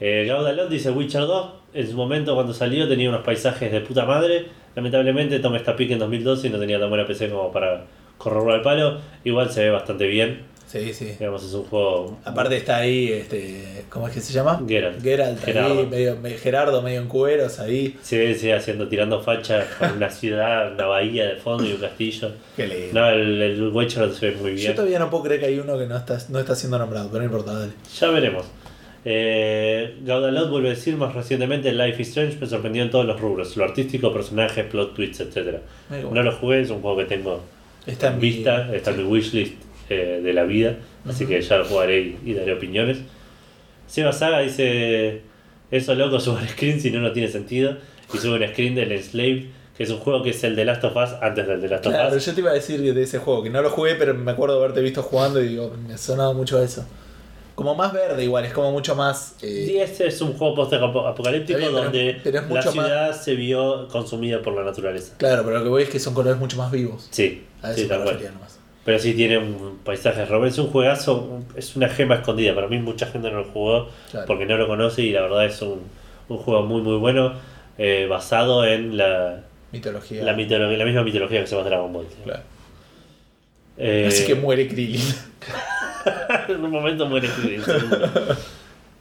Eh, 0.00 0.26
Gaudalot 0.28 0.68
dice 0.68 0.90
Witcher 0.90 1.22
2. 1.22 1.50
En 1.74 1.88
su 1.88 1.96
momento 1.96 2.34
cuando 2.34 2.54
salió 2.54 2.88
tenía 2.88 3.08
unos 3.08 3.22
paisajes 3.22 3.72
de 3.72 3.80
puta 3.80 4.04
madre. 4.04 4.46
Lamentablemente 4.74 5.38
tomé 5.38 5.58
esta 5.58 5.76
pique 5.76 5.94
en 5.94 5.98
2012 5.98 6.48
y 6.48 6.50
no 6.50 6.58
tenía 6.58 6.78
tan 6.78 6.88
buena 6.88 7.06
PC 7.06 7.30
como 7.30 7.50
para 7.50 7.84
corroborar 8.18 8.58
el 8.58 8.62
palo. 8.62 8.98
Igual 9.24 9.50
se 9.50 9.64
ve 9.64 9.70
bastante 9.70 10.06
bien. 10.06 10.42
Sí, 10.66 10.92
sí. 10.92 11.14
Digamos, 11.18 11.44
es 11.44 11.54
un 11.54 11.62
juego... 11.64 12.18
Aparte 12.24 12.56
está 12.56 12.78
ahí, 12.78 13.12
este, 13.12 13.84
¿cómo 13.88 14.08
es 14.08 14.14
que 14.14 14.20
se 14.20 14.32
llama? 14.32 14.60
Geralt. 14.66 15.00
Geralt 15.00 15.38
ahí, 15.38 15.44
Gerardo. 15.44 15.86
medio, 15.86 16.16
me- 16.16 16.30
Gerardo 16.32 16.82
medio 16.82 17.00
en 17.02 17.06
cueros 17.08 17.60
ahí. 17.60 17.96
Se 18.02 18.18
ve 18.18 18.52
haciendo, 18.52 18.88
tirando 18.88 19.20
facha 19.22 19.64
con 19.78 19.92
una 19.96 20.10
ciudad, 20.10 20.72
una 20.74 20.86
bahía 20.86 21.26
de 21.26 21.36
fondo 21.36 21.64
y 21.64 21.72
un 21.72 21.80
castillo. 21.80 22.32
Qué 22.56 22.66
lindo. 22.66 23.00
No, 23.00 23.08
el, 23.10 23.40
el 23.42 23.68
Witcher 23.68 24.12
se 24.12 24.30
ve 24.30 24.36
muy 24.38 24.50
Yo 24.50 24.56
bien. 24.56 24.74
todavía 24.74 24.98
no 24.98 25.08
puedo 25.08 25.22
creer 25.24 25.40
que 25.40 25.46
hay 25.46 25.58
uno 25.60 25.78
que 25.78 25.86
no 25.86 25.96
está, 25.96 26.18
no 26.30 26.40
está 26.40 26.56
siendo 26.56 26.78
nombrado, 26.78 27.08
pero 27.12 27.20
no 27.20 27.26
importa, 27.26 27.52
dale. 27.54 27.72
Ya 28.00 28.10
veremos. 28.10 28.44
Eh, 29.08 29.98
Gaudalot 30.02 30.50
vuelve 30.50 30.66
a 30.66 30.70
decir 30.72 30.96
más 30.96 31.14
recientemente 31.14 31.70
Life 31.72 32.02
is 32.02 32.08
Strange 32.08 32.38
me 32.40 32.46
sorprendió 32.48 32.82
en 32.82 32.90
todos 32.90 33.06
los 33.06 33.20
rubros, 33.20 33.56
lo 33.56 33.62
artístico, 33.62 34.12
personajes, 34.12 34.64
plot 34.66 34.94
twists, 34.94 35.20
etc. 35.20 35.60
Qué 35.88 36.02
No 36.02 36.08
bueno. 36.08 36.24
lo 36.24 36.32
jugué, 36.32 36.62
es 36.62 36.70
un 36.70 36.82
juego 36.82 36.96
que 36.96 37.04
tengo 37.04 37.40
Está 37.86 38.08
en 38.08 38.16
mi- 38.16 38.20
vista, 38.22 38.74
está 38.74 38.90
en 38.90 38.96
mi 38.96 39.04
wishlist 39.04 39.54
eh, 39.88 40.20
de 40.22 40.32
la 40.32 40.44
vida, 40.44 40.76
así 41.08 41.24
Ujú. 41.24 41.32
que 41.34 41.40
ya 41.42 41.58
lo 41.58 41.64
jugaré 41.64 42.00
y, 42.00 42.18
y 42.24 42.34
daré 42.34 42.52
opiniones. 42.54 42.98
Seba 43.86 44.12
Saga 44.12 44.40
dice, 44.40 45.22
eso 45.70 45.94
loco 45.94 46.18
sube 46.20 46.46
screen 46.48 46.80
si 46.80 46.90
no 46.90 47.00
no 47.00 47.12
tiene 47.12 47.28
sentido, 47.28 47.76
y 48.12 48.18
sube 48.18 48.42
un 48.44 48.48
screen 48.52 48.74
del 48.74 48.92
Enslaved, 48.92 49.44
que 49.76 49.82
es 49.84 49.90
un 49.90 49.98
juego 49.98 50.22
que 50.22 50.30
es 50.30 50.42
el 50.44 50.56
de 50.56 50.64
Last 50.64 50.82
of 50.84 50.96
Us 50.96 51.10
antes 51.20 51.46
del 51.46 51.60
de 51.60 51.68
Last 51.68 51.86
of 51.86 51.92
Claro, 51.92 52.16
Us. 52.16 52.24
yo 52.26 52.34
te 52.34 52.40
iba 52.40 52.50
a 52.50 52.54
decir 52.54 52.80
de 52.94 53.02
ese 53.02 53.18
juego, 53.18 53.42
que 53.42 53.50
no 53.50 53.60
lo 53.62 53.70
jugué, 53.70 53.94
pero 53.96 54.14
me 54.14 54.30
acuerdo 54.32 54.56
de 54.58 54.62
haberte 54.64 54.80
visto 54.80 55.02
jugando 55.02 55.42
y 55.42 55.48
digo, 55.48 55.72
me 55.86 55.94
ha 55.94 55.98
sonado 55.98 56.32
mucho 56.34 56.62
eso. 56.62 56.86
Como 57.54 57.74
más 57.74 57.90
verde 57.92 58.22
igual, 58.22 58.44
es 58.44 58.52
como 58.52 58.70
mucho 58.70 58.94
más... 58.94 59.34
eh, 59.42 59.68
Y 59.72 59.76
este 59.78 60.06
es 60.08 60.20
un 60.20 60.34
juego 60.34 60.54
post-apocalíptico 60.56 61.58
donde 61.70 62.20
pero 62.22 62.42
la 62.42 62.46
más- 62.48 62.70
ciudad 62.70 63.18
se 63.18 63.34
vio 63.34 63.88
consumida 63.88 64.42
por 64.42 64.54
la 64.54 64.62
naturaleza. 64.62 65.14
Claro, 65.16 65.42
pero 65.44 65.58
lo 65.58 65.62
que 65.64 65.70
voy 65.70 65.82
es 65.84 65.88
que 65.88 65.98
son 65.98 66.12
colores 66.12 66.38
mucho 66.38 66.56
más 66.58 66.70
vivos. 66.70 67.08
Sí, 67.10 67.44
A 67.62 67.70
eso 67.72 67.80
sí, 67.82 67.88
tal 67.88 68.02
cual. 68.02 68.18
nomás. 68.34 68.55
Pero 68.86 68.98
sí 68.98 69.12
tiene 69.14 69.36
un 69.36 69.78
paisaje 69.84 70.24
rojo. 70.24 70.46
Es 70.46 70.56
un 70.58 70.68
juegazo, 70.68 71.40
es 71.56 71.76
una 71.76 71.88
gema 71.88 72.14
escondida. 72.14 72.54
Para 72.54 72.68
mí 72.68 72.78
mucha 72.78 73.06
gente 73.06 73.30
no 73.30 73.38
lo 73.40 73.44
jugó 73.44 73.88
Claro. 74.10 74.26
porque 74.26 74.46
no 74.46 74.56
lo 74.56 74.66
conoce 74.66 75.02
y 75.02 75.10
la 75.12 75.20
verdad 75.22 75.44
es 75.44 75.60
un, 75.60 75.80
un 76.28 76.38
juego 76.38 76.62
muy 76.62 76.80
muy 76.80 76.96
bueno 76.96 77.32
eh, 77.78 78.06
basado 78.08 78.64
en 78.64 78.96
la, 78.96 79.42
Mitología. 79.72 80.22
la, 80.24 80.32
mitología, 80.32 80.78
la 80.78 80.84
misma 80.86 81.02
mitología 81.02 81.40
que 81.40 81.46
se 81.46 81.56
llama 81.56 81.68
Dragon 81.68 81.92
Ball. 81.92 82.06
Claro. 82.24 82.42
Eh, 83.76 84.06
Así 84.08 84.24
que 84.24 84.34
muere 84.36 84.66
Krillin. 84.68 85.02
en 86.48 86.64
un 86.64 86.70
momento 86.70 87.06
muere 87.06 87.28
Krillin. 87.28 87.62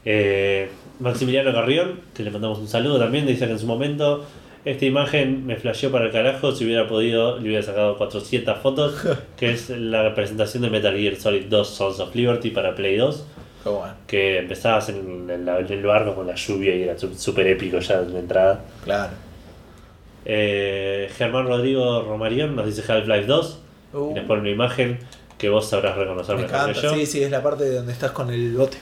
Eh, 0.03 0.69
Maximiliano 0.99 1.51
Carrión, 1.53 1.99
que 2.13 2.23
le 2.23 2.31
mandamos 2.31 2.59
un 2.59 2.67
saludo 2.67 2.99
también, 2.99 3.25
dice 3.25 3.45
que 3.45 3.53
en 3.53 3.59
su 3.59 3.65
momento 3.67 4.25
esta 4.65 4.85
imagen 4.85 5.45
me 5.45 5.55
flasheó 5.55 5.91
para 5.91 6.05
el 6.05 6.11
carajo, 6.11 6.51
si 6.51 6.65
hubiera 6.65 6.87
podido 6.87 7.37
le 7.39 7.47
hubiera 7.49 7.63
sacado 7.63 7.97
400 7.97 8.57
fotos, 8.59 8.95
que 9.37 9.51
es 9.51 9.69
la 9.69 10.13
presentación 10.15 10.63
de 10.63 10.69
Metal 10.71 10.95
Gear 10.97 11.15
Solid 11.15 11.45
2 11.45 11.67
Sons 11.69 11.99
of 11.99 12.13
Liberty 12.15 12.49
para 12.49 12.73
Play 12.75 12.97
2, 12.97 13.23
Qué 13.63 13.69
bueno. 13.69 13.93
que 14.07 14.39
empezabas 14.39 14.89
en, 14.89 15.29
en 15.29 15.45
la- 15.45 15.59
en 15.59 15.71
el 15.71 15.83
barco 15.83 16.15
con 16.15 16.27
la 16.27 16.35
lluvia 16.35 16.75
y 16.75 16.83
era 16.83 16.95
súper 16.97 17.47
épico 17.47 17.79
ya 17.79 17.95
en 18.01 18.13
la 18.13 18.19
entrada. 18.19 18.65
Claro. 18.83 19.13
Eh, 20.25 21.09
Germán 21.17 21.45
Rodrigo 21.47 22.01
Romarión 22.01 22.55
nos 22.55 22.65
dice 22.65 22.83
Half-Life 22.91 23.25
2, 23.27 23.59
Uh, 23.93 24.11
y 24.11 24.13
nos 24.15 24.25
pone 24.25 24.41
una 24.41 24.49
imagen 24.49 24.99
que 25.37 25.47
vos 25.47 25.69
sabrás 25.69 25.95
reconocer 25.95 26.35
me 26.35 26.41
mejor 26.41 26.57
que 26.65 26.71
encanta. 26.71 26.81
yo. 26.81 26.93
Sí, 26.95 27.05
sí, 27.05 27.23
es 27.23 27.31
la 27.31 27.41
parte 27.41 27.69
donde 27.71 27.93
estás 27.93 28.11
con 28.11 28.29
el 28.29 28.53
bote. 28.57 28.77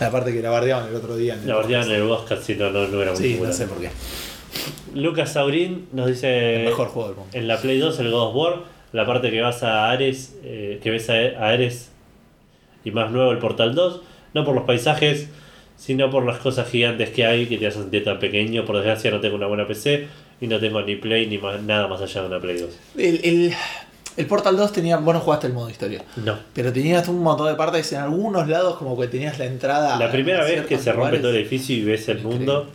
La 0.00 0.10
parte 0.10 0.32
que 0.32 0.40
la 0.40 0.48
bardeaban 0.48 0.88
el 0.88 0.94
otro 0.94 1.14
día. 1.14 1.34
en 1.34 1.40
el 1.40 1.48
La 1.48 1.56
verdad 1.56 1.84
en 1.86 1.92
el 1.92 2.02
Oscar 2.10 2.38
sí, 2.40 2.54
no, 2.54 2.70
no, 2.70 2.86
no 2.88 3.02
era 3.02 3.10
muy 3.12 3.20
Sí, 3.20 3.32
popular. 3.32 3.50
no 3.50 3.54
sé 3.58 3.66
por 3.66 3.78
qué. 3.80 3.90
Lucas 4.94 5.32
Saurín 5.32 5.86
nos 5.92 6.06
dice 6.06 6.60
El 6.62 6.64
mejor 6.70 6.88
juego 6.88 7.08
del 7.08 7.16
mundo. 7.18 7.30
en 7.36 7.48
la 7.48 7.58
Play 7.60 7.78
2 7.78 7.98
el 8.00 8.10
God 8.10 8.28
of 8.30 8.34
War, 8.34 8.54
la 8.92 9.06
parte 9.06 9.30
que 9.30 9.40
vas 9.40 9.62
a 9.62 9.90
Ares, 9.90 10.36
eh, 10.44 10.80
que 10.82 10.90
ves 10.90 11.10
a, 11.10 11.14
a 11.14 11.48
Ares 11.50 11.90
y 12.84 12.90
más 12.90 13.10
luego 13.12 13.32
el 13.32 13.38
Portal 13.38 13.74
2, 13.74 14.00
no 14.34 14.44
por 14.44 14.54
los 14.54 14.64
paisajes, 14.64 15.28
sino 15.76 16.10
por 16.10 16.24
las 16.24 16.38
cosas 16.38 16.68
gigantes 16.68 17.10
que 17.10 17.24
hay 17.26 17.46
que 17.46 17.58
te 17.58 17.66
hacen 17.66 17.82
sentir 17.82 18.04
tan 18.04 18.18
pequeño. 18.18 18.64
Por 18.64 18.76
desgracia 18.76 19.10
no 19.10 19.20
tengo 19.20 19.36
una 19.36 19.46
buena 19.46 19.66
PC 19.66 20.06
y 20.40 20.46
no 20.46 20.58
tengo 20.58 20.80
ni 20.82 20.96
Play 20.96 21.26
ni 21.26 21.38
más- 21.38 21.60
nada 21.62 21.86
más 21.86 22.00
allá 22.00 22.22
de 22.22 22.26
una 22.28 22.40
Play 22.40 22.58
2. 22.58 22.70
El, 22.96 23.20
el, 23.24 23.54
el 24.16 24.26
Portal 24.26 24.56
2 24.56 24.72
tenía. 24.72 24.96
Vos 24.96 25.14
no 25.14 25.20
jugaste 25.20 25.46
el 25.48 25.52
modo 25.52 25.68
historia. 25.70 26.02
No. 26.16 26.36
Pero 26.54 26.72
tenías 26.72 27.06
un 27.08 27.22
montón 27.22 27.46
de 27.48 27.54
partes 27.54 27.92
en 27.92 28.00
algunos 28.00 28.48
lados, 28.48 28.76
como 28.76 28.98
que 28.98 29.06
tenías 29.06 29.38
la 29.38 29.44
entrada. 29.44 29.98
La 29.98 30.10
primera 30.10 30.42
vez 30.44 30.66
que 30.66 30.78
se 30.78 30.90
rompe 30.92 31.18
lugares. 31.18 31.20
todo 31.22 31.30
el 31.32 31.36
edificio 31.38 31.76
y 31.76 31.84
ves 31.84 32.08
el 32.08 32.18
Increíble. 32.18 32.38
mundo, 32.46 32.66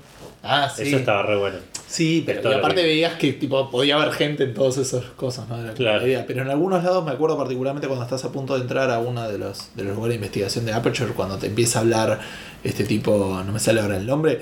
Ah, 0.43 0.69
sí. 0.75 0.83
eso 0.83 0.97
estaba 0.97 1.23
re 1.23 1.37
bueno. 1.37 1.57
Sí, 1.87 2.23
pero 2.25 2.51
y 2.51 2.53
aparte 2.55 2.83
veías 2.83 3.13
que 3.15 3.33
tipo 3.33 3.69
podía 3.69 3.95
haber 3.95 4.11
gente 4.13 4.43
en 4.43 4.53
todas 4.53 4.77
esas 4.77 5.03
cosas, 5.15 5.47
¿no? 5.47 5.61
Era 5.61 5.73
Claro. 5.73 6.05
idea. 6.05 6.25
Pero 6.27 6.41
en 6.41 6.49
algunos 6.49 6.83
lados 6.83 7.05
me 7.05 7.11
acuerdo 7.11 7.37
particularmente 7.37 7.87
cuando 7.87 8.03
estás 8.03 8.25
a 8.25 8.31
punto 8.31 8.55
de 8.55 8.61
entrar 8.61 8.89
a 8.91 8.99
uno 8.99 9.29
de 9.29 9.37
los, 9.37 9.69
de 9.75 9.83
los 9.83 9.95
lugares 9.95 10.13
de 10.13 10.15
investigación 10.15 10.65
de 10.65 10.73
Aperture, 10.73 11.13
cuando 11.13 11.37
te 11.37 11.47
empieza 11.47 11.79
a 11.79 11.81
hablar 11.83 12.19
este 12.63 12.83
tipo, 12.83 13.41
no 13.45 13.51
me 13.51 13.59
sale 13.59 13.79
ahora 13.79 13.97
el 13.97 14.05
nombre, 14.05 14.41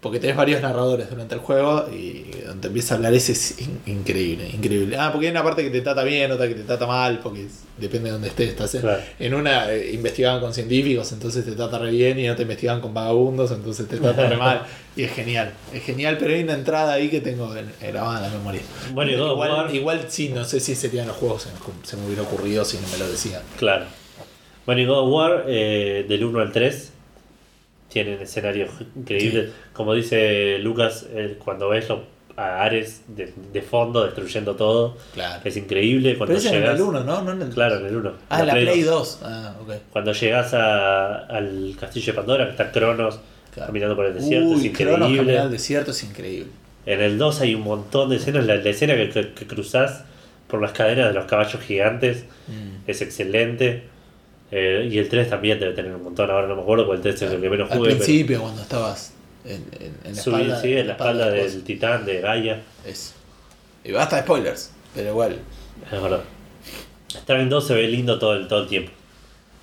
porque 0.00 0.20
tenés 0.20 0.36
varios 0.36 0.60
narradores 0.62 1.10
durante 1.10 1.34
el 1.34 1.40
juego 1.40 1.86
y 1.92 2.26
donde 2.46 2.60
te 2.60 2.66
empieza 2.68 2.94
a 2.94 2.96
hablar 2.98 3.12
ese 3.14 3.32
es 3.32 3.58
in- 3.60 3.80
increíble, 3.86 4.48
increíble. 4.48 4.96
Ah, 4.98 5.10
porque 5.10 5.26
hay 5.26 5.30
una 5.32 5.42
parte 5.42 5.64
que 5.64 5.70
te 5.70 5.80
trata 5.80 6.04
bien, 6.04 6.30
otra 6.30 6.46
que 6.46 6.54
te 6.54 6.62
trata 6.62 6.86
mal, 6.86 7.18
porque 7.20 7.46
depende 7.78 8.08
de 8.08 8.12
dónde 8.12 8.28
estés. 8.28 8.50
Estás 8.50 8.74
en, 8.76 8.82
Claro. 8.82 9.02
en 9.18 9.34
una 9.34 9.72
eh, 9.72 9.92
investigaban 9.94 10.40
con 10.40 10.54
científicos, 10.54 11.10
entonces 11.12 11.44
te 11.44 11.52
trata 11.52 11.78
re 11.78 11.90
bien, 11.90 12.18
y 12.20 12.26
en 12.26 12.30
otra 12.32 12.42
investigaban 12.42 12.80
con 12.80 12.94
vagabundos, 12.94 13.50
entonces 13.50 13.88
te 13.88 13.96
trata 13.96 14.28
re 14.28 14.36
mal. 14.36 14.62
Y 14.96 15.02
es 15.02 15.12
genial, 15.12 15.52
es 15.74 15.82
genial, 15.82 16.16
pero 16.18 16.32
hay 16.34 16.42
una 16.42 16.54
entrada 16.54 16.94
ahí 16.94 17.08
que 17.10 17.20
tengo 17.20 17.54
en- 17.56 17.70
grabada 17.82 18.24
en 18.26 18.32
la 18.32 18.38
memoria. 18.38 18.62
Bueno, 18.94 19.10
y 19.10 19.14
igual, 19.14 19.74
igual 19.74 20.04
sí, 20.08 20.28
no 20.30 20.44
sé 20.44 20.60
si 20.60 20.74
serían 20.74 21.06
los 21.06 21.16
juegos, 21.16 21.42
se 21.42 21.48
me, 21.50 21.86
se 21.86 21.96
me 21.96 22.06
hubiera 22.06 22.22
ocurrido 22.22 22.64
si 22.64 22.76
no 22.78 22.86
me 22.88 22.98
lo 22.98 23.06
decían. 23.10 23.42
Claro. 23.58 23.84
Bueno, 24.64 24.80
y 24.80 24.86
God 24.86 24.98
of 25.00 25.12
War, 25.12 25.44
eh, 25.48 26.06
del 26.08 26.24
1 26.24 26.40
al 26.40 26.50
3, 26.52 26.92
tienen 28.04 28.20
escenarios 28.20 28.68
increíbles. 28.94 29.50
Como 29.72 29.94
dice 29.94 30.58
Lucas, 30.58 31.06
eh, 31.14 31.36
cuando 31.42 31.70
ves 31.70 31.88
a 32.36 32.62
Ares 32.62 33.00
de, 33.08 33.32
de 33.54 33.62
fondo 33.62 34.04
destruyendo 34.04 34.54
todo, 34.56 34.98
Claro. 35.14 35.40
es 35.42 35.56
increíble. 35.56 36.18
Cuando 36.18 36.34
Pero 36.34 36.38
es 36.40 36.44
en 36.52 36.52
llegas, 36.60 36.76
el 36.76 36.82
1, 36.82 37.04
¿no? 37.04 37.22
no 37.22 37.32
en 37.32 37.40
el... 37.40 37.48
Claro, 37.48 37.78
en 37.78 37.86
el 37.86 37.96
1. 37.96 38.12
Ah, 38.28 38.40
en 38.40 38.46
la 38.48 38.52
Play 38.52 38.82
2. 38.82 39.20
2. 39.20 39.20
Ah, 39.22 39.54
ok. 39.62 39.72
Cuando 39.90 40.12
llegas 40.12 40.52
a- 40.52 41.20
al 41.24 41.74
castillo 41.80 42.12
de 42.12 42.16
Pandora, 42.18 42.44
que 42.44 42.50
está 42.50 42.70
Cronos 42.70 43.18
Claro. 43.54 43.68
caminando 43.68 43.96
por 43.96 44.04
el 44.04 44.12
desierto, 44.14 44.48
Uy, 44.50 44.58
es 44.58 44.64
increíble. 44.66 45.38
al 45.38 45.50
desierto 45.50 45.92
es 45.92 46.04
increíble. 46.04 46.50
En 46.84 47.00
el 47.00 47.16
2 47.16 47.40
hay 47.40 47.54
un 47.54 47.62
montón 47.62 48.10
de 48.10 48.16
escenas. 48.16 48.44
La, 48.44 48.56
la 48.56 48.68
escena 48.68 48.94
que, 48.96 49.08
que, 49.08 49.32
que 49.32 49.46
cruzás 49.46 50.04
por 50.46 50.60
las 50.60 50.72
cadenas 50.72 51.08
de 51.08 51.14
los 51.14 51.24
caballos 51.24 51.60
gigantes 51.62 52.24
Mm. 52.48 52.84
es 52.86 53.00
excelente. 53.00 53.84
Eh, 54.50 54.88
y 54.90 54.98
el 54.98 55.08
3 55.08 55.28
también 55.30 55.58
debe 55.58 55.72
tener 55.74 55.94
un 55.94 56.02
montón. 56.04 56.30
Ahora 56.30 56.46
no 56.46 56.54
me 56.56 56.62
acuerdo 56.62 56.86
porque 56.86 56.96
el 56.98 57.02
3 57.02 57.22
es 57.22 57.32
el 57.32 57.40
que 57.40 57.50
menos 57.50 57.70
Al 57.70 57.78
jugué. 57.78 57.90
pero- 57.90 58.04
principio, 58.04 58.40
cuando 58.42 58.62
estabas 58.62 59.12
en, 59.44 59.64
en, 59.80 59.94
en 60.04 60.14
la 60.16 60.22
Subí, 60.22 60.34
espalda, 60.42 60.60
sí, 60.60 60.72
en 60.76 60.86
la 60.86 60.92
espalda 60.92 61.30
de 61.30 61.42
del 61.50 61.64
titán 61.64 62.04
de 62.06 62.20
Gaia. 62.20 62.62
Eso. 62.86 63.12
Y 63.84 63.92
basta 63.92 64.16
de 64.16 64.22
spoilers, 64.22 64.70
pero 64.94 65.08
igual. 65.10 65.38
Es 65.92 66.02
verdad. 66.02 66.20
Strain 67.08 67.48
2 67.48 67.66
se 67.66 67.74
ve 67.74 67.88
lindo 67.88 68.18
todo 68.18 68.34
el, 68.34 68.46
todo 68.48 68.62
el 68.62 68.68
tiempo. 68.68 68.90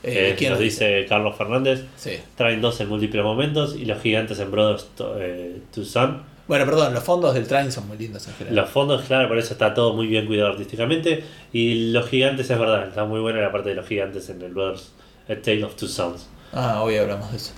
Eh, 0.03 0.31
Eh, 0.31 0.35
¿quién 0.37 0.51
nos 0.51 0.59
dice 0.59 1.05
Carlos 1.07 1.35
Fernández. 1.37 1.83
Sí. 1.95 2.17
Strain 2.33 2.59
2 2.61 2.81
en 2.81 2.89
múltiples 2.89 3.23
momentos 3.23 3.75
y 3.77 3.85
los 3.85 4.01
gigantes 4.01 4.37
en 4.39 4.51
Brothers 4.51 4.87
to, 4.97 5.15
eh, 5.19 5.57
to 5.73 5.85
Sun. 5.85 6.21
Bueno, 6.47 6.65
perdón, 6.65 6.93
los 6.93 7.03
fondos 7.03 7.33
del 7.33 7.47
train 7.47 7.71
son 7.71 7.87
muy 7.87 7.97
lindos 7.97 8.27
en 8.27 8.33
general. 8.33 8.55
Los 8.57 8.69
fondos, 8.69 9.03
claro, 9.03 9.29
por 9.29 9.37
eso 9.37 9.53
está 9.53 9.73
todo 9.73 9.93
muy 9.93 10.07
bien 10.07 10.25
cuidado 10.25 10.49
artísticamente. 10.51 11.23
Y 11.53 11.91
los 11.91 12.07
gigantes, 12.09 12.49
es 12.49 12.59
verdad, 12.59 12.87
está 12.87 13.05
muy 13.05 13.21
buena 13.21 13.39
la 13.39 13.51
parte 13.51 13.69
de 13.69 13.75
los 13.75 13.87
gigantes 13.87 14.29
en 14.29 14.41
el 14.41 14.53
Brothers 14.53 14.91
A 15.29 15.35
Tale 15.35 15.63
of 15.63 15.75
Two 15.75 15.87
Sons. 15.87 16.27
Ah, 16.51 16.81
hoy 16.83 16.97
hablamos 16.97 17.31
de 17.31 17.37
eso. 17.37 17.53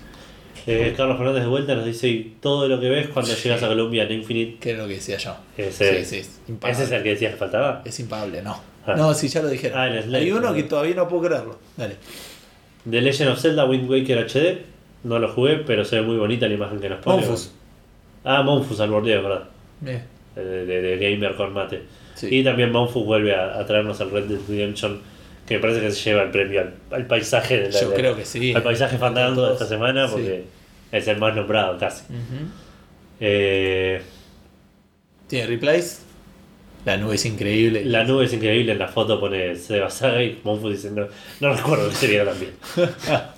Eh, 0.67 0.93
Carlos 0.97 1.17
Fernández 1.17 1.43
de 1.43 1.49
vuelta 1.49 1.75
nos 1.75 1.85
dice: 1.85 2.07
y 2.07 2.37
todo 2.41 2.67
lo 2.67 2.79
que 2.79 2.89
ves 2.89 3.07
cuando 3.09 3.33
llegas 3.35 3.61
a 3.63 3.67
Columbia 3.67 4.03
en 4.03 4.11
Infinite. 4.13 4.57
¿Qué 4.59 4.71
es 4.71 4.77
lo 4.77 4.87
que 4.87 4.93
decía 4.95 5.17
yo? 5.17 5.35
Ese, 5.57 6.03
sí, 6.03 6.05
sí, 6.05 6.17
es 6.17 6.39
impagable. 6.47 6.83
ese 6.83 6.83
es 6.83 6.97
el 6.97 7.03
que 7.03 7.09
decías 7.09 7.31
que 7.33 7.37
faltaba. 7.37 7.81
Es 7.85 7.99
impagable, 7.99 8.41
no. 8.41 8.59
Ah. 8.87 8.95
No, 8.95 9.13
sí, 9.13 9.27
ya 9.27 9.41
lo 9.41 9.47
dijeron. 9.49 9.77
Ah, 9.79 9.87
el 9.87 10.03
Slade, 10.03 10.23
Hay 10.23 10.31
uno 10.31 10.41
perdón. 10.41 10.55
que 10.55 10.63
todavía 10.63 10.95
no 10.95 11.07
puedo 11.07 11.23
creerlo. 11.27 11.59
Dale. 11.75 11.97
The 12.89 13.01
Legend 13.01 13.31
of 13.31 13.39
Zelda 13.39 13.65
Wind 13.65 13.89
Waker 13.89 14.27
HD. 14.27 14.61
No 15.03 15.19
lo 15.19 15.31
jugué, 15.31 15.57
pero 15.57 15.85
se 15.85 15.97
ve 15.97 16.01
muy 16.01 16.17
bonita 16.17 16.47
la 16.47 16.53
imagen 16.55 16.79
que 16.79 16.89
nos 16.89 16.99
pone. 16.99 17.23
Ah, 18.25 18.41
Monfus 18.43 18.79
al 18.81 18.89
bordeo, 18.89 19.23
verdad. 19.23 19.43
Bien. 19.79 20.03
De, 20.35 20.65
de- 20.65 20.81
de 20.81 20.97
Gamer 20.97 21.35
con 21.35 21.53
Mate. 21.53 21.83
Sí. 22.15 22.27
Y 22.39 22.43
también 22.43 22.71
Monfus 22.71 23.05
vuelve 23.05 23.33
a, 23.35 23.57
a 23.59 23.65
traernos 23.65 24.01
al 24.01 24.11
Red 24.11 24.25
Dead 24.25 24.39
Redemption, 24.49 24.99
que 25.47 25.55
me 25.55 25.59
parece 25.61 25.79
que 25.81 25.91
se 25.91 26.09
lleva 26.09 26.23
el 26.23 26.31
premio 26.31 26.61
al, 26.61 26.73
al 26.91 27.05
paisaje 27.07 27.57
de 27.59 27.71
la- 27.71 27.79
Yo 27.81 27.89
de- 27.89 27.95
creo 27.95 28.15
que 28.15 28.25
sí. 28.25 28.53
al 28.53 28.63
paisaje 28.63 28.97
fandango 28.97 29.45
de 29.47 29.53
esta 29.53 29.65
semana, 29.65 30.07
Sí. 30.07 30.13
porque 30.13 30.43
es 30.91 31.07
el 31.07 31.17
más 31.17 31.35
nombrado 31.35 31.77
casi. 31.77 32.03
Eh, 33.19 34.01
Tiene 35.27 35.47
replays. 35.47 36.01
La 36.85 36.97
nube 36.97 37.15
es 37.15 37.25
increíble. 37.25 37.83
la 37.85 38.03
nube 38.03 38.25
es 38.25 38.33
increíble, 38.33 38.73
en 38.73 38.77
la 38.79 38.87
foto 38.87 39.19
pone 39.19 39.55
Seba 39.55 39.89
Saga 39.89 40.21
y 40.21 40.39
Monfus 40.43 40.71
diciendo, 40.73 41.09
no 41.39 41.53
recuerdo 41.53 41.89
que 41.89 41.95
se 41.95 42.07
viera 42.07 42.25
también. 42.25 42.51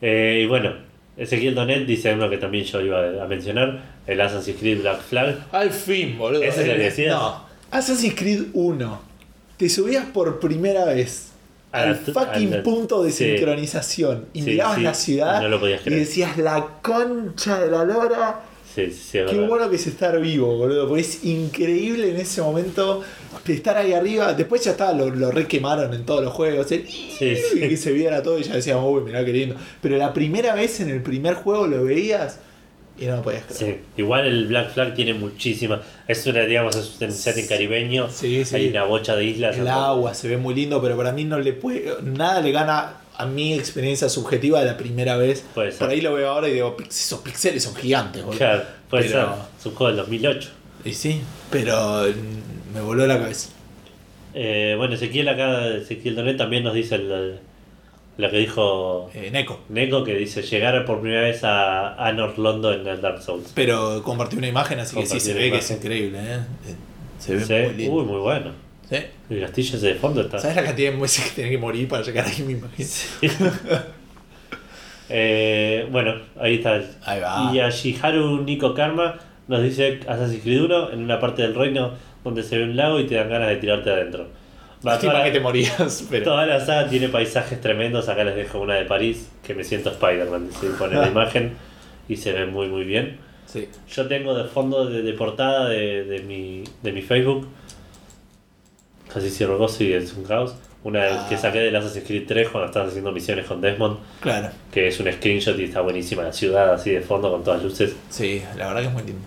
Eh, 0.00 0.42
y 0.44 0.46
bueno, 0.46 0.74
Ezequiel 1.18 1.54
Donet 1.54 1.84
dice 1.86 2.14
uno 2.14 2.30
que 2.30 2.38
también 2.38 2.64
yo 2.64 2.80
iba 2.80 3.22
a 3.22 3.26
mencionar, 3.26 3.82
el 4.06 4.20
Assassin's 4.20 4.58
Creed 4.58 4.80
Black 4.80 5.00
Flag. 5.02 5.36
Al 5.52 5.70
fin, 5.70 6.16
boludo. 6.16 6.42
¿Ese 6.42 6.64
le 6.66 6.76
Eh, 6.76 6.78
decías? 6.78 7.14
No. 7.14 7.44
Assassin's 7.70 8.14
Creed 8.14 8.44
1. 8.54 9.00
Te 9.56 9.68
subías 9.68 10.04
por 10.06 10.38
primera 10.40 10.84
vez 10.84 11.32
al 11.72 11.96
fucking 11.96 12.62
punto 12.62 13.02
de 13.02 13.10
sí. 13.10 13.24
sincronización 13.36 14.26
y 14.32 14.42
Sí, 14.42 14.50
mirabas 14.52 14.76
sí, 14.76 14.82
la 14.82 14.94
ciudad 14.94 15.42
no 15.42 15.48
lo 15.48 15.60
podías 15.60 15.80
y 15.82 15.84
creer. 15.84 16.00
decías 16.00 16.38
la 16.38 16.64
concha 16.82 17.60
de 17.60 17.70
la 17.70 17.84
lora. 17.84 18.40
Sí, 18.74 18.86
sí, 18.86 18.92
sí, 18.92 19.18
es 19.18 19.24
Qué 19.26 19.34
verdad. 19.34 19.48
bueno 19.48 19.70
que 19.70 19.76
es 19.76 19.86
estar 19.86 20.20
vivo, 20.20 20.56
boludo. 20.56 20.86
Porque 20.86 21.00
es 21.02 21.24
increíble 21.24 22.10
en 22.10 22.16
ese 22.16 22.40
momento 22.42 23.02
de 23.44 23.54
estar 23.54 23.76
ahí 23.76 23.92
arriba. 23.92 24.34
Después 24.34 24.62
ya 24.64 24.72
está, 24.72 24.92
lo, 24.92 25.10
lo 25.10 25.30
requemaron 25.30 25.92
en 25.94 26.04
todos 26.04 26.22
los 26.22 26.32
juegos. 26.32 26.70
el- 26.72 26.86
Sí, 27.18 27.34
que 27.58 27.76
se 27.76 27.92
viera 27.92 28.22
todo 28.22 28.38
y 28.38 28.44
ya 28.44 28.54
decíamos, 28.54 28.84
uy, 28.92 29.02
mirá 29.02 29.24
qué 29.24 29.32
lindo. 29.32 29.56
Pero 29.82 29.96
la 29.96 30.12
primera 30.12 30.54
vez 30.54 30.80
en 30.80 30.90
el 30.90 31.02
primer 31.02 31.34
juego 31.34 31.66
lo 31.66 31.82
veías 31.84 32.38
y 33.00 33.06
no 33.06 33.16
lo 33.16 33.22
podías 33.22 33.44
creer. 33.44 33.58
Sí, 33.76 33.80
igual 34.02 34.26
el 34.26 34.46
Black 34.48 34.72
Flag 34.74 34.94
tiene 34.94 35.14
muchísima. 35.14 35.80
Es 36.06 36.26
una, 36.26 36.40
digamos, 36.42 36.76
es 36.76 37.00
un 37.00 37.12
setting 37.12 37.46
caribeño. 37.46 38.08
Sí, 38.10 38.44
sí. 38.44 38.54
Hay 38.56 38.68
una 38.68 38.84
bocha 38.84 39.16
de 39.16 39.24
islas. 39.24 39.56
El 39.56 39.68
agua 39.68 40.14
se 40.14 40.28
ve 40.28 40.36
muy 40.36 40.54
lindo, 40.54 40.80
pero 40.82 40.96
para 40.96 41.12
mí 41.12 41.24
no 41.24 41.38
le 41.40 41.52
puede. 41.52 41.94
Nada 42.02 42.40
le 42.40 42.50
gana 42.52 42.94
a 43.18 43.26
mi 43.26 43.52
experiencia 43.54 44.08
subjetiva 44.08 44.60
de 44.60 44.66
la 44.66 44.76
primera 44.76 45.16
vez. 45.16 45.44
Puede 45.54 45.70
ser. 45.72 45.80
Por 45.80 45.90
ahí 45.90 46.00
lo 46.00 46.14
veo 46.14 46.28
ahora 46.30 46.48
y 46.48 46.52
digo, 46.54 46.76
"Pix- 46.76 47.00
esos 47.06 47.20
pixeles 47.20 47.62
son 47.64 47.74
gigantes, 47.74 48.22
boludo. 48.22 48.38
Claro, 48.38 48.62
puede 48.88 49.04
Pero- 49.08 49.20
ser. 49.34 49.34
Es 49.60 49.66
un 49.66 49.74
juego 49.74 49.88
del 49.88 49.96
2008. 49.96 50.50
Y 50.84 50.92
sí, 50.94 51.20
pero 51.50 52.04
mm, 52.04 52.74
me 52.74 52.80
voló 52.80 53.06
la 53.06 53.18
cabeza. 53.18 53.50
Eh, 54.34 54.74
bueno, 54.76 54.94
Ezequiel 54.94 55.28
acá, 55.28 55.66
Ezequiel 55.68 56.14
Donet 56.14 56.36
también 56.36 56.62
nos 56.62 56.74
dice 56.74 56.94
el- 56.96 57.38
lo 58.18 58.30
que 58.30 58.36
dijo 58.38 59.10
Eh, 59.14 59.30
Neko. 59.30 59.60
Neko, 59.68 60.04
que 60.04 60.14
dice 60.14 60.42
llegar 60.42 60.84
por 60.84 61.00
primera 61.00 61.22
vez 61.22 61.42
a 61.44 61.94
Anor 62.04 62.38
Londo 62.38 62.72
en 62.72 62.86
el 62.86 63.00
Dark 63.00 63.22
Souls. 63.22 63.50
Pero 63.54 64.02
compartí 64.02 64.36
una 64.36 64.48
imagen, 64.48 64.78
así 64.80 64.96
que 64.96 65.06
sí 65.06 65.20
se 65.20 65.34
ve 65.34 65.50
que 65.50 65.58
es 65.58 65.70
increíble, 65.70 66.18
¿eh? 66.18 66.38
Eh, 66.68 66.74
Se 67.18 67.34
ve 67.34 67.44
Sí, 67.44 67.52
muy 67.52 67.74
lindo. 67.74 67.94
Uy, 67.96 68.04
muy 68.04 68.20
bueno. 68.20 68.52
¿Sí? 69.28 69.34
El 69.34 69.40
castillo 69.42 69.76
ese 69.76 69.86
de 69.88 69.94
fondo 69.94 70.20
está. 70.22 70.38
¿Sabes 70.38 70.56
la 70.56 70.64
cantidad 70.64 70.92
de 70.92 70.98
veces 70.98 71.24
que 71.24 71.36
tenés 71.36 71.50
que 71.50 71.58
morir 71.58 71.88
para 71.88 72.02
llegar 72.02 72.26
ahí, 72.26 72.42
me 72.42 72.52
imagino? 72.52 72.88
Eh, 75.10 75.88
bueno, 75.90 76.16
ahí 76.38 76.56
está. 76.56 76.82
Ahí 77.04 77.20
va. 77.20 77.50
Y 77.50 77.60
a 77.60 77.70
Shiharu 77.70 78.42
Nico 78.42 78.74
Karma 78.74 79.18
nos 79.46 79.62
dice 79.62 80.00
Assassin's 80.06 80.42
Creed 80.42 80.64
1 80.64 80.92
en 80.92 80.98
una 81.02 81.18
parte 81.18 81.42
del 81.42 81.54
reino 81.54 81.92
donde 82.22 82.42
se 82.42 82.58
ve 82.58 82.64
un 82.64 82.76
lago 82.76 83.00
y 83.00 83.06
te 83.06 83.14
dan 83.14 83.30
ganas 83.30 83.48
de 83.48 83.56
tirarte 83.56 83.90
adentro. 83.90 84.28
Va, 84.86 84.98
toda, 84.98 85.24
que 85.24 85.30
te 85.30 85.40
morías, 85.40 86.06
pero. 86.10 86.24
toda 86.24 86.46
la 86.46 86.60
saga 86.60 86.88
tiene 86.88 87.08
paisajes 87.08 87.60
tremendos. 87.60 88.08
Acá 88.08 88.22
les 88.22 88.36
dejo 88.36 88.60
una 88.60 88.74
de 88.74 88.84
París 88.84 89.30
que 89.42 89.54
me 89.54 89.64
siento 89.64 89.90
Spider-Man. 89.90 90.50
Se 90.52 90.68
pone 90.70 90.96
la 90.96 91.08
imagen 91.08 91.54
y 92.08 92.16
se 92.16 92.32
ve 92.32 92.46
muy, 92.46 92.68
muy 92.68 92.84
bien. 92.84 93.18
Sí. 93.46 93.66
Yo 93.90 94.06
tengo 94.06 94.34
de 94.34 94.44
fondo 94.44 94.84
de, 94.84 95.02
de 95.02 95.12
portada 95.14 95.68
de, 95.68 96.04
de 96.04 96.20
mi, 96.20 96.64
de 96.82 96.92
mi 96.92 97.00
Facebook, 97.00 97.48
casi 99.12 99.30
cierro 99.30 99.58
gozo 99.58 99.84
y 99.84 99.92
es 99.92 100.12
un 100.14 100.24
caos. 100.24 100.54
Una 100.84 101.04
del 101.04 101.28
que 101.28 101.34
Ah. 101.34 101.38
saqué 101.38 101.58
del 101.58 101.74
Assassin's 101.74 102.06
Creed 102.06 102.24
3 102.26 102.48
cuando 102.50 102.66
estabas 102.68 102.90
haciendo 102.90 103.10
misiones 103.10 103.46
con 103.46 103.60
Desmond, 103.60 103.98
Claro. 104.20 104.48
que 104.72 104.88
es 104.88 105.00
un 105.00 105.12
screenshot 105.12 105.58
y 105.58 105.64
está 105.64 105.80
buenísima 105.80 106.22
la 106.22 106.32
ciudad 106.32 106.72
así 106.72 106.90
de 106.90 107.00
fondo 107.00 107.30
con 107.30 107.42
todas 107.42 107.62
luces. 107.62 107.96
Sí, 108.10 108.42
la 108.56 108.68
verdad 108.68 108.82
que 108.82 108.86
es 108.86 108.92
muy 108.92 109.02
lindo. 109.02 109.20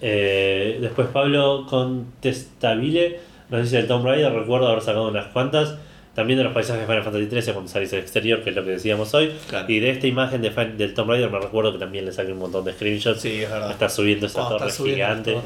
Eh, 0.00 0.78
después 0.80 1.08
Pablo 1.08 1.66
Contestabile 1.68 3.18
nos 3.50 3.62
dice 3.62 3.78
el 3.78 3.86
Tomb 3.86 4.04
Raider, 4.04 4.32
recuerdo 4.32 4.68
haber 4.68 4.82
sacado 4.82 5.08
unas 5.08 5.26
cuantas. 5.28 5.76
También 6.14 6.38
de 6.38 6.44
los 6.44 6.54
paisajes 6.54 6.80
de 6.80 6.86
Final 6.86 7.02
Fantasy 7.04 7.28
XIII 7.28 7.52
cuando 7.52 7.70
salís 7.70 7.92
al 7.92 7.98
exterior, 7.98 8.42
que 8.42 8.48
es 8.50 8.56
lo 8.56 8.64
que 8.64 8.70
decíamos 8.70 9.12
hoy. 9.12 9.32
Claro. 9.50 9.66
Y 9.70 9.80
de 9.80 9.90
esta 9.90 10.06
imagen 10.06 10.40
de 10.40 10.48
del 10.50 10.94
Tomb 10.94 11.10
Raider 11.10 11.30
me 11.30 11.38
recuerdo 11.38 11.72
que 11.74 11.78
también 11.78 12.06
le 12.06 12.12
saqué 12.12 12.32
un 12.32 12.38
montón 12.38 12.64
de 12.64 12.72
screenshots. 12.72 13.20
Sí, 13.20 13.42
es 13.42 13.50
verdad. 13.50 13.70
Está 13.70 13.88
subiendo 13.90 14.24
esa 14.26 14.38
Cuando 14.40 14.56
torre 14.56 14.70
subiendo 14.72 14.96
gigante. 15.04 15.36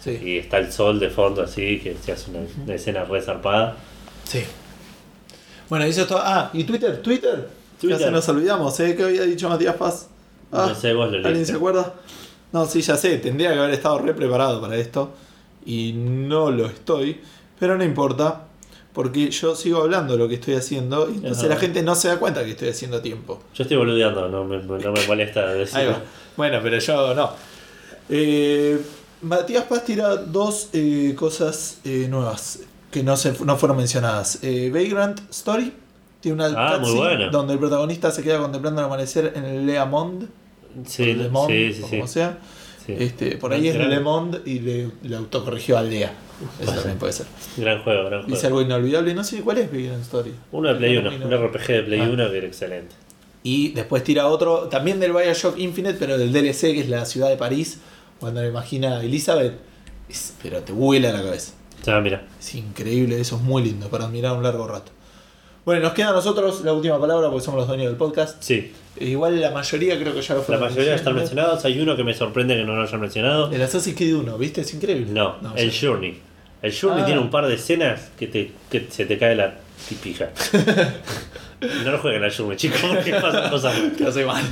Sí. 0.00 0.18
Y 0.22 0.38
está 0.38 0.58
el 0.58 0.72
sol 0.72 0.98
de 0.98 1.10
fondo 1.10 1.42
así, 1.42 1.78
que 1.80 1.94
se 2.02 2.12
hace 2.12 2.30
una, 2.30 2.40
una 2.64 2.74
escena 2.74 3.04
re 3.04 3.20
zarpada. 3.20 3.76
Sí. 4.24 4.42
Bueno, 5.68 5.84
eso 5.84 6.02
es 6.02 6.08
todo. 6.08 6.20
Ah, 6.22 6.50
¿y 6.52 6.64
Twitter? 6.64 7.00
¿Twitter? 7.02 7.48
Twitter. 7.80 7.98
Ya 7.98 8.06
se 8.06 8.10
nos 8.10 8.28
olvidamos, 8.28 8.78
¿eh? 8.80 8.94
¿Qué 8.96 9.04
había 9.04 9.22
dicho 9.22 9.48
Matías 9.48 9.76
Paz? 9.76 10.08
Ah, 10.52 10.66
No 10.70 10.74
sé, 10.74 10.92
vos 10.94 11.10
lo 11.12 11.26
¿Alguien 11.26 11.46
se 11.46 11.52
acuerda? 11.54 11.94
No, 12.52 12.66
sí, 12.66 12.80
ya 12.80 12.96
sé. 12.96 13.18
Tendría 13.18 13.52
que 13.52 13.58
haber 13.58 13.70
estado 13.74 13.98
re 13.98 14.12
preparado 14.14 14.60
para 14.60 14.76
esto. 14.76 15.10
Y 15.64 15.92
no 15.94 16.50
lo 16.50 16.66
estoy. 16.66 17.20
Pero 17.58 17.76
no 17.76 17.84
importa. 17.84 18.46
Porque 18.92 19.30
yo 19.30 19.54
sigo 19.54 19.82
hablando 19.82 20.16
lo 20.16 20.28
que 20.28 20.34
estoy 20.34 20.54
haciendo. 20.54 21.08
Y 21.08 21.14
entonces 21.16 21.44
Ajá. 21.44 21.54
la 21.54 21.60
gente 21.60 21.82
no 21.82 21.94
se 21.94 22.08
da 22.08 22.18
cuenta 22.18 22.42
que 22.44 22.50
estoy 22.50 22.68
haciendo 22.70 23.00
tiempo. 23.00 23.40
Yo 23.54 23.62
estoy 23.62 23.76
boludeando, 23.76 24.28
no 24.28 24.44
me, 24.44 24.58
no 24.58 24.92
me 24.92 25.06
molesta 25.06 25.48
Ahí 25.50 25.58
decirlo. 25.58 25.90
va. 25.92 26.02
Bueno, 26.36 26.58
pero 26.62 26.78
yo 26.78 27.14
no. 27.14 27.30
Eh, 28.08 28.80
Matías 29.22 29.64
Paz 29.64 29.84
tira 29.84 30.16
dos 30.16 30.70
eh, 30.72 31.14
cosas 31.16 31.78
eh, 31.84 32.06
nuevas 32.08 32.60
que 32.90 33.02
no, 33.02 33.16
se, 33.16 33.32
no 33.44 33.56
fueron 33.56 33.76
mencionadas. 33.76 34.38
Eh, 34.42 34.70
Vagrant 34.72 35.20
Story 35.30 35.72
tiene 36.20 36.44
una 36.46 36.74
Ah, 36.74 36.78
muy 36.78 36.92
bueno. 36.94 37.30
donde 37.30 37.52
el 37.54 37.58
protagonista 37.58 38.10
se 38.10 38.22
queda 38.22 38.38
contemplando 38.38 38.80
el 38.80 38.86
amanecer 38.86 39.32
en 39.36 39.44
el 39.44 39.66
Le 39.66 39.84
Monde. 39.84 40.26
Sí, 40.86 41.14
Le 41.14 41.28
Monde, 41.28 41.72
sí, 41.72 41.82
sí, 41.82 41.90
como 41.90 42.06
sea. 42.06 42.38
Este, 42.88 43.36
por 43.36 43.52
ahí 43.52 43.68
es 43.68 43.74
Gran- 43.74 43.90
Le 43.90 44.00
Monde 44.00 44.40
y 44.44 44.58
le, 44.58 44.90
le 45.02 45.16
autocorrigió 45.16 45.78
Aldea. 45.78 46.12
Eso 46.60 46.72
también 46.72 46.98
puede 46.98 47.12
ser. 47.12 47.26
Gran 47.56 47.82
juego, 47.84 48.06
gran 48.06 48.26
Dice 48.26 48.40
juego. 48.40 48.58
algo 48.58 48.62
inolvidable. 48.62 49.14
No 49.14 49.22
sé 49.22 49.42
cuál 49.42 49.58
es 49.58 49.70
Vagrant 49.70 50.02
Story. 50.02 50.32
Uno 50.50 50.68
de 50.70 50.74
Play 50.76 50.96
1, 50.96 51.10
No, 51.18 51.26
un 51.26 51.32
RPG 51.48 51.66
de 51.68 51.82
Play 51.84 52.00
Ah. 52.00 52.08
1 52.10 52.30
que 52.30 52.38
era 52.38 52.46
excelente. 52.46 52.94
Y 53.42 53.68
después 53.72 54.02
tira 54.02 54.26
otro, 54.26 54.68
también 54.68 54.98
del 54.98 55.12
Bioshock 55.12 55.58
Infinite, 55.58 55.96
pero 55.98 56.18
del 56.18 56.32
DLC, 56.32 56.72
que 56.72 56.80
es 56.80 56.88
la 56.88 57.04
ciudad 57.06 57.28
de 57.28 57.36
París, 57.36 57.78
cuando 58.20 58.40
me 58.42 58.48
imagina 58.48 58.98
a 58.98 59.02
Elizabeth. 59.02 59.54
Es- 60.08 60.34
pero 60.42 60.60
te 60.60 60.72
vuela 60.72 61.10
la 61.12 61.22
cabeza. 61.22 61.52
Ah, 61.86 62.00
mira. 62.00 62.22
Es 62.38 62.54
increíble, 62.54 63.20
eso 63.20 63.36
es 63.36 63.42
muy 63.42 63.62
lindo 63.64 63.88
para 63.88 64.04
admirar 64.04 64.36
un 64.36 64.42
largo 64.42 64.66
rato. 64.68 64.92
Bueno, 65.64 65.82
nos 65.82 65.92
queda 65.92 66.08
a 66.10 66.12
nosotros 66.12 66.62
la 66.64 66.72
última 66.72 66.98
palabra 66.98 67.28
porque 67.28 67.44
somos 67.44 67.58
los 67.60 67.68
dueños 67.68 67.86
del 67.86 67.96
podcast. 67.96 68.42
Sí, 68.42 68.72
E 68.96 69.04
igual 69.06 69.40
la 69.40 69.50
mayoría 69.50 69.98
creo 69.98 70.12
que 70.14 70.20
ya 70.22 70.34
lo 70.34 70.40
la 70.40 70.46
fueron 70.46 70.64
mayoría 70.68 70.94
están 70.94 71.14
mencionados. 71.14 71.64
Hay 71.64 71.78
uno 71.80 71.96
que 71.96 72.02
me 72.04 72.12
sorprende 72.14 72.56
que 72.56 72.64
no 72.64 72.74
lo 72.74 72.82
hayan 72.82 73.00
mencionado. 73.00 73.50
El 73.52 73.62
Assassin's 73.62 73.96
Creed 73.96 74.16
1, 74.16 74.36
¿viste? 74.38 74.62
Es 74.62 74.74
increíble. 74.74 75.12
No, 75.12 75.36
el 75.56 75.70
ya- 75.70 75.88
Journey. 75.88 76.18
El 76.62 76.74
Journey 76.78 77.02
Ah. 77.02 77.06
tiene 77.06 77.20
un 77.20 77.30
par 77.30 77.46
de 77.46 77.54
escenas 77.54 78.10
que, 78.18 78.26
te, 78.26 78.52
que 78.70 78.86
se 78.90 79.04
te 79.06 79.16
cae 79.18 79.34
la 79.36 79.54
pipija. 79.88 80.30
no 81.84 81.90
lo 81.92 81.98
jueguen 81.98 82.24
al 82.24 82.34
Journey, 82.34 82.56
chicos, 82.56 82.80
porque 82.94 83.12
pasan 83.14 83.50
cosas 83.50 83.74
que 83.96 84.04
hace 84.06 84.24
mal. 84.24 84.42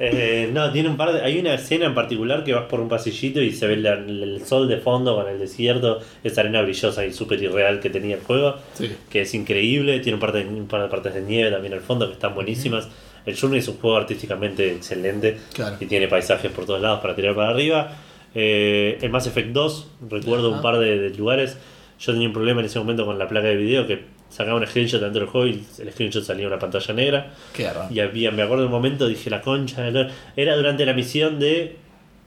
Eh, 0.00 0.48
no, 0.52 0.70
tiene 0.70 0.88
un 0.88 0.96
par 0.96 1.12
de. 1.12 1.22
Hay 1.22 1.38
una 1.38 1.54
escena 1.54 1.86
en 1.86 1.94
particular 1.94 2.44
que 2.44 2.52
vas 2.54 2.66
por 2.66 2.78
un 2.80 2.88
pasillito 2.88 3.42
y 3.42 3.52
se 3.52 3.66
ve 3.66 3.74
el 3.74 4.40
sol 4.46 4.68
de 4.68 4.76
fondo 4.78 5.16
con 5.16 5.28
el 5.28 5.38
desierto, 5.38 5.98
esa 6.22 6.42
arena 6.42 6.62
brillosa 6.62 7.04
y 7.04 7.12
súper 7.12 7.42
irreal 7.42 7.80
que 7.80 7.90
tenía 7.90 8.14
el 8.16 8.22
juego, 8.22 8.54
Sí. 8.74 8.90
que 9.10 9.22
es 9.22 9.34
increíble. 9.34 9.98
Tiene 10.00 10.14
un 10.14 10.20
par, 10.20 10.32
de, 10.32 10.46
un 10.46 10.68
par 10.68 10.82
de 10.82 10.88
partes 10.88 11.14
de 11.14 11.22
nieve 11.22 11.50
también 11.50 11.72
al 11.74 11.80
fondo 11.80 12.06
que 12.06 12.12
están 12.12 12.34
buenísimas. 12.34 12.88
El 13.26 13.36
Journey 13.36 13.58
es 13.58 13.68
un 13.68 13.76
juego 13.78 13.96
artísticamente 13.96 14.72
excelente 14.72 15.36
Claro. 15.52 15.76
y 15.80 15.86
tiene 15.86 16.06
paisajes 16.08 16.50
por 16.52 16.64
todos 16.64 16.80
lados 16.80 17.00
para 17.00 17.14
tirar 17.16 17.34
para 17.34 17.50
arriba. 17.50 17.92
Eh, 18.34 18.98
el 19.02 19.10
Mass 19.10 19.26
Effect 19.26 19.48
2, 19.50 19.90
recuerdo 20.10 20.50
un 20.52 20.62
par 20.62 20.78
de, 20.78 20.98
de 20.98 21.10
lugares. 21.16 21.58
Yo 21.98 22.12
tenía 22.12 22.28
un 22.28 22.34
problema 22.34 22.60
en 22.60 22.66
ese 22.66 22.78
momento 22.78 23.04
con 23.04 23.18
la 23.18 23.26
placa 23.26 23.48
de 23.48 23.56
video 23.56 23.86
que 23.86 24.02
sacaba 24.30 24.58
un 24.58 24.66
screenshot 24.66 25.00
dentro 25.00 25.20
del 25.22 25.28
juego 25.30 25.46
y 25.46 25.64
el 25.78 25.92
screenshot 25.92 26.22
salía 26.24 26.46
una 26.46 26.58
pantalla 26.58 26.94
negra. 26.94 27.32
Qué 27.52 27.72
raro. 27.72 27.88
Y 27.92 28.00
había, 28.00 28.30
me 28.30 28.42
acuerdo 28.42 28.62
de 28.62 28.66
un 28.66 28.72
momento, 28.72 29.06
dije 29.08 29.30
la 29.30 29.40
concha 29.42 29.82
de 29.82 30.08
Era 30.36 30.56
durante 30.56 30.84
la 30.86 30.92
misión 30.92 31.38
de, 31.38 31.76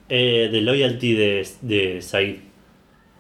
eh, 0.10 0.49
de 0.52 0.61
Loyalty 0.61 1.14
de, 1.14 1.48
de 1.61 2.02
Said. 2.02 2.36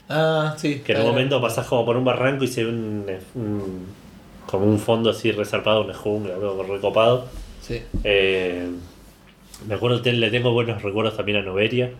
Ah, 0.09 0.55
sí. 0.57 0.81
Que 0.85 0.93
en 0.93 0.99
un 1.01 1.05
Eh, 1.05 1.09
momento 1.09 1.41
pasás 1.41 1.65
como 1.67 1.85
por 1.85 1.95
un 1.95 2.03
barranco 2.03 2.43
y 2.43 2.47
se 2.47 2.63
ve 2.65 2.69
un, 2.71 3.05
un- 3.35 3.85
como 4.45 4.65
un 4.65 4.79
fondo 4.79 5.11
así 5.11 5.31
resarpado, 5.31 5.83
una 5.85 5.93
jungla, 5.93 6.33
algo 6.33 6.63
recopado. 6.63 7.27
Sí. 7.61 7.81
Eh, 8.03 8.67
me 9.67 9.75
acuerdo, 9.75 10.01
le 10.03 10.29
tengo 10.31 10.51
buenos 10.51 10.81
recuerdos 10.81 11.15
también 11.15 11.37
a 11.37 11.41
Noveria, 11.43 11.91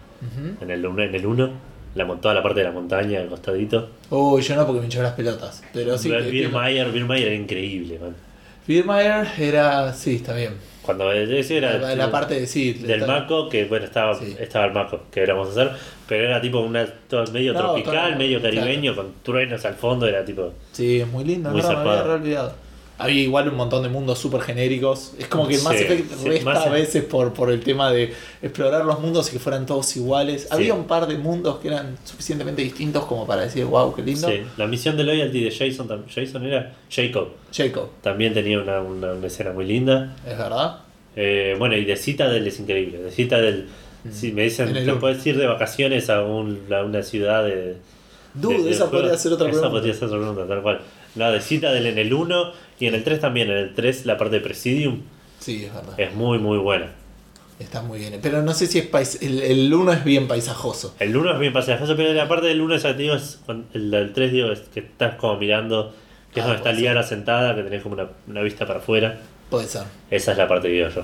en 0.59 0.69
el 0.71 0.85
1, 0.85 1.03
en 1.03 1.15
el 1.15 1.25
1. 1.25 1.49
La, 1.95 2.05
toda 2.15 2.33
la 2.33 2.41
parte 2.43 2.59
de 2.61 2.65
la 2.67 2.71
montaña, 2.71 3.19
al 3.19 3.27
costadito. 3.27 3.89
Uy, 4.09 4.41
yo 4.41 4.55
no 4.55 4.65
porque 4.65 4.79
me 4.79 4.85
hinchó 4.85 5.01
las 5.03 5.13
pelotas. 5.13 5.61
Pero 5.73 5.97
sí. 5.97 6.09
que 6.09 6.15
Bill 6.17 6.25
entiendo. 6.25 6.57
Mayer, 6.59 6.91
Bill 6.91 7.05
Mayer 7.05 7.27
era 7.27 7.35
increíble, 7.35 7.99
man. 7.99 8.15
Firmware 8.65 9.27
era. 9.39 9.93
Sí, 9.93 10.15
está 10.15 10.33
bien. 10.33 10.53
Cuando 10.83 11.11
ese 11.11 11.57
era 11.57 11.77
La, 11.77 11.95
la 11.95 12.11
parte 12.11 12.39
de 12.39 12.47
sí. 12.47 12.73
del 12.73 13.05
Mako, 13.05 13.49
que 13.49 13.65
bueno, 13.65 13.85
estaba, 13.85 14.15
Sí. 14.15 14.35
estaba 14.39 14.65
el 14.65 14.73
Mako 14.73 15.01
que 15.11 15.21
éramos 15.21 15.47
a 15.49 15.51
hacer, 15.51 15.71
pero 16.07 16.25
era 16.25 16.41
tipo 16.41 16.59
una 16.59 16.85
todo 17.07 17.23
medio 17.31 17.53
No, 17.53 17.59
tropical, 17.59 18.09
todo- 18.09 18.17
medio 18.17 18.41
caribeño, 18.41 18.95
con 18.95 19.13
truenos 19.23 19.63
al 19.65 19.75
fondo, 19.75 20.07
era 20.07 20.23
tipo. 20.25 20.53
Sí, 20.71 21.01
es 21.01 21.07
muy 21.07 21.23
lindo, 21.23 21.51
Muy 21.51 21.61
no, 21.61 21.69
me 21.69 21.75
había 21.89 22.13
olvidado. 22.13 22.53
Había 23.01 23.21
igual 23.21 23.49
un 23.49 23.55
montón 23.55 23.83
de 23.83 23.89
mundos 23.89 24.19
súper 24.19 24.41
genéricos. 24.41 25.13
Es 25.19 25.27
como 25.27 25.47
que 25.47 25.55
el 25.55 25.61
Mass 25.63 25.77
Sí, 25.77 25.83
Effect 25.83 26.13
sí, 26.13 26.29
resta 26.29 26.63
a 26.63 26.69
veces 26.69 27.03
por, 27.03 27.33
por 27.33 27.49
el 27.51 27.61
tema 27.61 27.91
de 27.91 28.13
explorar 28.41 28.85
los 28.85 28.99
mundos 28.99 29.27
y 29.29 29.33
que 29.33 29.39
fueran 29.39 29.65
todos 29.65 29.95
iguales. 29.97 30.47
Había 30.51 30.73
un 30.73 30.85
par 30.85 31.07
de 31.07 31.17
mundos 31.17 31.57
que 31.59 31.69
eran 31.69 31.97
suficientemente 32.03 32.61
distintos 32.61 33.05
como 33.05 33.25
para 33.25 33.41
decir, 33.41 33.65
wow, 33.65 33.93
qué 33.95 34.01
lindo. 34.03 34.29
La 34.57 34.67
misión 34.67 34.95
de 34.97 35.03
loyalty 35.03 35.43
de 35.43 35.51
Jason, 35.51 36.05
Jason 36.13 36.45
era 36.45 36.73
Jacob, 36.89 37.29
Jacob, 37.51 37.89
también 38.01 38.33
tenía 38.33 38.59
una, 38.59 38.81
una, 38.81 39.13
una 39.13 39.27
escena 39.27 39.51
muy 39.51 39.65
linda. 39.65 40.15
¿es 40.27 40.37
verdad? 40.37 40.77
Eh, 41.15 41.55
bueno, 41.59 41.75
y 41.75 41.83
de 41.85 41.95
Citadel 41.97 42.45
es 42.47 42.59
increíble. 42.59 42.99
De 42.99 43.11
Citadel, 43.11 43.67
si 44.11 44.31
me 44.31 44.43
dicen, 44.43 44.71
Mm. 44.71 44.85
Te 44.85 44.93
puedes 44.93 45.25
ir 45.27 45.37
de 45.37 45.45
vacaciones 45.47 46.09
a, 46.09 46.23
un- 46.23 46.61
a 46.73 46.83
una 46.83 47.03
ciudad 47.03 47.43
de. 47.43 47.75
Dude, 48.33 48.63
de- 48.63 48.71
esa 48.71 48.89
podría 48.89 49.17
ser 49.17 49.33
otra 49.33 49.47
Esa 49.49 49.59
pregunta. 49.59 49.69
podría 49.71 49.93
ser 49.93 50.03
otra 50.05 50.17
pregunta, 50.19 50.47
tal 50.47 50.61
cual. 50.61 50.81
No, 51.15 51.31
de 51.31 51.41
Citadel 51.41 51.85
en 51.87 51.97
el 51.97 52.13
1 52.13 52.51
y 52.79 52.85
en 52.87 52.95
el 52.95 53.03
3 53.03 53.19
también. 53.19 53.49
En 53.51 53.57
el 53.57 53.73
3 53.73 54.05
la 54.05 54.17
parte 54.17 54.35
de 54.37 54.41
Presidium 54.41 55.01
Sí, 55.39 55.65
es 55.65 55.73
verdad. 55.73 55.93
es 55.99 56.13
muy, 56.13 56.37
muy 56.39 56.57
buena. 56.57 56.87
Está 57.59 57.81
muy 57.81 57.99
bien. 57.99 58.19
Pero 58.23 58.41
no 58.41 58.53
sé 58.53 58.65
si 58.67 58.79
es 58.79 58.87
pais 58.87 59.21
el, 59.21 59.41
el 59.41 59.73
1 59.73 59.93
es 59.93 60.03
bien 60.03 60.27
paisajoso. 60.27 60.95
El 60.99 61.15
1 61.15 61.33
es 61.33 61.39
bien 61.39 61.53
pasajeroso, 61.53 61.95
pero 61.95 62.11
la 62.13 62.27
parte 62.27 62.47
del 62.47 62.59
1 62.61 62.75
ya 62.77 62.95
te 62.95 63.03
digo, 63.03 63.15
es, 63.15 63.39
el, 63.73 63.93
el 63.93 64.13
3 64.13 64.31
digo, 64.31 64.51
es 64.51 64.61
que 64.61 64.79
estás 64.79 65.15
como 65.15 65.37
mirando, 65.37 65.93
que 66.33 66.39
es 66.39 66.43
Ah, 66.45 66.49
donde 66.49 66.57
está 66.57 66.71
ser. 66.71 66.79
Liara 66.79 67.03
sentada, 67.03 67.55
que 67.55 67.61
tenés 67.63 67.83
como 67.83 67.93
una, 67.95 68.07
una 68.27 68.41
vista 68.41 68.65
para 68.65 68.79
afuera. 68.79 69.19
Puede 69.51 69.67
ser. 69.67 69.83
Esa 70.09 70.31
es 70.31 70.37
la 70.39 70.47
parte 70.47 70.69
que 70.69 70.73
digo 70.75 70.89
yo. 70.89 71.03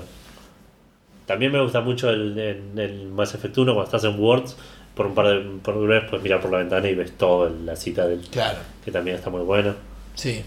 También 1.26 1.52
me 1.52 1.60
gusta 1.60 1.80
mucho 1.82 2.10
el, 2.10 2.36
el, 2.38 2.78
el 2.78 3.06
Mass 3.08 3.34
Effect 3.34 3.56
1 3.58 3.74
cuando 3.74 3.84
estás 3.84 4.04
en 4.10 4.18
Worlds, 4.18 4.56
por 4.94 5.06
un 5.06 5.14
par 5.14 5.28
de 5.28 5.40
por 5.62 5.86
vez 5.86 6.04
puedes 6.08 6.22
mirar 6.24 6.40
por 6.40 6.50
la 6.50 6.58
ventana 6.58 6.88
y 6.88 6.94
ves 6.94 7.12
todo 7.16 7.48
la 7.64 7.76
cita 7.76 8.06
del 8.08 8.20
Claro. 8.22 8.58
que 8.84 8.90
también 8.90 9.16
está 9.16 9.28
muy 9.30 9.42
bueno. 9.42 9.74
Sí. 10.18 10.42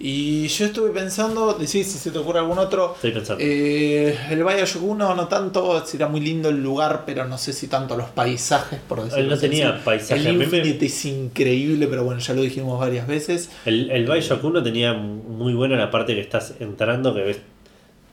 Y 0.00 0.48
yo 0.48 0.66
estuve 0.66 0.90
pensando, 0.90 1.52
decís 1.54 1.86
si 1.92 1.98
se 1.98 2.10
te 2.10 2.18
ocurre 2.18 2.40
algún 2.40 2.58
otro. 2.58 2.94
Estoy 2.96 3.12
pensando. 3.12 3.42
Eh, 3.46 4.18
el 4.28 4.42
Bioshock 4.42 4.82
1 4.82 5.14
no 5.14 5.28
tanto, 5.28 5.82
era 5.94 6.08
muy 6.08 6.20
lindo 6.20 6.48
el 6.48 6.60
lugar, 6.62 7.04
pero 7.06 7.24
no 7.26 7.38
sé 7.38 7.52
si 7.52 7.68
tanto 7.68 7.96
los 7.96 8.08
paisajes, 8.10 8.80
por 8.88 8.98
decirlo 9.04 9.20
Él 9.22 9.28
no 9.28 9.34
así. 9.34 9.42
tenía 9.48 9.84
paisajes. 9.84 10.26
El 10.26 10.36
me- 10.36 10.44
Infinite 10.44 10.84
es 10.86 11.04
increíble, 11.04 11.86
pero 11.86 12.02
bueno, 12.02 12.20
ya 12.20 12.34
lo 12.34 12.42
dijimos 12.42 12.78
varias 12.80 13.06
veces. 13.06 13.50
El, 13.64 13.88
el 13.92 14.04
Bioshock 14.04 14.42
1 14.42 14.62
tenía 14.64 14.94
muy 14.94 15.54
buena 15.54 15.76
la 15.76 15.90
parte 15.92 16.14
que 16.16 16.20
estás 16.20 16.54
entrando, 16.58 17.14
que 17.14 17.22
ves 17.22 17.38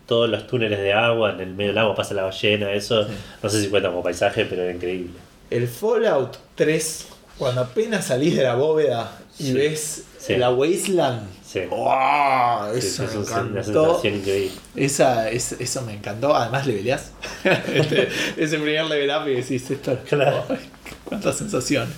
todos 0.05 0.29
los 0.29 0.45
túneles 0.45 0.79
de 0.79 0.93
agua, 0.93 1.31
en 1.31 1.39
el 1.41 1.53
medio 1.55 1.71
del 1.71 1.79
agua 1.79 1.95
pasa 1.95 2.13
la 2.13 2.23
ballena, 2.23 2.71
eso. 2.73 3.05
Sí. 3.05 3.11
No 3.41 3.49
sé 3.49 3.59
si 3.59 3.67
cuenta 3.69 3.89
como 3.89 4.03
paisaje, 4.03 4.45
pero 4.45 4.61
era 4.63 4.71
increíble. 4.73 5.13
El 5.49 5.67
Fallout 5.67 6.37
3, 6.55 7.07
cuando 7.39 7.61
apenas 7.61 8.05
salís 8.05 8.35
de 8.35 8.43
la 8.43 8.53
bóveda 8.55 9.17
y 9.41 9.47
Sí. 9.47 9.53
ves 9.53 10.03
Sí. 10.19 10.35
la 10.37 10.51
Wasteland. 10.51 11.27
Sí. 11.45 11.61
¡Wow! 11.69 12.71
Sí, 12.79 12.87
Eso 12.87 13.03
me 13.03 13.21
encantó. 13.21 14.01
Esa, 14.75 15.29
es- 15.29 15.55
eso 15.59 15.81
me 15.81 15.93
encantó. 15.95 16.35
Además 16.35 16.65
le 16.67 16.73
peleás. 16.73 17.11
este, 17.73 18.07
ese 18.37 18.57
primer 18.59 18.85
level 18.85 19.09
up 19.09 19.27
y 19.27 19.35
decís 19.35 19.69
esto. 19.69 19.97
Claro. 20.07 20.43
¡ay, 20.49 20.57
cuánta 21.05 21.33
sensación. 21.33 21.89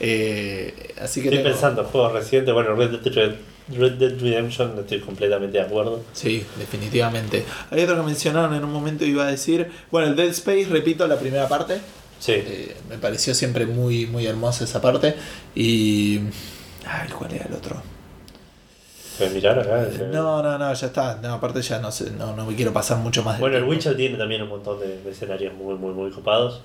Eh, 0.00 0.94
así 1.00 1.20
que 1.22 1.28
Estoy 1.28 1.38
tengo- 1.42 1.50
pensando, 1.50 1.84
juegos 1.84 2.12
recientes, 2.12 2.52
bueno, 2.52 2.74
Red 2.74 2.90
Dead, 3.00 3.12
Red, 3.14 3.34
Red 3.78 3.92
Dead 3.92 4.20
Redemption, 4.20 4.78
estoy 4.78 5.00
completamente 5.00 5.56
de 5.58 5.64
acuerdo. 5.64 6.02
Sí, 6.12 6.44
definitivamente. 6.58 7.44
Hay 7.70 7.82
otro 7.82 7.96
que 7.96 8.02
mencionaron 8.02 8.54
en 8.54 8.64
un 8.64 8.72
momento 8.72 9.04
iba 9.04 9.24
a 9.26 9.30
decir. 9.30 9.70
Bueno, 9.90 10.08
el 10.08 10.16
Dead 10.16 10.28
Space, 10.28 10.66
repito, 10.68 11.06
la 11.06 11.18
primera 11.18 11.48
parte. 11.48 11.78
Sí. 12.20 12.32
Eh, 12.32 12.76
me 12.88 12.98
pareció 12.98 13.34
siempre 13.34 13.66
muy, 13.66 14.06
muy 14.06 14.26
hermosa 14.26 14.64
esa 14.64 14.80
parte. 14.80 15.14
Y. 15.54 16.20
Ay, 16.86 17.08
¿cuál 17.10 17.32
era 17.32 17.46
el 17.46 17.54
otro? 17.54 17.76
¿Puedes 19.18 19.32
mirar 19.32 19.58
acá? 19.58 19.86
No, 20.12 20.42
no, 20.42 20.58
no, 20.58 20.74
ya 20.74 20.86
está. 20.86 21.16
No, 21.22 21.34
aparte 21.34 21.62
ya 21.62 21.78
no 21.78 21.92
sé, 21.92 22.10
no, 22.10 22.34
no 22.34 22.46
me 22.46 22.54
quiero 22.56 22.72
pasar 22.72 22.98
mucho 22.98 23.22
más. 23.22 23.38
Bueno, 23.38 23.56
el. 23.56 23.64
Witcher 23.64 23.96
tiene 23.96 24.16
también 24.18 24.42
un 24.42 24.48
montón 24.48 24.80
de, 24.80 25.02
de 25.02 25.10
escenarios 25.10 25.54
muy, 25.54 25.74
muy, 25.76 25.92
muy 25.92 26.10
copados. 26.10 26.62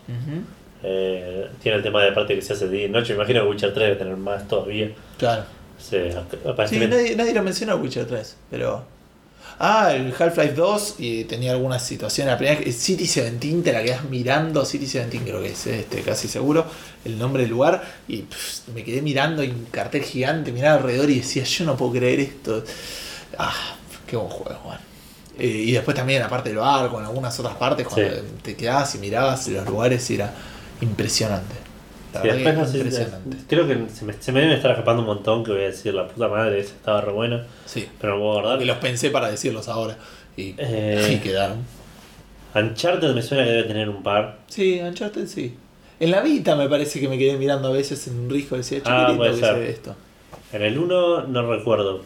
Eh, 0.81 1.49
tiene 1.61 1.77
el 1.77 1.83
tema 1.83 2.01
de 2.01 2.11
parte 2.11 2.35
que 2.35 2.41
se 2.41 2.53
hace 2.53 2.67
de 2.67 2.77
día 2.77 2.85
y 2.87 2.89
noche. 2.89 3.13
Me 3.13 3.17
imagino 3.17 3.43
que 3.43 3.49
Witcher 3.49 3.73
3 3.73 3.85
debe 3.87 3.95
tener 3.97 4.17
más 4.17 4.47
todavía. 4.47 4.89
Claro. 5.17 5.43
Sí, 5.77 5.97
nadie, 5.97 7.15
nadie 7.15 7.33
lo 7.33 7.43
menciona 7.43 7.75
Witcher 7.75 8.05
3, 8.05 8.37
pero. 8.49 8.83
Ah, 9.61 9.94
el 9.94 10.14
Half-Life 10.18 10.53
2 10.53 10.95
y 10.99 11.26
tenía 11.26 11.52
algunas 11.52 11.86
situaciones. 11.86 12.31
La 12.31 12.38
primera 12.38 12.60
que 12.61 12.72
City 12.72 13.03
17 13.03 13.61
te 13.61 13.73
la 13.73 13.84
quedas 13.84 14.06
mirando, 14.06 14.64
City 14.65 14.86
17 14.86 15.19
creo 15.19 15.41
que 15.41 15.49
es 15.52 15.68
este, 15.68 16.02
casi 16.02 16.30
seguro, 16.30 16.65
el 17.03 17.19
nombre 17.19 17.41
del 17.44 17.52
lugar. 17.52 17.84
Y 18.07 18.22
pff, 18.22 18.69
me 18.73 18.84
quedé 18.86 19.02
mirando 19.02 19.44
y 19.44 19.49
un 19.49 19.65
cartel 19.69 20.03
gigante, 20.03 20.53
miraba 20.53 20.77
alrededor 20.77 21.10
y 21.10 21.19
decía, 21.19 21.44
yo 21.44 21.65
no 21.65 21.76
puedo 21.76 21.91
creer 21.91 22.22
esto. 22.22 22.64
Ah, 23.38 23.53
qué 24.07 24.15
buen 24.15 24.30
juego, 24.30 24.61
man. 24.65 24.80
Eh, 25.38 25.48
y 25.48 25.72
después 25.73 25.95
también, 25.95 26.22
aparte 26.22 26.49
del 26.49 26.60
barco, 26.60 26.98
en 26.99 27.06
algunas 27.06 27.38
otras 27.40 27.56
partes, 27.56 27.86
cuando 27.88 28.15
Sí. 28.15 28.22
te 28.41 28.56
quedabas 28.56 28.95
y 28.95 28.98
mirabas 28.99 29.48
los 29.49 29.65
lugares, 29.68 30.10
era 30.10 30.34
impresionante. 30.81 31.56
Sí, 32.11 32.27
después 32.27 32.56
no 32.57 32.65
sé, 32.65 32.77
impresionante. 32.77 33.38
creo 33.48 33.68
que 33.68 33.77
se 33.94 34.06
me, 34.06 34.14
se 34.14 34.31
me 34.31 34.41
debe 34.41 34.56
estar 34.56 34.72
escapando 34.72 35.02
un 35.02 35.07
montón 35.07 35.44
que 35.44 35.52
voy 35.52 35.61
a 35.61 35.65
decir 35.65 35.94
la 35.94 36.07
puta 36.07 36.27
madre, 36.27 36.60
estaba 36.60 37.02
re 37.02 37.11
buena, 37.11 37.45
Sí. 37.65 37.88
pero 38.02 38.14
no 38.15 38.19
puedo 38.19 38.40
Y 38.40 38.41
guardar. 38.41 38.65
los 38.65 38.77
pensé 38.77 39.10
para 39.11 39.30
decirlos 39.30 39.68
ahora. 39.68 39.95
Y, 40.36 40.56
Eh. 40.57 41.14
y 41.14 41.18
quedaron. 41.23 41.57
Uncharted 42.56 43.14
me 43.14 43.22
suena 43.22 43.44
que 43.44 43.52
debe 43.52 43.64
tener 43.68 43.90
un 43.90 44.02
par. 44.02 44.40
Sí, 44.48 44.80
Uncharted 44.81 45.27
sí. 45.27 45.56
En 45.99 46.11
la 46.11 46.22
Vita 46.22 46.56
me 46.56 46.68
parece 46.68 46.99
que 46.99 47.07
me 47.07 47.18
quedé 47.18 47.38
mirando 47.38 47.68
a 47.68 47.72
veces 47.72 48.07
en 48.07 48.18
un 48.19 48.30
risco 48.30 48.56
y 48.56 48.60
decía, 48.60 48.80
Ah, 48.86 49.14
puede 49.15 49.31
que 49.31 49.38
ser. 49.38 49.53
se 49.53 49.60
ve 49.60 49.69
esto. 49.69 49.95
En 50.53 50.61
el 50.64 50.77
1 50.80 51.23
no 51.27 51.52
recuerdo. 51.53 52.02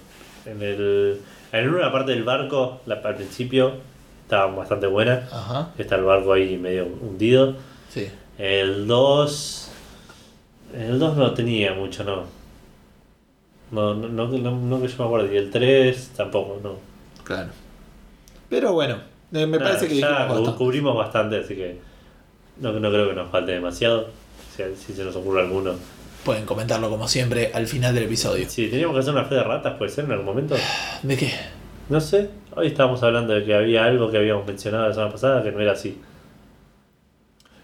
En 0.46 0.62
el, 0.62 1.20
en 1.54 1.60
el 1.60 1.70
1 1.70 1.78
la 1.80 1.92
parte 1.92 2.12
del 2.12 2.24
barco, 2.24 2.82
la, 2.88 2.96
al 2.96 3.16
principio, 3.16 3.76
estaba 4.24 4.48
bastante 4.54 4.88
buena. 4.88 5.30
Ajá, 5.32 5.72
Está 5.78 5.96
el 5.96 6.04
barco 6.04 6.34
ahí 6.34 6.58
medio 6.58 6.86
hundido. 6.88 7.56
sí. 7.90 8.08
El 8.40 8.88
2. 8.88 9.70
El 10.74 10.98
2 11.00 11.18
no 11.18 11.34
tenía 11.34 11.74
mucho, 11.74 12.04
no. 12.04 12.24
No, 13.72 13.94
no, 13.94 14.08
no, 14.08 14.28
no, 14.28 14.52
no 14.52 14.82
que 14.82 14.88
yo 14.88 14.98
me 15.00 15.06
acuerdo. 15.06 15.34
Y 15.34 15.38
el 15.38 15.50
3 15.52 16.12
tampoco, 16.16 16.60
no. 16.64 16.76
Claro. 17.24 17.50
Pero 18.50 18.74
bueno, 18.74 18.96
eh, 19.32 19.46
me 19.46 19.58
Nada, 19.58 19.72
parece 19.72 19.88
que 19.88 19.96
ya 20.00 20.26
bastante. 20.26 20.52
cubrimos 20.58 20.96
bastante, 20.96 21.40
así 21.40 21.56
que 21.56 21.78
no, 22.60 22.72
no 22.74 22.90
creo 22.90 23.10
que 23.10 23.16
nos 23.16 23.30
falte 23.32 23.54
demasiado. 23.54 24.08
Si, 24.56 24.64
si 24.76 24.94
se 24.94 25.04
nos 25.04 25.16
ocurre 25.16 25.42
alguno. 25.42 25.74
Pueden 26.24 26.46
comentarlo 26.46 26.90
como 26.90 27.08
siempre 27.08 27.52
al 27.54 27.66
final 27.68 27.94
del 27.96 28.04
episodio. 28.04 28.48
Si 28.50 28.68
teníamos 28.68 28.96
que 28.96 29.00
hacer 29.02 29.14
una 29.14 29.26
fe 29.26 29.36
de 29.36 29.44
ratas, 29.44 29.76
puede 29.78 29.90
ser 29.92 30.06
en 30.06 30.12
algún 30.12 30.26
momento. 30.28 30.56
¿De 31.02 31.18
qué? 31.18 31.32
No 31.90 32.00
sé. 32.00 32.30
Hoy 32.56 32.68
estábamos 32.68 33.02
hablando 33.04 33.34
de 33.34 33.44
que 33.44 33.54
había 33.56 33.84
algo 33.86 34.10
que 34.12 34.18
habíamos 34.18 34.46
mencionado 34.46 34.88
la 34.88 34.94
semana 34.94 35.12
pasada 35.12 35.44
que 35.44 35.52
no 35.52 35.60
era 35.60 35.72
así. 35.74 36.00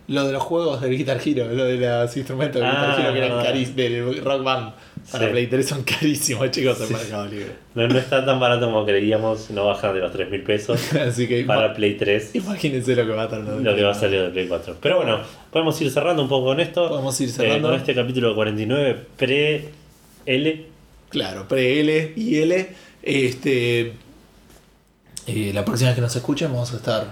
Lo 0.09 0.25
de 0.25 0.33
los 0.33 0.41
juegos 0.43 0.81
del 0.81 0.97
Guitar 0.97 1.19
Hero, 1.23 1.45
lo 1.53 1.65
de 1.65 1.77
los 1.77 2.17
instrumentos 2.17 2.59
del 2.61 2.69
Ah, 2.69 2.95
Guitar 2.97 2.99
Hero 3.05 3.13
que 3.13 3.25
eran 3.25 3.43
carísimos, 3.43 3.75
del 3.77 4.23
Rock 4.25 4.43
Band. 4.43 4.73
Para 5.11 5.25
Sí. 5.25 5.31
Play 5.31 5.47
3 5.47 5.67
son 5.67 5.83
carísimos, 5.83 6.51
chicos, 6.51 6.81
en 6.81 6.91
Mercado 6.91 7.25
Libre. 7.27 7.51
No, 7.73 7.87
no 7.87 7.97
está 7.97 8.25
tan 8.25 8.39
barato 8.39 8.65
como 8.65 8.85
creíamos, 8.85 9.49
no 9.51 9.65
bajan 9.65 9.93
de 9.93 10.01
los 10.01 10.11
3 10.11 10.29
mil 10.29 10.41
pesos 10.43 10.93
Así 11.07 11.25
que 11.27 11.43
para 11.45 11.73
Play 11.73 11.95
3. 11.95 12.35
imagínense 12.35 12.95
lo 12.95 13.05
que 13.05 13.11
va 13.13 13.23
a 13.23 13.29
tardar. 13.29 13.55
Lo 13.61 13.75
que 13.75 13.81
va 13.83 13.91
a 13.91 13.93
salir 13.93 14.21
de 14.21 14.29
Play 14.29 14.47
4. 14.47 14.75
Pero 14.81 14.97
bueno, 14.97 15.19
podemos 15.51 15.79
ir 15.81 15.89
cerrando 15.89 16.21
un 16.23 16.27
poco 16.29 16.47
con 16.47 16.59
esto. 16.59 16.89
Podemos 16.89 17.19
ir 17.21 17.29
Eh, 17.29 17.31
cerrando. 17.31 17.69
con 17.69 17.77
este 17.77 17.95
capítulo 17.95 18.35
49 18.35 18.97
pre-L. 19.17 20.65
Claro, 21.09 21.47
pre-L 21.47 22.13
y 22.15 22.35
L. 22.39 22.69
Este, 23.01 23.93
eh, 25.27 25.51
la 25.53 25.63
próxima 25.65 25.89
vez 25.91 25.95
que 25.95 26.01
nos 26.01 26.15
escuchen 26.15 26.51
vamos 26.51 26.73
a 26.73 26.77
estar 26.77 27.07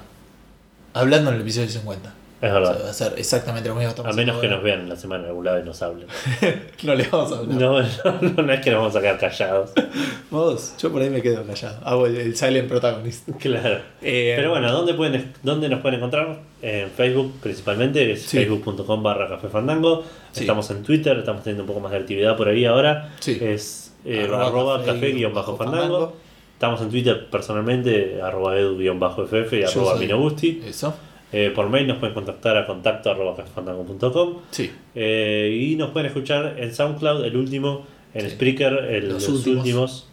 hablando 0.94 1.30
en 1.30 1.36
el 1.38 1.42
episodio 1.42 1.70
50. 1.70 2.14
Es 2.40 2.52
O 2.52 2.54
sea, 2.54 2.60
verdad. 2.60 2.82
va 2.86 2.90
a 2.90 2.94
ser 2.94 3.14
exactamente 3.18 3.68
lo 3.70 3.76
mismo 3.76 3.96
que 3.96 4.02
A 4.08 4.14
menos 4.14 4.40
que 4.40 4.48
nos 4.48 4.62
vean 4.62 4.82
en 4.82 4.90
la 4.90 4.96
semana 4.96 5.24
en 5.24 5.30
algún 5.30 5.46
lado 5.46 5.60
y 5.60 5.64
nos 5.64 5.82
hablen. 5.82 6.08
No 6.84 6.94
le 6.94 7.08
vamos 7.08 7.32
a 7.32 7.38
hablar. 7.40 7.58
No, 7.60 7.82
no, 7.82 8.22
no, 8.36 8.44
no 8.44 8.54
es 8.54 8.62
que 8.62 8.70
nos 8.70 8.80
vamos 8.80 8.96
a 8.96 9.02
quedar 9.02 9.18
callados. 9.18 9.72
Vos, 10.30 10.76
yo 10.78 10.92
por 10.92 11.02
ahí 11.02 11.10
me 11.10 11.22
quedo 11.22 11.44
callado. 11.46 11.80
Hago 11.84 12.06
el, 12.06 12.16
el 12.18 12.36
silent 12.36 12.68
protagonist. 12.70 13.28
Claro. 13.40 13.80
Eh, 14.02 14.34
Pero 14.36 14.52
bueno, 14.52 14.72
¿dónde, 14.72 14.94
pueden, 14.94 15.34
¿dónde 15.42 15.68
nos 15.70 15.82
pueden 15.82 15.98
encontrar? 15.98 16.38
En 16.62 16.90
Facebook 16.92 17.34
principalmente, 17.42 18.12
es 18.12 18.24
Sí. 18.24 18.38
facebook.com 18.38 19.02
barra 19.02 19.28
café 19.30 19.48
fandango. 19.48 20.04
Sí. 20.32 20.42
Estamos 20.42 20.70
en 20.70 20.84
Twitter, 20.84 21.18
estamos 21.18 21.44
teniendo 21.44 21.64
un 21.64 21.68
poco 21.68 21.80
más 21.80 21.92
de 21.92 21.98
actividad 21.98 22.38
por 22.38 22.48
ahí 22.50 22.66
ahora. 22.66 23.14
Sí. 23.20 23.38
Es 23.42 23.94
eh, 24.06 24.24
Arroba 24.26 24.48
arroba 24.48 24.84
café 24.86 25.12
guion 25.12 25.34
bajo 25.34 25.58
fandango. 25.58 26.16
Estamos 26.54 26.82
en 26.82 26.90
Twitter 26.90 27.28
personalmente, 27.32 28.20
arroba 28.22 28.58
edu 28.58 28.78
guion 28.78 29.00
bajo 29.00 29.26
ff 29.28 29.54
y 29.54 29.64
arroba 29.64 29.96
minogusti. 29.96 30.62
Eso. 30.66 30.94
Eh, 31.34 31.52
por 31.54 31.70
mail 31.70 31.88
nos 31.88 31.98
pueden 31.98 32.14
contactar 32.14 32.58
a 32.58 32.66
contacto 32.66 33.12
arroba 33.12 33.36
cafefandango.com. 33.36 34.38
Sí. 34.52 34.72
Eh, 34.96 35.58
y 35.70 35.76
nos 35.76 35.90
pueden 35.92 36.08
escuchar 36.08 36.56
en 36.58 36.74
SoundCloud, 36.74 37.26
el 37.26 37.36
último, 37.36 37.86
en 38.14 38.22
Sí. 38.26 38.30
Spreaker, 38.32 38.74
el- 38.90 39.10
Los 39.10 39.28
los, 39.28 39.30
últimos. 39.38 39.58
últimos. 39.60 40.08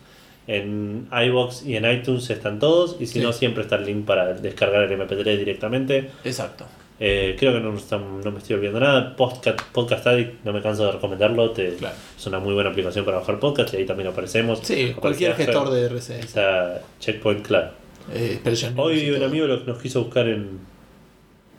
En 0.47 1.09
iBox 1.11 1.65
y 1.65 1.77
en 1.77 1.91
iTunes 1.91 2.28
están 2.28 2.59
todos. 2.59 2.97
Y 3.01 3.07
si 3.07 3.15
Sí. 3.15 3.20
no, 3.20 3.32
siempre 3.32 3.62
está 3.62 3.77
el 3.77 3.86
link 3.86 4.05
para 4.05 4.35
descargar 4.35 4.82
el 4.82 4.93
MP3 4.93 5.39
directamente. 5.39 6.11
Exacto. 6.24 6.66
Eh, 7.01 7.35
creo 7.39 7.53
que 7.55 7.61
no, 7.61 7.73
me 7.73 8.39
estoy 8.39 8.57
olvidando 8.57 8.81
nada. 8.81 9.16
Podcast, 9.16 9.61
Podcast 9.73 10.07
Addict, 10.07 10.45
no 10.45 10.53
me 10.53 10.61
canso 10.62 10.85
de 10.86 10.93
recomendarlo. 10.93 11.51
te- 11.51 11.74
Claro. 11.77 11.95
Es 12.16 12.27
una 12.27 12.39
muy 12.41 12.55
buena 12.55 12.70
aplicación 12.70 13.05
para 13.05 13.19
bajar 13.19 13.39
podcast 13.41 13.73
y 13.74 13.78
ahí 13.78 13.86
también 13.86 14.09
aparecemos. 14.11 14.59
Sí, 14.62 14.74
Aparece 14.74 15.01
cualquier 15.01 15.35
gestor 15.35 15.70
de 15.70 15.86
RCS. 15.86 16.20
Está 16.20 16.82
Checkpoint, 17.01 17.47
claro. 17.47 17.70
Eh, 18.12 18.39
Hoy 18.77 19.11
un 19.11 19.23
amigo 19.23 19.47
lo- 19.47 19.61
nos 19.65 19.78
quiso 19.81 20.05
buscar 20.05 20.28
en, 20.28 20.61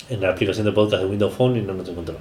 en 0.10 0.22
la 0.22 0.30
aplicación 0.32 0.66
de 0.66 0.72
podcast 0.72 1.04
de 1.04 1.10
Windows 1.10 1.34
Phone 1.34 1.58
y 1.58 1.62
no 1.62 1.74
nos 1.74 1.88
encontró. 1.90 2.16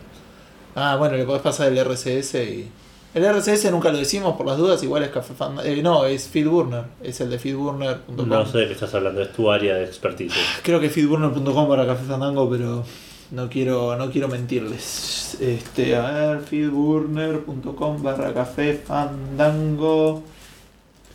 Ah, 0.75 0.97
bueno, 0.97 1.17
le 1.17 1.25
podés 1.25 1.43
pasar 1.43 1.71
el 1.73 1.79
RCS 1.79 2.35
y. 2.35 2.69
El 3.15 3.25
RCS 3.25 3.71
nunca 3.71 3.93
lo 3.93 3.99
decimos 3.99 4.37
por 4.37 4.45
las 4.45 4.59
dudas, 4.59 4.83
igual 4.83 5.05
es 5.05 5.11
Café 5.11 5.35
Fan. 5.35 5.59
eh, 5.63 5.81
no, 5.85 6.05
es 6.05 6.27
Feedburner. 6.27 6.83
Es 7.01 7.21
el 7.21 7.31
de 7.31 7.39
feedburner.com. 7.39 8.29
No 8.29 8.45
sé 8.45 8.59
de 8.59 8.67
qué 8.67 8.73
estás 8.73 8.93
hablando, 8.93 9.23
es 9.23 9.33
tu 9.33 9.49
área 9.53 9.77
de 9.77 9.85
expertise. 9.85 10.35
Creo 10.65 10.81
que 10.81 10.91
feedburner.com 10.91 11.69
para 11.69 11.87
Café 11.87 12.05
Fandango, 12.07 12.51
pero 12.51 12.83
no 13.31 13.49
quiero, 13.49 13.95
no 13.97 14.11
quiero 14.11 14.27
mentirles. 14.27 15.37
Este, 15.41 15.95
a 15.95 16.11
ver, 16.11 16.41
feedburner.com 16.41 18.03
barra 18.03 18.35
Café 18.35 18.75
Fandango. 18.85 20.25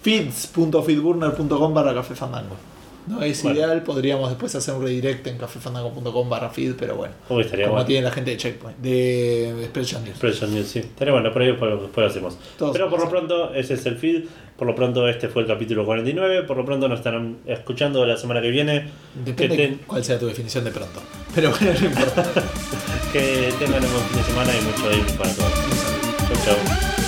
feeds.feedburner.com 0.02 1.74
barra 1.74 1.94
Café 1.94 2.16
Fandango. 2.16 2.56
No 3.10 3.24
es 3.24 3.42
Bueno. 3.44 3.58
ideal, 3.60 3.84
podríamos 3.84 4.30
después 4.30 4.54
hacer 4.56 4.74
un 4.76 4.84
redirect 4.84 5.26
en 5.28 5.38
cafefandango.com 5.40 6.30
barra 6.30 6.50
feed, 6.50 6.76
pero 6.78 6.96
bueno. 6.96 7.16
Uy, 7.30 7.42
estaría 7.42 7.66
Como 7.66 7.76
bueno. 7.78 7.88
tiene 7.88 8.04
la 8.04 8.12
gente 8.12 8.32
de 8.32 8.38
Checkpoint, 8.38 8.78
de 8.78 9.50
Expression 9.64 10.02
News. 10.04 10.12
Expression 10.12 10.54
News, 10.54 10.68
sí. 10.68 10.80
Estaría 10.80 11.12
bueno, 11.14 11.34
por 11.34 11.42
ahí 11.42 11.48
después, 11.50 11.72
lo 11.96 12.06
hacemos. 12.06 12.38
Todos 12.58 12.72
Pero 12.72 12.90
por 12.90 13.00
lo 13.00 13.10
pronto, 13.10 13.54
ese 13.54 13.74
es 13.74 13.86
el 13.88 13.98
feed. 13.98 14.26
Por 14.58 14.68
lo 14.68 14.76
pronto, 14.76 15.08
este 15.08 15.28
fue 15.28 15.42
el 15.42 15.48
capítulo 15.48 15.86
49. 15.86 16.44
Por 16.44 16.58
lo 16.58 16.66
pronto, 16.66 16.88
nos 16.88 17.00
estarán 17.00 17.38
escuchando 17.48 18.06
la 18.06 18.16
semana 18.18 18.42
que 18.42 18.50
viene. 18.52 18.90
Depende 19.26 19.56
que, 19.58 19.68
ten- 19.70 19.80
cuál 19.88 20.04
sea 20.04 20.20
tu 20.20 20.28
definición 20.28 20.64
de 20.66 20.72
pronto. 20.72 21.02
Pero 21.34 21.50
bueno, 21.50 21.72
no 21.80 21.86
importa. 21.88 22.24
que 23.14 23.54
tengan 23.58 23.84
un 23.86 23.92
buen 23.92 24.04
fin 24.06 24.18
de 24.18 24.24
semana 24.24 24.52
y 24.56 24.62
mucho 24.66 24.84
gaming 24.90 25.18
para 25.18 25.34
todos. 25.34 25.54
Chau, 26.44 26.56
chau. 26.56 26.99